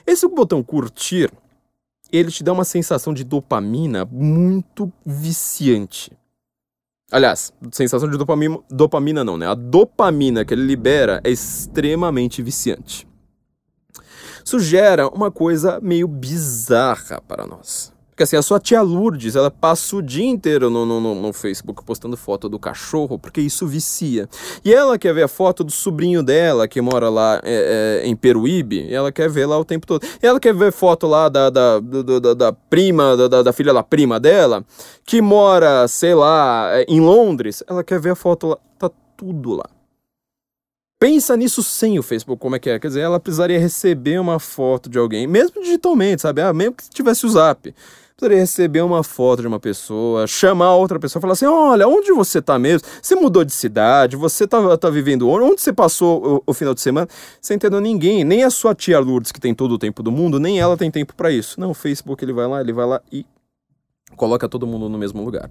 Esse 0.06 0.28
botão 0.28 0.62
curtir, 0.62 1.28
ele 2.12 2.30
te 2.30 2.44
dá 2.44 2.52
uma 2.52 2.64
sensação 2.64 3.12
de 3.12 3.24
dopamina 3.24 4.04
muito 4.04 4.92
viciante. 5.04 6.12
Aliás, 7.10 7.52
sensação 7.72 8.08
de 8.08 8.16
dopamina, 8.16 8.60
dopamina 8.70 9.24
não, 9.24 9.36
né? 9.36 9.48
A 9.48 9.54
dopamina 9.54 10.44
que 10.44 10.54
ele 10.54 10.64
libera 10.64 11.20
é 11.24 11.30
extremamente 11.30 12.40
viciante. 12.42 13.08
Isso 14.44 14.60
gera 14.60 15.08
uma 15.08 15.32
coisa 15.32 15.80
meio 15.80 16.06
bizarra 16.06 17.20
para 17.20 17.44
nós. 17.44 17.93
Porque 18.14 18.22
assim, 18.22 18.36
a 18.36 18.42
sua 18.42 18.60
tia 18.60 18.80
Lourdes, 18.80 19.34
ela 19.34 19.50
passa 19.50 19.96
o 19.96 20.00
dia 20.00 20.24
inteiro 20.24 20.70
no, 20.70 20.86
no, 20.86 21.00
no, 21.00 21.32
Facebook 21.32 21.84
postando 21.84 22.16
foto 22.16 22.48
do 22.48 22.60
cachorro, 22.60 23.18
porque 23.18 23.40
isso 23.40 23.66
vicia. 23.66 24.28
E 24.64 24.72
ela 24.72 24.96
quer 24.96 25.12
ver 25.12 25.24
a 25.24 25.28
foto 25.28 25.64
do 25.64 25.72
sobrinho 25.72 26.22
dela, 26.22 26.68
que 26.68 26.80
mora 26.80 27.08
lá 27.08 27.40
é, 27.42 28.02
é, 28.04 28.06
em 28.06 28.14
Peruíbe, 28.14 28.84
e 28.84 28.94
ela 28.94 29.10
quer 29.10 29.28
ver 29.28 29.46
lá 29.46 29.58
o 29.58 29.64
tempo 29.64 29.84
todo. 29.84 30.06
E 30.22 30.24
ela 30.24 30.38
quer 30.38 30.54
ver 30.54 30.70
foto 30.70 31.08
lá 31.08 31.28
da, 31.28 31.50
da, 31.50 31.80
da, 31.80 32.34
da 32.34 32.52
prima, 32.52 33.16
da, 33.16 33.42
da 33.42 33.52
filha 33.52 33.74
da 33.74 33.82
prima 33.82 34.20
dela, 34.20 34.64
que 35.04 35.20
mora, 35.20 35.88
sei 35.88 36.14
lá, 36.14 36.68
é, 36.70 36.84
em 36.88 37.00
Londres. 37.00 37.64
Ela 37.68 37.82
quer 37.82 37.98
ver 37.98 38.10
a 38.10 38.14
foto 38.14 38.46
lá, 38.46 38.58
tá 38.78 38.88
tudo 39.16 39.54
lá. 39.54 39.68
Pensa 41.00 41.36
nisso 41.36 41.64
sem 41.64 41.98
o 41.98 42.02
Facebook, 42.02 42.40
como 42.40 42.54
é 42.54 42.60
que 42.60 42.70
é? 42.70 42.78
Quer 42.78 42.86
dizer, 42.86 43.00
ela 43.00 43.18
precisaria 43.18 43.58
receber 43.58 44.20
uma 44.20 44.38
foto 44.38 44.88
de 44.88 44.98
alguém, 44.98 45.26
mesmo 45.26 45.60
digitalmente, 45.60 46.22
sabe? 46.22 46.40
Ah, 46.40 46.52
mesmo 46.52 46.76
que 46.76 46.88
tivesse 46.88 47.26
o 47.26 47.28
zap 47.28 47.74
precisaria 48.24 48.38
receber 48.38 48.80
uma 48.82 49.02
foto 49.02 49.42
de 49.42 49.48
uma 49.48 49.60
pessoa, 49.60 50.26
chamar 50.26 50.74
outra 50.74 50.98
pessoa, 50.98 51.20
falar 51.20 51.34
assim: 51.34 51.46
olha, 51.46 51.86
onde 51.86 52.12
você 52.12 52.40
tá 52.40 52.58
mesmo? 52.58 52.88
Você 53.00 53.14
mudou 53.14 53.44
de 53.44 53.52
cidade? 53.52 54.16
Você 54.16 54.46
tá, 54.46 54.76
tá 54.76 54.90
vivendo 54.90 55.28
onde? 55.28 55.44
Onde 55.44 55.60
você 55.60 55.72
passou 55.72 56.42
o, 56.46 56.50
o 56.50 56.54
final 56.54 56.74
de 56.74 56.80
semana? 56.80 57.08
Você 57.40 57.54
entendeu 57.54 57.80
ninguém, 57.80 58.24
nem 58.24 58.44
a 58.44 58.50
sua 58.50 58.74
tia 58.74 58.98
Lourdes, 58.98 59.32
que 59.32 59.40
tem 59.40 59.54
todo 59.54 59.72
o 59.72 59.78
tempo 59.78 60.02
do 60.02 60.10
mundo, 60.10 60.40
nem 60.40 60.58
ela 60.58 60.76
tem 60.76 60.90
tempo 60.90 61.14
para 61.14 61.30
isso. 61.30 61.60
Não, 61.60 61.70
o 61.70 61.74
Facebook 61.74 62.24
ele 62.24 62.32
vai 62.32 62.46
lá, 62.46 62.60
ele 62.60 62.72
vai 62.72 62.86
lá 62.86 63.00
e 63.12 63.26
coloca 64.16 64.48
todo 64.48 64.66
mundo 64.66 64.88
no 64.88 64.98
mesmo 64.98 65.22
lugar. 65.22 65.50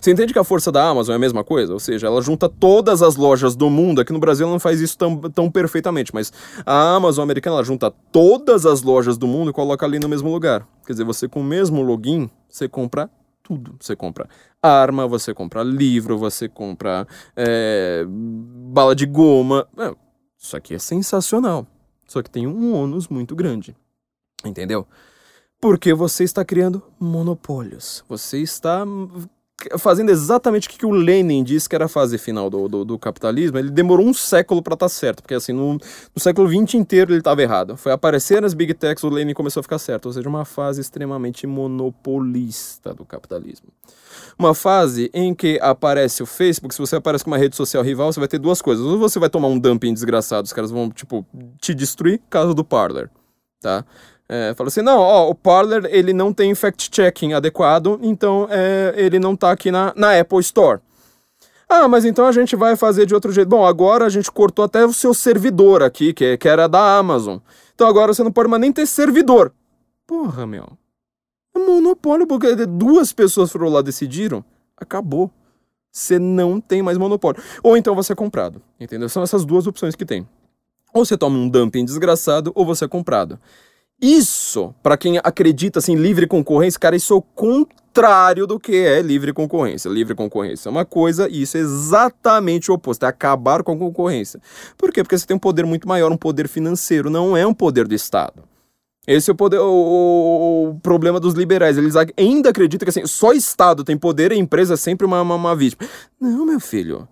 Você 0.00 0.10
entende 0.12 0.32
que 0.32 0.38
a 0.38 0.44
força 0.44 0.70
da 0.70 0.88
Amazon 0.88 1.12
é 1.12 1.16
a 1.16 1.18
mesma 1.18 1.44
coisa? 1.44 1.72
Ou 1.72 1.80
seja, 1.80 2.06
ela 2.06 2.22
junta 2.22 2.48
todas 2.48 3.02
as 3.02 3.16
lojas 3.16 3.56
do 3.56 3.68
mundo. 3.68 4.00
Aqui 4.00 4.12
no 4.12 4.18
Brasil 4.18 4.44
ela 4.44 4.52
não 4.52 4.60
faz 4.60 4.80
isso 4.80 4.96
tão, 4.96 5.18
tão 5.18 5.50
perfeitamente, 5.50 6.14
mas 6.14 6.32
a 6.64 6.94
Amazon 6.94 7.22
americana 7.24 7.56
ela 7.56 7.64
junta 7.64 7.90
todas 8.10 8.64
as 8.66 8.82
lojas 8.82 9.18
do 9.18 9.26
mundo 9.26 9.50
e 9.50 9.52
coloca 9.52 9.84
ali 9.84 9.98
no 9.98 10.08
mesmo 10.08 10.30
lugar. 10.30 10.66
Quer 10.86 10.92
dizer, 10.92 11.04
você 11.04 11.28
com 11.28 11.40
o 11.40 11.44
mesmo 11.44 11.82
login, 11.82 12.30
você 12.48 12.68
compra 12.68 13.10
tudo. 13.42 13.76
Você 13.80 13.96
compra 13.96 14.28
arma, 14.62 15.06
você 15.06 15.34
compra 15.34 15.62
livro, 15.62 16.16
você 16.16 16.48
compra 16.48 17.06
é, 17.36 18.04
bala 18.08 18.94
de 18.94 19.06
goma. 19.06 19.66
É, 19.76 19.94
Isso 20.38 20.56
aqui 20.56 20.74
é 20.74 20.78
sensacional. 20.78 21.66
Só 22.06 22.22
que 22.22 22.30
tem 22.30 22.46
um 22.46 22.74
ônus 22.74 23.08
muito 23.08 23.34
grande. 23.34 23.76
Entendeu? 24.44 24.86
Porque 25.60 25.94
você 25.94 26.24
está 26.24 26.44
criando 26.44 26.82
monopólios. 26.98 28.04
Você 28.08 28.38
está 28.38 28.84
fazendo 29.78 30.10
exatamente 30.10 30.68
o 30.68 30.70
que 30.70 30.86
o 30.86 30.90
Lenin 30.90 31.42
disse 31.42 31.68
que 31.68 31.74
era 31.74 31.86
a 31.86 31.88
fase 31.88 32.18
final 32.18 32.48
do, 32.48 32.68
do, 32.68 32.84
do 32.84 32.98
capitalismo. 32.98 33.58
Ele 33.58 33.70
demorou 33.70 34.06
um 34.06 34.14
século 34.14 34.62
para 34.62 34.74
estar 34.74 34.86
tá 34.86 34.88
certo, 34.88 35.22
porque 35.22 35.34
assim, 35.34 35.52
no, 35.52 35.74
no 35.74 36.20
século 36.20 36.48
XX 36.48 36.74
inteiro 36.74 37.12
ele 37.12 37.20
estava 37.20 37.42
errado. 37.42 37.76
Foi 37.76 37.92
aparecer 37.92 38.40
nas 38.42 38.54
big 38.54 38.74
techs, 38.74 39.02
o 39.04 39.08
Lenin 39.08 39.34
começou 39.34 39.60
a 39.60 39.62
ficar 39.62 39.78
certo. 39.78 40.06
Ou 40.06 40.12
seja, 40.12 40.28
uma 40.28 40.44
fase 40.44 40.80
extremamente 40.80 41.46
monopolista 41.46 42.94
do 42.94 43.04
capitalismo. 43.04 43.68
Uma 44.38 44.54
fase 44.54 45.10
em 45.12 45.34
que 45.34 45.58
aparece 45.62 46.22
o 46.22 46.26
Facebook, 46.26 46.74
se 46.74 46.80
você 46.80 46.96
aparece 46.96 47.24
com 47.24 47.30
uma 47.30 47.38
rede 47.38 47.56
social 47.56 47.82
rival, 47.82 48.12
você 48.12 48.20
vai 48.20 48.28
ter 48.28 48.38
duas 48.38 48.62
coisas. 48.62 48.84
Ou 48.84 48.98
você 48.98 49.18
vai 49.18 49.30
tomar 49.30 49.48
um 49.48 49.58
dumping 49.58 49.92
desgraçado, 49.92 50.46
os 50.46 50.52
caras 50.52 50.70
vão, 50.70 50.90
tipo, 50.90 51.26
te 51.60 51.74
destruir, 51.74 52.20
caso 52.30 52.54
do 52.54 52.64
Parler, 52.64 53.10
tá? 53.60 53.84
É, 54.34 54.54
fala 54.54 54.68
assim, 54.68 54.80
não, 54.80 54.98
ó, 54.98 55.28
o 55.28 55.34
Parler 55.34 55.84
ele 55.90 56.14
não 56.14 56.32
tem 56.32 56.54
fact-checking 56.54 57.34
adequado, 57.34 58.00
então 58.02 58.48
é, 58.50 58.94
ele 58.96 59.18
não 59.18 59.36
tá 59.36 59.50
aqui 59.50 59.70
na, 59.70 59.92
na 59.94 60.18
Apple 60.18 60.40
Store. 60.40 60.80
Ah, 61.68 61.86
mas 61.86 62.06
então 62.06 62.24
a 62.24 62.32
gente 62.32 62.56
vai 62.56 62.74
fazer 62.74 63.04
de 63.04 63.14
outro 63.14 63.30
jeito. 63.30 63.46
Bom, 63.48 63.66
agora 63.66 64.06
a 64.06 64.08
gente 64.08 64.32
cortou 64.32 64.64
até 64.64 64.86
o 64.86 64.92
seu 64.94 65.12
servidor 65.12 65.82
aqui, 65.82 66.14
que, 66.14 66.38
que 66.38 66.48
era 66.48 66.66
da 66.66 66.96
Amazon. 66.96 67.40
Então 67.74 67.86
agora 67.86 68.14
você 68.14 68.24
não 68.24 68.32
pode 68.32 68.48
mais 68.48 68.62
nem 68.62 68.72
ter 68.72 68.86
servidor. 68.86 69.52
Porra, 70.06 70.46
meu. 70.46 70.78
É 71.54 71.58
monopólio, 71.58 72.26
porque 72.26 72.54
duas 72.64 73.12
pessoas 73.12 73.52
foram 73.52 73.68
lá 73.68 73.82
decidiram. 73.82 74.42
Acabou. 74.78 75.30
Você 75.90 76.18
não 76.18 76.58
tem 76.58 76.80
mais 76.80 76.96
monopólio. 76.96 77.42
Ou 77.62 77.76
então 77.76 77.94
você 77.94 78.14
é 78.14 78.16
comprado. 78.16 78.62
Entendeu? 78.80 79.10
São 79.10 79.22
essas 79.22 79.44
duas 79.44 79.66
opções 79.66 79.94
que 79.94 80.06
tem. 80.06 80.26
Ou 80.94 81.04
você 81.04 81.18
toma 81.18 81.36
um 81.36 81.50
dumping 81.50 81.84
desgraçado, 81.84 82.50
ou 82.54 82.64
você 82.64 82.86
é 82.86 82.88
comprado. 82.88 83.38
Isso, 84.02 84.74
para 84.82 84.96
quem 84.96 85.20
acredita 85.22 85.78
assim, 85.78 85.94
livre 85.94 86.26
concorrência, 86.26 86.80
cara, 86.80 86.96
isso 86.96 87.14
é 87.14 87.16
o 87.16 87.22
contrário 87.22 88.48
do 88.48 88.58
que 88.58 88.74
é 88.74 89.00
livre 89.00 89.32
concorrência. 89.32 89.88
Livre 89.88 90.12
concorrência 90.12 90.68
é 90.68 90.72
uma 90.72 90.84
coisa 90.84 91.28
e 91.28 91.42
isso 91.42 91.56
é 91.56 91.60
exatamente 91.60 92.68
o 92.68 92.74
oposto, 92.74 93.04
é 93.04 93.08
acabar 93.08 93.62
com 93.62 93.70
a 93.70 93.78
concorrência. 93.78 94.40
Por 94.76 94.90
quê? 94.90 95.04
Porque 95.04 95.16
você 95.16 95.24
tem 95.24 95.36
um 95.36 95.38
poder 95.40 95.64
muito 95.64 95.86
maior, 95.86 96.10
um 96.10 96.16
poder 96.16 96.48
financeiro, 96.48 97.08
não 97.08 97.36
é 97.36 97.46
um 97.46 97.54
poder 97.54 97.86
do 97.86 97.94
Estado. 97.94 98.42
Esse 99.06 99.30
é 99.30 99.32
o, 99.32 99.36
poder, 99.36 99.60
o, 99.60 100.70
o, 100.70 100.80
problema 100.80 101.20
dos 101.20 101.34
liberais. 101.34 101.78
Eles 101.78 101.94
ainda 102.16 102.50
acreditam 102.50 102.84
que 102.84 102.90
assim, 102.90 103.06
só 103.06 103.32
Estado 103.32 103.84
tem 103.84 103.96
poder 103.96 104.32
e 104.32 104.34
a 104.34 104.38
empresa 104.38 104.74
é 104.74 104.76
sempre 104.76 105.06
uma, 105.06 105.22
uma, 105.22 105.36
uma 105.36 105.54
vítima. 105.54 105.88
Não, 106.20 106.44
meu 106.44 106.58
filho 106.58 107.06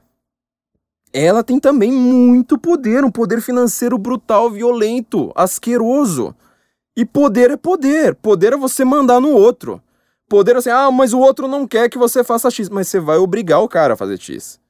ela 1.12 1.43
tem 1.43 1.59
também 1.59 1.91
muito 1.91 2.57
poder, 2.57 3.05
um 3.05 3.11
poder 3.11 3.41
financeiro 3.41 3.99
brutal, 3.99 4.49
violento, 4.49 5.32
asqueroso. 5.34 6.34
E 6.97 7.05
poder 7.05 7.51
é 7.51 7.57
poder. 7.57 8.14
Poder 8.14 8.53
é 8.53 8.57
você 8.57 8.84
mandar 8.84 9.20
no 9.20 9.30
outro. 9.30 9.82
Poder 10.28 10.55
é 10.55 10.59
assim, 10.59 10.70
ah, 10.70 10.91
mas 10.91 11.12
o 11.12 11.18
outro 11.18 11.49
não 11.49 11.66
quer 11.66 11.88
que 11.88 11.99
você 11.99 12.22
faça 12.22 12.51
X. 12.51 12.68
Mas 12.68 12.88
você 12.88 13.01
vai 13.01 13.18
obrigar 13.18 13.61
o 13.61 13.68
cara 13.68 13.95
a 13.95 13.97
fazer 13.97 14.18
X. 14.18 14.61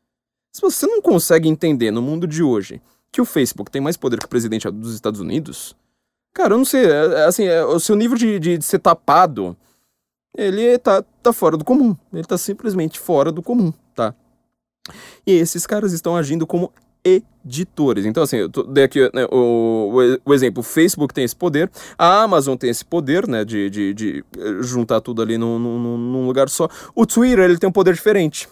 Se 0.53 0.61
você 0.61 0.87
não 0.87 1.01
consegue 1.01 1.49
entender 1.49 1.91
no 1.91 2.03
mundo 2.03 2.27
de 2.27 2.43
hoje 2.43 2.81
que 3.13 3.21
o 3.21 3.25
Facebook 3.25 3.71
tem 3.71 3.81
mais 3.81 3.97
poder 3.97 4.19
que 4.19 4.27
o 4.27 4.29
presidente 4.29 4.71
dos 4.71 4.95
Estados 4.95 5.21
Unidos, 5.21 5.77
cara, 6.33 6.55
eu 6.55 6.59
não 6.59 6.65
sei, 6.65 6.87
é, 6.87 7.07
é, 7.07 7.25
assim, 7.25 7.45
é, 7.45 7.65
o 7.65 7.79
seu 7.81 7.97
nível 7.97 8.17
de, 8.17 8.39
de, 8.39 8.63
ser 8.63 8.79
tapado, 8.79 9.57
ele 10.37 10.79
tá, 10.79 11.03
tá 11.23 11.33
fora 11.33 11.57
do 11.57 11.65
comum. 11.65 11.97
Ele 12.13 12.25
tá 12.25 12.39
simplesmente 12.39 12.99
fora 12.99 13.33
do 13.33 13.43
comum, 13.43 13.73
tá? 13.95 14.15
E 15.27 15.33
esses 15.33 15.67
caras 15.67 15.93
estão 15.93 16.17
agindo 16.17 16.47
como 16.47 16.73
editores. 17.05 18.05
Então, 18.05 18.23
assim, 18.23 18.37
eu 18.37 18.49
dei 18.49 18.85
aqui 18.85 19.01
né, 19.15 19.27
o, 19.31 20.19
o, 20.25 20.35
exemplo: 20.35 20.61
o 20.61 20.65
Facebook 20.65 21.15
tem 21.15 21.25
esse 21.25 21.37
poder, 21.37 21.71
a 21.99 22.23
Amazon 22.23 22.57
tem 22.57 22.71
esse 22.71 22.85
poder, 22.85 23.27
né, 23.27 23.45
de, 23.45 23.71
de, 23.71 23.95
de 23.95 24.25
eh, 24.39 24.63
juntar 24.63 25.01
tudo 25.01 25.23
ali 25.23 25.39
num, 25.39 25.59
num, 25.59 25.99
num, 25.99 26.27
lugar 26.27 26.49
só. 26.49 26.69
O 26.95 27.07
Twitter, 27.07 27.41
ele 27.41 27.59
tem 27.59 27.69
um 27.69 27.73
poder 27.73 27.95
diferente. 27.95 28.49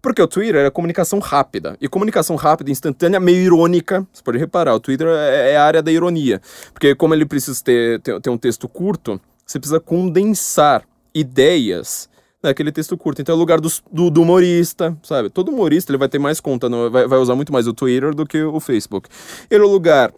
Porque 0.00 0.20
o 0.20 0.26
Twitter 0.26 0.66
é 0.66 0.70
comunicação 0.70 1.20
rápida. 1.20 1.76
E 1.80 1.88
comunicação 1.88 2.34
rápida, 2.34 2.72
instantânea, 2.72 3.20
meio 3.20 3.38
irônica. 3.38 4.04
Você 4.12 4.20
pode 4.20 4.36
reparar, 4.36 4.74
o 4.74 4.80
Twitter 4.80 5.06
é, 5.06 5.52
é 5.52 5.56
a 5.56 5.64
área 5.64 5.80
da 5.80 5.92
ironia. 5.92 6.40
Porque 6.72 6.92
como 6.94 7.14
ele 7.14 7.24
precisa 7.24 7.62
ter, 7.62 8.00
ter, 8.00 8.20
ter 8.20 8.30
um 8.30 8.36
texto 8.36 8.68
curto, 8.68 9.20
você 9.46 9.60
precisa 9.60 9.78
condensar 9.78 10.82
ideias 11.14 12.08
naquele 12.42 12.72
texto 12.72 12.96
curto. 12.96 13.22
Então 13.22 13.34
é 13.34 13.36
o 13.36 13.38
lugar 13.38 13.60
do, 13.60 13.68
do, 13.90 14.10
do, 14.10 14.22
humorista, 14.22 14.96
sabe? 15.02 15.30
Todo 15.30 15.50
humorista 15.50 15.90
ele 15.90 15.98
vai 15.98 16.08
ter 16.08 16.18
mais 16.18 16.40
conta, 16.40 16.68
no, 16.68 16.90
vai, 16.90 17.06
vai 17.06 17.18
usar 17.18 17.34
muito 17.34 17.52
mais 17.52 17.66
o 17.66 17.72
Twitter 17.72 18.14
do 18.14 18.26
que 18.26 18.42
o 18.42 18.58
Facebook. 18.58 19.08
Ele 19.50 19.62
é 19.62 19.66
o 19.66 19.70
lugar, 19.70 20.12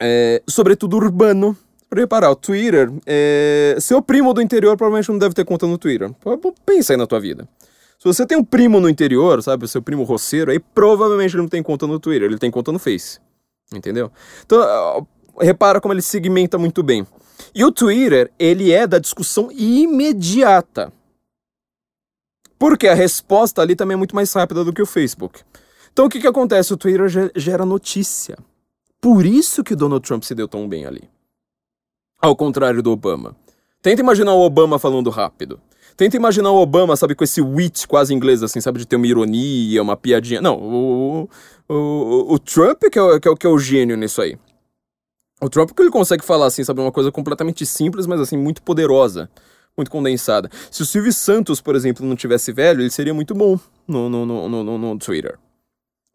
é, 0.00 0.42
sobretudo 0.48 0.96
urbano. 0.96 1.56
Pra 1.90 2.00
reparar, 2.00 2.30
o 2.30 2.36
Twitter, 2.36 2.90
é, 3.04 3.76
seu 3.78 4.00
primo 4.00 4.32
do 4.32 4.40
interior 4.40 4.78
provavelmente 4.78 5.10
não 5.10 5.18
deve 5.18 5.34
ter 5.34 5.44
conta 5.44 5.66
no 5.66 5.76
Twitter. 5.76 6.10
Pensa 6.64 6.94
aí 6.94 6.96
na 6.96 7.06
tua 7.06 7.20
vida. 7.20 7.46
Se 7.98 8.04
você 8.04 8.24
tem 8.24 8.38
um 8.38 8.42
primo 8.42 8.80
no 8.80 8.88
interior, 8.88 9.42
sabe, 9.42 9.68
seu 9.68 9.82
primo 9.82 10.02
roceiro, 10.02 10.50
aí 10.50 10.58
provavelmente 10.58 11.34
ele 11.34 11.42
não 11.42 11.48
tem 11.48 11.62
conta 11.62 11.86
no 11.86 12.00
Twitter, 12.00 12.28
ele 12.28 12.38
tem 12.38 12.50
conta 12.50 12.72
no 12.72 12.78
Face. 12.78 13.20
Entendeu? 13.74 14.10
Então, 14.44 15.06
repara 15.38 15.82
como 15.82 15.92
ele 15.92 16.00
segmenta 16.00 16.56
muito 16.56 16.82
bem. 16.82 17.06
E 17.54 17.64
o 17.64 17.70
Twitter, 17.70 18.30
ele 18.38 18.72
é 18.72 18.86
da 18.86 18.98
discussão 18.98 19.50
imediata. 19.52 20.90
Porque 22.62 22.86
a 22.86 22.94
resposta 22.94 23.60
ali 23.60 23.74
também 23.74 23.94
é 23.94 23.98
muito 23.98 24.14
mais 24.14 24.32
rápida 24.32 24.62
do 24.62 24.72
que 24.72 24.80
o 24.80 24.86
Facebook. 24.86 25.40
Então 25.92 26.06
o 26.06 26.08
que, 26.08 26.20
que 26.20 26.28
acontece? 26.28 26.72
O 26.72 26.76
Twitter 26.76 27.32
gera 27.34 27.66
notícia. 27.66 28.38
Por 29.00 29.26
isso 29.26 29.64
que 29.64 29.74
Donald 29.74 30.06
Trump 30.06 30.22
se 30.22 30.32
deu 30.32 30.46
tão 30.46 30.68
bem 30.68 30.86
ali. 30.86 31.10
Ao 32.20 32.36
contrário 32.36 32.80
do 32.80 32.92
Obama. 32.92 33.34
Tenta 33.82 34.00
imaginar 34.00 34.34
o 34.34 34.42
Obama 34.42 34.78
falando 34.78 35.10
rápido. 35.10 35.60
Tenta 35.96 36.16
imaginar 36.16 36.52
o 36.52 36.62
Obama, 36.62 36.94
sabe, 36.94 37.16
com 37.16 37.24
esse 37.24 37.42
wit 37.42 37.88
quase 37.88 38.14
inglês, 38.14 38.44
assim, 38.44 38.60
sabe, 38.60 38.78
de 38.78 38.86
ter 38.86 38.94
uma 38.94 39.08
ironia, 39.08 39.82
uma 39.82 39.96
piadinha. 39.96 40.40
Não, 40.40 40.56
o, 40.56 41.28
o, 41.68 41.74
o, 41.74 42.34
o 42.34 42.38
Trump 42.38 42.78
que 42.82 42.96
é, 42.96 43.18
que, 43.18 43.28
é, 43.28 43.34
que 43.34 43.46
é 43.48 43.50
o 43.50 43.58
gênio 43.58 43.96
nisso 43.96 44.22
aí. 44.22 44.38
O 45.40 45.50
Trump 45.50 45.72
que 45.72 45.82
ele 45.82 45.90
consegue 45.90 46.24
falar, 46.24 46.46
assim, 46.46 46.62
sabe, 46.62 46.80
uma 46.80 46.92
coisa 46.92 47.10
completamente 47.10 47.66
simples, 47.66 48.06
mas, 48.06 48.20
assim, 48.20 48.36
muito 48.36 48.62
poderosa 48.62 49.28
muito 49.76 49.90
condensada. 49.90 50.50
Se 50.70 50.82
o 50.82 50.86
Silvio 50.86 51.12
Santos, 51.12 51.60
por 51.60 51.74
exemplo, 51.74 52.06
não 52.06 52.16
tivesse 52.16 52.52
velho, 52.52 52.80
ele 52.80 52.90
seria 52.90 53.14
muito 53.14 53.34
bom 53.34 53.58
no, 53.86 54.08
no, 54.08 54.26
no, 54.26 54.48
no, 54.48 54.78
no 54.78 54.98
Twitter. 54.98 55.38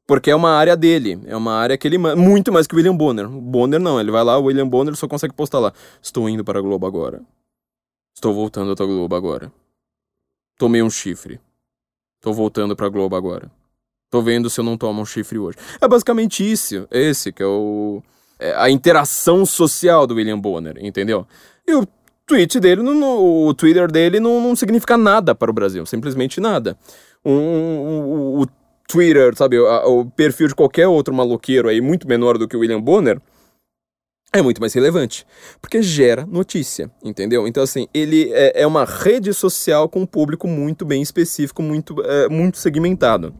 Porque 0.05 0.31
é 0.31 0.35
uma 0.35 0.51
área 0.51 0.77
dele, 0.77 1.19
é 1.25 1.35
uma 1.35 1.53
área 1.53 1.77
que 1.77 1.85
ele 1.85 1.97
muito 1.97 2.51
mais 2.51 2.65
que 2.65 2.73
o 2.73 2.77
William 2.77 2.95
Bonner. 2.95 3.25
O 3.25 3.41
Bonner 3.41 3.79
não, 3.79 3.99
ele 3.99 4.09
vai 4.09 4.23
lá, 4.23 4.37
o 4.37 4.43
William 4.43 4.67
Bonner 4.67 4.95
só 4.95 5.05
consegue 5.07 5.33
postar 5.33 5.59
lá. 5.59 5.73
Estou 6.01 6.29
indo 6.29 6.45
para 6.45 6.59
a 6.59 6.61
Globo 6.61 6.85
agora. 6.85 7.21
Estou 8.15 8.33
voltando 8.33 8.73
para 8.73 8.85
a 8.85 8.87
Globo 8.87 9.13
agora. 9.15 9.51
Tomei 10.57 10.81
um 10.81 10.89
chifre. 10.89 11.41
Estou 12.15 12.33
voltando 12.33 12.73
para 12.73 12.87
a 12.87 12.89
Globo 12.89 13.17
agora. 13.17 13.51
Tô 14.09 14.21
vendo 14.21 14.49
se 14.49 14.61
eu 14.61 14.63
não 14.63 14.77
tomo 14.77 15.01
um 15.01 15.05
chifre 15.05 15.37
hoje. 15.37 15.57
É 15.81 15.87
basicamente 15.87 16.49
isso, 16.49 16.87
esse 16.89 17.33
que 17.33 17.43
é 17.43 17.45
o 17.45 18.01
é 18.39 18.53
a 18.55 18.69
interação 18.69 19.45
social 19.45 20.05
do 20.05 20.15
William 20.15 20.39
Bonner, 20.39 20.77
entendeu? 20.79 21.27
E 21.67 21.73
o 21.73 21.87
tweet 22.27 22.59
dele, 22.59 22.83
no, 22.83 23.47
o 23.47 23.53
Twitter 23.53 23.89
dele 23.89 24.19
não, 24.19 24.41
não 24.41 24.55
significa 24.55 24.97
nada 24.97 25.33
para 25.33 25.49
o 25.49 25.53
Brasil, 25.53 25.85
simplesmente 25.85 26.41
nada. 26.41 26.77
Um, 27.25 27.31
um, 27.31 28.41
o 28.41 28.47
Twitter, 28.87 29.35
sabe, 29.35 29.57
o, 29.57 30.01
o, 30.01 30.11
perfil 30.11 30.49
de 30.49 30.55
qualquer 30.55 30.87
outro 30.87 31.13
maloqueiro 31.13 31.69
aí, 31.69 31.81
muito 31.81 32.07
menor 32.07 32.37
do 32.37 32.47
que 32.47 32.55
o 32.55 32.59
William 32.59 32.81
Bonner, 32.81 33.19
é 34.33 34.41
muito 34.41 34.59
mais 34.59 34.73
relevante, 34.73 35.25
porque 35.61 35.81
gera 35.81 36.25
notícia, 36.25 36.91
entendeu? 37.01 37.47
Então, 37.47 37.63
assim, 37.63 37.87
ele 37.93 38.29
é, 38.33 38.61
é 38.61 38.67
uma 38.67 38.83
rede 38.83 39.33
social 39.33 39.87
com 39.87 40.01
um 40.01 40.05
público 40.05 40.47
muito 40.47 40.85
bem 40.85 41.01
específico, 41.01 41.63
muito, 41.63 42.01
é, 42.03 42.27
muito 42.27 42.57
segmentado, 42.57 43.33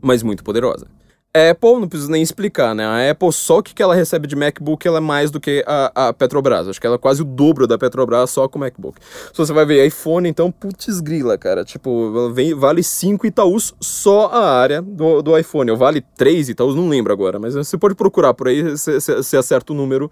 mas 0.00 0.22
muito 0.22 0.44
poderosa. 0.44 0.86
Apple, 1.34 1.80
não 1.80 1.88
preciso 1.88 2.12
nem 2.12 2.22
explicar, 2.22 2.76
né? 2.76 2.86
A 2.86 3.10
Apple, 3.10 3.32
só 3.32 3.60
que 3.60 3.82
ela 3.82 3.92
recebe 3.92 4.28
de 4.28 4.36
MacBook, 4.36 4.86
ela 4.86 4.98
é 4.98 5.00
mais 5.00 5.32
do 5.32 5.40
que 5.40 5.64
a, 5.66 6.08
a 6.08 6.12
Petrobras. 6.12 6.68
Acho 6.68 6.80
que 6.80 6.86
ela 6.86 6.94
é 6.94 6.98
quase 6.98 7.22
o 7.22 7.24
dobro 7.24 7.66
da 7.66 7.76
Petrobras 7.76 8.30
só 8.30 8.46
com 8.46 8.60
MacBook. 8.60 9.00
Se 9.02 9.36
você 9.36 9.52
vai 9.52 9.66
ver 9.66 9.84
iPhone, 9.84 10.28
então, 10.28 10.52
putz 10.52 11.00
grila, 11.00 11.36
cara. 11.36 11.64
Tipo, 11.64 12.32
vem, 12.32 12.54
vale 12.54 12.84
5 12.84 13.26
Itaús 13.26 13.74
só 13.80 14.28
a 14.28 14.48
área 14.60 14.80
do, 14.80 15.22
do 15.22 15.36
iPhone. 15.36 15.72
Ou 15.72 15.76
vale 15.76 16.00
3 16.16 16.50
Itaús, 16.50 16.76
não 16.76 16.88
lembro 16.88 17.12
agora. 17.12 17.40
Mas 17.40 17.54
você 17.54 17.76
pode 17.76 17.96
procurar 17.96 18.32
por 18.32 18.46
aí, 18.46 18.62
você 18.62 19.36
acerta 19.36 19.72
o 19.72 19.76
número 19.76 20.08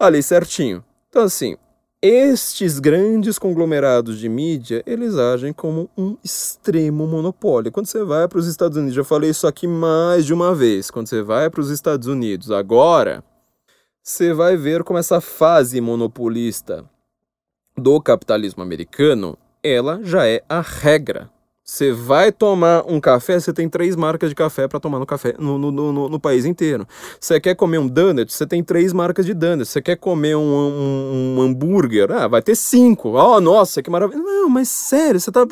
ali 0.00 0.22
certinho. 0.22 0.82
Então, 1.10 1.22
assim, 1.24 1.56
estes 2.02 2.78
grandes 2.78 3.38
conglomerados 3.38 4.18
de 4.18 4.28
mídia, 4.28 4.82
eles 4.86 5.16
agem 5.16 5.52
como 5.52 5.90
um 5.96 6.16
extremo 6.22 7.06
monopólio. 7.06 7.72
Quando 7.72 7.86
você 7.86 8.04
vai 8.04 8.28
para 8.28 8.38
os 8.38 8.46
Estados 8.46 8.76
Unidos, 8.76 8.94
já 8.94 9.04
falei 9.04 9.30
isso 9.30 9.46
aqui 9.46 9.66
mais 9.66 10.24
de 10.26 10.34
uma 10.34 10.54
vez, 10.54 10.90
quando 10.90 11.08
você 11.08 11.22
vai 11.22 11.48
para 11.50 11.60
os 11.60 11.70
Estados 11.70 12.06
Unidos 12.06 12.50
agora, 12.50 13.24
você 14.02 14.32
vai 14.32 14.56
ver 14.56 14.84
como 14.84 14.98
essa 14.98 15.20
fase 15.20 15.80
monopolista 15.80 16.84
do 17.76 18.00
capitalismo 18.00 18.62
americano, 18.62 19.36
ela 19.62 20.00
já 20.02 20.26
é 20.26 20.42
a 20.48 20.60
regra. 20.60 21.30
Você 21.68 21.90
vai 21.92 22.30
tomar 22.30 22.84
um 22.86 23.00
café, 23.00 23.40
você 23.40 23.52
tem 23.52 23.68
três 23.68 23.96
marcas 23.96 24.28
de 24.28 24.36
café 24.36 24.68
para 24.68 24.78
tomar 24.78 25.00
no 25.00 25.04
café 25.04 25.34
no, 25.36 25.58
no, 25.58 25.72
no, 25.72 26.08
no, 26.08 26.20
país 26.20 26.44
inteiro. 26.44 26.86
Você 27.18 27.40
quer 27.40 27.56
comer 27.56 27.78
um 27.78 27.88
donut, 27.88 28.32
você 28.32 28.46
tem 28.46 28.62
três 28.62 28.92
marcas 28.92 29.26
de 29.26 29.34
donut. 29.34 29.66
Você 29.66 29.82
quer 29.82 29.96
comer 29.96 30.36
um, 30.36 30.40
um, 30.40 31.36
um 31.36 31.42
hambúrguer, 31.42 32.12
ah, 32.12 32.28
vai 32.28 32.40
ter 32.40 32.54
cinco. 32.54 33.14
Oh, 33.18 33.40
nossa, 33.40 33.82
que 33.82 33.90
maravilha. 33.90 34.22
Não, 34.22 34.48
mas 34.48 34.68
sério, 34.68 35.18
você 35.18 35.32
tá. 35.32 35.44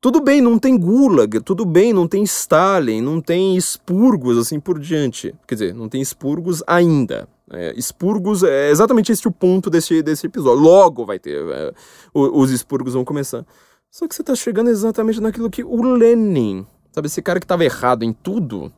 Tudo 0.00 0.22
bem, 0.22 0.40
não 0.40 0.58
tem 0.58 0.78
Gulag, 0.78 1.40
tudo 1.40 1.66
bem, 1.66 1.92
não 1.92 2.08
tem 2.08 2.22
Stalin, 2.22 3.02
não 3.02 3.20
tem 3.20 3.58
expurgos 3.58 4.38
assim 4.38 4.58
por 4.58 4.78
diante. 4.78 5.34
Quer 5.46 5.54
dizer, 5.54 5.74
não 5.74 5.86
tem 5.86 6.00
expurgos 6.00 6.62
ainda. 6.66 7.28
É, 7.52 7.74
expurgos 7.76 8.42
é 8.42 8.70
exatamente 8.70 9.12
esse 9.12 9.28
o 9.28 9.30
ponto 9.30 9.68
desse, 9.68 10.02
desse 10.02 10.28
episódio. 10.28 10.62
Logo 10.62 11.04
vai 11.04 11.18
ter. 11.18 11.46
É, 11.46 11.74
os 12.14 12.50
expurgos 12.50 12.94
vão 12.94 13.04
começar. 13.04 13.44
Só 13.90 14.06
que 14.06 14.14
você 14.14 14.22
tá 14.22 14.34
chegando 14.36 14.70
exatamente 14.70 15.20
naquilo 15.20 15.50
que 15.50 15.64
o 15.64 15.82
Lenin, 15.82 16.64
sabe, 16.92 17.06
esse 17.06 17.20
cara 17.20 17.40
que 17.40 17.46
tava 17.46 17.64
errado 17.64 18.04
em 18.04 18.12
tudo, 18.12 18.72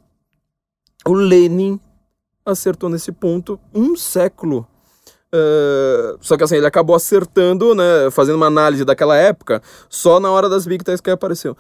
o 1.04 1.12
Lenin 1.12 1.78
acertou 2.44 2.88
nesse 2.88 3.12
ponto 3.12 3.60
um 3.74 3.94
século. 3.94 4.66
Uh, 5.34 6.18
só 6.20 6.36
que 6.36 6.44
assim, 6.44 6.56
ele 6.56 6.66
acabou 6.66 6.96
acertando, 6.96 7.74
né, 7.74 8.10
fazendo 8.10 8.36
uma 8.36 8.46
análise 8.46 8.84
daquela 8.84 9.16
época, 9.16 9.62
só 9.88 10.18
na 10.18 10.30
hora 10.30 10.48
das 10.48 10.64
Techs 10.64 11.00
que 11.00 11.10
apareceu. 11.10 11.52
O 11.52 11.56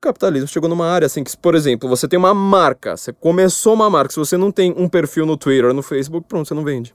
capitalismo 0.00 0.48
chegou 0.48 0.68
numa 0.68 0.86
área 0.86 1.06
assim 1.06 1.22
que, 1.22 1.36
por 1.36 1.54
exemplo, 1.54 1.88
você 1.88 2.06
tem 2.06 2.18
uma 2.18 2.34
marca, 2.34 2.96
você 2.96 3.12
começou 3.12 3.74
uma 3.74 3.90
marca, 3.90 4.12
se 4.12 4.18
você 4.18 4.36
não 4.36 4.50
tem 4.50 4.74
um 4.76 4.88
perfil 4.88 5.26
no 5.26 5.36
Twitter, 5.36 5.72
no 5.72 5.82
Facebook, 5.82 6.26
pronto, 6.28 6.48
você 6.48 6.54
não 6.54 6.64
vende. 6.64 6.94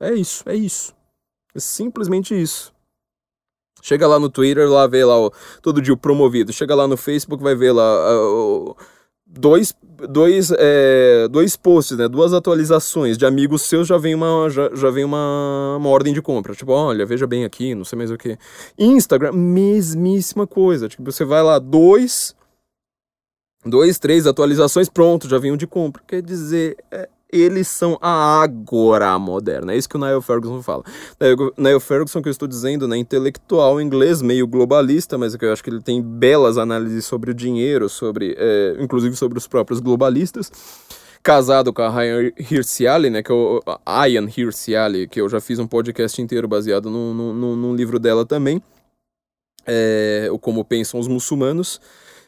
É 0.00 0.12
isso, 0.14 0.42
é 0.46 0.54
isso. 0.54 0.94
É 1.54 1.58
simplesmente 1.58 2.40
isso. 2.40 2.72
Chega 3.82 4.06
lá 4.06 4.18
no 4.18 4.28
Twitter, 4.28 4.68
lá 4.68 4.86
vê 4.86 5.04
lá 5.04 5.18
o, 5.18 5.32
todo 5.62 5.80
dia 5.80 5.94
o 5.94 5.96
promovido. 5.96 6.52
Chega 6.52 6.74
lá 6.74 6.86
no 6.86 6.96
Facebook, 6.96 7.42
vai 7.42 7.54
ver 7.54 7.72
lá 7.72 8.16
uh, 8.16 8.76
dois, 9.28 9.74
dois, 10.08 10.50
é, 10.56 11.28
dois 11.28 11.56
posts, 11.56 11.98
né? 11.98 12.08
Duas 12.08 12.32
atualizações 12.32 13.18
de 13.18 13.26
amigos 13.26 13.62
seus 13.62 13.86
já 13.86 13.98
vem 13.98 14.14
uma 14.14 14.48
já, 14.48 14.70
já 14.74 14.90
vem 14.90 15.04
uma, 15.04 15.76
uma 15.76 15.88
ordem 15.88 16.14
de 16.14 16.22
compra. 16.22 16.54
Tipo, 16.54 16.72
olha, 16.72 17.04
veja 17.04 17.26
bem 17.26 17.44
aqui, 17.44 17.74
não 17.74 17.84
sei 17.84 17.96
mais 17.96 18.10
o 18.10 18.16
que. 18.16 18.38
Instagram, 18.78 19.32
mesmíssima 19.32 20.46
coisa. 20.46 20.88
Tipo, 20.88 21.04
você 21.04 21.24
vai 21.24 21.42
lá, 21.42 21.58
dois, 21.58 22.34
dois, 23.64 23.98
três 23.98 24.26
atualizações, 24.26 24.88
pronto, 24.88 25.28
já 25.28 25.38
vem 25.38 25.52
um 25.52 25.56
de 25.56 25.66
compra. 25.66 26.02
Quer 26.06 26.22
dizer, 26.22 26.76
é, 26.90 27.08
eles 27.30 27.68
são 27.68 27.98
a 28.00 28.42
agora 28.42 29.18
moderna. 29.18 29.74
É 29.74 29.76
isso 29.76 29.88
que 29.88 29.96
o 29.96 30.00
Niall 30.00 30.22
Ferguson 30.22 30.62
fala. 30.62 30.82
Niall 31.56 31.80
Ferguson, 31.80 32.22
que 32.22 32.28
eu 32.28 32.32
estou 32.32 32.48
dizendo, 32.48 32.88
né, 32.88 32.96
intelectual 32.96 33.80
inglês, 33.80 34.22
meio 34.22 34.46
globalista, 34.46 35.18
mas 35.18 35.36
que 35.36 35.44
eu 35.44 35.52
acho 35.52 35.62
que 35.62 35.70
ele 35.70 35.82
tem 35.82 36.02
belas 36.02 36.56
análises 36.56 37.04
sobre 37.04 37.30
o 37.30 37.34
dinheiro, 37.34 37.88
sobre, 37.88 38.34
é, 38.38 38.76
inclusive 38.80 39.14
sobre 39.16 39.36
os 39.38 39.46
próprios 39.46 39.80
globalistas. 39.80 40.50
Casado 41.22 41.72
com 41.72 41.82
a 41.82 41.90
Ryan 41.90 42.32
Hirsiali, 42.38 43.10
né, 43.10 43.22
que 43.22 43.30
é 43.30 43.34
o 43.34 43.60
Ian 44.06 44.28
Hirsiali, 44.34 45.06
que 45.06 45.20
eu 45.20 45.28
já 45.28 45.40
fiz 45.40 45.58
um 45.58 45.66
podcast 45.66 46.22
inteiro 46.22 46.48
baseado 46.48 46.88
num, 46.88 47.12
num, 47.12 47.56
num 47.56 47.74
livro 47.74 47.98
dela 47.98 48.24
também, 48.24 48.62
é, 49.66 50.28
o 50.32 50.38
Como 50.38 50.64
Pensam 50.64 50.98
os 50.98 51.06
Muçulmanos. 51.08 51.80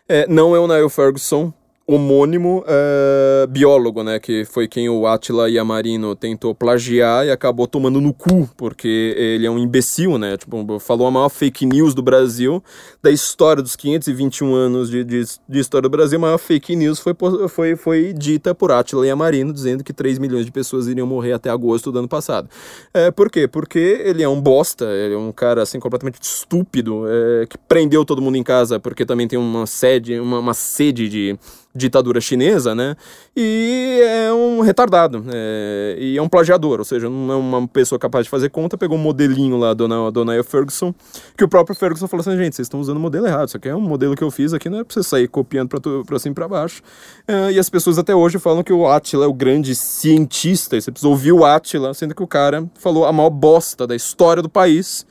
É, 0.07 0.26
não 0.26 0.55
é 0.57 0.59
o 0.59 0.66
Niall 0.66 0.90
Ferguson, 0.90 1.55
homônimo 1.95 2.64
uh, 2.66 3.47
biólogo, 3.49 4.05
né? 4.05 4.20
Que 4.20 4.45
foi 4.45 4.68
quem 4.68 4.88
o 4.88 5.07
Attila 5.07 5.51
Yamarino 5.51 6.14
tentou 6.14 6.55
plagiar 6.55 7.26
e 7.26 7.30
acabou 7.30 7.66
tomando 7.66 8.01
no 8.01 8.14
cu, 8.14 8.49
porque 8.57 9.14
ele 9.16 9.47
é 9.47 9.51
um 9.51 9.59
imbecil, 9.59 10.16
né? 10.16 10.36
Tipo, 10.36 10.78
falou 10.78 11.07
a 11.07 11.11
maior 11.11 11.28
fake 11.28 11.66
news 11.66 11.93
do 11.93 12.03
Brasil, 12.03 12.62
da 13.03 13.11
história 13.11 13.62
dos 13.62 13.74
521 13.74 14.55
anos 14.55 14.88
de, 14.88 15.03
de, 15.03 15.24
de 15.49 15.59
história 15.59 15.88
do 15.88 15.91
Brasil, 15.91 16.18
a 16.18 16.22
maior 16.22 16.38
fake 16.38 16.76
news 16.76 17.01
foi, 17.01 17.14
foi, 17.49 17.74
foi 17.74 18.12
dita 18.12 18.55
por 18.55 18.70
Attila 18.70 19.07
Yamarino, 19.07 19.53
dizendo 19.53 19.82
que 19.82 19.93
3 19.93 20.18
milhões 20.18 20.47
de 20.47 20.53
pessoas 20.53 20.86
iriam 20.86 21.07
morrer 21.07 21.32
até 21.32 21.51
agosto 21.51 21.91
do 21.91 21.99
ano 21.99 22.09
passado. 22.09 22.49
É, 22.95 23.11
por 23.11 23.30
quê? 23.30 23.49
Porque 23.49 24.01
ele 24.05 24.22
é 24.22 24.28
um 24.28 24.41
bosta, 24.41 24.84
ele 24.84 25.14
é 25.14 25.18
um 25.18 25.32
cara, 25.32 25.62
assim, 25.62 25.80
completamente 25.80 26.22
estúpido, 26.22 27.05
é, 27.09 27.47
que 27.47 27.59
prendeu 27.59 28.05
todo 28.05 28.22
mundo 28.22 28.36
em 28.36 28.43
casa 28.43 28.78
porque 28.78 29.05
também 29.05 29.26
tem 29.26 29.38
uma 29.38 29.66
sede, 29.66 30.20
uma, 30.20 30.38
uma 30.38 30.55
sede 30.55 31.09
de 31.09 31.38
ditadura 31.74 32.20
chinesa, 32.20 32.74
né? 32.74 32.96
E 33.36 34.00
é 34.02 34.32
um 34.32 34.60
retardado, 34.60 35.24
é, 35.32 35.96
e 35.98 36.18
é 36.18 36.22
um 36.22 36.28
plagiador, 36.28 36.80
ou 36.80 36.84
seja, 36.84 37.08
não 37.08 37.32
é 37.32 37.36
uma 37.36 37.68
pessoa 37.68 37.98
capaz 37.98 38.24
de 38.24 38.30
fazer 38.30 38.50
conta, 38.50 38.76
pegou 38.76 38.98
um 38.98 39.00
modelinho 39.00 39.56
lá 39.56 39.72
do 39.72 39.86
Donald 40.10 40.42
Ferguson, 40.42 40.92
que 41.36 41.44
o 41.44 41.48
próprio 41.48 41.76
Ferguson 41.76 42.08
falou 42.08 42.22
assim, 42.22 42.36
gente, 42.36 42.56
vocês 42.56 42.66
estão 42.66 42.80
usando 42.80 42.96
o 42.96 43.00
modelo 43.00 43.26
errado, 43.26 43.48
isso 43.48 43.56
aqui 43.56 43.68
é 43.68 43.74
um 43.74 43.80
modelo 43.80 44.16
que 44.16 44.24
eu 44.24 44.30
fiz 44.30 44.52
aqui, 44.52 44.68
não 44.68 44.80
é 44.80 44.84
pra 44.84 44.92
você 44.92 45.02
sair 45.02 45.28
copiando 45.28 45.68
pra, 45.68 45.78
tu, 45.78 46.02
pra 46.06 46.18
cima 46.18 46.32
e 46.32 46.34
pra 46.34 46.48
baixo. 46.48 46.82
É, 47.26 47.52
e 47.52 47.58
as 47.58 47.70
pessoas 47.70 47.98
até 47.98 48.14
hoje 48.14 48.38
falam 48.38 48.62
que 48.62 48.72
o 48.72 48.88
Attila 48.88 49.24
é 49.24 49.28
o 49.28 49.32
grande 49.32 49.74
cientista, 49.74 50.76
e 50.76 50.82
você 50.82 50.90
precisa 50.90 51.08
ouvir 51.08 51.32
o 51.32 51.44
Attila, 51.44 51.94
sendo 51.94 52.14
que 52.14 52.22
o 52.22 52.26
cara 52.26 52.68
falou 52.74 53.06
a 53.06 53.12
maior 53.12 53.30
bosta 53.30 53.86
da 53.86 53.94
história 53.94 54.42
do 54.42 54.48
país, 54.48 55.06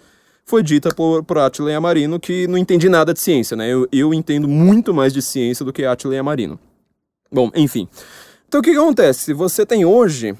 foi 0.50 0.64
dita 0.64 0.90
por, 0.94 1.24
por 1.24 1.38
Attila 1.38 1.72
Yamarino, 1.72 2.20
que 2.20 2.48
não 2.48 2.58
entendi 2.58 2.90
nada 2.90 3.14
de 3.14 3.20
ciência, 3.20 3.56
né? 3.56 3.72
Eu, 3.72 3.88
eu 3.92 4.12
entendo 4.12 4.48
muito 4.48 4.92
mais 4.92 5.14
de 5.14 5.22
ciência 5.22 5.64
do 5.64 5.72
que 5.72 5.86
Attila 5.86 6.16
Yamarino. 6.16 6.60
Bom, 7.32 7.52
enfim. 7.54 7.88
Então 8.48 8.60
o 8.60 8.64
que, 8.64 8.72
que 8.72 8.78
acontece? 8.78 9.32
Você 9.32 9.64
tem 9.64 9.86
hoje, 9.86 10.36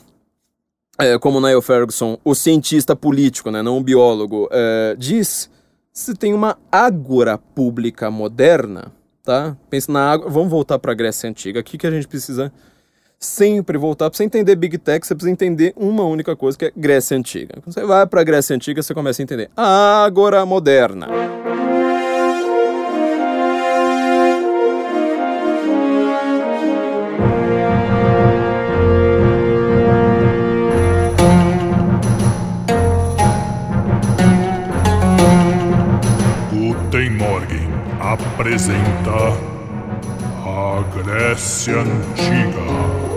é, 0.98 1.20
como 1.20 1.40
Niall 1.40 1.62
Ferguson, 1.62 2.18
o 2.26 2.34
cientista 2.34 2.96
político, 2.96 3.52
né, 3.52 3.62
não 3.62 3.78
o 3.78 3.84
biólogo, 3.84 4.50
é, 4.52 4.96
diz, 4.98 5.48
se 5.94 6.16
tem 6.16 6.34
uma 6.34 6.58
ágora 6.72 7.38
pública 7.38 8.10
moderna, 8.10 8.92
tá? 9.24 9.56
Pensa 9.70 9.92
na 9.92 10.12
água. 10.12 10.28
Vamos 10.28 10.50
voltar 10.50 10.80
para 10.80 10.92
a 10.92 10.96
Grécia 10.96 11.30
Antiga. 11.30 11.60
O 11.60 11.64
que, 11.64 11.78
que 11.78 11.86
a 11.86 11.92
gente 11.92 12.08
precisa 12.08 12.52
sempre 13.20 13.78
voltar. 13.78 14.10
Para 14.10 14.18
você 14.18 14.24
entender 14.24 14.56
Big 14.56 14.78
Tech, 14.78 15.06
você 15.06 15.14
precisa 15.14 15.32
entender 15.32 15.74
uma 15.76 16.04
única 16.04 16.36
coisa, 16.36 16.58
que 16.58 16.66
é 16.66 16.72
Grécia 16.76 17.18
Antiga. 17.18 17.56
Quando 17.62 17.74
você 17.74 17.84
vai 17.84 18.08
para 18.08 18.22
a 18.22 18.24
Grécia 18.24 18.56
Antiga, 18.56 18.82
você 18.82 18.94
começa 18.94 19.22
a 19.22 19.24
entender. 19.24 19.50
Agora 19.58 20.46
moderna. 20.46 21.08
Guten 36.52 37.10
Morgen 37.18 37.70
apresenta 38.00 39.50
a 40.46 40.84
Grécia 41.04 41.76
Antiga. 41.80 43.09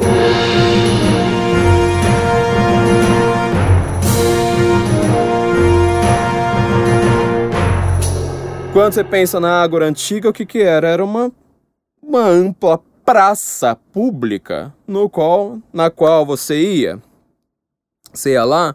Quando 8.73 8.95
você 8.95 9.05
pensa 9.05 9.39
na 9.39 9.62
Ágora 9.62 9.87
Antiga, 9.87 10.31
o 10.31 10.33
que, 10.33 10.47
que 10.47 10.62
era? 10.62 10.89
Era 10.89 11.05
uma, 11.05 11.31
uma 12.03 12.27
ampla 12.27 12.81
praça 13.05 13.77
pública 13.77 14.75
no 14.87 15.11
qual, 15.11 15.61
na 15.73 15.91
qual 15.91 16.25
você 16.25 16.59
ia. 16.59 17.03
Você 18.12 18.33
ia 18.33 18.45
lá 18.45 18.75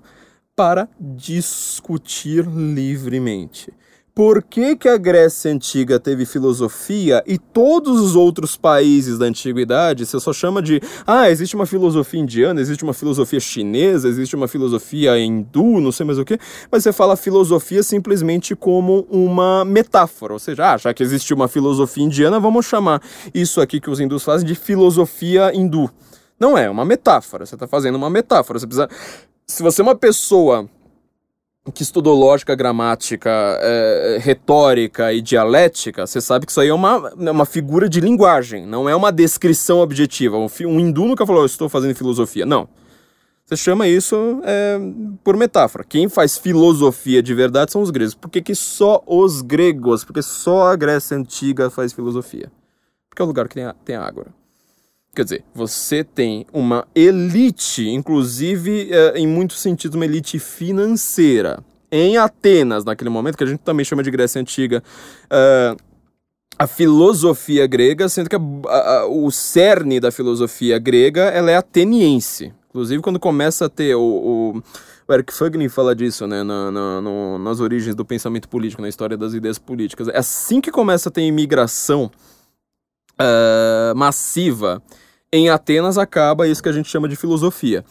para 0.55 0.87
discutir 0.99 2.45
livremente 2.45 3.73
por 4.17 4.41
que, 4.41 4.75
que 4.75 4.89
a 4.89 4.97
Grécia 4.97 5.51
Antiga 5.51 5.99
teve 5.99 6.25
filosofia 6.25 7.23
e 7.27 7.37
todos 7.37 8.01
os 8.01 8.15
outros 8.15 8.57
países 8.57 9.19
da 9.19 9.27
Antiguidade? 9.27 10.07
Você 10.07 10.19
só 10.19 10.33
chama 10.33 10.59
de 10.59 10.81
ah, 11.05 11.29
existe 11.29 11.55
uma 11.55 11.67
filosofia 11.67 12.19
indiana, 12.19 12.59
existe 12.59 12.83
uma 12.83 12.95
filosofia 12.95 13.39
chinesa, 13.39 14.07
existe 14.07 14.35
uma 14.35 14.47
filosofia 14.47 15.19
hindu, 15.19 15.79
não 15.79 15.91
sei 15.91 16.03
mais 16.03 16.17
o 16.17 16.25
que, 16.25 16.39
mas 16.71 16.81
você 16.81 16.91
fala 16.91 17.15
filosofia 17.15 17.83
simplesmente 17.83 18.55
como 18.55 19.05
uma 19.11 19.63
metáfora, 19.63 20.33
ou 20.33 20.39
seja, 20.39 20.73
ah, 20.73 20.77
já 20.77 20.91
que 20.95 21.03
existe 21.03 21.31
uma 21.31 21.47
filosofia 21.47 22.03
indiana, 22.03 22.39
vamos 22.39 22.65
chamar 22.65 22.99
isso 23.35 23.61
aqui 23.61 23.79
que 23.79 23.91
os 23.91 23.99
hindus 23.99 24.23
fazem 24.23 24.47
de 24.47 24.55
filosofia 24.55 25.51
hindu. 25.53 25.91
Não 26.39 26.57
é, 26.57 26.63
é 26.63 26.69
uma 26.71 26.85
metáfora, 26.85 27.45
você 27.45 27.53
está 27.53 27.67
fazendo 27.67 27.93
uma 27.97 28.09
metáfora, 28.09 28.57
você 28.57 28.65
precisa... 28.65 28.89
Se 29.45 29.63
você 29.63 29.79
é 29.79 29.83
uma 29.83 29.95
pessoa 29.95 30.67
que 31.71 31.83
estudou 31.83 32.17
lógica, 32.17 32.55
gramática, 32.55 33.29
é, 33.61 34.17
retórica 34.21 35.13
e 35.13 35.21
dialética, 35.21 36.05
você 36.05 36.21
sabe 36.21 36.45
que 36.45 36.51
isso 36.51 36.61
aí 36.61 36.69
é 36.69 36.73
uma, 36.73 37.11
é 37.19 37.31
uma 37.31 37.45
figura 37.45 37.89
de 37.89 37.99
linguagem, 37.99 38.65
não 38.65 38.87
é 38.87 38.95
uma 38.95 39.11
descrição 39.11 39.79
objetiva. 39.79 40.37
Um, 40.37 40.47
um 40.65 40.79
hindu 40.79 41.05
nunca 41.05 41.25
falou, 41.25 41.41
eu 41.41 41.45
estou 41.45 41.69
fazendo 41.69 41.95
filosofia. 41.95 42.45
Não. 42.45 42.67
Você 43.45 43.55
chama 43.55 43.87
isso 43.87 44.41
é, 44.43 44.77
por 45.23 45.37
metáfora. 45.37 45.85
Quem 45.85 46.09
faz 46.09 46.37
filosofia 46.37 47.23
de 47.23 47.33
verdade 47.33 47.71
são 47.71 47.81
os 47.81 47.89
gregos. 47.89 48.13
Por 48.13 48.29
que, 48.29 48.41
que 48.41 48.53
só 48.53 49.01
os 49.07 49.41
gregos? 49.41 50.03
Porque 50.03 50.21
só 50.21 50.67
a 50.67 50.75
Grécia 50.75 51.15
Antiga 51.15 51.69
faz 51.69 51.93
filosofia. 51.93 52.51
Porque 53.09 53.21
é 53.21 53.23
o 53.23 53.27
lugar 53.27 53.47
que 53.47 53.55
tem, 53.55 53.63
a, 53.63 53.73
tem 53.73 53.95
ágora. 53.95 54.33
Quer 55.17 55.23
dizer, 55.23 55.43
você 55.51 56.03
tem 56.03 56.45
uma 56.53 56.87
elite, 56.93 57.89
inclusive 57.89 58.93
é, 58.93 59.17
em 59.17 59.25
muitos 59.25 59.59
sentidos, 59.59 59.95
uma 59.95 60.05
elite 60.05 60.37
financeira. 60.37 61.63
Em 61.91 62.17
Atenas, 62.17 62.85
naquele 62.85 63.09
momento, 63.09 63.35
que 63.35 63.43
a 63.43 63.47
gente 63.47 63.61
também 63.61 63.83
chama 63.83 64.03
de 64.03 64.11
Grécia 64.11 64.39
Antiga, 64.39 64.83
uh, 65.25 65.75
a 66.59 66.67
filosofia 66.67 67.65
grega, 67.65 68.07
sendo 68.07 68.29
que 68.29 68.35
a, 68.35 68.39
a, 68.69 69.07
o 69.07 69.31
cerne 69.31 69.99
da 69.99 70.11
filosofia 70.11 70.77
grega 70.77 71.23
ela 71.23 71.49
é 71.49 71.55
ateniense. 71.55 72.53
Inclusive, 72.69 73.01
quando 73.01 73.19
começa 73.19 73.65
a 73.65 73.69
ter 73.69 73.95
o, 73.95 74.01
o, 74.01 74.63
o 75.07 75.13
Eric 75.15 75.33
Fagnin 75.33 75.67
fala 75.67 75.95
disso, 75.95 76.27
né, 76.27 76.43
na, 76.43 76.69
na, 76.69 77.01
no, 77.01 77.39
nas 77.39 77.59
origens 77.59 77.95
do 77.95 78.05
pensamento 78.05 78.47
político, 78.47 78.83
na 78.83 78.89
história 78.89 79.17
das 79.17 79.33
ideias 79.33 79.57
políticas. 79.57 80.09
É 80.09 80.19
assim 80.19 80.61
que 80.61 80.69
começa 80.69 81.09
a 81.09 81.11
ter 81.11 81.23
imigração 81.23 82.11
uh, 83.19 83.95
massiva 83.95 84.79
em 85.31 85.49
Atenas, 85.49 85.97
acaba 85.97 86.47
isso 86.47 86.63
que 86.63 86.69
a 86.69 86.73
gente 86.73 86.89
chama 86.89 87.07
de 87.07 87.15
filosofia. 87.15 87.83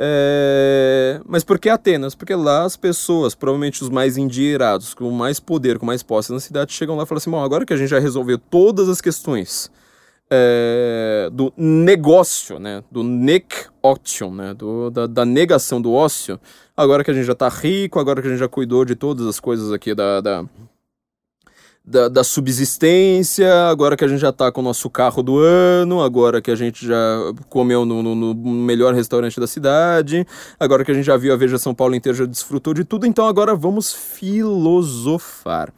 É... 0.00 1.20
Mas 1.26 1.42
por 1.42 1.58
que 1.58 1.68
Atenas? 1.68 2.14
Porque 2.14 2.34
lá 2.34 2.64
as 2.64 2.76
pessoas, 2.76 3.34
provavelmente 3.34 3.82
os 3.82 3.88
mais 3.88 4.16
endinheirados, 4.16 4.94
com 4.94 5.10
mais 5.10 5.40
poder, 5.40 5.78
com 5.78 5.84
mais 5.84 6.02
posse 6.02 6.32
na 6.32 6.38
cidade, 6.38 6.72
chegam 6.72 6.96
lá 6.96 7.02
e 7.02 7.06
falam 7.06 7.18
assim: 7.18 7.30
bom, 7.30 7.42
agora 7.42 7.66
que 7.66 7.72
a 7.72 7.76
gente 7.76 7.88
já 7.88 7.98
resolveu 7.98 8.38
todas 8.38 8.88
as 8.88 9.00
questões 9.00 9.70
é... 10.30 11.28
do 11.32 11.52
negócio, 11.56 12.60
né? 12.60 12.84
do 12.90 13.02
nec 13.02 13.66
otion, 13.82 14.30
né? 14.30 14.54
do, 14.54 14.88
da, 14.90 15.06
da, 15.06 15.24
negação 15.24 15.82
do 15.82 15.92
ócio, 15.92 16.38
agora 16.76 17.02
que 17.02 17.10
a 17.10 17.14
gente 17.14 17.26
já 17.26 17.32
está 17.32 17.48
rico, 17.48 17.98
agora 17.98 18.22
que 18.22 18.28
a 18.28 18.30
gente 18.30 18.40
já 18.40 18.48
cuidou 18.48 18.84
de 18.84 18.94
todas 18.94 19.26
as 19.26 19.40
coisas 19.40 19.72
aqui 19.72 19.94
da, 19.94 20.20
da 20.20 20.44
da, 21.88 22.08
da, 22.08 22.22
subsistência, 22.22 23.50
agora 23.66 23.96
que 23.96 24.04
a 24.04 24.08
gente 24.08 24.20
já 24.20 24.30
tá 24.30 24.52
com 24.52 24.60
o 24.60 24.64
nosso 24.64 24.90
carro 24.90 25.22
do 25.22 25.38
ano, 25.38 26.02
agora 26.02 26.42
que 26.42 26.50
a 26.50 26.54
gente 26.54 26.86
já 26.86 27.32
comeu 27.48 27.86
no, 27.86 28.02
no, 28.02 28.14
no, 28.14 28.34
melhor 28.34 28.92
restaurante 28.92 29.40
da 29.40 29.46
cidade, 29.46 30.26
agora 30.60 30.84
que 30.84 30.90
a 30.90 30.94
gente 30.94 31.06
já 31.06 31.16
viu 31.16 31.32
a 31.32 31.36
Veja 31.36 31.56
São 31.56 31.74
Paulo 31.74 31.94
inteira, 31.94 32.18
já 32.18 32.26
desfrutou 32.26 32.74
de 32.74 32.84
tudo, 32.84 33.06
então 33.06 33.26
agora 33.26 33.54
vamos 33.54 33.92
filosofar. 33.92 35.72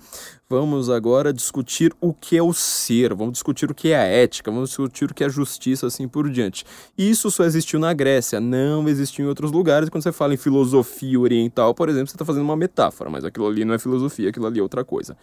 Vamos 0.48 0.90
agora 0.90 1.32
discutir 1.32 1.94
o 2.00 2.12
que 2.12 2.36
é 2.36 2.42
o 2.42 2.52
ser, 2.52 3.14
vamos 3.14 3.34
discutir 3.34 3.70
o 3.70 3.74
que 3.74 3.90
é 3.92 3.96
a 3.96 4.02
ética, 4.02 4.50
vamos 4.50 4.70
discutir 4.70 5.04
o 5.04 5.14
que 5.14 5.22
é 5.22 5.28
a 5.28 5.30
justiça, 5.30 5.86
assim 5.86 6.08
por 6.08 6.28
diante. 6.28 6.64
Isso 6.98 7.30
só 7.30 7.44
existiu 7.44 7.78
na 7.78 7.92
Grécia, 7.92 8.40
não 8.40 8.88
existiu 8.88 9.26
em 9.26 9.28
outros 9.28 9.52
lugares. 9.52 9.88
Quando 9.88 10.02
você 10.02 10.11
fala 10.11 10.34
em 10.34 10.36
filosofia 10.36 11.20
oriental, 11.20 11.72
por 11.72 11.88
exemplo, 11.88 12.08
você 12.08 12.16
está 12.16 12.24
fazendo 12.24 12.42
uma 12.42 12.56
metáfora, 12.56 13.08
mas 13.08 13.24
aquilo 13.24 13.46
ali 13.46 13.64
não 13.64 13.74
é 13.74 13.78
filosofia, 13.78 14.30
aquilo 14.30 14.48
ali 14.48 14.58
é 14.58 14.62
outra 14.62 14.84
coisa. 14.84 15.16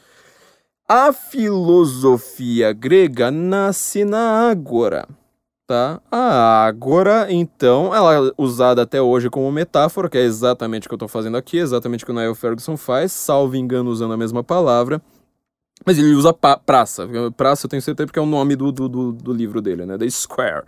A 0.89 1.11
filosofia 1.11 2.71
grega 2.71 3.29
nasce 3.29 4.05
na 4.05 4.49
Ágora, 4.49 5.05
tá? 5.67 5.99
A 6.09 6.65
Ágora, 6.65 7.27
então, 7.29 7.93
ela 7.93 8.15
é 8.15 8.31
usada 8.37 8.83
até 8.83 9.01
hoje 9.01 9.29
como 9.29 9.51
metáfora, 9.51 10.09
que 10.09 10.17
é 10.17 10.21
exatamente 10.21 10.87
o 10.87 10.89
que 10.89 10.93
eu 10.93 10.95
estou 10.95 11.09
fazendo 11.09 11.35
aqui, 11.35 11.57
exatamente 11.57 12.05
o 12.05 12.07
que 12.07 12.11
o 12.13 12.15
Niall 12.15 12.33
Ferguson 12.35 12.77
faz, 12.77 13.11
salvo 13.11 13.57
engano 13.57 13.89
usando 13.89 14.13
a 14.13 14.17
mesma 14.17 14.45
palavra. 14.45 15.01
Mas 15.85 15.97
ele 15.97 16.13
usa 16.13 16.33
praça. 16.33 17.05
Praça 17.35 17.65
eu 17.65 17.69
tenho 17.69 17.81
certeza 17.81 18.07
porque 18.07 18.19
é 18.19 18.21
o 18.21 18.25
nome 18.25 18.55
do, 18.55 18.71
do, 18.71 18.87
do, 18.87 19.11
do 19.11 19.33
livro 19.33 19.61
dele, 19.61 19.85
né? 19.85 19.97
The 19.97 20.09
Square. 20.09 20.63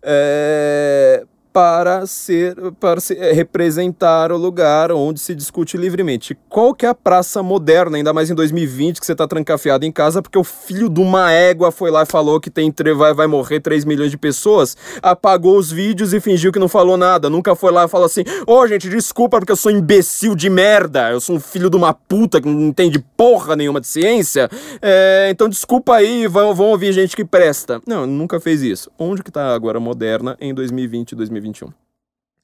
É 0.00 1.26
para 1.58 2.06
ser 2.06 2.54
para 2.78 3.00
se, 3.00 3.14
eh, 3.14 3.32
representar 3.32 4.30
o 4.30 4.36
lugar 4.36 4.92
onde 4.92 5.18
se 5.18 5.34
discute 5.34 5.76
livremente. 5.76 6.38
Qual 6.48 6.72
que 6.72 6.86
é 6.86 6.88
a 6.88 6.94
praça 6.94 7.42
moderna, 7.42 7.96
ainda 7.96 8.12
mais 8.12 8.30
em 8.30 8.34
2020, 8.36 9.00
que 9.00 9.04
você 9.04 9.10
está 9.10 9.26
trancafiado 9.26 9.84
em 9.84 9.90
casa 9.90 10.22
porque 10.22 10.38
o 10.38 10.44
filho 10.44 10.88
de 10.88 11.00
uma 11.00 11.32
égua 11.32 11.72
foi 11.72 11.90
lá 11.90 12.04
e 12.04 12.06
falou 12.06 12.38
que 12.38 12.48
tem 12.48 12.72
vai, 12.96 13.12
vai 13.12 13.26
morrer 13.26 13.58
3 13.58 13.84
milhões 13.84 14.12
de 14.12 14.16
pessoas, 14.16 14.76
apagou 15.02 15.58
os 15.58 15.68
vídeos 15.68 16.14
e 16.14 16.20
fingiu 16.20 16.52
que 16.52 16.60
não 16.60 16.68
falou 16.68 16.96
nada, 16.96 17.28
nunca 17.28 17.56
foi 17.56 17.72
lá 17.72 17.86
e 17.86 17.88
falou 17.88 18.06
assim: 18.06 18.22
"Ô, 18.46 18.60
oh, 18.60 18.68
gente, 18.68 18.88
desculpa 18.88 19.40
porque 19.40 19.50
eu 19.50 19.56
sou 19.56 19.72
imbecil 19.72 20.36
de 20.36 20.48
merda, 20.48 21.10
eu 21.10 21.20
sou 21.20 21.34
um 21.34 21.40
filho 21.40 21.68
de 21.68 21.76
uma 21.76 21.92
puta 21.92 22.40
que 22.40 22.48
não 22.48 22.68
entende 22.68 23.04
porra 23.16 23.56
nenhuma 23.56 23.80
de 23.80 23.88
ciência, 23.88 24.48
é, 24.80 25.26
então 25.28 25.48
desculpa 25.48 25.96
aí, 25.96 26.28
vão, 26.28 26.54
vão 26.54 26.66
ouvir 26.66 26.92
gente 26.92 27.16
que 27.16 27.24
presta". 27.24 27.80
Não, 27.84 28.06
nunca 28.06 28.38
fez 28.38 28.62
isso. 28.62 28.92
Onde 28.96 29.24
que 29.24 29.32
tá 29.32 29.52
agora 29.52 29.80
moderna 29.80 30.36
em 30.40 30.54
2020 30.54 31.10
e 31.12 31.16
2021? 31.16 31.47
2021. 31.52 31.72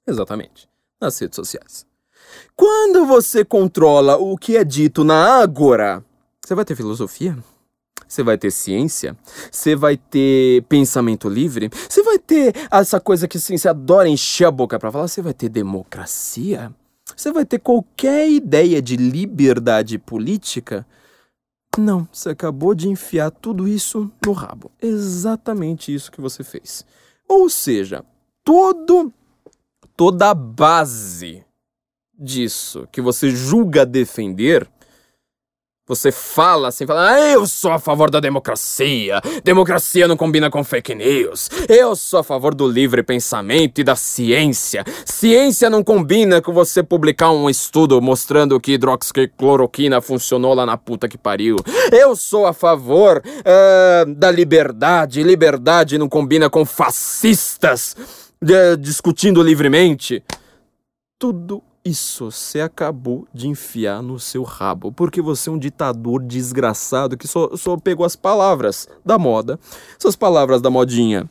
Exatamente, 0.06 0.68
nas 1.00 1.18
redes 1.18 1.36
sociais. 1.36 1.86
Quando 2.56 3.06
você 3.06 3.44
controla 3.44 4.16
o 4.16 4.36
que 4.36 4.56
é 4.56 4.64
dito 4.64 5.04
na 5.04 5.40
Ágora, 5.40 6.04
você 6.44 6.54
vai 6.54 6.64
ter 6.64 6.76
filosofia? 6.76 7.36
Você 8.06 8.22
vai 8.22 8.38
ter 8.38 8.50
ciência? 8.50 9.16
Você 9.50 9.74
vai 9.74 9.96
ter 9.96 10.62
pensamento 10.64 11.28
livre? 11.28 11.70
Você 11.88 12.02
vai 12.02 12.18
ter 12.18 12.54
essa 12.70 13.00
coisa 13.00 13.26
que 13.26 13.38
assim, 13.38 13.56
você 13.56 13.68
adora 13.68 14.08
encher 14.08 14.46
a 14.46 14.50
boca 14.50 14.78
para 14.78 14.92
falar? 14.92 15.08
Você 15.08 15.22
vai 15.22 15.34
ter 15.34 15.48
democracia? 15.48 16.72
Você 17.16 17.32
vai 17.32 17.44
ter 17.44 17.58
qualquer 17.58 18.30
ideia 18.30 18.80
de 18.80 18.96
liberdade 18.96 19.98
política? 19.98 20.86
Não, 21.78 22.06
você 22.12 22.30
acabou 22.30 22.74
de 22.74 22.88
enfiar 22.88 23.30
tudo 23.30 23.66
isso 23.66 24.10
no 24.24 24.32
rabo. 24.32 24.70
Exatamente 24.80 25.92
isso 25.92 26.12
que 26.12 26.20
você 26.20 26.44
fez. 26.44 26.84
Ou 27.28 27.48
seja, 27.50 28.04
todo 28.44 29.12
toda 29.96 30.30
a 30.30 30.34
base 30.34 31.44
disso 32.16 32.86
que 32.92 33.00
você 33.00 33.30
julga 33.30 33.86
defender, 33.86 34.68
você 35.86 36.10
fala 36.10 36.68
assim, 36.68 36.86
fala, 36.86 37.10
ah, 37.10 37.30
eu 37.30 37.46
sou 37.46 37.70
a 37.70 37.78
favor 37.78 38.10
da 38.10 38.18
democracia, 38.18 39.20
democracia 39.42 40.08
não 40.08 40.16
combina 40.16 40.50
com 40.50 40.64
fake 40.64 40.94
news, 40.94 41.50
eu 41.68 41.94
sou 41.94 42.20
a 42.20 42.24
favor 42.24 42.54
do 42.54 42.66
livre 42.66 43.02
pensamento 43.02 43.80
e 43.80 43.84
da 43.84 43.94
ciência, 43.94 44.82
ciência 45.04 45.68
não 45.68 45.84
combina 45.84 46.40
com 46.40 46.54
você 46.54 46.82
publicar 46.82 47.30
um 47.32 47.50
estudo 47.50 48.00
mostrando 48.00 48.58
que 48.58 48.72
hidroxicloroquina 48.72 50.00
funcionou 50.00 50.54
lá 50.54 50.64
na 50.64 50.78
puta 50.78 51.06
que 51.06 51.18
pariu, 51.18 51.56
eu 51.92 52.16
sou 52.16 52.46
a 52.46 52.54
favor 52.54 53.22
uh, 53.26 54.14
da 54.14 54.30
liberdade, 54.30 55.22
liberdade 55.22 55.98
não 55.98 56.08
combina 56.08 56.48
com 56.48 56.64
fascistas, 56.64 57.94
discutindo 58.78 59.42
livremente. 59.42 60.22
Tudo 61.18 61.62
isso 61.84 62.30
você 62.30 62.60
acabou 62.60 63.26
de 63.32 63.46
enfiar 63.46 64.02
no 64.02 64.18
seu 64.18 64.42
rabo, 64.42 64.90
porque 64.90 65.20
você 65.20 65.50
é 65.50 65.52
um 65.52 65.58
ditador 65.58 66.22
desgraçado 66.22 67.16
que 67.16 67.28
só, 67.28 67.56
só 67.56 67.76
pegou 67.76 68.06
as 68.06 68.16
palavras 68.16 68.88
da 69.04 69.18
moda, 69.18 69.58
essas 69.98 70.16
palavras 70.16 70.62
da 70.62 70.70
modinha 70.70 71.28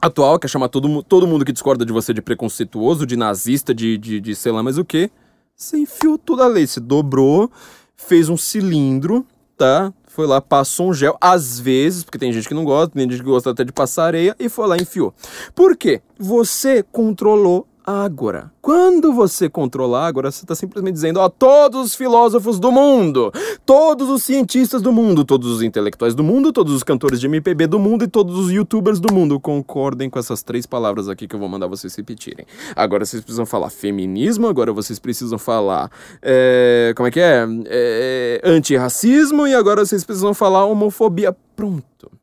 atual, 0.00 0.38
que 0.38 0.46
é 0.46 0.48
chamar 0.48 0.68
todo, 0.68 1.02
todo 1.02 1.26
mundo 1.26 1.44
que 1.44 1.52
discorda 1.52 1.84
de 1.84 1.92
você 1.92 2.12
de 2.12 2.22
preconceituoso, 2.22 3.06
de 3.06 3.16
nazista, 3.16 3.74
de, 3.74 3.96
de, 3.96 4.20
de 4.20 4.34
sei 4.34 4.52
lá 4.52 4.62
mais 4.62 4.78
o 4.78 4.84
que. 4.84 5.10
Você 5.54 5.78
enfiou 5.78 6.16
tudo 6.16 6.42
ali, 6.42 6.66
se 6.66 6.80
dobrou, 6.80 7.50
fez 7.96 8.28
um 8.28 8.36
cilindro, 8.36 9.26
tá? 9.56 9.92
Foi 10.12 10.26
lá, 10.26 10.40
passou 10.40 10.90
um 10.90 10.92
gel, 10.92 11.16
às 11.20 11.60
vezes, 11.60 12.02
porque 12.02 12.18
tem 12.18 12.32
gente 12.32 12.48
que 12.48 12.52
não 12.52 12.64
gosta, 12.64 12.92
tem 12.92 13.08
gente 13.08 13.20
que 13.20 13.30
gosta 13.30 13.50
até 13.50 13.62
de 13.62 13.72
passar 13.72 14.06
areia, 14.06 14.34
e 14.40 14.48
foi 14.48 14.66
lá 14.66 14.76
e 14.76 14.82
enfiou. 14.82 15.14
Por 15.54 15.76
quê? 15.76 16.02
Você 16.18 16.82
controlou 16.82 17.64
Ágora. 17.90 18.52
Quando 18.62 19.12
você 19.12 19.48
controla 19.48 20.00
a 20.00 20.06
Ágora, 20.06 20.30
você 20.30 20.44
está 20.44 20.54
simplesmente 20.54 20.94
dizendo: 20.94 21.18
ó, 21.18 21.28
todos 21.28 21.86
os 21.86 21.94
filósofos 21.94 22.58
do 22.58 22.70
mundo, 22.70 23.32
todos 23.66 24.08
os 24.08 24.22
cientistas 24.22 24.80
do 24.80 24.92
mundo, 24.92 25.24
todos 25.24 25.50
os 25.50 25.62
intelectuais 25.62 26.14
do 26.14 26.22
mundo, 26.22 26.52
todos 26.52 26.72
os 26.72 26.82
cantores 26.82 27.20
de 27.20 27.26
MPB 27.26 27.66
do 27.66 27.78
mundo 27.78 28.04
e 28.04 28.08
todos 28.08 28.38
os 28.38 28.50
youtubers 28.50 29.00
do 29.00 29.12
mundo 29.12 29.40
concordem 29.40 30.08
com 30.08 30.18
essas 30.18 30.42
três 30.42 30.66
palavras 30.66 31.08
aqui 31.08 31.26
que 31.26 31.34
eu 31.34 31.40
vou 31.40 31.48
mandar 31.48 31.66
vocês 31.66 31.94
repetirem. 31.94 32.46
Agora 32.76 33.04
vocês 33.04 33.22
precisam 33.22 33.46
falar 33.46 33.70
feminismo, 33.70 34.46
agora 34.46 34.72
vocês 34.72 34.98
precisam 34.98 35.38
falar. 35.38 35.90
É, 36.22 36.92
como 36.96 37.08
é 37.08 37.10
que 37.10 37.20
é? 37.20 37.46
é 37.66 38.40
antirracismo 38.44 39.46
e 39.46 39.54
agora 39.54 39.84
vocês 39.84 40.04
precisam 40.04 40.32
falar 40.32 40.64
homofobia. 40.64 41.34
Pronto. 41.56 42.19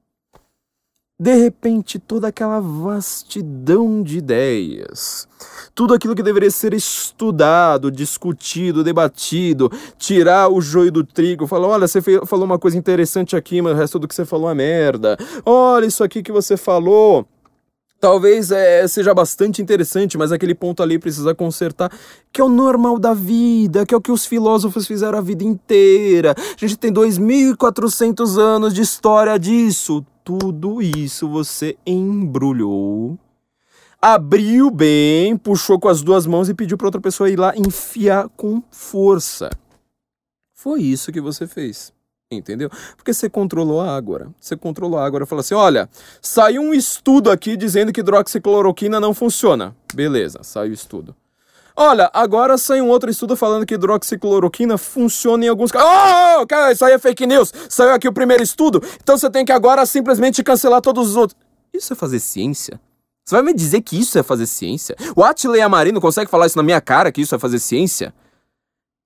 De 1.20 1.34
repente, 1.34 1.97
toda 1.97 2.28
aquela 2.28 2.59
vastidão 2.59 4.03
de 4.03 4.20
ideias, 4.20 5.28
tudo 5.74 5.95
aquilo 5.95 6.13
que 6.13 6.22
deveria 6.22 6.51
ser 6.51 6.76
estudado, 6.76 7.89
discutido, 7.89 8.84
debatido, 8.84 9.72
tirar 9.97 10.47
o 10.47 10.61
joio 10.61 10.91
do 10.91 11.03
trigo, 11.03 11.47
falar: 11.47 11.70
olha, 11.70 11.88
você 11.88 11.99
falou 12.28 12.45
uma 12.45 12.59
coisa 12.59 12.78
interessante 12.78 13.36
aqui, 13.36 13.63
mas 13.63 13.74
o 13.74 13.76
resto 13.76 13.97
do 13.97 14.07
que 14.07 14.13
você 14.13 14.26
falou 14.26 14.47
é 14.47 14.53
merda. 14.53 15.18
Olha, 15.43 15.88
isso 15.88 16.03
aqui 16.03 16.22
que 16.22 16.32
você 16.32 16.55
falou 16.55 17.28
talvez 17.99 18.51
é, 18.51 18.88
seja 18.88 19.11
bastante 19.11 19.59
interessante, 19.59 20.20
mas 20.20 20.32
aquele 20.32 20.53
ponto 20.53 20.84
ali 20.84 20.99
precisa 20.99 21.34
consertar, 21.34 21.91
que 22.32 22.39
é 22.39 22.43
o 22.43 22.47
normal 22.47 22.99
da 22.99 23.15
vida, 23.15 23.88
que 23.88 23.95
é 23.95 23.97
o 23.97 24.01
que 24.01 24.11
os 24.11 24.24
filósofos 24.28 24.86
fizeram 24.86 25.18
a 25.18 25.22
vida 25.22 25.43
inteira. 25.43 26.36
A 26.38 26.59
gente 26.59 26.78
tem 26.78 26.93
2.400 26.93 28.38
anos 28.38 28.72
de 28.72 28.84
história 28.84 29.39
disso 29.39 30.05
tudo 30.28 30.82
isso 30.82 31.25
você 31.30 31.78
embrulhou, 31.86 33.17
abriu 34.01 34.69
bem, 34.69 35.38
puxou 35.38 35.80
com 35.80 35.88
as 35.88 36.03
duas 36.03 36.28
mãos 36.28 36.49
e 36.49 36.53
pediu 36.53 36.78
para 36.78 36.88
outra 36.88 36.99
pessoa 36.99 37.30
ir 37.30 37.39
lá 37.39 37.55
enfiar 37.55 38.28
com 38.36 38.61
força. 38.69 39.49
Foi 40.53 40.82
isso 40.82 41.13
que 41.13 41.21
você 41.21 41.47
fez. 41.47 41.93
Entendeu? 42.30 42.69
Porque 42.97 43.13
você 43.13 43.30
controlou 43.30 43.80
a 43.80 43.95
Ágora. 43.95 44.30
Você 44.38 44.57
controlou 44.57 44.99
a 44.99 45.05
Ágora 45.05 45.23
e 45.23 45.28
falou 45.28 45.39
assim: 45.39 45.55
olha, 45.55 45.89
saiu 46.21 46.61
um 46.61 46.73
estudo 46.73 47.32
aqui 47.32 47.55
dizendo 47.55 47.93
que 47.93 48.01
hidroxicloroquina 48.01 48.99
não 48.99 49.13
funciona. 49.13 49.73
Beleza, 49.93 50.43
saiu 50.43 50.71
o 50.71 50.73
estudo. 50.73 51.15
Olha, 51.80 52.09
agora 52.11 52.57
sai 52.57 52.82
um 52.82 52.88
outro 52.88 53.07
estudo 53.07 53.38
falando 53.38 53.63
que 53.63 53.75
hidroxicloroquina 53.75 54.80
funciona 54.80 55.45
em 55.45 55.47
alguns 55.47 55.71
casos. 55.71 55.88
Oh, 55.88 56.47
cara, 56.47 56.71
isso 56.71 56.84
aí 56.84 56.93
é 56.93 56.97
fake 56.97 57.28
news. 57.28 57.53
Saiu 57.69 57.93
aqui 57.93 58.07
o 58.07 58.11
primeiro 58.11 58.41
estudo. 58.41 58.82
Então 58.99 59.15
você 59.15 59.30
tem 59.30 59.45
que 59.45 59.51
agora 59.51 59.86
simplesmente 59.86 60.43
cancelar 60.43 60.82
todos 60.82 61.09
os 61.09 61.15
outros. 61.15 61.39
Isso 61.71 61.93
é 61.93 61.95
fazer 61.95 62.19
ciência? 62.19 62.82
Você 63.23 63.36
vai 63.36 63.43
me 63.43 63.53
dizer 63.53 63.82
que 63.82 63.99
isso 63.99 64.17
é 64.17 64.23
fazer 64.23 64.47
ciência? 64.47 64.95
O 65.15 65.23
Atley 65.23 65.61
Amarino 65.61 66.01
consegue 66.01 66.32
falar 66.32 66.47
isso 66.47 66.57
na 66.57 66.63
minha 66.63 66.82
cara 66.82 67.11
que 67.11 67.21
isso 67.21 67.36
é 67.36 67.38
fazer 67.38 67.59
ciência? 67.59 68.11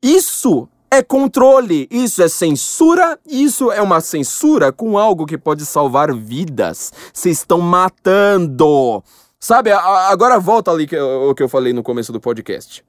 Isso 0.01 0.69
é 0.89 1.03
controle, 1.03 1.89
isso 1.91 2.23
é 2.23 2.29
censura, 2.29 3.19
isso 3.27 3.69
é 3.69 3.81
uma 3.81 3.99
censura 3.99 4.71
com 4.71 4.97
algo 4.97 5.25
que 5.25 5.37
pode 5.37 5.65
salvar 5.65 6.13
vidas. 6.13 6.93
Vocês 7.13 7.39
estão 7.39 7.59
matando. 7.59 9.03
Sabe, 9.43 9.71
agora 9.71 10.39
volta 10.39 10.69
ali 10.69 10.87
o 11.27 11.33
que 11.33 11.41
eu 11.41 11.49
falei 11.49 11.73
no 11.73 11.81
começo 11.81 12.13
do 12.13 12.21
podcast. 12.21 12.83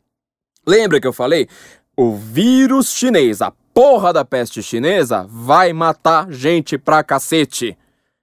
Lembra 0.66 1.00
que 1.00 1.06
eu 1.06 1.12
falei? 1.12 1.48
O 1.96 2.14
vírus 2.14 2.92
chinês, 2.92 3.40
a 3.40 3.50
porra 3.72 4.12
da 4.12 4.22
peste 4.22 4.62
chinesa, 4.62 5.26
vai 5.30 5.72
matar 5.72 6.30
gente 6.30 6.76
pra 6.76 7.02
cacete. 7.02 7.76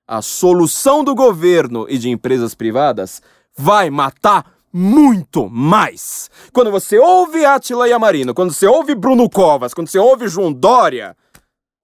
A 0.08 0.22
solução 0.22 1.04
do 1.04 1.16
governo 1.16 1.88
e 1.90 1.98
de 1.98 2.12
empresas 2.12 2.54
privadas 2.54 3.20
vai 3.58 3.90
matar 3.90 4.46
muito 4.72 5.50
mais. 5.50 6.30
Quando 6.54 6.70
você 6.70 7.00
ouve 7.00 7.44
Atila 7.44 7.90
Yamarino, 7.90 8.36
quando 8.36 8.54
você 8.54 8.68
ouve 8.68 8.94
Bruno 8.94 9.28
Covas, 9.28 9.74
quando 9.74 9.88
você 9.88 9.98
ouve 9.98 10.28
João 10.28 10.54
Dória, 10.54 11.18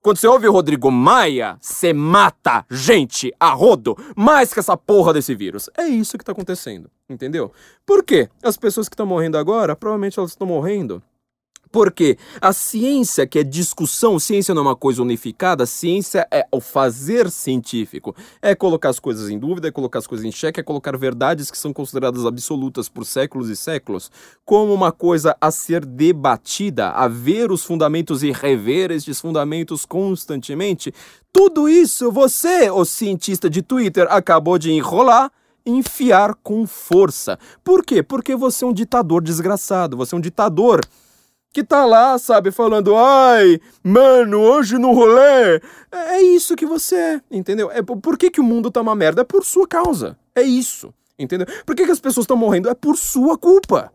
quando 0.06 0.20
você 0.20 0.28
ouve 0.28 0.47
o 0.47 0.51
Rodrigo 0.51 0.91
Maia, 0.91 1.58
você 1.60 1.91
mata 1.91 2.64
gente 2.70 3.34
a 3.39 3.49
rodo, 3.49 3.97
mais 4.16 4.53
que 4.53 4.60
essa 4.60 4.78
porra 4.78 5.12
desse 5.12 5.34
vírus. 5.34 5.68
É 5.76 5.88
isso 5.88 6.16
que 6.16 6.24
tá 6.24 6.32
acontecendo, 6.32 6.91
entendeu? 7.10 7.51
Por 7.84 8.03
quê? 8.03 8.30
As 8.43 8.56
pessoas 8.56 8.88
que 8.88 8.93
estão 8.93 9.08
morrendo 9.08 9.36
agora, 9.36 9.76
provavelmente 9.76 10.20
elas 10.20 10.30
estão 10.30 10.45
morrendo 10.45 11.01
porque 11.76 12.17
a 12.39 12.53
ciência, 12.53 13.28
que 13.28 13.38
é 13.38 13.43
discussão, 13.43 14.17
ciência 14.17 14.55
não 14.55 14.61
é 14.61 14.65
uma 14.67 14.76
coisa 14.78 15.01
unificada, 15.01 15.65
ciência 15.65 16.26
é 16.32 16.47
o 16.49 16.61
fazer 16.61 17.30
científico. 17.30 18.15
É 18.41 18.55
colocar 18.55 18.88
as 18.88 18.97
coisas 18.97 19.30
em 19.30 19.38
dúvida, 19.38 19.67
é 19.67 19.71
colocar 19.71 19.99
as 19.99 20.07
coisas 20.07 20.26
em 20.26 20.32
xeque, 20.32 20.61
é 20.61 20.63
colocar 20.63 20.95
verdades 20.95 21.51
que 21.51 21.57
são 21.57 21.73
consideradas 21.73 22.26
absolutas 22.26 22.88
por 22.88 23.05
séculos 23.05 23.49
e 23.49 23.57
séculos 23.57 24.09
como 24.45 24.73
uma 24.73 24.93
coisa 24.93 25.36
a 25.41 25.51
ser 25.51 25.86
debatida, 25.86 26.91
a 26.91 27.09
ver 27.09 27.51
os 27.51 27.65
fundamentos 27.65 28.23
e 28.23 28.32
rever 28.32 28.89
estes 28.89 29.19
fundamentos 29.19 29.86
constantemente. 29.86 30.93
Tudo 31.34 31.67
isso 31.67 32.09
você, 32.09 32.71
o 32.71 32.86
cientista 32.86 33.49
de 33.49 33.61
Twitter, 33.61 34.07
acabou 34.09 34.57
de 34.57 34.71
enrolar 34.71 35.30
enfiar 35.65 36.36
com 36.36 36.67
força. 36.67 37.39
Por 37.63 37.84
quê? 37.84 38.03
Porque 38.03 38.36
você 38.36 38.63
é 38.63 38.67
um 38.67 38.71
ditador 38.71 39.21
desgraçado, 39.23 39.97
você 39.97 40.13
é 40.13 40.17
um 40.17 40.21
ditador 40.21 40.80
que 41.56 41.64
tá 41.64 41.86
lá, 41.86 42.18
sabe, 42.18 42.51
falando, 42.51 42.97
ai, 42.97 43.62
mano, 43.82 44.41
hoje 44.41 44.78
no 44.78 44.91
rolê. 44.91 45.56
É, 45.89 46.18
é 46.18 46.22
isso 46.22 46.53
que 46.53 46.66
você 46.66 46.97
é, 46.97 47.22
entendeu? 47.32 47.72
É, 47.72 47.82
por 47.82 48.18
que, 48.18 48.30
que 48.30 48.41
o 48.41 48.43
mundo 48.43 48.70
tá 48.70 48.82
uma 48.82 48.93
merda? 48.93 49.22
É 49.22 49.24
por 49.24 49.45
sua 49.45 49.66
causa. 49.66 50.20
É 50.36 50.41
isso, 50.41 50.93
entendeu? 51.18 51.47
Por 51.66 51.74
que, 51.74 51.86
que 51.86 51.91
as 51.91 51.99
pessoas 52.01 52.26
estão 52.26 52.36
morrendo? 52.36 52.68
É 52.68 52.74
por 52.74 52.97
sua 52.97 53.38
culpa. 53.38 53.89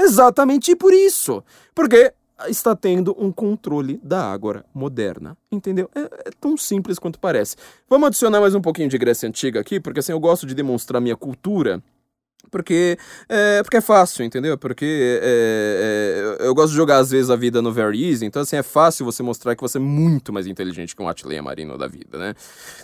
Exatamente 0.00 0.76
por 0.76 0.94
isso. 0.94 1.42
Porque 1.74 2.14
está 2.48 2.76
tendo 2.76 3.12
um 3.18 3.32
controle 3.32 4.00
da 4.04 4.30
água 4.30 4.64
moderna, 4.72 5.36
entendeu? 5.50 5.90
É, 5.92 6.02
é, 6.02 6.30
tão 6.40 6.56
simples 6.56 6.96
quanto 6.96 7.18
parece. 7.18 7.56
Vamos 7.88 8.06
adicionar 8.06 8.40
mais 8.40 8.54
um 8.54 8.60
pouquinho 8.60 8.88
de 8.88 8.96
Grécia 8.96 9.28
Antiga 9.28 9.58
aqui, 9.58 9.80
porque 9.80 9.98
assim 9.98 10.12
eu 10.12 10.20
gosto 10.20 10.46
de 10.46 10.54
demonstrar 10.54 11.00
minha 11.00 11.16
cultura 11.16 11.82
porque 12.50 12.98
é, 13.28 13.62
porque 13.62 13.76
é 13.76 13.80
fácil, 13.80 14.24
entendeu? 14.24 14.56
Porque 14.56 15.20
é, 15.22 16.36
é, 16.40 16.46
eu 16.46 16.54
gosto 16.54 16.70
de 16.70 16.76
jogar 16.76 16.98
às 16.98 17.10
vezes 17.10 17.30
a 17.30 17.36
vida 17.36 17.60
no 17.60 17.72
Very 17.72 18.08
Easy, 18.08 18.24
então 18.24 18.42
assim 18.42 18.56
é 18.56 18.62
fácil 18.62 19.04
você 19.04 19.22
mostrar 19.22 19.54
que 19.54 19.62
você 19.62 19.78
é 19.78 19.80
muito 19.80 20.32
mais 20.32 20.46
inteligente 20.46 20.94
que 20.94 21.02
um 21.02 21.08
Atleia 21.08 21.42
Marino 21.42 21.76
da 21.76 21.86
vida, 21.86 22.18
né? 22.18 22.34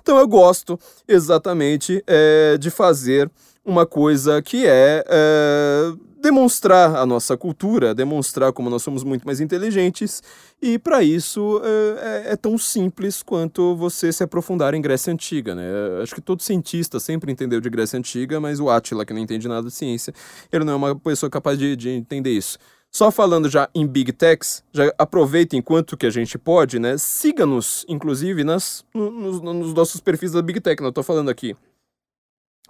Então 0.00 0.18
eu 0.18 0.26
gosto 0.26 0.78
exatamente 1.08 2.02
é, 2.06 2.56
de 2.58 2.70
fazer 2.70 3.30
uma 3.66 3.84
coisa 3.84 4.40
que 4.40 4.64
é, 4.64 5.04
é 5.06 5.92
demonstrar 6.22 6.96
a 6.96 7.06
nossa 7.06 7.36
cultura, 7.36 7.94
demonstrar 7.94 8.52
como 8.52 8.70
nós 8.70 8.82
somos 8.82 9.04
muito 9.04 9.24
mais 9.24 9.40
inteligentes, 9.40 10.22
e 10.60 10.78
para 10.78 11.02
isso 11.02 11.60
é, 11.62 11.68
é, 11.68 12.32
é, 12.32 12.36
tão 12.36 12.58
simples 12.58 13.22
quanto 13.22 13.76
você 13.76 14.12
se 14.12 14.24
aprofundar 14.24 14.74
em 14.74 14.80
Grécia 14.80 15.12
Antiga. 15.12 15.54
Né? 15.54 15.64
Acho 16.02 16.14
que 16.14 16.20
todo 16.20 16.42
cientista 16.42 16.98
sempre 16.98 17.30
entendeu 17.30 17.60
de 17.60 17.70
Grécia 17.70 17.98
Antiga, 17.98 18.40
mas 18.40 18.58
o 18.58 18.68
Átila, 18.70 19.04
que 19.04 19.12
não 19.12 19.20
entende 19.20 19.46
nada 19.46 19.68
de 19.68 19.74
ciência, 19.74 20.12
ele 20.50 20.64
não 20.64 20.72
é 20.72 20.76
uma 20.76 20.96
pessoa 20.96 21.30
capaz 21.30 21.58
de, 21.58 21.76
de 21.76 21.90
entender 21.90 22.30
isso. 22.30 22.58
Só 22.90 23.10
falando 23.10 23.48
já 23.48 23.68
em 23.74 23.86
Big 23.86 24.12
Techs, 24.12 24.64
já 24.72 24.92
aproveita 24.96 25.54
enquanto 25.54 25.96
que 25.96 26.06
a 26.06 26.10
gente 26.10 26.38
pode, 26.38 26.78
né? 26.78 26.96
Siga-nos, 26.96 27.84
inclusive, 27.88 28.42
nas, 28.42 28.84
nos, 28.94 29.40
nos, 29.42 29.74
nossos 29.74 30.00
perfis 30.00 30.32
da 30.32 30.40
Big 30.40 30.60
Tech, 30.60 30.80
não 30.80 30.88
estou 30.88 31.04
falando 31.04 31.28
aqui 31.28 31.54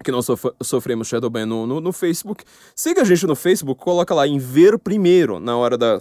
que 0.02 0.10
nós 0.10 0.26
sof 0.26 0.44
sofremos 0.62 1.08
Shadowban 1.08 1.46
no, 1.46 1.66
no, 1.66 1.80
no, 1.80 1.92
Facebook. 1.92 2.44
Siga 2.74 3.02
a 3.02 3.04
gente 3.04 3.26
no 3.26 3.34
Facebook, 3.34 3.82
coloca 3.82 4.14
lá 4.14 4.26
em 4.26 4.38
ver 4.38 4.78
primeiro 4.78 5.40
na 5.40 5.56
hora 5.56 5.76
da, 5.78 6.00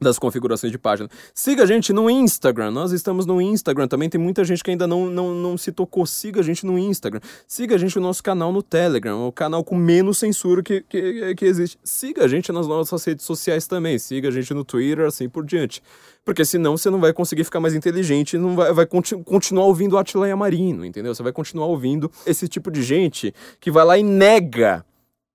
das 0.00 0.18
configurações 0.18 0.72
de 0.72 0.78
página. 0.78 1.08
Siga 1.34 1.64
a 1.64 1.66
gente 1.66 1.92
no 1.92 2.08
Instagram, 2.08 2.70
nós 2.70 2.92
estamos 2.92 3.26
no 3.26 3.40
Instagram 3.40 3.86
também, 3.86 4.08
tem 4.08 4.20
muita 4.20 4.44
gente 4.44 4.64
que 4.64 4.70
ainda 4.70 4.86
não, 4.86 5.06
não, 5.06 5.34
não 5.34 5.58
se 5.58 5.70
tocou, 5.70 6.06
siga 6.06 6.40
a 6.40 6.42
gente 6.42 6.64
no 6.64 6.78
Instagram. 6.78 7.20
Siga 7.46 7.74
a 7.74 7.78
gente 7.78 7.96
no 7.96 8.02
nosso 8.02 8.22
canal 8.22 8.52
no 8.52 8.62
Telegram, 8.62 9.26
o 9.26 9.32
canal 9.32 9.62
com 9.62 9.76
menos 9.76 10.18
censura 10.18 10.62
que, 10.62 10.80
que, 10.82 11.34
que 11.34 11.44
existe. 11.44 11.78
Siga 11.84 12.24
a 12.24 12.28
gente 12.28 12.50
nas 12.50 12.66
nossas 12.66 13.04
redes 13.04 13.24
sociais 13.24 13.66
também, 13.66 13.98
siga 13.98 14.28
a 14.28 14.32
gente 14.32 14.52
no 14.54 14.64
Twitter, 14.64 15.06
assim 15.06 15.28
por 15.28 15.44
diante. 15.44 15.82
Porque 16.24 16.44
senão 16.44 16.76
você 16.76 16.90
não 16.90 17.00
vai 17.00 17.12
conseguir 17.12 17.44
ficar 17.44 17.60
mais 17.60 17.74
inteligente 17.74 18.38
não 18.38 18.54
vai, 18.54 18.72
vai 18.72 18.86
continu 18.86 19.22
continuar 19.24 19.64
ouvindo 19.66 19.96
Atleia 19.98 20.36
Marino, 20.36 20.84
entendeu? 20.84 21.14
Você 21.14 21.22
vai 21.22 21.32
continuar 21.32 21.66
ouvindo 21.66 22.10
esse 22.26 22.48
tipo 22.48 22.70
de 22.70 22.82
gente 22.82 23.34
que 23.58 23.70
vai 23.70 23.84
lá 23.84 23.98
e 23.98 24.02
nega 24.02 24.84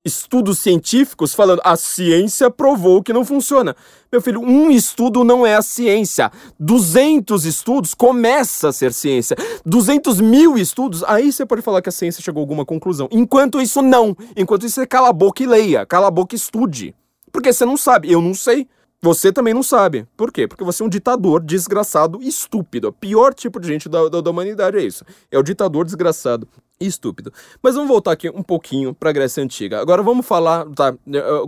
estudos 0.05 0.59
científicos 0.59 1.33
falando 1.33 1.61
a 1.63 1.75
ciência 1.75 2.51
provou 2.51 3.01
que 3.01 3.11
não 3.11 3.25
funciona. 3.25 3.75
Meu 4.11 4.21
filho, 4.21 4.39
um 4.39 4.69
estudo 4.69 5.23
não 5.23 5.45
é 5.45 5.55
a 5.55 5.61
ciência. 5.63 6.31
200 6.59 7.43
estudos 7.43 7.95
começa 7.95 8.69
a 8.69 8.71
ser 8.71 8.93
ciência. 8.93 9.35
200 9.65 10.21
mil 10.21 10.57
estudos, 10.57 11.03
aí 11.03 11.33
você 11.33 11.45
pode 11.45 11.63
falar 11.63 11.81
que 11.81 11.89
a 11.89 11.91
ciência 11.91 12.21
chegou 12.21 12.41
a 12.41 12.43
alguma 12.43 12.63
conclusão. 12.63 13.09
Enquanto 13.11 13.59
isso, 13.59 13.81
não. 13.81 14.15
Enquanto 14.37 14.65
isso, 14.65 14.75
você 14.75 14.85
cala 14.85 15.09
a 15.09 15.13
boca 15.13 15.41
e 15.41 15.47
leia. 15.47 15.85
Cala 15.85 16.07
a 16.07 16.11
boca 16.11 16.35
e 16.35 16.37
estude. 16.37 16.93
Porque 17.31 17.51
você 17.51 17.65
não 17.65 17.75
sabe. 17.75 18.11
Eu 18.11 18.21
não 18.21 18.33
sei. 18.33 18.67
Você 19.01 19.31
também 19.31 19.53
não 19.53 19.61
sabe. 19.61 20.07
Por 20.15 20.31
quê? 20.31 20.47
Porque 20.47 20.63
você 20.63 20.81
é 20.81 20.85
um 20.85 20.89
ditador 20.89 21.43
desgraçado 21.43 22.21
estúpido. 22.21 22.87
O 22.87 22.93
pior 22.93 23.33
tipo 23.33 23.59
de 23.59 23.67
gente 23.67 23.89
da, 23.89 24.07
da, 24.07 24.21
da 24.21 24.29
humanidade 24.31 24.77
é 24.77 24.83
isso. 24.83 25.03
É 25.29 25.37
o 25.37 25.43
ditador 25.43 25.85
desgraçado 25.85 26.47
estúpido. 26.79 27.31
Mas 27.61 27.75
vamos 27.75 27.89
voltar 27.89 28.11
aqui 28.11 28.29
um 28.29 28.43
pouquinho 28.43 28.93
para 28.93 29.09
a 29.09 29.13
Grécia 29.13 29.43
Antiga. 29.43 29.79
Agora 29.79 30.03
vamos 30.03 30.25
falar, 30.25 30.65
tá? 30.71 30.93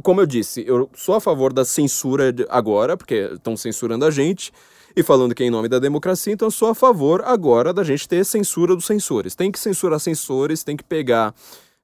Como 0.03 0.21
eu 0.21 0.25
disse, 0.25 0.63
eu 0.67 0.89
sou 0.93 1.15
a 1.15 1.21
favor 1.21 1.51
da 1.51 1.65
censura 1.65 2.34
agora, 2.49 2.95
porque 2.95 3.30
estão 3.34 3.57
censurando 3.57 4.05
a 4.05 4.11
gente 4.11 4.51
e 4.95 5.03
falando 5.03 5.36
que 5.36 5.43
é 5.43 5.45
em 5.45 5.51
nome 5.51 5.67
da 5.67 5.78
democracia, 5.78 6.34
então 6.34 6.47
eu 6.47 6.51
sou 6.51 6.69
a 6.69 6.75
favor 6.75 7.21
agora 7.23 7.71
da 7.71 7.84
gente 7.84 8.07
ter 8.07 8.25
censura 8.25 8.75
dos 8.75 8.86
censores. 8.86 9.36
Tem 9.36 9.51
que 9.51 9.59
censurar 9.59 9.99
censores, 9.99 10.63
tem 10.63 10.75
que 10.75 10.84
pegar. 10.84 11.36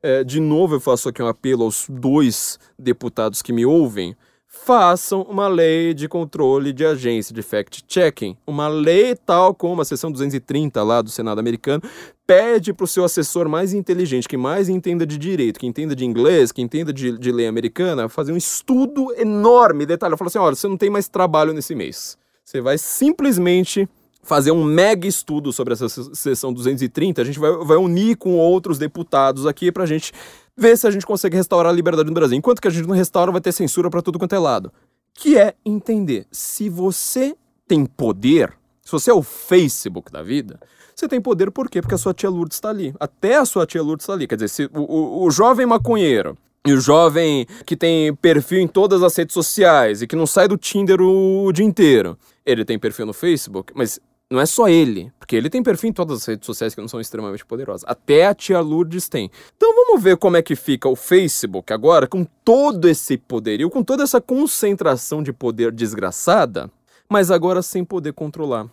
É, 0.02 0.24
de 0.24 0.40
novo, 0.40 0.76
eu 0.76 0.80
faço 0.80 1.10
aqui 1.10 1.22
um 1.22 1.28
apelo 1.28 1.64
aos 1.64 1.86
dois 1.88 2.58
deputados 2.78 3.42
que 3.42 3.54
me 3.54 3.66
ouvem 3.66 4.16
façam 4.54 5.24
uma 5.24 5.48
lei 5.48 5.94
de 5.94 6.08
controle 6.08 6.72
de 6.72 6.86
agência 6.86 7.34
de 7.34 7.42
fact-checking. 7.42 8.38
Uma 8.46 8.68
lei 8.68 9.16
tal 9.16 9.54
como 9.54 9.82
a 9.82 9.86
seção 9.86 10.12
230 10.12 10.82
lá 10.84 11.02
do 11.02 11.10
Senado 11.10 11.40
americano 11.40 11.82
pede 12.26 12.72
para 12.72 12.86
o 12.86 12.88
seu 12.88 13.04
assessor 13.04 13.50
mais 13.50 13.74
inteligente, 13.74 14.28
que 14.28 14.38
mais 14.38 14.70
entenda 14.70 15.06
de 15.06 15.18
direito, 15.18 15.60
que 15.60 15.66
entenda 15.66 15.96
de 15.96 16.06
inglês, 16.06 16.52
que 16.52 16.62
entenda 16.62 16.94
de, 16.94 17.18
de 17.18 17.32
lei 17.32 17.48
americana, 17.48 18.08
fazer 18.08 18.32
um 18.32 18.38
estudo 18.38 19.12
enorme, 19.18 19.86
detalhe. 19.86 20.16
Fala 20.16 20.28
assim, 20.28 20.40
olha, 20.40 20.56
você 20.56 20.68
não 20.68 20.78
tem 20.78 20.90
mais 20.90 21.10
trabalho 21.10 21.52
nesse 21.52 21.74
mês. 21.74 22.16
Você 22.46 22.62
vai 22.62 22.78
simplesmente 22.78 23.90
fazer 24.22 24.52
um 24.52 24.64
mega 24.64 25.08
estudo 25.08 25.52
sobre 25.52 25.74
essa 25.74 25.90
seção 25.90 26.54
230. 26.54 27.22
A 27.22 27.26
gente 27.26 27.40
vai, 27.40 27.52
vai 27.58 27.78
unir 27.78 28.16
com 28.16 28.38
outros 28.38 28.78
deputados 28.78 29.46
aqui 29.46 29.72
para 29.72 29.84
a 29.84 29.88
gente 29.88 30.14
ver 30.56 30.78
se 30.78 30.88
a 30.88 30.92
gente 30.92 31.06
consegue 31.06 31.36
restaurar 31.36 31.72
a 31.72 31.76
liberdade 31.76 32.08
no 32.08 32.14
Brasil. 32.14 32.38
Enquanto 32.38 32.62
que 32.62 32.68
a 32.68 32.72
gente 32.72 32.88
não 32.88 32.96
restaura, 32.96 33.32
vai 33.32 33.42
ter 33.42 33.52
censura 33.52 33.90
para 33.90 34.02
tudo 34.02 34.20
quanto 34.20 34.36
é 34.36 34.40
lado. 34.40 34.72
Que 35.14 35.38
é 35.38 35.54
entender, 35.66 36.26
se 36.32 36.70
você 36.70 37.36
tem 37.68 37.86
poder, 37.86 38.54
se 38.82 38.92
você 38.92 39.12
é 39.12 39.14
o 39.14 39.24
Facebook 39.24 40.12
da 40.12 40.24
vida, 40.24 40.60
você 40.96 41.08
tem 41.08 41.22
poder 41.22 41.52
por 41.52 41.70
quê? 41.70 41.82
Porque 41.82 41.96
a 41.96 41.98
sua 41.98 42.14
tia 42.14 42.30
Lourdes 42.30 42.58
está 42.58 42.70
ali. 42.70 42.94
Até 43.00 43.38
a 43.38 43.46
sua 43.46 43.66
tia 43.66 43.82
Lourdes 43.82 44.04
está 44.04 44.14
ali. 44.14 44.28
Quer 44.28 44.36
dizer, 44.36 44.48
se 44.48 44.66
o, 44.74 44.82
o, 44.82 45.26
o 45.26 45.32
jovem 45.32 45.66
maconheiro 45.66 46.38
e 46.66 46.74
o 46.74 46.80
jovem 46.80 47.46
que 47.66 47.76
tem 47.76 48.16
perfil 48.16 48.60
em 48.60 48.68
todas 48.68 49.04
as 49.04 49.16
redes 49.16 49.34
sociais 49.34 50.02
e 50.02 50.08
que 50.08 50.16
não 50.16 50.26
sai 50.26 50.48
do 50.48 50.58
Tinder 50.58 51.02
o, 51.02 51.46
o 51.46 51.52
dia 51.52 51.66
inteiro, 51.66 52.18
ele 52.46 52.64
tem 52.64 52.78
perfil 52.80 53.06
no 53.06 53.14
Facebook, 53.14 53.74
mas 53.76 54.00
Não 54.34 54.42
é 54.42 54.48
só 54.48 54.68
ele, 54.68 55.14
porque 55.20 55.36
ele 55.36 55.48
tem 55.48 55.62
perfil 55.62 55.92
em 55.92 55.94
todas 55.94 56.22
as 56.22 56.26
redes 56.26 56.48
sociais 56.48 56.74
que 56.74 56.82
não 56.82 56.88
são 56.88 57.00
extremamente 57.00 57.46
poderosas. 57.46 57.88
Até 57.88 58.26
a 58.26 58.34
tia 58.34 58.60
Lourdes 58.62 59.08
tem. 59.08 59.30
Então 59.56 59.76
vamos 59.76 60.02
ver 60.02 60.18
como 60.18 60.36
é 60.36 60.42
que 60.42 60.56
fica 60.56 60.90
o 60.90 60.96
Facebook 60.96 61.72
agora 61.72 62.08
com 62.08 62.26
todo 62.44 62.90
esse 62.90 63.16
poderio, 63.16 63.70
com 63.70 63.84
toda 63.84 64.02
essa 64.02 64.20
concentração 64.20 65.22
de 65.22 65.32
poder 65.32 65.72
desgraçada, 65.72 66.68
mas 67.08 67.30
agora 67.30 67.62
sem 67.62 67.86
poder 67.86 68.14
controlar 68.14 68.68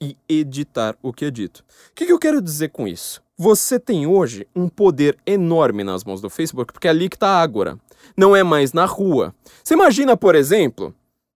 e 0.00 0.16
editar 0.28 0.96
o 1.02 1.12
que 1.12 1.24
é 1.24 1.30
dito. 1.32 1.64
O 1.90 1.94
que, 1.96 2.06
que 2.06 2.12
eu 2.12 2.18
quero 2.20 2.40
dizer 2.40 2.68
com 2.68 2.86
isso? 2.86 3.20
Você 3.36 3.80
tem 3.80 4.06
hoje 4.06 4.46
um 4.54 4.68
poder 4.68 5.18
enorme 5.26 5.82
nas 5.82 6.04
mãos 6.04 6.20
do 6.20 6.30
Facebook, 6.30 6.72
porque 6.72 6.86
é 6.86 6.90
ali 6.90 7.08
que 7.08 7.16
está 7.16 7.30
a 7.30 7.42
Ágora. 7.42 7.76
Não 8.16 8.36
é 8.36 8.44
mais 8.44 8.72
na 8.72 8.84
rua. 8.84 9.34
Você 9.64 9.74
imagina, 9.74 10.16
por 10.16 10.36
exemplo, 10.36 10.94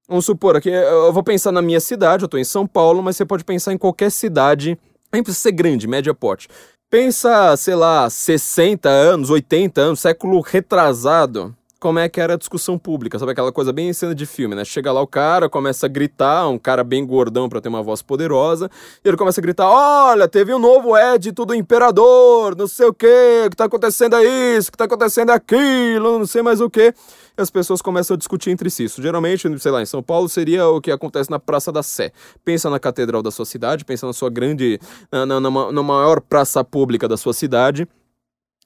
Vamos 0.08 0.24
supor 0.24 0.56
aqui, 0.56 0.70
eu 0.70 1.12
vou 1.12 1.22
pensar 1.22 1.52
na 1.52 1.60
minha 1.60 1.80
cidade, 1.80 2.22
eu 2.22 2.26
estou 2.26 2.40
em 2.40 2.44
São 2.44 2.66
Paulo, 2.66 3.02
mas 3.02 3.14
você 3.14 3.26
pode 3.26 3.44
pensar 3.44 3.74
em 3.74 3.78
qualquer 3.78 4.10
cidade, 4.10 4.78
nem 5.12 5.22
precisa 5.22 5.42
ser 5.42 5.52
grande, 5.52 5.86
média 5.86 6.14
porte. 6.14 6.48
Pensa, 6.88 7.54
sei 7.58 7.74
lá, 7.74 8.08
60 8.08 8.88
anos, 8.88 9.28
80 9.28 9.78
anos, 9.78 10.00
século 10.00 10.40
retrasado 10.40 11.54
como 11.78 11.98
é 11.98 12.08
que 12.08 12.20
era 12.20 12.34
a 12.34 12.36
discussão 12.36 12.76
pública, 12.76 13.18
sabe 13.18 13.32
aquela 13.32 13.52
coisa 13.52 13.72
bem 13.72 13.88
em 13.88 13.92
cena 13.92 14.14
de 14.14 14.26
filme, 14.26 14.54
né? 14.54 14.64
Chega 14.64 14.90
lá 14.90 15.00
o 15.00 15.06
cara, 15.06 15.48
começa 15.48 15.86
a 15.86 15.88
gritar, 15.88 16.48
um 16.48 16.58
cara 16.58 16.82
bem 16.82 17.06
gordão 17.06 17.48
para 17.48 17.60
ter 17.60 17.68
uma 17.68 17.82
voz 17.82 18.02
poderosa, 18.02 18.68
e 19.04 19.08
ele 19.08 19.16
começa 19.16 19.40
a 19.40 19.42
gritar: 19.42 19.68
"Olha, 19.70 20.26
teve 20.26 20.52
um 20.52 20.58
novo 20.58 20.96
édito 20.96 21.44
do 21.46 21.54
imperador, 21.54 22.56
não 22.56 22.66
sei 22.66 22.86
o 22.86 22.92
quê, 22.92 23.44
o 23.46 23.50
que 23.50 23.56
tá 23.56 23.64
acontecendo 23.64 24.16
é 24.16 24.56
isso, 24.56 24.68
o 24.68 24.72
que 24.72 24.78
tá 24.78 24.84
acontecendo 24.84 25.30
é 25.30 25.34
aquilo, 25.34 26.18
não 26.18 26.26
sei 26.26 26.42
mais 26.42 26.60
o 26.60 26.68
quê". 26.68 26.92
E 27.36 27.40
as 27.40 27.50
pessoas 27.50 27.80
começam 27.80 28.14
a 28.14 28.18
discutir 28.18 28.50
entre 28.50 28.68
si. 28.68 28.84
Isso 28.84 29.00
geralmente, 29.00 29.46
sei 29.60 29.70
lá, 29.70 29.80
em 29.80 29.86
São 29.86 30.02
Paulo 30.02 30.28
seria 30.28 30.66
o 30.66 30.80
que 30.80 30.90
acontece 30.90 31.30
na 31.30 31.38
Praça 31.38 31.70
da 31.70 31.84
Sé. 31.84 32.10
Pensa 32.44 32.68
na 32.68 32.80
catedral 32.80 33.22
da 33.22 33.30
sua 33.30 33.44
cidade, 33.44 33.84
pensa 33.84 34.04
na 34.04 34.12
sua 34.12 34.28
grande, 34.28 34.80
na, 35.12 35.24
na, 35.24 35.40
na, 35.40 35.72
na 35.72 35.82
maior 35.82 36.20
praça 36.20 36.64
pública 36.64 37.06
da 37.06 37.16
sua 37.16 37.32
cidade 37.32 37.86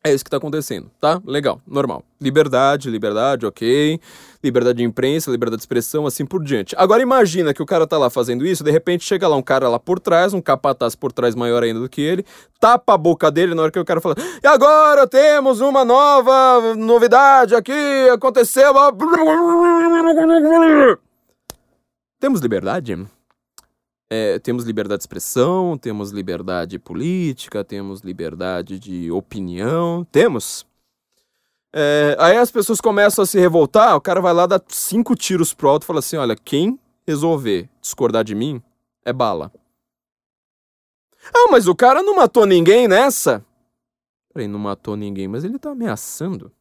é 0.05 0.12
isso 0.12 0.24
que 0.24 0.28
está 0.28 0.36
acontecendo, 0.36 0.90
tá? 1.00 1.20
Legal, 1.24 1.61
normal. 1.66 2.03
Liberdade, 2.20 2.90
liberdade, 2.90 3.46
ok. 3.46 4.00
Liberdade 4.42 4.78
de 4.78 4.84
imprensa, 4.84 5.30
liberdade 5.30 5.59
de 5.59 5.62
expressão, 5.62 6.07
assim 6.07 6.26
por 6.26 6.42
diante. 6.42 6.74
Agora 6.76 7.00
imagina 7.00 7.55
que 7.55 7.62
o 7.62 7.66
cara 7.66 7.86
tá 7.86 7.96
lá 7.96 8.11
fazendo 8.11 8.44
isso, 8.44 8.64
de 8.64 8.70
repente 8.72 9.05
chega 9.05 9.28
lá 9.28 9.36
um 9.36 9.42
cara 9.42 9.68
lá 9.68 9.78
por 9.78 10.00
trás, 10.00 10.34
um 10.34 10.40
capataz 10.40 10.96
por 10.96 11.12
trás 11.12 11.36
maior 11.36 11.62
ainda 11.62 11.78
do 11.78 11.88
que 11.88 12.00
ele, 12.00 12.24
tapa 12.59 12.94
a 12.94 12.98
boca 12.98 13.30
dele 13.30 13.55
na 13.55 13.62
hora 13.62 13.70
que 13.70 13.78
o 13.78 13.84
cara 13.84 14.00
fala: 14.00 14.16
E 14.42 14.46
agora 14.46 15.07
temos 15.07 15.61
uma 15.61 15.84
nova 15.84 16.74
novidade 16.74 17.55
aqui, 17.55 18.09
aconteceu. 18.12 18.72
Temos 22.18 22.40
liberdade? 22.40 23.07
É, 24.14 24.38
temos 24.38 24.64
liberdade 24.64 24.98
de 24.98 25.04
expressão, 25.04 25.78
temos 25.78 26.10
liberdade 26.10 26.78
política, 26.78 27.64
temos 27.64 28.02
liberdade 28.02 28.78
de 28.78 29.10
opinião, 29.10 30.04
temos. 30.12 30.66
É, 31.72 32.14
aí 32.20 32.36
as 32.36 32.50
pessoas 32.50 32.78
começam 32.78 33.22
a 33.22 33.26
se 33.26 33.40
revoltar, 33.40 33.96
o 33.96 34.02
cara 34.02 34.20
vai 34.20 34.34
lá, 34.34 34.46
dá 34.46 34.60
cinco 34.68 35.16
tiros 35.16 35.54
pro 35.54 35.70
alto 35.70 35.84
e 35.84 35.86
fala 35.86 36.00
assim: 36.00 36.18
olha, 36.18 36.36
quem 36.36 36.78
resolver 37.06 37.70
discordar 37.80 38.22
de 38.22 38.34
mim 38.34 38.62
é 39.02 39.14
bala. 39.14 39.50
Ah, 41.34 41.48
mas 41.50 41.66
o 41.66 41.74
cara 41.74 42.02
não 42.02 42.16
matou 42.16 42.44
ninguém 42.44 42.86
nessa? 42.86 43.42
Peraí, 44.30 44.46
não 44.46 44.58
matou 44.58 44.94
ninguém, 44.94 45.26
mas 45.26 45.42
ele 45.42 45.58
tá 45.58 45.70
ameaçando. 45.70 46.52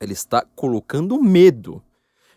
Ele 0.00 0.12
está 0.12 0.46
colocando 0.54 1.20
medo 1.20 1.82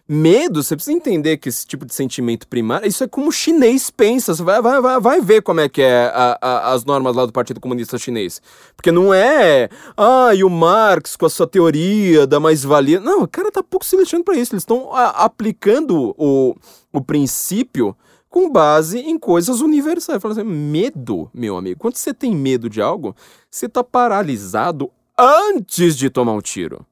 Medo, 0.05 0.61
você 0.61 0.75
precisa 0.75 0.95
entender 0.95 1.37
que 1.37 1.47
esse 1.47 1.65
tipo 1.65 1.85
de 1.85 1.93
sentimento 1.93 2.45
primário, 2.45 2.85
isso 2.85 3.05
é 3.05 3.07
como 3.07 3.29
o 3.29 3.31
chinês 3.31 3.89
pensa. 3.89 4.35
Você 4.35 4.43
vai, 4.43 4.61
vai, 4.61 4.81
vai, 4.81 4.99
vai 4.99 5.21
ver 5.21 5.41
como 5.41 5.61
é 5.61 5.69
que 5.69 5.81
é 5.81 6.11
a, 6.13 6.37
a, 6.41 6.73
as 6.73 6.83
normas 6.83 7.15
lá 7.15 7.25
do 7.25 7.31
Partido 7.31 7.61
Comunista 7.61 7.97
Chinês. 7.97 8.41
Porque 8.75 8.91
não 8.91 9.13
é, 9.13 9.69
ah, 9.95 10.35
e 10.35 10.43
o 10.43 10.49
Marx 10.49 11.15
com 11.15 11.25
a 11.25 11.29
sua 11.29 11.47
teoria 11.47 12.27
da 12.27 12.37
mais-valia. 12.37 12.99
Não, 12.99 13.23
o 13.23 13.27
cara 13.27 13.49
tá 13.49 13.63
pouco 13.63 13.85
se 13.85 13.95
lixando 13.95 14.25
pra 14.25 14.35
isso. 14.35 14.53
Eles 14.53 14.63
estão 14.63 14.89
aplicando 14.93 16.13
o, 16.17 16.53
o 16.91 17.01
princípio 17.01 17.95
com 18.27 18.49
base 18.49 18.99
em 18.99 19.17
coisas 19.17 19.61
universais. 19.61 20.21
Fala 20.21 20.33
assim, 20.33 20.43
medo, 20.43 21.29
meu 21.33 21.55
amigo. 21.55 21.79
Quando 21.79 21.95
você 21.95 22.13
tem 22.13 22.35
medo 22.35 22.69
de 22.69 22.81
algo, 22.81 23.15
você 23.49 23.69
tá 23.69 23.81
paralisado 23.81 24.91
antes 25.17 25.95
de 25.95 26.09
tomar 26.09 26.33
um 26.33 26.41
tiro. 26.41 26.85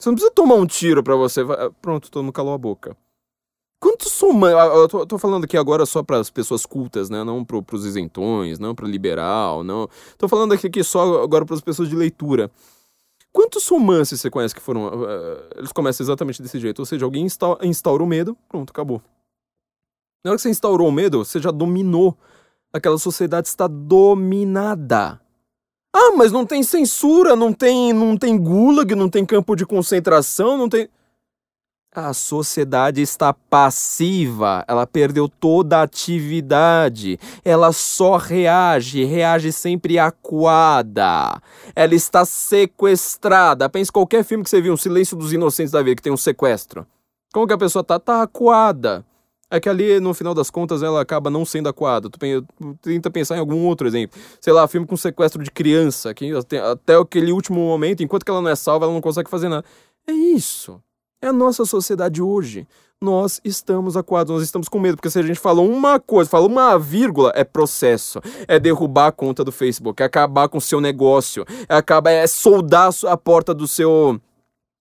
Você 0.00 0.08
não 0.08 0.14
precisa 0.14 0.32
tomar 0.34 0.54
um 0.54 0.66
tiro 0.66 1.02
para 1.02 1.14
você. 1.14 1.42
Pronto, 1.82 2.10
todo 2.10 2.22
mundo 2.24 2.32
calou 2.32 2.54
a 2.54 2.58
boca. 2.58 2.96
Quantos 3.78 4.12
são. 4.12 4.46
Eu 4.46 4.88
tô, 4.88 5.06
tô, 5.06 5.18
falando 5.18 5.44
aqui 5.44 5.58
agora 5.58 5.84
só 5.84 6.02
para 6.02 6.18
as 6.18 6.30
pessoas 6.30 6.64
cultas, 6.64 7.10
né? 7.10 7.22
Não 7.22 7.44
pro, 7.44 7.62
pros 7.62 7.84
isentões, 7.84 8.58
não 8.58 8.74
pro 8.74 8.86
liberal, 8.86 9.62
não. 9.62 9.88
Tô 10.16 10.26
falando 10.26 10.52
aqui, 10.54 10.66
aqui 10.66 10.82
só 10.82 11.22
agora 11.22 11.44
para 11.44 11.54
as 11.54 11.60
pessoas 11.60 11.88
de 11.88 11.94
leitura. 11.94 12.50
Quantos 13.30 13.66
romances 13.68 14.20
você 14.20 14.30
conhece 14.30 14.54
que 14.54 14.60
foram. 14.60 14.88
Uh, 14.88 15.48
eles 15.56 15.72
começam 15.72 16.02
exatamente 16.02 16.42
desse 16.42 16.58
jeito. 16.58 16.78
Ou 16.78 16.86
seja, 16.86 17.04
alguém 17.04 17.24
instaura, 17.24 17.66
instaura 17.66 18.02
o 18.02 18.06
medo, 18.06 18.36
pronto, 18.48 18.70
acabou. 18.70 19.02
Na 20.24 20.30
hora 20.30 20.36
que 20.36 20.42
você 20.42 20.50
instaurou 20.50 20.88
o 20.88 20.92
medo, 20.92 21.24
você 21.24 21.38
já 21.38 21.50
dominou. 21.50 22.16
Aquela 22.72 22.98
sociedade 22.98 23.48
está 23.48 23.66
dominada. 23.66 25.20
Ah, 25.92 26.12
mas 26.16 26.30
não 26.30 26.46
tem 26.46 26.62
censura, 26.62 27.34
não 27.34 27.52
tem, 27.52 27.92
não 27.92 28.16
tem 28.16 28.38
gulag, 28.38 28.94
não 28.94 29.08
tem 29.08 29.26
campo 29.26 29.56
de 29.56 29.66
concentração, 29.66 30.56
não 30.56 30.68
tem. 30.68 30.88
A 31.92 32.14
sociedade 32.14 33.02
está 33.02 33.34
passiva, 33.34 34.64
ela 34.68 34.86
perdeu 34.86 35.28
toda 35.28 35.78
a 35.78 35.82
atividade, 35.82 37.18
ela 37.44 37.72
só 37.72 38.16
reage, 38.16 39.04
reage 39.04 39.50
sempre 39.50 39.98
acuada. 39.98 41.42
Ela 41.74 41.96
está 41.96 42.24
sequestrada. 42.24 43.68
Pense 43.68 43.90
qualquer 43.90 44.22
filme 44.22 44.44
que 44.44 44.50
você 44.50 44.60
viu, 44.60 44.72
um 44.72 44.76
Silêncio 44.76 45.16
dos 45.16 45.32
Inocentes 45.32 45.72
da 45.72 45.82
Vida, 45.82 45.96
que 45.96 46.02
tem 46.02 46.12
um 46.12 46.16
sequestro. 46.16 46.86
Como 47.32 47.48
que 47.48 47.54
a 47.54 47.58
pessoa 47.58 47.82
tá? 47.82 47.98
Tá 47.98 48.22
acuada. 48.22 49.04
É 49.50 49.58
que 49.58 49.68
ali, 49.68 49.98
no 49.98 50.14
final 50.14 50.32
das 50.32 50.48
contas, 50.48 50.82
ela 50.82 51.00
acaba 51.00 51.28
não 51.28 51.44
sendo 51.44 51.68
acuada. 51.68 52.08
Tu 52.08 52.18
tenta 52.80 53.10
pensar 53.10 53.36
em 53.36 53.40
algum 53.40 53.64
outro 53.66 53.88
exemplo. 53.88 54.18
Sei 54.40 54.52
lá, 54.52 54.68
filme 54.68 54.86
com 54.86 54.96
sequestro 54.96 55.42
de 55.42 55.50
criança, 55.50 56.14
que 56.14 56.32
até 56.32 56.94
aquele 56.96 57.32
último 57.32 57.58
momento, 57.58 58.02
enquanto 58.02 58.24
que 58.24 58.30
ela 58.30 58.40
não 58.40 58.50
é 58.50 58.54
salva, 58.54 58.84
ela 58.86 58.94
não 58.94 59.00
consegue 59.00 59.28
fazer 59.28 59.48
nada. 59.48 59.64
É 60.06 60.12
isso. 60.12 60.80
É 61.20 61.26
a 61.26 61.32
nossa 61.32 61.64
sociedade 61.64 62.22
hoje. 62.22 62.66
Nós 63.02 63.40
estamos 63.44 63.96
acuados, 63.96 64.32
nós 64.32 64.42
estamos 64.42 64.68
com 64.68 64.78
medo, 64.78 64.96
porque 64.96 65.10
se 65.10 65.18
a 65.18 65.22
gente 65.22 65.40
fala 65.40 65.62
uma 65.62 65.98
coisa, 65.98 66.28
fala 66.30 66.46
uma 66.46 66.78
vírgula, 66.78 67.32
é 67.34 67.42
processo. 67.42 68.20
É 68.46 68.58
derrubar 68.58 69.06
a 69.06 69.12
conta 69.12 69.42
do 69.42 69.50
Facebook, 69.50 70.02
é 70.02 70.06
acabar 70.06 70.48
com 70.48 70.58
o 70.58 70.60
seu 70.60 70.80
negócio, 70.80 71.44
é, 71.68 71.74
acabar, 71.74 72.10
é 72.10 72.26
soldar 72.26 72.90
a 73.08 73.16
porta 73.16 73.54
do 73.54 73.66
seu 73.66 74.20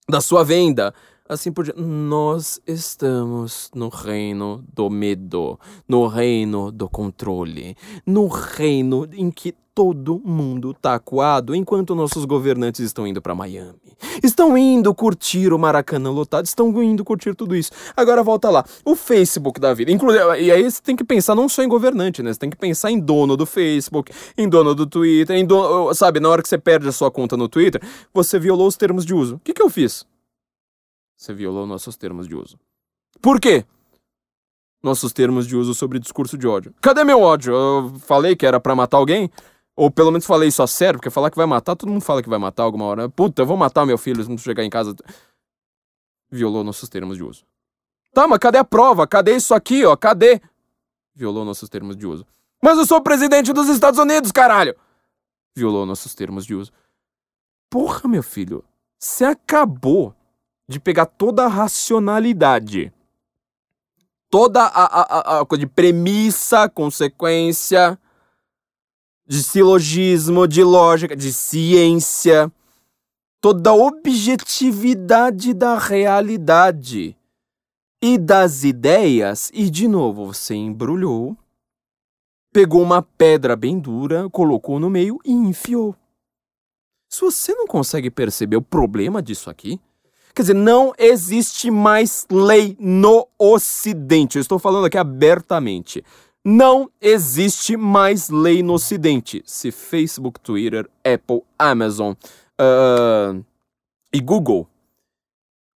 da 0.10 0.20
sua 0.20 0.44
venda 0.44 0.94
assim 1.30 1.52
por 1.52 1.64
diante. 1.64 1.80
Nós 1.80 2.60
estamos 2.66 3.70
no 3.76 3.88
reino 3.88 4.64
do 4.74 4.90
medo, 4.90 5.60
no 5.88 6.08
reino 6.08 6.72
do 6.72 6.90
controle, 6.90 7.78
no 8.06 8.28
reino 8.28 9.08
em 9.14 9.30
que 9.30 9.54
todo 9.76 10.22
mundo 10.26 10.74
tá 10.74 10.96
acuado 10.96 11.56
enquanto 11.56 11.96
nossos 11.96 12.26
governantes 12.26 12.82
estão 12.82 13.08
indo 13.08 13.22
para 13.22 13.34
Miami. 13.34 13.80
Estão 14.22 14.58
indo 14.58 14.94
curtir 14.94 15.54
o 15.54 15.58
Maracanã 15.58 16.12
lotado, 16.12 16.44
estão 16.44 16.84
indo 16.84 17.06
curtir 17.06 17.34
tudo 17.34 17.56
isso. 17.56 17.72
Agora 17.96 18.22
volta 18.22 18.50
lá, 18.50 18.66
o 18.84 18.94
Facebook 18.94 19.58
da 19.58 19.74
vida. 19.74 19.90
Inclusive, 19.90 20.42
e 20.42 20.52
aí 20.52 20.70
você 20.70 20.82
tem 20.82 20.98
que 20.98 21.04
pensar 21.04 21.34
não 21.34 21.48
só 21.48 21.64
em 21.64 21.70
governante, 21.70 22.22
né? 22.22 22.34
Você 22.34 22.40
tem 22.40 22.50
que 22.50 22.58
pensar 22.58 22.92
em 22.92 23.00
dono 23.00 23.38
do 23.38 23.46
Facebook, 23.46 24.12
em 24.38 24.50
dono 24.50 24.76
do 24.76 24.86
Twitter, 24.86 25.38
em 25.38 25.46
dono, 25.46 25.94
sabe, 25.94 26.20
na 26.20 26.28
hora 26.28 26.42
que 26.42 26.50
você 26.50 26.58
perde 26.58 26.90
a 26.90 26.92
sua 26.92 27.10
conta 27.10 27.38
no 27.38 27.48
Twitter, 27.48 27.82
você 28.14 28.38
violou 28.38 28.68
os 28.68 28.76
termos 28.76 29.06
de 29.06 29.14
uso. 29.14 29.36
O 29.36 29.40
que, 29.40 29.54
que 29.54 29.62
eu 29.62 29.70
fiz? 29.70 30.06
Você 31.20 31.34
violou 31.34 31.68
nossos 31.68 31.98
termos 31.98 32.30
de 32.30 32.34
uso. 32.34 32.58
Por 33.22 33.42
quê? 33.42 33.66
Nossos 34.82 35.12
termos 35.12 35.46
de 35.46 35.54
uso 35.54 35.74
sobre 35.74 36.00
discurso 36.00 36.38
de 36.38 36.48
ódio. 36.48 36.74
Cadê 36.82 37.04
meu 37.04 37.20
ódio? 37.20 37.54
Eu 37.54 38.00
falei 38.00 38.38
que 38.38 38.46
era 38.46 38.58
para 38.58 38.74
matar 38.74 38.96
alguém? 38.96 39.30
Ou 39.76 39.92
pelo 39.92 40.12
menos 40.12 40.26
falei 40.26 40.48
isso 40.48 40.64
a 40.64 40.68
sério, 40.68 40.98
porque 40.98 41.10
falar 41.10 41.30
que 41.30 41.36
vai 41.36 41.46
matar, 41.46 41.76
todo 41.76 41.90
mundo 41.90 42.02
fala 42.02 42.24
que 42.24 42.30
vai 42.30 42.40
matar 42.40 42.64
alguma 42.64 42.86
hora. 42.86 43.10
Puta, 43.10 43.42
eu 43.42 43.46
vou 43.46 43.58
matar 43.58 43.86
meu 43.86 43.98
filho 43.98 44.24
se 44.24 44.30
não 44.30 44.38
chegar 44.38 44.64
em 44.64 44.70
casa. 44.70 44.96
Violou 46.32 46.64
nossos 46.64 46.88
termos 46.88 47.18
de 47.18 47.24
uso. 47.24 47.44
Tá, 48.14 48.26
mas 48.26 48.40
cadê 48.40 48.58
a 48.58 48.64
prova? 48.64 49.06
Cadê 49.06 49.36
isso 49.36 49.54
aqui, 49.54 49.84
ó? 49.84 49.98
Cadê? 49.98 50.42
Violou 51.14 51.44
nossos 51.44 51.68
termos 51.68 51.98
de 51.98 52.08
uso. 52.08 52.26
Mas 52.64 52.78
eu 52.78 52.86
sou 52.86 52.98
o 52.98 53.04
presidente 53.04 53.52
dos 53.52 53.68
Estados 53.68 54.00
Unidos, 54.00 54.32
caralho! 54.32 54.74
Violou 55.54 55.86
nossos 55.86 56.16
termos 56.16 56.46
de 56.46 56.56
uso. 56.56 56.72
Porra, 57.70 58.08
meu 58.08 58.24
filho. 58.24 58.64
Você 58.98 59.26
acabou 59.26 60.16
de 60.70 60.80
pegar 60.80 61.08
toda 61.08 61.46
a 61.46 61.48
racionalidade, 61.48 62.94
toda 64.30 64.62
a, 64.62 64.86
a, 64.86 65.40
a, 65.40 65.42
a 65.42 65.58
de 65.58 65.66
premissa, 65.66 66.70
consequência, 66.70 68.00
de 69.28 69.44
silogismo, 69.44 70.48
de 70.48 70.64
lógica, 70.64 71.16
de 71.16 71.34
ciência, 71.34 72.52
toda 73.42 73.72
a 73.72 73.76
objetividade 73.76 75.54
da 75.54 75.78
realidade 75.78 77.18
e 78.02 78.18
das 78.18 78.64
ideias, 78.64 79.52
e 79.54 79.70
de 79.70 79.88
novo 79.88 80.28
você 80.28 80.54
embrulhou 80.54 81.36
pegou 82.52 82.82
uma 82.82 83.02
pedra 83.02 83.56
bem 83.56 83.80
dura, 83.80 84.30
colocou 84.30 84.80
no 84.80 84.90
meio 84.90 85.20
e 85.24 85.32
enfiou. 85.32 85.96
Se 87.08 87.22
você 87.22 87.54
não 87.54 87.66
consegue 87.66 88.12
perceber 88.12 88.58
o 88.58 88.62
problema 88.62 89.22
disso 89.22 89.50
aqui, 89.50 89.80
quer 90.34 90.44
dizer, 90.44 90.54
não 90.54 90.94
existe 90.98 91.70
mais 91.72 92.26
lei 92.32 92.76
no 92.80 93.28
Ocidente. 93.38 94.38
Eu 94.38 94.42
estou 94.42 94.60
falando 94.60 94.86
aqui 94.86 94.98
abertamente. 94.98 96.04
Não 96.44 96.90
existe 97.02 97.76
mais 97.76 98.30
lei 98.30 98.64
no 98.64 98.74
Ocidente. 98.74 99.44
Se 99.46 99.72
Facebook, 99.72 100.40
Twitter, 100.40 100.90
Apple, 101.04 101.42
Amazon 101.58 102.14
uh, 102.14 103.44
e 104.14 104.20
Google, 104.20 104.68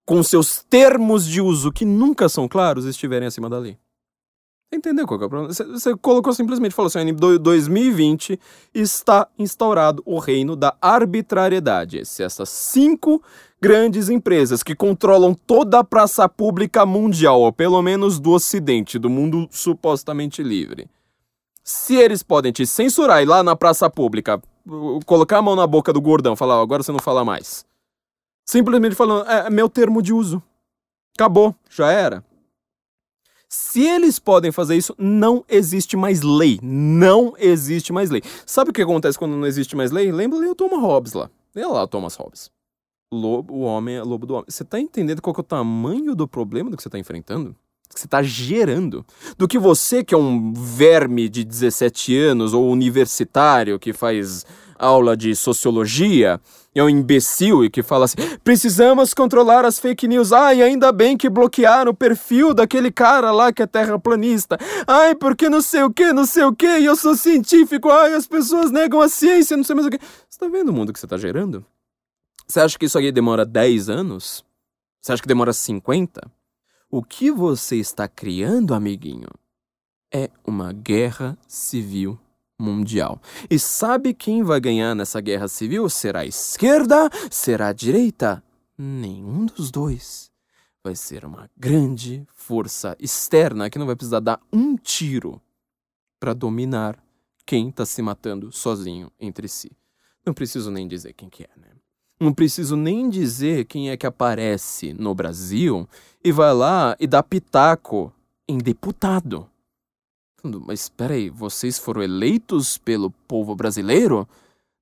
com 0.05 0.23
seus 0.23 0.63
termos 0.63 1.25
de 1.27 1.41
uso 1.41 1.71
que 1.71 1.85
nunca 1.85 2.29
são 2.29 2.47
claros, 2.47 2.85
estiverem 2.85 3.27
acima 3.27 3.49
da 3.49 3.57
lei. 3.57 3.77
Entendeu 4.73 5.05
qual 5.05 5.21
é 5.21 5.25
o 5.25 5.29
problema? 5.29 5.53
Você, 5.53 5.95
colocou 5.97 6.33
simplesmente, 6.33 6.73
falou 6.73 6.87
assim, 6.87 6.99
em 6.99 7.13
2020 7.13 8.39
está 8.73 9.27
instaurado 9.37 10.01
o 10.03 10.17
reino 10.17 10.55
da 10.55 10.75
arbitrariedade. 10.81 12.03
Se 12.05 12.23
essas 12.23 12.49
cinco 12.49 13.21
grandes 13.63 14.09
empresas 14.09 14.61
que 14.61 14.75
controlam 14.75 15.33
toda 15.33 15.79
a 15.79 15.83
praça 15.85 16.27
pública 16.27 16.85
mundial, 16.85 17.39
ou 17.39 17.53
pelo 17.53 17.81
menos 17.81 18.19
do 18.19 18.31
ocidente, 18.31 18.99
do 18.99 19.09
mundo 19.09 19.47
supostamente 19.49 20.43
livre, 20.43 20.89
se 21.63 21.95
eles 21.95 22.21
podem 22.21 22.51
te 22.51 22.67
censurar 22.67 23.23
e 23.23 23.25
lá 23.25 23.41
na 23.41 23.55
praça 23.55 23.89
pública 23.89 24.41
colocar 25.05 25.37
a 25.37 25.41
mão 25.41 25.55
na 25.55 25.65
boca 25.65 25.93
do 25.93 26.01
gordão, 26.01 26.35
falar, 26.35 26.61
agora 26.61 26.83
você 26.83 26.91
não 26.91 26.99
fala 26.99 27.23
mais. 27.23 27.65
Simplesmente 28.45 28.95
falando, 28.95 29.29
é, 29.29 29.47
é 29.47 29.49
meu 29.49 29.69
termo 29.69 30.01
de 30.01 30.11
uso. 30.11 30.43
Acabou, 31.15 31.55
já 31.69 31.89
era. 31.89 32.21
Se 33.47 33.81
eles 33.81 34.19
podem 34.19 34.51
fazer 34.51 34.75
isso, 34.75 34.93
não 34.97 35.45
existe 35.47 35.95
mais 35.95 36.21
lei. 36.21 36.59
Não 36.61 37.33
existe 37.37 37.93
mais 37.93 38.09
lei. 38.09 38.21
Sabe 38.45 38.71
o 38.71 38.73
que 38.73 38.81
acontece 38.81 39.17
quando 39.17 39.37
não 39.37 39.47
existe 39.47 39.73
mais 39.73 39.89
lei? 39.89 40.11
Lembra 40.11 40.37
o 40.37 40.53
Thomas 40.55 40.81
Hobbes 40.81 41.13
lá. 41.13 41.29
Lembra 41.55 41.75
lá 41.75 41.83
o 41.83 41.87
Thomas 41.87 42.15
Hobbes. 42.15 42.51
Lobo, 43.13 43.53
o 43.53 43.61
homem 43.61 43.95
é 43.95 44.03
lobo 44.03 44.25
do 44.25 44.33
homem. 44.33 44.45
Você 44.47 44.63
tá 44.63 44.79
entendendo 44.79 45.21
qual 45.21 45.35
é 45.37 45.39
o 45.39 45.43
tamanho 45.43 46.15
do 46.15 46.27
problema 46.27 46.69
do 46.69 46.77
que 46.77 46.83
você 46.83 46.89
tá 46.89 46.99
enfrentando? 46.99 47.55
que 47.93 47.99
você 47.99 48.07
está 48.07 48.23
gerando, 48.23 49.05
do 49.37 49.47
que 49.47 49.59
você, 49.59 50.03
que 50.03 50.15
é 50.15 50.17
um 50.17 50.51
verme 50.51 51.29
de 51.29 51.43
17 51.43 52.17
anos 52.17 52.53
ou 52.53 52.67
universitário 52.67 53.77
que 53.77 53.93
faz 53.93 54.45
aula 54.79 55.15
de 55.15 55.35
sociologia, 55.35 56.41
é 56.75 56.83
um 56.83 56.89
imbecil 56.89 57.63
e 57.63 57.69
que 57.69 57.83
fala 57.83 58.05
assim: 58.05 58.17
precisamos 58.43 59.13
controlar 59.13 59.63
as 59.63 59.79
fake 59.79 60.07
news. 60.07 60.33
Ai, 60.33 60.61
ainda 60.61 60.91
bem 60.91 61.15
que 61.15 61.29
bloquearam 61.29 61.91
o 61.91 61.95
perfil 61.95 62.53
daquele 62.53 62.91
cara 62.91 63.31
lá 63.31 63.53
que 63.53 63.61
é 63.61 63.67
terraplanista. 63.67 64.57
Ai, 64.87 65.13
porque 65.13 65.47
não 65.49 65.61
sei 65.61 65.83
o 65.83 65.91
que, 65.91 66.11
não 66.11 66.25
sei 66.25 66.43
o 66.43 66.53
que, 66.53 66.65
eu 66.65 66.95
sou 66.95 67.15
científico. 67.15 67.89
Ai, 67.89 68.13
as 68.13 68.27
pessoas 68.27 68.71
negam 68.71 68.99
a 69.01 69.07
ciência, 69.07 69.55
não 69.55 69.63
sei 69.63 69.75
mais 69.75 69.87
o 69.87 69.91
que. 69.91 69.99
Você 70.27 70.39
tá 70.39 70.47
vendo 70.47 70.69
o 70.69 70.73
mundo 70.73 70.91
que 70.91 70.99
você 70.99 71.07
tá 71.07 71.17
gerando? 71.17 71.63
Você 72.53 72.59
acha 72.59 72.77
que 72.77 72.85
isso 72.85 72.99
aqui 72.99 73.11
demora 73.11 73.47
10 73.47 73.89
anos? 73.89 74.45
Você 75.01 75.11
acha 75.11 75.23
que 75.23 75.27
demora 75.27 75.51
50? 75.51 76.21
O 76.87 77.01
que 77.01 77.31
você 77.31 77.77
está 77.77 78.07
criando, 78.07 78.75
amiguinho, 78.75 79.27
é 80.13 80.29
uma 80.45 80.71
guerra 80.71 81.35
civil 81.47 82.15
mundial. 82.59 83.19
E 83.49 83.57
sabe 83.57 84.13
quem 84.13 84.43
vai 84.43 84.61
ganhar 84.61 84.93
nessa 84.93 85.19
guerra 85.19 85.47
civil? 85.47 85.89
Será 85.89 86.19
a 86.19 86.25
esquerda? 86.27 87.09
Será 87.31 87.69
a 87.69 87.73
direita? 87.73 88.43
Nenhum 88.77 89.47
dos 89.47 89.71
dois. 89.71 90.31
Vai 90.83 90.95
ser 90.95 91.25
uma 91.25 91.49
grande 91.57 92.23
força 92.35 92.95
externa 92.99 93.67
que 93.67 93.79
não 93.79 93.87
vai 93.87 93.95
precisar 93.95 94.19
dar 94.19 94.39
um 94.53 94.75
tiro 94.75 95.41
para 96.19 96.35
dominar 96.35 97.03
quem 97.47 97.69
está 97.69 97.83
se 97.83 98.03
matando 98.03 98.51
sozinho 98.51 99.11
entre 99.19 99.47
si. 99.47 99.71
Não 100.23 100.35
preciso 100.35 100.69
nem 100.69 100.87
dizer 100.87 101.13
quem 101.13 101.31
que 101.31 101.45
é, 101.45 101.49
né? 101.57 101.72
Não 102.19 102.33
preciso 102.33 102.75
nem 102.75 103.09
dizer 103.09 103.65
quem 103.65 103.89
é 103.89 103.97
que 103.97 104.07
aparece 104.07 104.93
no 104.93 105.13
Brasil 105.13 105.87
e 106.23 106.31
vai 106.31 106.53
lá 106.53 106.95
e 106.99 107.07
dá 107.07 107.21
pitaco 107.21 108.13
em 108.47 108.57
deputado. 108.57 109.47
Mas 110.65 110.81
espera 110.81 111.13
aí, 111.13 111.29
vocês 111.29 111.77
foram 111.77 112.01
eleitos 112.01 112.77
pelo 112.77 113.09
povo 113.27 113.55
brasileiro? 113.55 114.27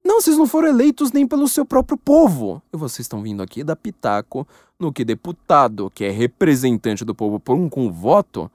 Não, 0.04 0.20
vocês 0.20 0.36
não 0.36 0.48
foram 0.48 0.68
eleitos 0.68 1.12
nem 1.12 1.28
pelo 1.28 1.48
seu 1.48 1.64
próprio 1.64 1.98
povo. 1.98 2.62
E 2.74 2.78
vocês 2.78 3.06
estão 3.06 3.22
vindo 3.22 3.44
aqui 3.44 3.64
dar 3.64 3.76
pitaco 3.76 4.48
no 4.80 4.92
que 4.92 5.06
deputado, 5.06 5.92
que 5.94 6.04
é 6.04 6.10
representante 6.10 7.06
do 7.06 7.14
povo 7.14 7.40
por 7.40 7.56
um 7.56 7.70
com 7.70 7.92
voto, 7.92 8.50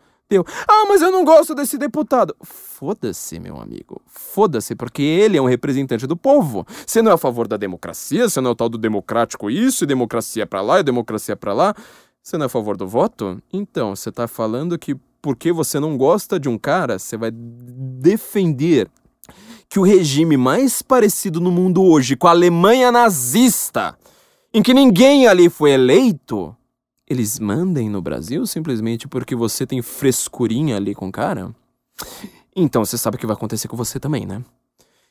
Ah, 0.66 0.86
mas 0.88 1.02
eu 1.02 1.12
não 1.12 1.24
gosto 1.24 1.54
desse 1.54 1.78
deputado. 1.78 2.34
Foda-se, 2.42 3.38
meu 3.38 3.60
amigo. 3.60 4.02
Foda-se, 4.06 4.74
porque 4.74 5.02
ele 5.02 5.36
é 5.36 5.42
um 5.42 5.46
representante 5.46 6.06
do 6.06 6.16
povo. 6.16 6.66
Você 6.84 7.00
não 7.00 7.12
é 7.12 7.14
a 7.14 7.18
favor 7.18 7.46
da 7.46 7.56
democracia, 7.56 8.28
você 8.28 8.40
não 8.40 8.50
é 8.50 8.52
o 8.52 8.56
tal 8.56 8.68
do 8.68 8.78
democrático 8.78 9.48
isso, 9.48 9.84
e 9.84 9.86
democracia 9.86 10.44
pra 10.46 10.60
lá, 10.60 10.80
e 10.80 10.82
democracia 10.82 11.36
pra 11.36 11.52
lá. 11.52 11.74
Você 12.20 12.36
não 12.36 12.44
é 12.44 12.46
a 12.46 12.50
favor 12.50 12.76
do 12.76 12.88
voto? 12.88 13.40
Então, 13.52 13.94
você 13.94 14.10
tá 14.10 14.26
falando 14.26 14.76
que 14.76 14.96
porque 15.22 15.52
você 15.52 15.78
não 15.78 15.96
gosta 15.96 16.38
de 16.38 16.48
um 16.48 16.58
cara, 16.58 16.98
você 16.98 17.16
vai 17.16 17.30
defender 17.32 18.88
que 19.68 19.78
o 19.78 19.82
regime 19.82 20.36
mais 20.36 20.82
parecido 20.82 21.40
no 21.40 21.50
mundo 21.50 21.82
hoje 21.82 22.16
com 22.16 22.28
a 22.28 22.30
Alemanha 22.30 22.92
nazista, 22.92 23.96
em 24.54 24.62
que 24.62 24.72
ninguém 24.72 25.26
ali 25.26 25.48
foi 25.48 25.72
eleito, 25.72 26.54
eles 27.08 27.38
mandem 27.38 27.88
no 27.88 28.02
Brasil 28.02 28.46
simplesmente 28.46 29.06
porque 29.06 29.34
você 29.34 29.66
tem 29.66 29.80
frescurinha 29.82 30.76
ali 30.76 30.94
com 30.94 31.08
o 31.08 31.12
cara? 31.12 31.54
Então 32.54 32.84
você 32.84 32.98
sabe 32.98 33.16
o 33.16 33.20
que 33.20 33.26
vai 33.26 33.36
acontecer 33.36 33.68
com 33.68 33.76
você 33.76 34.00
também, 34.00 34.26
né? 34.26 34.42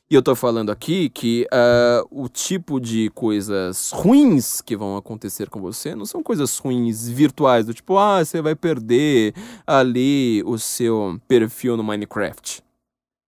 E 0.08 0.14
eu 0.14 0.22
tô 0.22 0.36
falando 0.36 0.70
aqui 0.70 1.08
que 1.08 1.48
uh, 1.52 2.06
o 2.12 2.28
tipo 2.28 2.78
de 2.78 3.10
coisas 3.10 3.90
ruins 3.90 4.60
que 4.60 4.76
vão 4.76 4.96
acontecer 4.96 5.50
com 5.50 5.60
você 5.60 5.96
não 5.96 6.06
são 6.06 6.22
coisas 6.22 6.56
ruins 6.58 7.08
virtuais, 7.08 7.66
do 7.66 7.74
tipo, 7.74 7.98
ah, 7.98 8.24
você 8.24 8.40
vai 8.40 8.54
perder 8.54 9.34
ali 9.66 10.44
o 10.46 10.58
seu 10.58 11.20
perfil 11.26 11.76
no 11.76 11.82
Minecraft. 11.82 12.62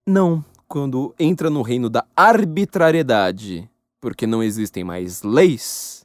Não, 0.07 0.43
quando 0.69 1.13
entra 1.19 1.49
no 1.49 1.61
reino 1.61 1.89
da 1.89 2.05
arbitrariedade, 2.15 3.69
porque 3.99 4.25
não 4.25 4.41
existem 4.41 4.85
mais 4.85 5.21
leis, 5.21 5.98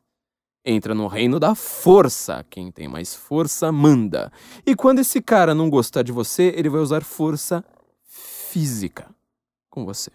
entra 0.64 0.94
no 0.94 1.06
reino 1.06 1.38
da 1.38 1.54
força. 1.54 2.44
Quem 2.48 2.70
tem 2.70 2.88
mais 2.88 3.14
força 3.14 3.70
manda. 3.70 4.32
E 4.64 4.74
quando 4.74 5.00
esse 5.00 5.20
cara 5.20 5.54
não 5.54 5.68
gostar 5.68 6.02
de 6.02 6.12
você, 6.12 6.54
ele 6.56 6.68
vai 6.68 6.80
usar 6.80 7.02
força 7.02 7.64
física 8.06 9.06
com 9.68 9.84
você. 9.84 10.10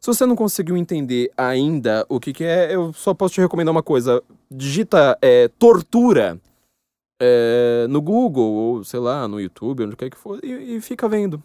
Se 0.00 0.06
você 0.06 0.24
não 0.24 0.36
conseguiu 0.36 0.76
entender 0.76 1.30
ainda 1.36 2.06
o 2.08 2.20
que, 2.20 2.32
que 2.32 2.44
é, 2.44 2.74
eu 2.74 2.92
só 2.92 3.12
posso 3.12 3.34
te 3.34 3.40
recomendar 3.40 3.72
uma 3.72 3.82
coisa. 3.82 4.22
Digita 4.48 5.18
é, 5.20 5.48
tortura 5.48 6.40
é, 7.20 7.86
no 7.88 8.00
Google, 8.00 8.52
ou 8.52 8.84
sei 8.84 9.00
lá, 9.00 9.26
no 9.26 9.40
YouTube, 9.40 9.84
onde 9.84 9.96
quer 9.96 10.10
que 10.10 10.16
for, 10.16 10.38
e, 10.44 10.76
e 10.76 10.80
fica 10.80 11.08
vendo. 11.08 11.42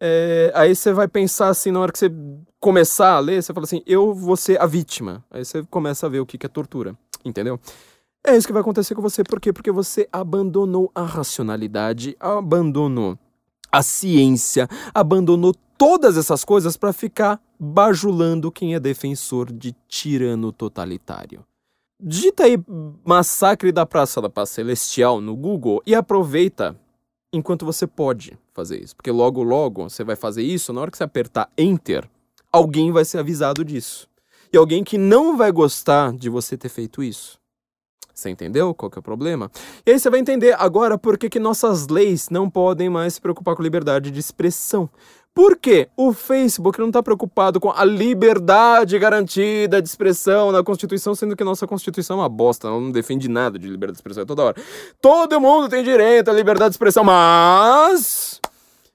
É, 0.00 0.52
aí 0.54 0.74
você 0.74 0.92
vai 0.92 1.08
pensar 1.08 1.48
assim, 1.48 1.70
na 1.70 1.80
hora 1.80 1.92
que 1.92 1.98
você 1.98 2.10
começar 2.58 3.14
a 3.14 3.20
ler, 3.20 3.42
você 3.42 3.54
fala 3.54 3.64
assim, 3.64 3.82
eu 3.86 4.12
vou 4.12 4.36
ser 4.36 4.60
a 4.60 4.66
vítima. 4.66 5.24
Aí 5.30 5.44
você 5.44 5.62
começa 5.70 6.06
a 6.06 6.08
ver 6.08 6.20
o 6.20 6.26
que, 6.26 6.36
que 6.36 6.46
é 6.46 6.48
tortura, 6.48 6.96
entendeu? 7.26 7.58
É 8.26 8.36
isso 8.36 8.46
que 8.46 8.52
vai 8.52 8.62
acontecer 8.62 8.94
com 8.94 9.02
você, 9.02 9.22
por 9.22 9.40
quê? 9.40 9.52
Porque 9.52 9.70
você 9.70 10.08
abandonou 10.10 10.90
a 10.94 11.02
racionalidade, 11.02 12.16
abandonou 12.18 13.18
a 13.70 13.82
ciência, 13.82 14.68
abandonou 14.94 15.54
todas 15.76 16.16
essas 16.16 16.44
coisas 16.44 16.76
para 16.76 16.92
ficar 16.92 17.40
bajulando 17.58 18.50
quem 18.50 18.74
é 18.74 18.80
defensor 18.80 19.52
de 19.52 19.74
tirano 19.86 20.50
totalitário. 20.52 21.44
Digita 22.02 22.44
aí 22.44 22.58
Massacre 23.04 23.72
da 23.72 23.86
Praça 23.86 24.20
da 24.20 24.28
Paz 24.28 24.50
Celestial 24.50 25.20
no 25.20 25.34
Google 25.34 25.82
e 25.86 25.94
aproveita 25.94 26.76
enquanto 27.32 27.64
você 27.64 27.86
pode 27.86 28.38
fazer 28.52 28.82
isso. 28.82 28.96
Porque 28.96 29.10
logo, 29.10 29.42
logo 29.42 29.88
você 29.88 30.04
vai 30.04 30.16
fazer 30.16 30.42
isso, 30.42 30.72
na 30.72 30.80
hora 30.80 30.90
que 30.90 30.96
você 30.96 31.04
apertar 31.04 31.50
Enter, 31.56 32.08
alguém 32.52 32.92
vai 32.92 33.04
ser 33.04 33.18
avisado 33.18 33.64
disso. 33.64 34.08
E 34.56 34.58
alguém 34.58 34.82
que 34.82 34.96
não 34.96 35.36
vai 35.36 35.52
gostar 35.52 36.14
de 36.14 36.30
você 36.30 36.56
ter 36.56 36.70
feito 36.70 37.02
isso. 37.02 37.38
Você 38.14 38.30
entendeu 38.30 38.72
qual 38.74 38.90
que 38.90 38.98
é 38.98 39.00
o 39.00 39.02
problema? 39.02 39.50
E 39.84 39.90
aí 39.90 40.00
você 40.00 40.08
vai 40.08 40.18
entender 40.18 40.56
agora 40.58 40.96
por 40.96 41.18
que, 41.18 41.28
que 41.28 41.38
nossas 41.38 41.88
leis 41.88 42.30
não 42.30 42.48
podem 42.48 42.88
mais 42.88 43.12
se 43.12 43.20
preocupar 43.20 43.54
com 43.54 43.62
liberdade 43.62 44.10
de 44.10 44.18
expressão. 44.18 44.88
Por 45.34 45.58
quê? 45.58 45.90
O 45.94 46.14
Facebook 46.14 46.78
não 46.78 46.86
está 46.86 47.02
preocupado 47.02 47.60
com 47.60 47.70
a 47.70 47.84
liberdade 47.84 48.98
garantida 48.98 49.82
de 49.82 49.88
expressão 49.90 50.50
na 50.50 50.64
Constituição, 50.64 51.14
sendo 51.14 51.36
que 51.36 51.44
nossa 51.44 51.66
Constituição 51.66 52.16
é 52.16 52.20
uma 52.22 52.28
bosta, 52.30 52.68
ela 52.68 52.80
não 52.80 52.90
defende 52.90 53.28
nada 53.28 53.58
de 53.58 53.68
liberdade 53.68 53.96
de 53.96 53.98
expressão 53.98 54.24
toda 54.24 54.42
hora. 54.42 54.56
Todo 55.02 55.38
mundo 55.38 55.68
tem 55.68 55.84
direito 55.84 56.30
à 56.30 56.32
liberdade 56.32 56.70
de 56.70 56.76
expressão, 56.76 57.04
mas 57.04 58.40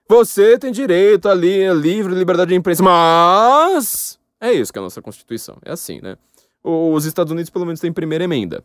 você 0.09 0.57
tem 0.57 0.71
direito 0.71 1.29
ali 1.29 1.67
a 1.67 1.73
livre 1.75 2.15
liberdade 2.15 2.49
de 2.49 2.55
imprensa, 2.55 2.81
mas 2.81 4.19
é 4.41 4.51
isso 4.51 4.73
que 4.73 4.79
é 4.79 4.81
a 4.81 4.83
nossa 4.83 5.01
Constituição. 5.01 5.57
É 5.63 5.71
assim, 5.71 6.01
né? 6.01 6.17
Os 6.63 7.05
Estados 7.05 7.31
Unidos 7.31 7.49
pelo 7.49 7.65
menos 7.65 7.79
têm 7.79 7.93
primeira 7.93 8.23
emenda. 8.23 8.63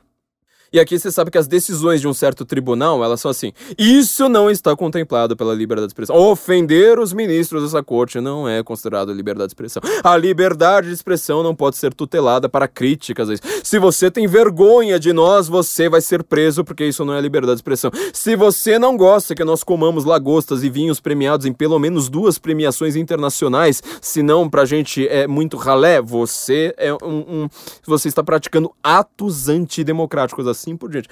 E 0.72 0.80
aqui 0.80 0.98
você 0.98 1.10
sabe 1.10 1.30
que 1.30 1.38
as 1.38 1.47
decisões 1.47 2.01
de 2.01 2.09
um 2.09 2.14
certo 2.14 2.44
tribunal, 2.44 3.02
elas 3.05 3.20
são 3.20 3.30
assim: 3.30 3.52
isso 3.78 4.28
não 4.28 4.51
está 4.51 4.74
contemplado 4.76 5.36
pela 5.36 5.55
liberdade 5.55 5.88
de 5.88 5.93
expressão. 5.93 6.16
Ofender 6.16 6.98
os 6.98 7.12
ministros 7.12 7.62
dessa 7.62 7.82
corte 7.82 8.20
não 8.20 8.48
é 8.48 8.62
considerado 8.62 9.12
liberdade 9.12 9.48
de 9.48 9.52
expressão. 9.52 9.82
A 10.02 10.16
liberdade 10.16 10.88
de 10.88 10.94
expressão 10.94 11.43
não 11.43 11.55
pode 11.55 11.76
ser 11.76 11.94
tutelada 11.94 12.48
para 12.48 12.68
críticas. 12.68 13.28
Se 13.62 13.78
você 13.78 14.10
tem 14.10 14.26
vergonha 14.26 14.98
de 14.98 15.12
nós, 15.12 15.48
você 15.48 15.88
vai 15.88 16.01
ser 16.01 16.22
preso 16.22 16.64
porque 16.64 16.84
isso 16.84 17.05
não 17.05 17.14
é 17.14 17.20
liberdade 17.20 17.56
de 17.56 17.60
expressão. 17.60 17.90
Se 18.12 18.36
você 18.36 18.78
não 18.78 18.97
gosta 18.97 19.34
que 19.34 19.44
nós 19.44 19.62
comamos 19.62 20.05
lagostas 20.05 20.62
e 20.62 20.70
vinhos 20.70 21.01
premiados 21.01 21.47
em 21.47 21.52
pelo 21.52 21.78
menos 21.78 22.09
duas 22.09 22.38
premiações 22.38 22.97
internacionais, 22.97 23.82
senão 24.01 24.48
pra 24.48 24.64
gente 24.64 25.06
é 25.09 25.26
muito 25.26 25.56
ralé, 25.56 26.01
você 26.01 26.74
é 26.76 26.93
um, 26.94 27.44
um 27.44 27.48
você 27.86 28.09
está 28.09 28.22
praticando 28.22 28.72
atos 28.82 29.48
antidemocráticos 29.48 30.47
assim 30.47 30.65
por 30.74 30.90
diante. 30.90 31.10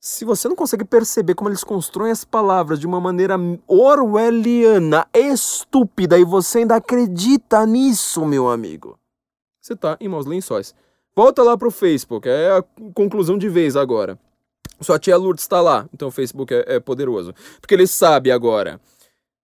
Se 0.00 0.24
você 0.24 0.48
não 0.48 0.56
consegue 0.56 0.84
perceber 0.84 1.34
como 1.34 1.48
eles 1.48 1.62
constroem 1.62 2.10
as 2.10 2.24
palavras 2.24 2.80
de 2.80 2.86
uma 2.86 3.00
maneira 3.00 3.36
orwelliana, 3.68 5.06
estúpida, 5.14 6.18
e 6.18 6.24
você 6.24 6.58
ainda 6.58 6.74
acredita 6.76 7.64
nisso, 7.66 8.24
meu 8.24 8.50
amigo, 8.50 8.98
você 9.60 9.76
tá 9.76 9.96
em 10.00 10.08
maus 10.08 10.26
lençóis. 10.26 10.74
Volta 11.14 11.42
lá 11.42 11.56
pro 11.56 11.70
Facebook, 11.70 12.28
é 12.28 12.50
a 12.50 12.64
conclusão 12.94 13.36
de 13.38 13.48
vez 13.48 13.76
agora. 13.76 14.18
Sua 14.80 14.98
tia 14.98 15.16
Lourdes 15.16 15.44
está 15.44 15.60
lá, 15.60 15.86
então 15.92 16.08
o 16.08 16.10
Facebook 16.10 16.52
é, 16.52 16.76
é 16.76 16.80
poderoso. 16.80 17.34
Porque 17.60 17.74
ele 17.74 17.86
sabe 17.86 18.30
agora 18.32 18.80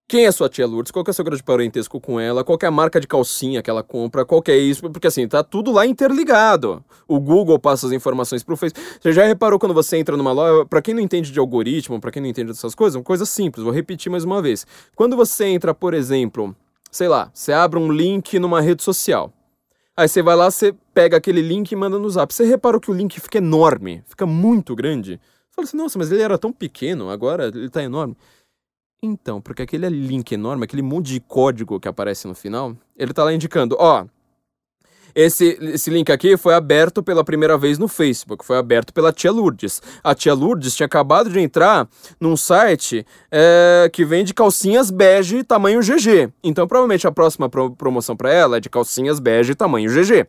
quem 0.09 0.25
é 0.25 0.31
sua 0.31 0.49
tia 0.49 0.67
Lourdes? 0.67 0.93
Qual 0.93 1.05
é 1.05 1.11
o 1.11 1.13
seu 1.13 1.25
grande 1.25 1.43
parentesco 1.43 2.01
com 2.01 2.21
ela? 2.21 2.45
Qual 2.45 2.57
é 2.63 2.67
a 2.67 2.71
marca 2.71 3.01
de 3.01 3.09
calcinha 3.09 3.61
que 3.61 3.69
ela 3.69 3.83
compra? 3.83 4.25
Qual 4.25 4.41
é 4.47 4.57
isso? 4.57 4.89
Porque 4.91 5.09
assim, 5.09 5.27
tá 5.27 5.43
tudo 5.43 5.73
lá 5.73 5.85
interligado. 5.85 6.85
O 7.09 7.19
Google 7.19 7.59
passa 7.59 7.89
as 7.89 7.93
informações 7.93 8.45
pro 8.45 8.57
Facebook. 8.57 9.01
Você 9.01 9.13
já 9.13 9.25
reparou 9.25 9.59
quando 9.59 9.75
você 9.75 9.97
entra 9.97 10.17
numa 10.17 10.31
loja? 10.31 10.65
Para 10.67 10.81
quem 10.81 10.95
não 10.95 11.01
entende 11.01 11.33
de 11.33 11.41
algoritmo, 11.41 12.01
para 12.01 12.13
quem 12.13 12.23
não 12.23 12.29
entende 12.29 12.53
dessas 12.53 12.73
coisas, 12.73 12.95
uma 12.95 13.03
coisa 13.03 13.27
simples, 13.27 13.65
vou 13.65 13.73
repetir 13.73 14.11
mais 14.11 14.23
uma 14.23 14.41
vez. 14.41 14.65
Quando 14.95 15.17
você 15.17 15.47
entra, 15.47 15.75
por 15.75 15.93
exemplo, 15.93 16.55
sei 16.89 17.09
lá, 17.09 17.29
você 17.35 17.53
abre 17.53 17.79
um 17.79 17.91
link 17.91 18.39
numa 18.39 18.61
rede 18.61 18.85
social. 18.85 19.33
Aí 19.97 20.07
você 20.07 20.23
vai 20.23 20.37
lá, 20.37 20.49
você 20.51 20.73
pega 20.95 21.17
aquele 21.17 21.41
link 21.41 21.73
e 21.73 21.77
manda 21.77 21.99
no 21.99 22.09
zap. 22.09 22.33
Você 22.33 22.45
reparou 22.45 22.81
que 22.81 22.93
o 22.93 22.95
link 22.95 23.19
fica 23.19 23.39
enorme, 23.39 24.05
fica 24.07 24.25
muito 24.25 24.77
grande. 24.77 25.19
Você 25.51 25.55
fala 25.57 25.67
assim, 25.67 25.77
nossa, 25.77 25.99
mas 25.99 26.13
ele 26.13 26.23
era 26.23 26.39
tão 26.39 26.53
pequeno, 26.53 27.11
agora 27.11 27.49
ele 27.49 27.71
tá 27.71 27.83
enorme. 27.83 28.17
Então, 29.03 29.41
porque 29.41 29.63
aquele 29.63 29.89
link 29.89 30.33
enorme, 30.33 30.65
aquele 30.65 30.83
monte 30.83 31.13
de 31.13 31.21
código 31.21 31.79
que 31.79 31.89
aparece 31.89 32.27
no 32.27 32.35
final, 32.35 32.77
ele 32.97 33.13
tá 33.13 33.23
lá 33.25 33.33
indicando, 33.33 33.77
ó, 33.79 34.07
esse, 35.17 35.57
esse 35.63 35.89
link 35.89 36.13
aqui 36.13 36.37
foi 36.37 36.53
aberto 36.53 37.03
pela 37.03 37.25
primeira 37.25 37.57
vez 37.57 37.79
no 37.79 37.89
Facebook, 37.89 38.45
foi 38.45 38.59
aberto 38.59 38.93
pela 38.93 39.11
tia 39.11 39.33
Lourdes. 39.33 39.81
A 40.05 40.15
tia 40.15 40.35
Lourdes 40.35 40.77
tinha 40.77 40.85
acabado 40.85 41.31
de 41.31 41.41
entrar 41.41 41.89
num 42.21 42.37
site 42.37 43.07
é, 43.33 43.89
que 43.91 44.05
vende 44.05 44.35
calcinhas 44.35 44.91
bege 44.91 45.43
tamanho 45.43 45.81
GG. 45.81 46.31
Então, 46.45 46.69
provavelmente 46.69 47.07
a 47.07 47.11
próxima 47.13 47.49
pro 47.49 47.71
promoção 47.71 48.15
para 48.15 48.31
ela 48.31 48.59
é 48.59 48.61
de 48.61 48.69
calcinhas 48.69 49.19
bege 49.19 49.55
tamanho 49.55 49.91
GG. 49.91 50.27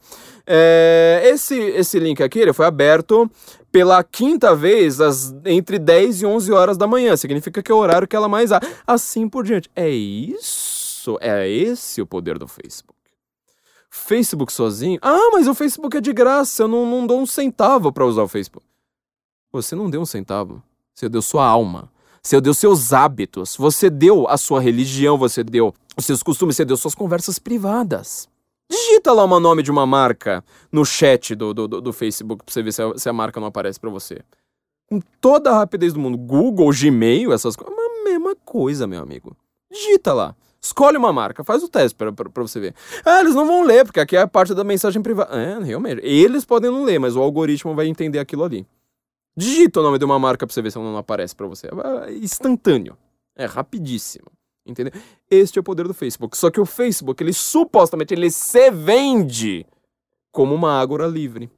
É, 0.47 1.21
esse, 1.25 1.59
esse 1.59 1.99
link 1.99 2.23
aqui 2.23 2.39
ele 2.39 2.53
foi 2.53 2.65
aberto 2.65 3.29
pela 3.69 4.01
quinta 4.01 4.55
vez 4.55 5.01
às, 5.01 5.35
entre 5.43 5.77
10 5.77 6.21
e 6.21 6.25
11 6.25 6.53
horas 6.53 6.77
da 6.77 6.87
manhã. 6.87 7.17
Significa 7.17 7.61
que 7.61 7.69
é 7.69 7.75
o 7.75 7.79
horário 7.79 8.07
que 8.07 8.15
ela 8.15 8.29
mais 8.29 8.53
há. 8.53 8.61
Assim 8.87 9.27
por 9.27 9.43
diante. 9.43 9.69
É 9.75 9.89
isso? 9.89 11.17
É 11.19 11.49
esse 11.49 12.01
o 12.01 12.07
poder 12.07 12.39
do 12.39 12.47
Facebook. 12.47 12.96
Facebook 13.89 14.51
sozinho? 14.51 14.99
Ah, 15.01 15.29
mas 15.33 15.47
o 15.47 15.55
Facebook 15.55 15.97
é 15.97 16.01
de 16.01 16.13
graça, 16.13 16.63
eu 16.63 16.67
não, 16.67 16.85
não 16.85 17.07
dou 17.07 17.21
um 17.21 17.25
centavo 17.25 17.91
para 17.91 18.05
usar 18.05 18.23
o 18.23 18.27
Facebook. 18.27 18.65
Você 19.51 19.75
não 19.75 19.89
deu 19.89 20.01
um 20.01 20.05
centavo. 20.05 20.61
Você 20.93 21.07
deu 21.07 21.21
sua 21.21 21.45
alma. 21.45 21.91
Você 22.21 22.41
deu 22.41 22.53
seus 22.53 22.91
hábitos. 22.91 23.55
Você 23.55 23.89
deu 23.89 24.27
a 24.27 24.37
sua 24.37 24.59
religião, 24.59 25.17
você 25.17 25.43
deu 25.43 25.73
os 25.95 26.05
seus 26.05 26.21
costumes, 26.21 26.55
você 26.55 26.65
deu 26.65 26.77
suas 26.77 26.93
conversas 26.93 27.39
privadas. 27.39 28.27
Digita 28.69 29.13
lá 29.13 29.23
o 29.23 29.39
nome 29.39 29.63
de 29.63 29.71
uma 29.71 29.85
marca 29.85 30.43
no 30.71 30.83
chat 30.83 31.33
do, 31.33 31.53
do, 31.53 31.67
do 31.67 31.93
Facebook 31.93 32.43
pra 32.43 32.53
você 32.53 32.61
ver 32.61 32.73
se 32.73 32.81
a, 32.81 32.97
se 32.97 33.07
a 33.07 33.13
marca 33.13 33.39
não 33.39 33.47
aparece 33.47 33.79
para 33.79 33.89
você. 33.89 34.21
Com 34.89 34.99
toda 35.21 35.51
a 35.51 35.57
rapidez 35.57 35.93
do 35.93 35.99
mundo. 35.99 36.17
Google, 36.17 36.69
Gmail, 36.71 37.31
essas 37.31 37.55
coisas. 37.55 37.73
É 37.77 38.01
a 38.01 38.03
mesma 38.03 38.35
coisa, 38.43 38.85
meu 38.85 39.01
amigo. 39.01 39.35
Digita 39.71 40.13
lá. 40.13 40.35
Escolhe 40.67 40.97
uma 40.97 41.13
marca, 41.13 41.45
faz 41.45 41.63
o 41.63 41.69
teste 41.69 41.95
pra, 41.95 42.11
você 42.43 42.59
ver. 42.59 42.75
Ah, 43.05 43.21
eles 43.21 43.33
não 43.33 43.47
vão 43.47 43.63
ler, 43.63 43.85
porque 43.85 44.01
aqui 44.01 44.17
é 44.17 44.21
a 44.21 44.27
parte 44.27 44.53
da 44.53 44.65
mensagem 44.65 45.01
privada. 45.01 45.33
É, 45.33 45.57
realmente. 45.63 46.01
Eles 46.03 46.43
podem 46.43 46.69
não 46.69 46.83
ler, 46.83 46.99
mas 46.99 47.15
o 47.15 47.21
algoritmo 47.21 47.73
vai 47.73 47.87
entender 47.87 48.19
aquilo 48.19 48.43
ali. 48.43 48.67
Digita 49.33 49.79
o 49.79 49.83
nome 49.83 49.97
de 49.97 50.03
uma 50.03 50.19
marca 50.19 50.45
pra 50.45 50.53
você 50.53 50.61
ver 50.61 50.69
se 50.69 50.77
ela 50.77 50.91
não 50.91 50.97
aparece 50.97 51.33
pra 51.33 51.47
você. 51.47 51.67
É 51.67 52.11
instantâneo. 52.15 52.97
É 53.33 53.45
rapidíssimo. 53.45 54.25
Entendeu? 54.65 54.91
Este 55.31 55.57
é 55.57 55.61
o 55.61 55.63
poder 55.63 55.87
do 55.87 55.93
Facebook. 55.93 56.37
Só 56.37 56.51
que 56.51 56.59
o 56.59 56.65
Facebook, 56.65 57.23
ele 57.23 57.31
supostamente, 57.31 58.13
ele 58.13 58.29
se 58.29 58.69
vende 58.69 59.65
como 60.33 60.53
uma 60.53 60.77
ágora 60.77 61.07
livre. 61.07 61.49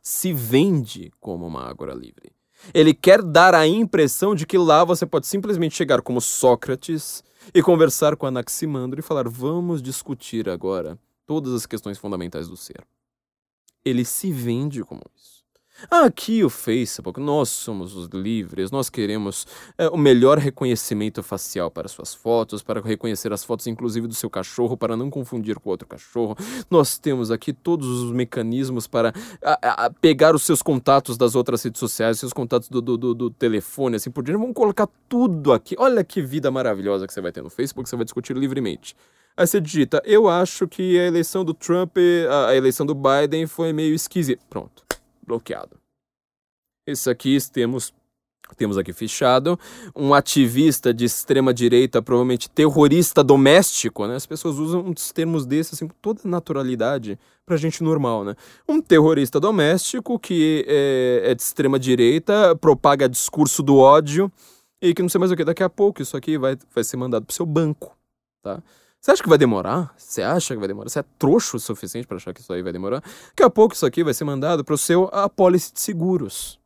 Se 0.00 0.32
vende 0.32 1.12
como 1.20 1.46
uma 1.46 1.68
ágora 1.68 1.92
livre. 1.92 2.32
Ele 2.72 2.94
quer 2.94 3.20
dar 3.22 3.54
a 3.54 3.66
impressão 3.66 4.34
de 4.34 4.46
que 4.46 4.56
lá 4.56 4.82
você 4.82 5.04
pode 5.04 5.26
simplesmente 5.26 5.76
chegar 5.76 6.00
como 6.00 6.22
Sócrates 6.22 7.22
e 7.54 7.62
conversar 7.62 8.16
com 8.16 8.26
Anaximandro 8.26 9.00
e 9.00 9.02
falar: 9.02 9.28
vamos 9.28 9.82
discutir 9.82 10.48
agora 10.48 10.98
todas 11.26 11.52
as 11.52 11.66
questões 11.66 11.98
fundamentais 11.98 12.48
do 12.48 12.56
ser. 12.56 12.86
Ele 13.84 14.04
se 14.04 14.32
vende 14.32 14.82
como 14.82 15.02
isso. 15.16 15.37
Aqui 15.88 16.42
o 16.42 16.50
Facebook, 16.50 17.20
nós 17.20 17.48
somos 17.50 17.94
os 17.94 18.08
livres, 18.08 18.72
nós 18.72 18.90
queremos 18.90 19.46
é, 19.78 19.88
o 19.88 19.96
melhor 19.96 20.36
reconhecimento 20.36 21.22
facial 21.22 21.70
para 21.70 21.86
suas 21.86 22.12
fotos, 22.12 22.64
para 22.64 22.80
reconhecer 22.80 23.32
as 23.32 23.44
fotos, 23.44 23.68
inclusive 23.68 24.08
do 24.08 24.14
seu 24.14 24.28
cachorro, 24.28 24.76
para 24.76 24.96
não 24.96 25.08
confundir 25.08 25.56
com 25.60 25.70
outro 25.70 25.86
cachorro. 25.86 26.36
Nós 26.68 26.98
temos 26.98 27.30
aqui 27.30 27.52
todos 27.52 27.86
os 27.86 28.10
mecanismos 28.10 28.88
para 28.88 29.12
a, 29.40 29.86
a 29.86 29.90
pegar 29.90 30.34
os 30.34 30.42
seus 30.42 30.62
contatos 30.62 31.16
das 31.16 31.36
outras 31.36 31.62
redes 31.62 31.78
sociais, 31.78 32.18
seus 32.18 32.32
contatos 32.32 32.68
do, 32.68 32.82
do, 32.82 32.96
do, 32.96 33.14
do 33.14 33.30
telefone, 33.30 33.96
assim 33.96 34.10
por 34.10 34.24
diante. 34.24 34.40
Vamos 34.40 34.54
colocar 34.54 34.88
tudo 35.08 35.52
aqui. 35.52 35.76
Olha 35.78 36.02
que 36.02 36.20
vida 36.20 36.50
maravilhosa 36.50 37.06
que 37.06 37.12
você 37.12 37.20
vai 37.20 37.30
ter 37.30 37.42
no 37.42 37.50
Facebook, 37.50 37.88
você 37.88 37.94
vai 37.94 38.04
discutir 38.04 38.36
livremente. 38.36 38.96
Aí 39.36 39.46
você 39.46 39.60
digita, 39.60 40.02
eu 40.04 40.28
acho 40.28 40.66
que 40.66 40.98
a 40.98 41.06
eleição 41.06 41.44
do 41.44 41.54
Trump, 41.54 41.96
a 42.48 42.56
eleição 42.56 42.84
do 42.84 42.96
Biden 42.96 43.46
foi 43.46 43.72
meio 43.72 43.94
esquisita. 43.94 44.42
Pronto 44.50 44.87
bloqueado. 45.28 45.76
Esse 46.86 47.08
aqui 47.10 47.36
temos 47.52 47.92
temos 48.56 48.78
aqui 48.78 48.94
fechado 48.94 49.60
um 49.94 50.14
ativista 50.14 50.94
de 50.94 51.04
extrema 51.04 51.52
direita, 51.52 52.00
provavelmente 52.00 52.48
terrorista 52.48 53.22
doméstico, 53.22 54.06
né? 54.06 54.16
As 54.16 54.24
pessoas 54.24 54.56
usam 54.56 54.86
uns 54.86 55.12
termos 55.12 55.44
desses 55.44 55.74
assim 55.74 55.86
com 55.86 55.94
toda 56.00 56.22
naturalidade 56.24 57.18
pra 57.44 57.58
gente 57.58 57.82
normal, 57.82 58.24
né? 58.24 58.34
Um 58.66 58.80
terrorista 58.80 59.38
doméstico 59.38 60.18
que 60.18 60.64
é, 60.66 61.30
é 61.30 61.34
de 61.34 61.42
extrema 61.42 61.78
direita, 61.78 62.56
propaga 62.56 63.06
discurso 63.06 63.62
do 63.62 63.76
ódio 63.76 64.32
e 64.80 64.94
que 64.94 65.02
não 65.02 65.10
sei 65.10 65.18
mais 65.18 65.30
o 65.30 65.36
que. 65.36 65.44
Daqui 65.44 65.62
a 65.62 65.68
pouco 65.68 66.00
isso 66.00 66.16
aqui 66.16 66.38
vai, 66.38 66.56
vai 66.74 66.84
ser 66.84 66.96
mandado 66.96 67.26
pro 67.26 67.34
seu 67.34 67.44
banco, 67.44 67.94
tá? 68.42 68.62
Você 69.00 69.12
acha 69.12 69.22
que 69.22 69.28
vai 69.28 69.38
demorar? 69.38 69.94
Você 69.96 70.22
acha 70.22 70.54
que 70.54 70.58
vai 70.58 70.68
demorar? 70.68 70.88
Você 70.88 70.98
é 70.98 71.04
trouxa 71.18 71.56
o 71.56 71.60
suficiente 71.60 72.06
para 72.06 72.16
achar 72.16 72.34
que 72.34 72.40
isso 72.40 72.52
aí 72.52 72.62
vai 72.62 72.72
demorar? 72.72 73.00
Daqui 73.28 73.42
a 73.42 73.50
pouco 73.50 73.74
isso 73.74 73.86
aqui 73.86 74.02
vai 74.02 74.12
ser 74.12 74.24
mandado 74.24 74.64
para 74.64 74.74
o 74.74 74.78
seu 74.78 75.08
apólice 75.12 75.72
de 75.72 75.80
seguros. 75.80 76.58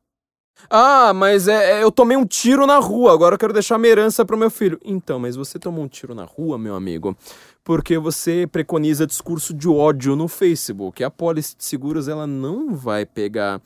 Ah, 0.70 1.12
mas 1.12 1.48
é, 1.48 1.72
é, 1.72 1.82
eu 1.82 1.90
tomei 1.90 2.16
um 2.16 2.26
tiro 2.26 2.66
na 2.66 2.78
rua, 2.78 3.12
agora 3.12 3.34
eu 3.34 3.38
quero 3.38 3.52
deixar 3.52 3.78
minha 3.78 3.92
herança 3.92 4.24
pro 4.24 4.36
meu 4.36 4.50
filho. 4.50 4.78
Então, 4.84 5.18
mas 5.18 5.36
você 5.36 5.58
tomou 5.58 5.84
um 5.84 5.88
tiro 5.88 6.14
na 6.14 6.24
rua, 6.24 6.58
meu 6.58 6.74
amigo, 6.74 7.16
porque 7.64 7.98
você 7.98 8.46
preconiza 8.46 9.06
discurso 9.06 9.52
de 9.52 9.68
ódio 9.68 10.16
no 10.16 10.28
Facebook. 10.28 11.02
A 11.02 11.08
apólice 11.08 11.56
de 11.56 11.64
seguros, 11.64 12.08
ela 12.08 12.26
não 12.26 12.74
vai 12.74 13.04
pegar 13.04 13.60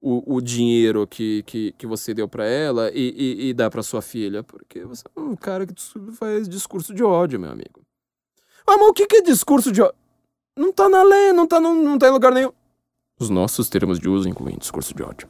o, 0.00 0.36
o 0.36 0.40
dinheiro 0.40 1.06
que, 1.06 1.42
que, 1.42 1.72
que 1.72 1.86
você 1.86 2.14
deu 2.14 2.28
para 2.28 2.46
ela 2.46 2.90
e, 2.92 3.14
e, 3.16 3.48
e 3.48 3.54
dar 3.54 3.70
para 3.70 3.82
sua 3.82 4.00
filha, 4.00 4.42
porque 4.42 4.84
você 4.84 5.02
é 5.16 5.20
um 5.20 5.36
cara 5.36 5.66
que 5.66 5.74
faz 6.12 6.48
discurso 6.48 6.94
de 6.94 7.02
ódio, 7.02 7.40
meu 7.40 7.50
amigo. 7.50 7.86
Ah, 8.66 8.76
mas 8.76 8.88
o 8.88 8.92
que, 8.92 9.06
que 9.06 9.16
é 9.16 9.22
discurso 9.22 9.70
de. 9.70 9.80
Não 10.56 10.72
tá 10.72 10.88
na 10.88 11.02
lei, 11.02 11.32
não 11.32 11.46
tá, 11.46 11.60
não, 11.60 11.74
não 11.74 11.98
tá 11.98 12.08
em 12.08 12.12
lugar 12.12 12.32
nenhum. 12.32 12.52
Os 13.18 13.30
nossos 13.30 13.68
termos 13.68 13.98
de 13.98 14.08
uso 14.08 14.28
incluem 14.28 14.58
discurso 14.58 14.94
de 14.94 15.02
ódio. 15.02 15.28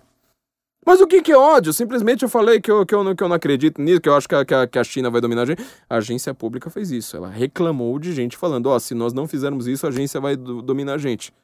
Mas 0.84 1.00
o 1.00 1.06
que, 1.06 1.20
que 1.20 1.32
é 1.32 1.36
ódio? 1.36 1.72
Simplesmente 1.72 2.22
eu 2.22 2.28
falei 2.28 2.60
que 2.60 2.70
eu, 2.70 2.86
que 2.86 2.94
eu, 2.94 3.16
que 3.16 3.22
eu 3.22 3.28
não 3.28 3.34
acredito 3.34 3.82
nisso, 3.82 4.00
que 4.00 4.08
eu 4.08 4.14
acho 4.14 4.28
que 4.28 4.36
a, 4.36 4.44
que 4.44 4.54
a, 4.54 4.66
que 4.68 4.78
a 4.78 4.84
China 4.84 5.10
vai 5.10 5.20
dominar 5.20 5.42
a 5.42 5.44
gente. 5.44 5.64
A 5.90 5.96
agência 5.96 6.32
pública 6.32 6.70
fez 6.70 6.92
isso. 6.92 7.16
Ela 7.16 7.28
reclamou 7.28 7.98
de 7.98 8.12
gente 8.12 8.36
falando: 8.36 8.66
ó, 8.66 8.76
oh, 8.76 8.80
se 8.80 8.94
nós 8.94 9.12
não 9.12 9.26
fizermos 9.26 9.66
isso, 9.66 9.84
a 9.84 9.88
agência 9.88 10.20
vai 10.20 10.36
do, 10.36 10.62
dominar 10.62 10.94
a 10.94 10.98
gente. 10.98 11.34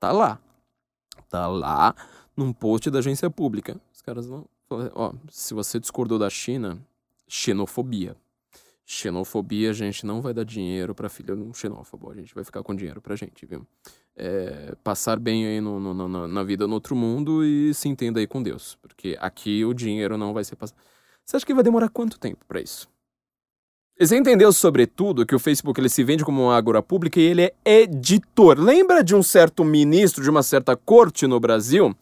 Tá 0.00 0.10
lá. 0.10 0.40
Tá 1.28 1.46
lá 1.46 1.94
num 2.36 2.52
post 2.52 2.90
da 2.90 2.98
agência 2.98 3.30
pública. 3.30 3.80
Os 3.92 4.02
caras 4.02 4.26
não. 4.26 4.44
Ó, 4.68 5.12
se 5.30 5.54
você 5.54 5.78
discordou 5.78 6.18
da 6.18 6.28
China, 6.28 6.78
xenofobia. 7.28 8.16
Xenofobia, 8.90 9.68
a 9.68 9.74
gente 9.74 10.06
não 10.06 10.22
vai 10.22 10.32
dar 10.32 10.44
dinheiro 10.44 10.94
pra 10.94 11.10
filha 11.10 11.36
de 11.36 11.42
um 11.42 11.52
xenófobo. 11.52 12.10
A 12.10 12.14
gente 12.14 12.34
vai 12.34 12.42
ficar 12.42 12.62
com 12.62 12.74
dinheiro 12.74 13.02
pra 13.02 13.14
gente, 13.14 13.44
viu? 13.44 13.66
É, 14.16 14.74
passar 14.82 15.18
bem 15.18 15.44
aí 15.46 15.60
no, 15.60 15.78
no, 15.78 16.08
no, 16.08 16.26
na 16.26 16.42
vida 16.42 16.66
no 16.66 16.72
outro 16.72 16.96
mundo 16.96 17.44
e 17.44 17.74
se 17.74 17.86
entenda 17.86 18.18
aí 18.18 18.26
com 18.26 18.42
Deus. 18.42 18.78
Porque 18.80 19.14
aqui 19.20 19.62
o 19.62 19.74
dinheiro 19.74 20.16
não 20.16 20.32
vai 20.32 20.42
ser 20.42 20.56
passado. 20.56 20.78
Você 21.22 21.36
acha 21.36 21.44
que 21.44 21.52
vai 21.52 21.62
demorar 21.62 21.90
quanto 21.90 22.18
tempo 22.18 22.46
para 22.48 22.62
isso? 22.62 22.88
Você 24.00 24.16
entendeu, 24.16 24.50
sobretudo, 24.54 25.26
que 25.26 25.34
o 25.34 25.38
Facebook 25.38 25.78
ele 25.78 25.90
se 25.90 26.02
vende 26.02 26.24
como 26.24 26.44
uma 26.44 26.56
agora 26.56 26.82
pública 26.82 27.20
e 27.20 27.24
ele 27.24 27.42
é 27.42 27.52
editor. 27.66 28.58
Lembra 28.58 29.04
de 29.04 29.14
um 29.14 29.22
certo 29.22 29.66
ministro 29.66 30.24
de 30.24 30.30
uma 30.30 30.42
certa 30.42 30.74
corte 30.74 31.26
no 31.26 31.38
Brasil? 31.38 31.94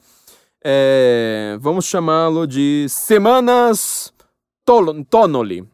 É, 0.62 1.56
vamos 1.58 1.84
chamá-lo 1.86 2.46
de 2.46 2.86
Semanas 2.88 4.14
Tonoli 4.64 5.66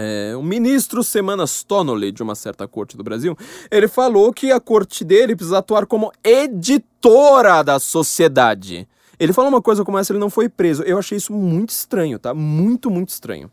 é, 0.00 0.36
um 0.36 0.44
ministro 0.44 1.02
Semanas 1.02 1.64
Tonoli, 1.64 2.12
de 2.12 2.22
uma 2.22 2.36
certa 2.36 2.68
corte 2.68 2.96
do 2.96 3.02
Brasil, 3.02 3.36
ele 3.68 3.88
falou 3.88 4.32
que 4.32 4.52
a 4.52 4.60
corte 4.60 5.04
dele 5.04 5.34
precisa 5.34 5.58
atuar 5.58 5.86
como 5.86 6.12
editora 6.22 7.64
da 7.64 7.80
sociedade. 7.80 8.88
Ele 9.18 9.32
falou 9.32 9.50
uma 9.50 9.60
coisa 9.60 9.84
como 9.84 9.98
essa, 9.98 10.12
ele 10.12 10.20
não 10.20 10.30
foi 10.30 10.48
preso. 10.48 10.84
Eu 10.84 10.98
achei 10.98 11.18
isso 11.18 11.32
muito 11.32 11.70
estranho, 11.70 12.16
tá? 12.16 12.32
Muito, 12.32 12.88
muito 12.88 13.08
estranho. 13.08 13.50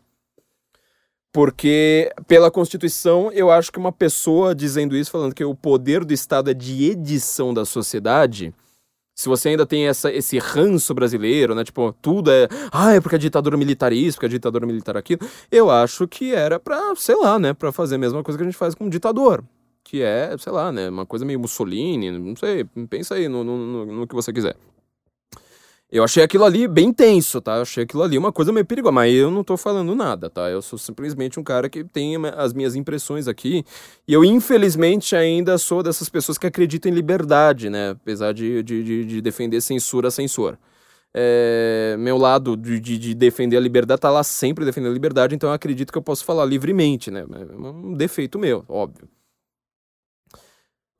Porque, 1.32 2.12
pela 2.28 2.48
Constituição, 2.48 3.32
eu 3.32 3.50
acho 3.50 3.72
que 3.72 3.78
uma 3.78 3.90
pessoa 3.90 4.54
dizendo 4.54 4.96
isso, 4.96 5.10
falando 5.10 5.34
que 5.34 5.44
o 5.44 5.54
poder 5.54 6.04
do 6.04 6.14
Estado 6.14 6.48
é 6.48 6.54
de 6.54 6.84
edição 6.92 7.52
da 7.52 7.64
sociedade, 7.64 8.54
se 9.16 9.30
você 9.30 9.48
ainda 9.48 9.64
tem 9.64 9.88
essa, 9.88 10.12
esse 10.12 10.38
ranço 10.38 10.92
brasileiro, 10.92 11.54
né? 11.54 11.64
Tipo, 11.64 11.90
tudo 12.02 12.30
é. 12.30 12.46
Ah, 12.70 12.92
é 12.92 13.00
porque 13.00 13.16
a 13.16 13.18
ditadura 13.18 13.56
militar 13.56 13.90
isso, 13.90 14.18
porque 14.18 14.26
a 14.26 14.28
ditadura 14.28 14.66
militar 14.66 14.94
aquilo. 14.94 15.22
Eu 15.50 15.70
acho 15.70 16.06
que 16.06 16.34
era 16.34 16.60
pra, 16.60 16.94
sei 16.96 17.16
lá, 17.16 17.38
né? 17.38 17.54
Pra 17.54 17.72
fazer 17.72 17.94
a 17.94 17.98
mesma 17.98 18.22
coisa 18.22 18.36
que 18.36 18.44
a 18.44 18.46
gente 18.46 18.58
faz 18.58 18.74
com 18.74 18.84
um 18.84 18.90
ditador. 18.90 19.42
Que 19.82 20.02
é, 20.02 20.36
sei 20.38 20.52
lá, 20.52 20.70
né? 20.70 20.90
Uma 20.90 21.06
coisa 21.06 21.24
meio 21.24 21.40
Mussolini, 21.40 22.10
não 22.10 22.36
sei. 22.36 22.64
Pensa 22.90 23.14
aí 23.14 23.26
no, 23.26 23.42
no, 23.42 23.56
no, 23.56 23.86
no 23.86 24.06
que 24.06 24.14
você 24.14 24.32
quiser. 24.32 24.54
Eu 25.90 26.02
achei 26.02 26.22
aquilo 26.22 26.44
ali 26.44 26.66
bem 26.66 26.92
tenso, 26.92 27.40
tá? 27.40 27.56
Eu 27.56 27.62
achei 27.62 27.84
aquilo 27.84 28.02
ali 28.02 28.18
uma 28.18 28.32
coisa 28.32 28.52
meio 28.52 28.66
perigosa, 28.66 28.92
mas 28.92 29.14
eu 29.14 29.30
não 29.30 29.44
tô 29.44 29.56
falando 29.56 29.94
nada, 29.94 30.28
tá? 30.28 30.50
Eu 30.50 30.60
sou 30.60 30.76
simplesmente 30.76 31.38
um 31.38 31.44
cara 31.44 31.68
que 31.68 31.84
tem 31.84 32.16
as 32.36 32.52
minhas 32.52 32.74
impressões 32.74 33.28
aqui. 33.28 33.64
E 34.06 34.12
eu, 34.12 34.24
infelizmente, 34.24 35.14
ainda 35.14 35.56
sou 35.58 35.84
dessas 35.84 36.08
pessoas 36.08 36.38
que 36.38 36.46
acreditam 36.46 36.90
em 36.90 36.94
liberdade, 36.94 37.70
né? 37.70 37.90
Apesar 37.90 38.32
de, 38.32 38.64
de, 38.64 39.04
de 39.04 39.22
defender 39.22 39.60
censura 39.60 40.10
censor. 40.10 40.58
É, 41.14 41.96
meu 41.98 42.18
lado 42.18 42.56
de, 42.56 42.78
de, 42.80 42.98
de, 42.98 43.14
defender 43.14 43.56
a 43.56 43.60
liberdade 43.60 44.00
tá 44.02 44.10
lá 44.10 44.22
sempre 44.22 44.66
defendendo 44.66 44.90
a 44.90 44.94
liberdade, 44.94 45.34
então 45.34 45.48
eu 45.48 45.54
acredito 45.54 45.90
que 45.90 45.96
eu 45.96 46.02
posso 46.02 46.24
falar 46.24 46.44
livremente, 46.44 47.10
né? 47.10 47.24
É 47.30 47.66
um 47.66 47.94
defeito 47.94 48.38
meu, 48.38 48.64
óbvio. 48.68 49.08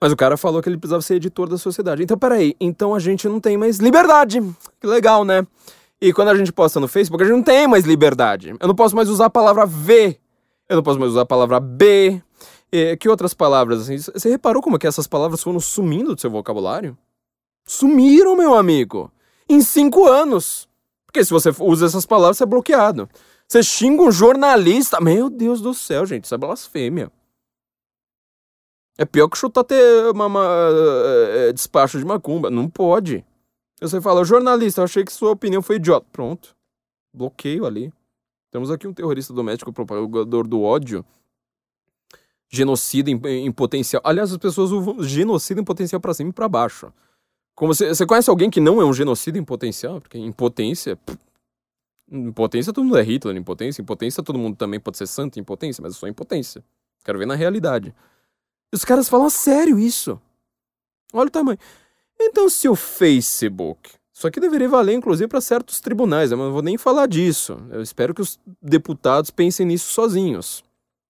Mas 0.00 0.12
o 0.12 0.16
cara 0.16 0.36
falou 0.36 0.62
que 0.62 0.68
ele 0.68 0.76
precisava 0.76 1.02
ser 1.02 1.14
editor 1.14 1.48
da 1.48 1.56
sociedade. 1.56 2.02
Então, 2.02 2.18
peraí, 2.18 2.54
então 2.60 2.94
a 2.94 2.98
gente 2.98 3.26
não 3.28 3.40
tem 3.40 3.56
mais 3.56 3.78
liberdade. 3.78 4.40
Que 4.80 4.86
legal, 4.86 5.24
né? 5.24 5.46
E 6.00 6.12
quando 6.12 6.28
a 6.28 6.34
gente 6.36 6.52
posta 6.52 6.78
no 6.78 6.86
Facebook, 6.86 7.22
a 7.22 7.26
gente 7.26 7.36
não 7.36 7.42
tem 7.42 7.66
mais 7.66 7.84
liberdade. 7.84 8.54
Eu 8.60 8.68
não 8.68 8.74
posso 8.74 8.94
mais 8.94 9.08
usar 9.08 9.26
a 9.26 9.30
palavra 9.30 9.64
V. 9.64 10.18
Eu 10.68 10.76
não 10.76 10.82
posso 10.82 10.98
mais 11.00 11.12
usar 11.12 11.22
a 11.22 11.26
palavra 11.26 11.58
B. 11.58 12.20
E, 12.70 12.96
que 12.98 13.08
outras 13.08 13.32
palavras? 13.32 13.82
Assim, 13.82 13.96
você 13.96 14.28
reparou 14.28 14.62
como 14.62 14.78
que 14.78 14.86
essas 14.86 15.06
palavras 15.06 15.42
foram 15.42 15.58
sumindo 15.60 16.14
do 16.14 16.20
seu 16.20 16.30
vocabulário? 16.30 16.96
Sumiram, 17.64 18.36
meu 18.36 18.54
amigo. 18.54 19.10
Em 19.48 19.62
cinco 19.62 20.06
anos. 20.06 20.68
Porque 21.06 21.24
se 21.24 21.30
você 21.30 21.50
usa 21.60 21.86
essas 21.86 22.04
palavras, 22.04 22.36
você 22.36 22.42
é 22.42 22.46
bloqueado. 22.46 23.08
Você 23.48 23.62
xinga 23.62 24.02
um 24.02 24.12
jornalista. 24.12 25.00
Meu 25.00 25.30
Deus 25.30 25.62
do 25.62 25.72
céu, 25.72 26.04
gente. 26.04 26.24
Isso 26.24 26.34
é 26.34 26.38
blasfêmia. 26.38 27.10
É 28.98 29.04
pior 29.04 29.28
que 29.28 29.36
chutar 29.36 29.64
uma, 30.12 30.26
uma 30.26 30.46
é, 31.28 31.52
despacho 31.52 31.98
de 31.98 32.04
macumba. 32.04 32.50
Não 32.50 32.68
pode. 32.68 33.24
Você 33.80 34.00
fala, 34.00 34.24
jornalista, 34.24 34.80
eu 34.80 34.84
achei 34.84 35.04
que 35.04 35.12
sua 35.12 35.32
opinião 35.32 35.60
foi 35.60 35.76
idiota. 35.76 36.06
Pronto. 36.10 36.56
Bloqueio 37.12 37.66
ali. 37.66 37.92
Temos 38.50 38.70
aqui 38.70 38.86
um 38.86 38.94
terrorista 38.94 39.34
doméstico 39.34 39.72
propagador 39.72 40.46
do 40.46 40.62
ódio. 40.62 41.04
Genocida 42.48 43.10
em, 43.10 43.20
em 43.26 43.52
potencial. 43.52 44.00
Aliás, 44.04 44.32
as 44.32 44.38
pessoas 44.38 44.70
usam 44.70 45.02
genocida 45.02 45.60
em 45.60 45.64
potencial 45.64 46.00
para 46.00 46.14
cima 46.14 46.30
e 46.30 46.32
para 46.32 46.48
baixo. 46.48 46.90
Como 47.54 47.74
você, 47.74 47.88
você 47.88 48.06
conhece 48.06 48.30
alguém 48.30 48.48
que 48.48 48.60
não 48.60 48.80
é 48.80 48.84
um 48.84 48.92
genocida 48.92 49.38
em 49.38 49.44
potencial? 49.44 50.00
Porque 50.00 50.16
em 50.16 50.32
potência. 50.32 50.98
Em 52.10 52.30
potência 52.32 52.72
todo 52.72 52.84
mundo 52.84 52.98
é 52.98 53.02
Hitler, 53.02 53.36
em 53.36 53.42
potência. 53.42 53.82
Em 53.82 53.84
potência 53.84 54.22
todo 54.22 54.38
mundo 54.38 54.56
também 54.56 54.80
pode 54.80 54.96
ser 54.96 55.06
santo 55.06 55.38
em 55.38 55.44
potência, 55.44 55.82
mas 55.82 55.92
eu 55.92 55.98
sou 55.98 56.08
em 56.08 56.12
potência. 56.12 56.64
Quero 57.04 57.18
ver 57.18 57.26
na 57.26 57.34
realidade. 57.34 57.94
Os 58.76 58.84
caras 58.84 59.08
falam 59.08 59.30
sério 59.30 59.78
isso. 59.78 60.20
Olha 61.12 61.28
o 61.28 61.30
tamanho. 61.30 61.58
Então, 62.20 62.46
se 62.50 62.68
o 62.68 62.76
Facebook. 62.76 63.90
Isso 64.12 64.26
aqui 64.26 64.38
deveria 64.38 64.68
valer, 64.68 64.94
inclusive, 64.94 65.28
para 65.28 65.40
certos 65.40 65.80
tribunais, 65.80 66.30
né? 66.30 66.36
mas 66.36 66.46
não 66.46 66.52
vou 66.52 66.62
nem 66.62 66.76
falar 66.76 67.06
disso. 67.06 67.58
Eu 67.70 67.80
espero 67.80 68.14
que 68.14 68.20
os 68.20 68.38
deputados 68.60 69.30
pensem 69.30 69.64
nisso 69.64 69.92
sozinhos 69.92 70.62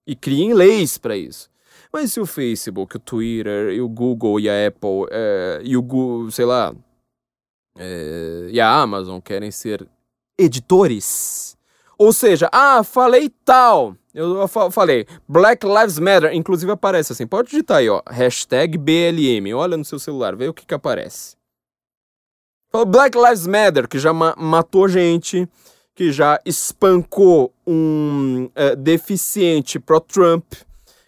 e 0.07 0.15
criem 0.15 0.55
leis 0.55 0.97
para 0.97 1.17
isso. 1.17 1.51
Mas 1.93 2.13
se 2.13 2.21
o 2.21 2.27
Facebook, 2.27 2.97
o 2.97 3.01
Twitter, 3.01 3.73
e 3.73 3.81
o 3.81 3.89
Google 3.89 4.39
e 4.39 4.49
a 4.49 4.69
Apple 4.69 5.07
é, 5.11 5.61
e 5.65 5.77
o 5.77 5.83
Google, 5.83 6.31
sei 6.31 6.45
lá, 6.45 6.75
é, 7.77 8.49
e 8.51 8.61
a 8.61 8.73
Amazon 8.73 9.21
querem 9.21 9.51
ser 9.51 9.89
editores, 10.39 11.57
ou 11.99 12.13
seja, 12.13 12.49
ah, 12.53 12.85
falei 12.85 13.31
tal, 13.45 13.97
eu 14.17 14.49
falei, 14.71 15.07
Black 15.29 15.67
Lives 15.67 15.99
Matter, 15.99 16.33
inclusive 16.35 16.73
aparece 16.73 17.13
assim, 17.13 17.27
pode 17.27 17.51
digitar 17.51 17.79
aí, 17.79 17.89
ó, 17.91 18.01
hashtag 18.09 18.79
BLM, 18.79 19.55
olha 19.55 19.77
no 19.77 19.85
seu 19.85 19.99
celular, 19.99 20.35
vê 20.35 20.49
o 20.49 20.55
que 20.55 20.65
que 20.65 20.73
aparece. 20.73 21.37
Black 22.87 23.17
Lives 23.17 23.47
Matter, 23.47 23.87
que 23.89 23.99
já 23.99 24.13
ma 24.13 24.35
matou 24.37 24.89
gente, 24.89 25.49
que 25.95 26.13
já 26.13 26.41
espancou 26.45 27.53
um 27.67 28.51
é, 28.55 28.75
deficiente 28.75 29.79
pro-Trump, 29.79 30.45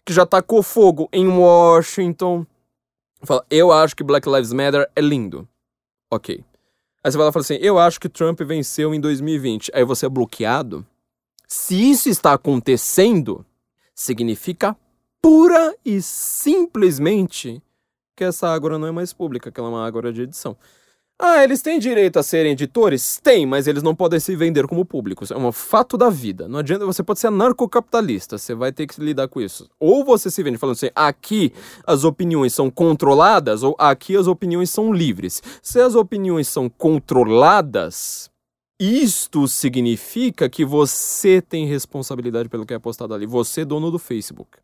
que 0.04 0.12
já 0.12 0.24
tacou 0.24 0.62
fogo 0.62 1.08
em 1.12 1.28
Washington. 1.28 2.46
Fala, 3.22 3.44
eu 3.50 3.72
acho 3.72 3.96
que 3.96 4.04
Black 4.04 4.28
Lives 4.28 4.52
Matter 4.52 4.88
é 4.94 5.00
lindo. 5.00 5.46
Ok. 6.10 6.42
Aí 7.04 7.10
você 7.10 7.18
vai 7.18 7.24
lá 7.24 7.30
e 7.30 7.32
fala 7.32 7.42
assim, 7.42 7.58
eu 7.60 7.78
acho 7.78 8.00
que 8.00 8.08
Trump 8.08 8.40
venceu 8.40 8.94
em 8.94 9.00
2020. 9.00 9.70
Aí 9.74 9.84
você 9.84 10.06
é 10.06 10.08
bloqueado. 10.08 10.86
Se 11.48 11.90
isso 11.90 12.10
está 12.10 12.34
acontecendo, 12.34 13.42
significa 13.94 14.76
pura 15.22 15.74
e 15.82 16.02
simplesmente 16.02 17.62
que 18.14 18.22
essa 18.22 18.48
Ágora 18.48 18.78
não 18.78 18.86
é 18.86 18.90
mais 18.92 19.14
pública, 19.14 19.50
que 19.50 19.58
ela 19.58 19.70
é 19.70 19.72
uma 19.72 19.86
Ágora 19.86 20.12
de 20.12 20.22
edição. 20.22 20.54
Ah, 21.18 21.42
eles 21.42 21.62
têm 21.62 21.80
direito 21.80 22.18
a 22.18 22.22
serem 22.22 22.52
editores? 22.52 23.18
Tem, 23.20 23.46
mas 23.46 23.66
eles 23.66 23.82
não 23.82 23.94
podem 23.94 24.20
se 24.20 24.36
vender 24.36 24.68
como 24.68 24.84
públicos. 24.84 25.30
É 25.30 25.36
um 25.36 25.50
fato 25.50 25.96
da 25.96 26.10
vida. 26.10 26.46
Não 26.46 26.58
adianta, 26.58 26.84
você 26.84 27.02
pode 27.02 27.18
ser 27.18 27.28
anarcocapitalista, 27.28 28.36
você 28.36 28.54
vai 28.54 28.70
ter 28.70 28.86
que 28.86 29.00
lidar 29.00 29.26
com 29.26 29.40
isso. 29.40 29.68
Ou 29.80 30.04
você 30.04 30.30
se 30.30 30.42
vende 30.42 30.58
falando 30.58 30.76
assim, 30.76 30.90
aqui 30.94 31.52
as 31.86 32.04
opiniões 32.04 32.52
são 32.52 32.70
controladas, 32.70 33.62
ou 33.62 33.74
aqui 33.78 34.16
as 34.16 34.26
opiniões 34.26 34.68
são 34.70 34.92
livres. 34.92 35.42
Se 35.62 35.80
as 35.80 35.94
opiniões 35.94 36.46
são 36.46 36.68
controladas, 36.68 38.30
isto 38.78 39.48
significa 39.48 40.48
que 40.48 40.64
você 40.64 41.42
tem 41.42 41.66
responsabilidade 41.66 42.48
pelo 42.48 42.64
que 42.64 42.74
é 42.74 42.78
postado 42.78 43.14
ali. 43.14 43.26
Você 43.26 43.62
é 43.62 43.64
dono 43.64 43.90
do 43.90 43.98
Facebook. 43.98 44.58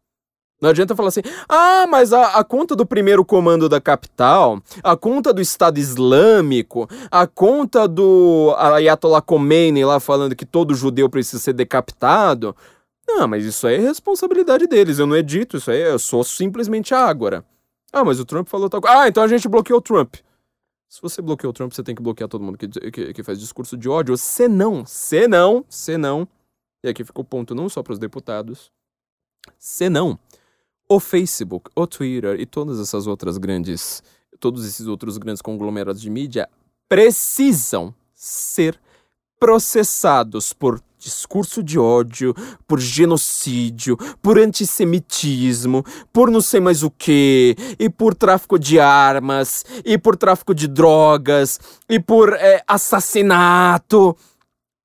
Não 0.61 0.71
adianta 0.71 0.95
falar 0.95 1.09
assim, 1.09 1.23
ah, 1.49 1.87
mas 1.89 2.13
a, 2.13 2.39
a, 2.39 2.45
conta 2.45 2.77
do 2.77 2.87
primeiro 2.87 3.25
comando 3.25 3.69
da 3.69 3.81
capital, 3.81 4.63
a 4.83 4.97
conta 4.97 5.33
do 5.33 5.43
Estado 5.43 5.79
Islâmico, 5.79 6.89
a 7.11 7.27
conta 7.27 7.89
do 7.89 8.55
Ayatollah 8.57 9.21
Khomeini 9.21 9.85
lá 9.85 9.99
falando 9.99 10.37
que 10.37 10.47
todo 10.47 10.75
judeu 10.75 11.11
precisa 11.11 11.43
ser 11.43 11.53
decapitado. 11.53 12.57
Não, 13.07 13.29
mas 13.29 13.45
isso 13.45 13.67
aí 13.67 13.75
é 13.75 13.79
responsabilidade 13.79 14.67
deles, 14.67 14.99
eu 14.99 15.07
não 15.07 15.17
edito 15.17 15.59
isso 15.59 15.71
aí, 15.71 15.83
eu 15.83 15.99
sou 15.99 16.25
simplesmente 16.25 16.95
ágora. 16.95 17.45
Ah, 17.93 18.05
mas 18.05 18.19
o 18.19 18.25
Trump 18.25 18.49
falou 18.49 18.71
tal 18.71 18.81
coisa. 18.81 19.01
Ah, 19.01 19.09
então 19.09 19.23
a 19.23 19.29
gente 19.29 19.49
bloqueou 19.49 19.81
o 19.81 19.83
Trump. 19.83 20.15
Se 20.89 21.03
você 21.03 21.21
bloqueou 21.21 21.51
o 21.51 21.53
Trump, 21.53 21.73
você 21.73 21.83
tem 21.83 21.95
que 21.95 22.03
bloquear 22.03 22.29
todo 22.29 22.43
mundo 22.43 22.57
que, 22.57 22.69
que, 22.69 23.13
que 23.13 23.23
faz 23.23 23.39
discurso 23.39 23.77
de 23.77 23.89
ódio. 23.89 24.17
Se 24.17 24.47
não, 24.47 24.87
se 24.87 25.27
não, 25.27 25.65
se 25.69 25.97
não. 25.97 26.29
E 26.83 26.89
aqui 26.89 27.05
fica 27.05 27.21
o 27.21 27.25
ponto 27.25 27.55
não 27.55 27.69
só 27.69 27.83
para 27.83 27.93
os 27.93 27.99
deputados. 27.99 28.71
Se 29.59 29.89
não, 29.89 30.19
o 30.89 31.01
Facebook, 31.01 31.71
o 31.75 31.87
Twitter 31.87 32.39
e 32.39 32.47
todas 32.47 32.79
essas 32.79 33.07
outras 33.07 33.39
grandes, 33.39 34.03
todos 34.39 34.67
esses 34.67 34.87
outros 34.87 35.19
grandes 35.19 35.43
conglomerados 35.43 36.01
de 36.01 36.11
mídia 36.11 36.49
precisam 36.89 37.95
ser 38.15 38.79
processados 39.39 40.53
por 40.53 40.81
discurso 41.05 41.63
de 41.63 41.79
ódio, 41.79 42.35
por 42.67 42.81
genocídio, 42.81 43.97
por 44.23 44.39
antissemitismo, 44.39 45.85
por 46.13 46.31
não 46.31 46.41
sei 46.41 46.61
mais 46.61 46.83
o 46.83 46.91
que, 46.91 47.55
e 47.79 47.91
por 47.91 48.15
tráfico 48.15 48.59
de 48.59 48.81
armas, 48.81 49.65
e 49.85 49.99
por 49.99 50.17
tráfico 50.17 50.55
de 50.55 50.67
drogas, 50.67 51.61
e 51.89 52.01
por 52.01 52.33
é, 52.33 52.65
assassinato, 52.67 54.17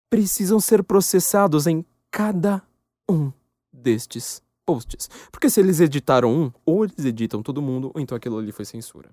precisam 0.09 0.59
ser 0.59 0.83
processados 0.83 1.65
em 1.65 1.85
cada 2.11 2.61
um 3.09 3.31
destes 3.71 4.41
posts. 4.65 5.09
Porque 5.31 5.49
se 5.49 5.59
eles 5.61 5.79
editaram 5.79 6.33
um, 6.33 6.51
ou 6.65 6.83
eles 6.83 7.05
editam 7.05 7.41
todo 7.41 7.61
mundo, 7.61 7.91
ou 7.93 8.01
então 8.01 8.17
aquilo 8.17 8.37
ali 8.37 8.51
foi 8.51 8.65
censura. 8.65 9.09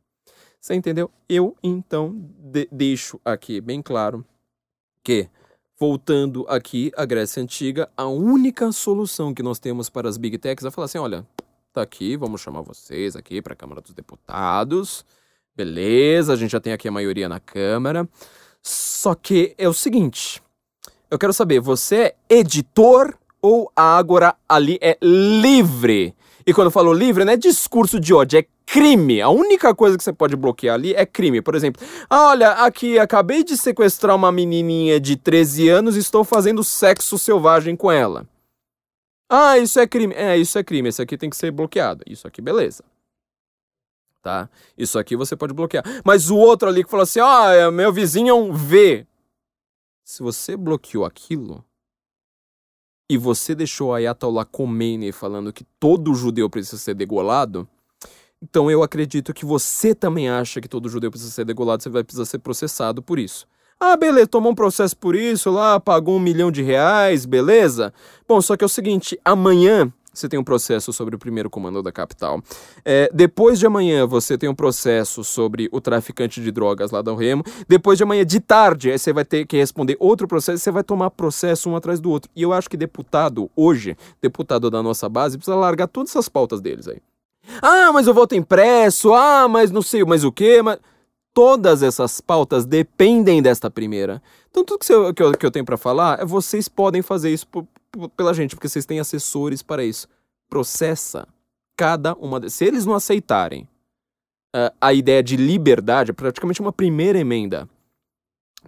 Você 0.61 0.75
entendeu? 0.75 1.09
Eu, 1.29 1.57
então, 1.63 2.13
de 2.19 2.69
deixo 2.73 3.21
aqui 3.25 3.61
bem 3.61 3.81
claro 3.81 4.27
que, 5.05 5.29
voltando 5.79 6.47
aqui 6.49 6.91
à 6.97 7.05
Grécia 7.05 7.43
Antiga, 7.43 7.89
a 7.97 8.07
única 8.07 8.73
solução 8.73 9.35
que 9.35 9.43
nós 9.43 9.59
temos 9.59 9.91
para 9.91 10.09
as 10.09 10.17
Big 10.17 10.39
Techs 10.39 10.65
é 10.65 10.71
falar 10.71 10.87
assim: 10.87 10.99
olha, 10.99 11.27
tá 11.73 11.83
aqui, 11.83 12.17
vamos 12.17 12.41
chamar 12.41 12.63
vocês 12.63 13.15
aqui 13.15 13.43
para 13.43 13.53
a 13.53 13.57
Câmara 13.57 13.81
dos 13.81 13.93
Deputados. 13.93 15.05
Beleza, 15.55 16.33
a 16.33 16.37
gente 16.37 16.51
já 16.51 16.61
tem 16.61 16.73
aqui 16.73 16.89
a 16.89 16.93
maioria 16.93 17.29
na 17.29 17.41
Câmara. 17.41 18.09
Só 18.63 19.15
que 19.15 19.55
é 19.59 19.69
o 19.69 19.75
seguinte: 19.75 20.43
eu 21.11 21.19
quero 21.19 21.33
saber, 21.33 21.61
você 21.61 21.97
é 21.97 22.17
editor 22.29 23.15
ou 23.41 23.71
a 23.77 23.97
Ágora 23.97 24.35
ali 24.49 24.79
é 24.81 24.99
livre? 25.01 26.15
E 26.47 26.55
quando 26.55 26.67
eu 26.67 26.71
falo 26.73 26.93
livre, 26.93 27.25
não 27.25 27.33
é 27.33 27.37
discurso 27.37 27.99
de 27.99 28.15
ódio, 28.15 28.39
é 28.39 28.47
crime. 28.65 29.21
A 29.21 29.29
única 29.29 29.75
coisa 29.75 29.99
que 29.99 30.05
você 30.05 30.13
pode 30.13 30.37
bloquear 30.37 30.75
ali 30.75 30.95
é 30.95 31.05
crime. 31.05 31.43
Por 31.43 31.57
exemplo, 31.57 31.85
ah, 32.09 32.29
olha, 32.29 32.51
aqui 32.51 32.99
acabei 33.01 33.43
de 33.43 33.57
sequestrar 33.57 34.15
uma 34.15 34.31
menininha 34.31 35.01
de 35.01 35.17
13 35.17 35.69
anos 35.69 35.97
e 35.97 35.99
estou 35.99 36.23
fazendo 36.23 36.63
sexo 36.63 37.19
selvagem 37.19 37.75
com 37.75 37.91
ela. 37.91 38.29
Ah, 39.29 39.59
isso 39.59 39.81
é 39.81 39.89
crime. 39.89 40.15
É, 40.15 40.37
isso 40.37 40.57
é 40.57 40.63
crime. 40.63 40.89
Esse 40.89 41.03
aqui 41.03 41.19
tem 41.19 41.29
que 41.29 41.37
ser 41.37 41.51
bloqueado. 41.51 42.05
Isso 42.07 42.29
aqui, 42.29 42.41
beleza. 42.41 42.85
Tá? 44.23 44.49
Isso 44.79 44.99
aqui 44.99 45.17
você 45.17 45.35
pode 45.37 45.53
bloquear. 45.53 45.85
Mas 46.05 46.31
o 46.31 46.37
outro 46.37 46.69
ali 46.69 46.85
que 46.85 46.91
falou 46.91 47.03
assim: 47.03 47.21
ó, 47.21 47.69
oh, 47.69 47.73
meu 47.73 47.93
vizinho 47.93 48.31
é 48.31 48.35
um 48.35 48.53
V. 48.53 49.05
Se 50.05 50.23
você 50.23 50.57
bloqueou 50.57 51.05
aquilo, 51.05 51.65
e 53.09 53.17
você 53.17 53.55
deixou 53.55 53.95
Ayatollah 53.95 54.45
Khomeini 54.45 55.13
falando 55.13 55.53
que 55.53 55.65
todo 55.79 56.15
judeu 56.15 56.51
precisa 56.51 56.79
ser 56.79 56.95
degolado, 56.95 57.69
então 58.43 58.71
eu 58.71 58.83
acredito 58.83 59.33
que 59.33 59.45
você 59.45 59.95
também 59.95 60.29
acha 60.29 60.61
que 60.61 60.69
todo 60.69 60.89
judeu 60.89 61.11
precisa 61.11 61.31
ser 61.31 61.45
degolado, 61.45 61.83
você 61.83 61.89
vai 61.89 62.05
precisar 62.05 62.27
ser 62.27 62.39
processado 62.39 63.03
por 63.03 63.19
isso. 63.19 63.47
Ah, 63.79 63.97
beleza, 63.97 64.27
tomou 64.27 64.53
um 64.53 64.55
processo 64.55 64.97
por 64.97 65.15
isso 65.15 65.51
lá, 65.51 65.79
pagou 65.79 66.17
um 66.17 66.21
milhão 66.21 66.51
de 66.51 66.63
reais, 66.63 67.27
beleza? 67.27 67.93
Bom, 68.27 68.41
só 68.41 68.57
que 68.57 68.65
é 68.65 68.67
o 68.67 68.71
seguinte, 68.71 69.19
amanhã 69.25 69.93
você 70.19 70.29
tem 70.29 70.39
um 70.39 70.45
processo 70.45 70.93
sobre 70.93 71.15
o 71.15 71.19
primeiro 71.19 71.51
comando 71.51 71.83
da 71.83 71.93
capital. 71.93 72.43
É, 72.85 73.11
depois 73.13 73.59
de 73.59 73.67
amanhã, 73.67 74.07
você 74.07 74.37
tem 74.39 74.49
um 74.49 74.55
processo 74.55 75.23
sobre 75.23 75.69
o 75.73 75.81
traficante 75.81 76.43
de 76.43 76.51
drogas 76.51 76.91
lá 76.91 77.03
do 77.03 77.15
Remo. 77.15 77.45
Depois 77.69 77.99
de 77.99 78.05
amanhã, 78.05 78.25
de 78.25 78.41
tarde, 78.41 78.91
aí 78.91 78.99
você 78.99 79.13
vai 79.13 79.25
ter 79.25 79.47
que 79.47 79.57
responder 79.57 79.97
outro 80.01 80.27
processo. 80.27 80.59
Você 80.59 80.71
vai 80.71 80.83
tomar 80.83 81.11
processo 81.11 81.69
um 81.69 81.77
atrás 81.77 82.01
do 82.01 82.11
outro. 82.11 82.31
E 82.35 82.43
eu 82.43 82.53
acho 82.53 82.69
que 82.69 82.77
deputado, 82.77 83.51
hoje, 83.55 83.97
deputado 84.21 84.71
da 84.71 84.83
nossa 84.83 85.09
base, 85.09 85.37
precisa 85.37 85.57
largar 85.57 85.89
todas 85.89 86.11
essas 86.11 86.29
pautas 86.29 86.61
deles 86.61 86.89
aí. 86.89 86.99
Ah, 87.63 87.93
mas 87.93 88.07
eu 88.07 88.15
voto 88.15 88.35
impresso. 88.35 89.13
Ah, 89.13 89.47
mas 89.49 89.71
não 89.71 89.83
sei 89.83 90.05
mais 90.05 90.25
o 90.25 90.33
que. 90.33 90.63
Mas 90.63 90.79
todas 91.37 91.83
essas 91.83 92.19
pautas 92.19 92.65
dependem 92.65 93.43
desta 93.43 93.71
primeira. 93.71 94.23
Então, 94.51 94.65
tudo 94.65 94.79
que, 94.79 94.91
eu, 94.91 95.13
que 95.13 95.23
eu, 95.23 95.33
que 95.33 95.45
eu 95.45 95.51
tenho 95.51 95.67
para 95.67 95.77
falar 95.77 96.21
é 96.21 96.25
vocês 96.25 96.67
podem 96.67 97.03
fazer 97.03 97.31
isso 97.31 97.47
pela 98.17 98.35
gente, 98.35 98.55
porque 98.55 98.69
vocês 98.69 98.87
têm 98.87 99.01
assessores 99.01 99.63
para 99.63 99.85
isso. 99.85 100.09
Processa 100.49 101.27
cada 101.77 102.15
uma. 102.15 102.41
De... 102.41 102.51
Se 102.51 102.65
eles 102.65 102.87
não 102.87 102.95
aceitarem 102.95 103.69
uh, 104.55 104.75
a 104.81 104.93
ideia 104.93 105.23
de 105.23 105.37
liberdade, 105.37 106.11
é 106.11 106.15
praticamente 106.15 106.61
uma 106.61 106.73
primeira 106.73 107.19
emenda 107.19 107.69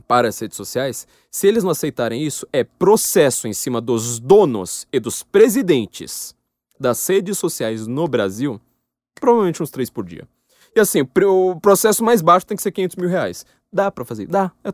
para 0.07 0.29
as 0.29 0.39
redes 0.39 0.57
sociais, 0.57 1.09
se 1.31 1.47
eles 1.47 1.65
não 1.65 1.71
aceitarem 1.71 2.23
isso, 2.23 2.47
é 2.53 2.63
processo 2.63 3.49
em 3.49 3.53
cima 3.53 3.81
dos 3.81 4.19
donos 4.21 4.87
e 4.93 5.01
dos 5.01 5.23
presidentes 5.23 6.35
das 6.79 7.05
redes 7.09 7.37
sociais 7.39 7.87
no 7.87 8.07
Brasil, 8.07 8.61
provavelmente 9.17 9.63
uns 9.63 9.71
três 9.71 9.91
por 9.91 10.05
dia. 10.05 10.29
E 10.75 10.81
assim, 10.81 11.03
o 11.03 11.61
processo 11.61 12.05
mais 12.05 12.23
baixo 12.23 12.47
tem 12.47 12.57
que 12.57 12.63
ser 12.63 12.71
500 12.71 12.97
mil 12.97 13.09
reais. 13.09 13.45
Dá 13.73 13.91
para 13.91 14.05
fazer? 14.05 14.27
Dá. 14.27 14.53
É, 14.63 14.73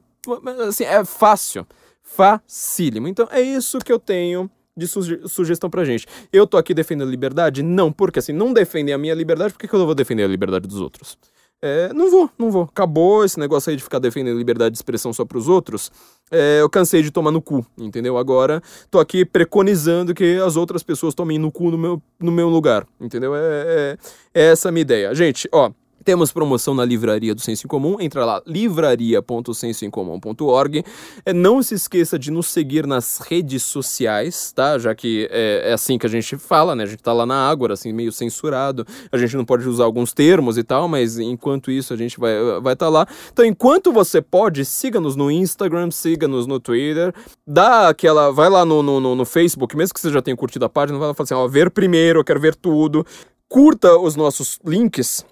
assim, 0.68 0.84
é 0.84 1.04
fácil 1.04 1.66
facílimo. 2.04 3.08
Então 3.08 3.26
é 3.30 3.40
isso 3.40 3.78
que 3.78 3.92
eu 3.92 3.98
tenho 3.98 4.48
de 4.76 4.86
suge 4.86 5.20
sugestão 5.26 5.70
pra 5.70 5.84
gente. 5.84 6.06
Eu 6.32 6.46
tô 6.46 6.56
aqui 6.56 6.74
defendendo 6.74 7.08
a 7.08 7.10
liberdade? 7.10 7.62
Não, 7.62 7.90
porque 7.90 8.18
assim, 8.18 8.32
não 8.32 8.52
defendem 8.52 8.94
a 8.94 8.98
minha 8.98 9.14
liberdade, 9.14 9.52
por 9.52 9.58
que, 9.58 9.74
eu 9.74 9.78
não 9.78 9.86
vou 9.86 9.94
defender 9.94 10.24
a 10.24 10.28
liberdade 10.28 10.68
dos 10.68 10.80
outros? 10.80 11.18
É, 11.62 11.90
não 11.94 12.10
vou, 12.10 12.30
não 12.38 12.50
vou. 12.50 12.64
Acabou 12.64 13.24
esse 13.24 13.40
negócio 13.40 13.70
aí 13.70 13.76
de 13.76 13.82
ficar 13.82 13.98
defendendo 13.98 14.36
liberdade 14.36 14.72
de 14.72 14.76
expressão 14.76 15.14
só 15.14 15.24
pros 15.24 15.48
outros. 15.48 15.90
É, 16.30 16.60
eu 16.60 16.68
cansei 16.68 17.02
de 17.02 17.10
tomar 17.10 17.30
no 17.30 17.40
cu, 17.40 17.64
entendeu? 17.78 18.18
Agora 18.18 18.62
tô 18.90 19.00
aqui 19.00 19.24
preconizando 19.24 20.12
que 20.12 20.36
as 20.44 20.56
outras 20.56 20.82
pessoas 20.82 21.14
tomem 21.14 21.38
no 21.38 21.50
cu 21.50 21.70
no 21.70 21.78
meu, 21.78 22.02
no 22.20 22.30
meu 22.30 22.50
lugar, 22.50 22.86
entendeu? 23.00 23.34
É, 23.34 23.40
é, 23.40 23.98
é 24.34 24.50
essa 24.50 24.68
a 24.68 24.72
minha 24.72 24.82
ideia. 24.82 25.14
Gente, 25.14 25.48
ó, 25.52 25.70
temos 26.04 26.30
promoção 26.30 26.74
na 26.74 26.84
livraria 26.84 27.34
do 27.34 27.40
Senso 27.40 27.66
em 27.66 27.68
Comum, 27.68 27.96
entra 27.98 28.22
lá 28.24 28.40
livraria.sensoincomum.org. 28.46 30.84
É, 31.24 31.32
não 31.32 31.60
se 31.62 31.74
esqueça 31.74 32.18
de 32.18 32.30
nos 32.30 32.48
seguir 32.48 32.86
nas 32.86 33.18
redes 33.18 33.62
sociais, 33.62 34.52
tá? 34.52 34.78
Já 34.78 34.94
que 34.94 35.26
é, 35.30 35.70
é, 35.70 35.72
assim 35.72 35.96
que 35.98 36.06
a 36.06 36.10
gente 36.10 36.36
fala, 36.36 36.76
né? 36.76 36.84
A 36.84 36.86
gente 36.86 37.02
tá 37.02 37.12
lá 37.12 37.24
na 37.24 37.48
Ágora, 37.48 37.72
assim, 37.74 37.92
meio 37.92 38.12
censurado. 38.12 38.86
A 39.10 39.16
gente 39.16 39.36
não 39.36 39.44
pode 39.44 39.66
usar 39.68 39.84
alguns 39.84 40.12
termos 40.12 40.58
e 40.58 40.62
tal, 40.62 40.86
mas 40.86 41.18
enquanto 41.18 41.70
isso 41.70 41.94
a 41.94 41.96
gente 41.96 42.20
vai 42.20 42.34
estar 42.34 42.60
vai 42.60 42.76
tá 42.76 42.88
lá. 42.88 43.06
Então, 43.32 43.44
enquanto 43.44 43.92
você 43.92 44.20
pode, 44.20 44.64
siga-nos 44.64 45.16
no 45.16 45.30
Instagram, 45.30 45.90
siga-nos 45.90 46.46
no 46.46 46.60
Twitter, 46.60 47.14
dá 47.46 47.88
aquela. 47.88 48.30
Vai 48.30 48.50
lá 48.50 48.64
no, 48.64 48.82
no, 48.82 49.14
no 49.14 49.24
Facebook, 49.24 49.76
mesmo 49.76 49.94
que 49.94 50.00
você 50.00 50.10
já 50.10 50.20
tenha 50.20 50.36
curtido 50.36 50.64
a 50.64 50.68
página, 50.68 50.98
vai 50.98 51.06
lá 51.08 51.12
e 51.12 51.16
fala 51.16 51.24
assim: 51.24 51.34
ó, 51.34 51.46
ver 51.48 51.70
primeiro, 51.70 52.20
eu 52.20 52.24
quero 52.24 52.40
ver 52.40 52.54
tudo. 52.54 53.06
Curta 53.48 53.98
os 53.98 54.16
nossos 54.16 54.58
links 54.64 55.24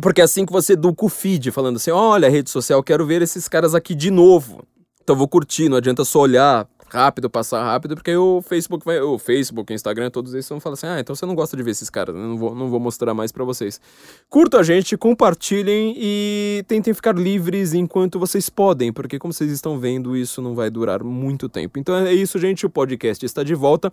porque 0.00 0.20
é 0.20 0.24
assim 0.24 0.44
que 0.44 0.52
você 0.52 0.74
educa 0.74 1.04
o 1.04 1.08
feed, 1.08 1.50
falando 1.50 1.76
assim: 1.76 1.90
olha, 1.90 2.28
rede 2.28 2.50
social, 2.50 2.82
quero 2.82 3.06
ver 3.06 3.22
esses 3.22 3.48
caras 3.48 3.74
aqui 3.74 3.94
de 3.94 4.10
novo. 4.10 4.62
Então 5.02 5.16
vou 5.16 5.28
curtir, 5.28 5.68
não 5.68 5.76
adianta 5.76 6.04
só 6.04 6.20
olhar 6.20 6.68
rápido, 6.88 7.28
passar 7.28 7.62
rápido, 7.62 7.94
porque 7.94 8.14
o 8.16 8.42
Facebook 8.42 8.84
vai. 8.84 9.00
O 9.00 9.18
Facebook, 9.18 9.72
o 9.72 9.74
Instagram, 9.74 10.10
todos 10.10 10.34
eles 10.34 10.48
vão 10.48 10.60
falar 10.60 10.74
assim: 10.74 10.86
ah, 10.86 11.00
então 11.00 11.14
você 11.14 11.24
não 11.24 11.34
gosta 11.34 11.56
de 11.56 11.62
ver 11.62 11.70
esses 11.70 11.90
caras, 11.90 12.14
né? 12.14 12.20
não, 12.20 12.36
vou, 12.36 12.54
não 12.54 12.68
vou 12.68 12.80
mostrar 12.80 13.14
mais 13.14 13.32
para 13.32 13.44
vocês. 13.44 13.80
Curta 14.28 14.58
a 14.58 14.62
gente, 14.62 14.96
compartilhem 14.96 15.94
e 15.96 16.64
tentem 16.66 16.92
ficar 16.92 17.16
livres 17.16 17.72
enquanto 17.72 18.18
vocês 18.18 18.48
podem, 18.48 18.92
porque 18.92 19.18
como 19.18 19.32
vocês 19.32 19.50
estão 19.50 19.78
vendo, 19.78 20.16
isso 20.16 20.42
não 20.42 20.54
vai 20.54 20.70
durar 20.70 21.02
muito 21.02 21.48
tempo. 21.48 21.78
Então 21.78 21.94
é 21.96 22.12
isso, 22.12 22.38
gente. 22.38 22.66
O 22.66 22.70
podcast 22.70 23.24
está 23.24 23.42
de 23.42 23.54
volta 23.54 23.92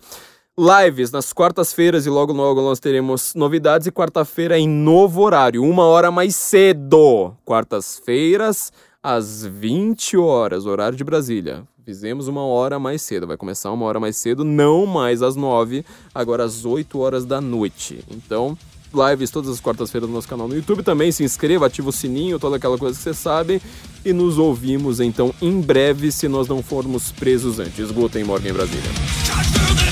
lives 0.58 1.10
nas 1.10 1.32
quartas-feiras 1.32 2.06
e 2.06 2.10
logo 2.10 2.32
logo 2.32 2.62
nós 2.62 2.78
teremos 2.78 3.34
novidades 3.34 3.88
e 3.88 3.92
quarta-feira 3.92 4.56
em 4.58 4.68
novo 4.68 5.22
horário, 5.22 5.64
uma 5.64 5.84
hora 5.84 6.10
mais 6.10 6.36
cedo. 6.36 7.34
Quartas-feiras 7.44 8.72
às 9.02 9.44
20 9.44 10.16
horas, 10.16 10.64
horário 10.64 10.96
de 10.96 11.02
Brasília. 11.02 11.64
Fizemos 11.84 12.28
uma 12.28 12.46
hora 12.46 12.78
mais 12.78 13.02
cedo, 13.02 13.26
vai 13.26 13.36
começar 13.36 13.70
uma 13.72 13.84
hora 13.84 14.00
mais 14.00 14.16
cedo, 14.16 14.44
não 14.44 14.86
mais 14.86 15.22
às 15.22 15.36
9, 15.36 15.84
agora 16.14 16.44
às 16.44 16.64
8 16.64 16.98
horas 16.98 17.26
da 17.26 17.40
noite. 17.40 18.02
Então, 18.10 18.56
lives 18.94 19.30
todas 19.30 19.50
as 19.50 19.60
quartas-feiras 19.60 20.08
no 20.08 20.14
nosso 20.14 20.28
canal 20.28 20.48
no 20.48 20.54
YouTube 20.54 20.82
também. 20.82 21.12
Se 21.12 21.24
inscreva, 21.24 21.66
ativa 21.66 21.90
o 21.90 21.92
sininho, 21.92 22.38
toda 22.38 22.56
aquela 22.56 22.78
coisa 22.78 22.96
que 22.96 23.02
você 23.02 23.12
sabe. 23.12 23.60
E 24.04 24.12
nos 24.12 24.38
ouvimos 24.38 25.00
então 25.00 25.34
em 25.42 25.60
breve, 25.60 26.10
se 26.12 26.28
nós 26.28 26.48
não 26.48 26.62
formos 26.62 27.10
presos 27.12 27.58
antes. 27.58 27.90
Guten 27.90 28.24
Morgen 28.24 28.52
em 28.52 28.54
Brasília. 28.54 29.83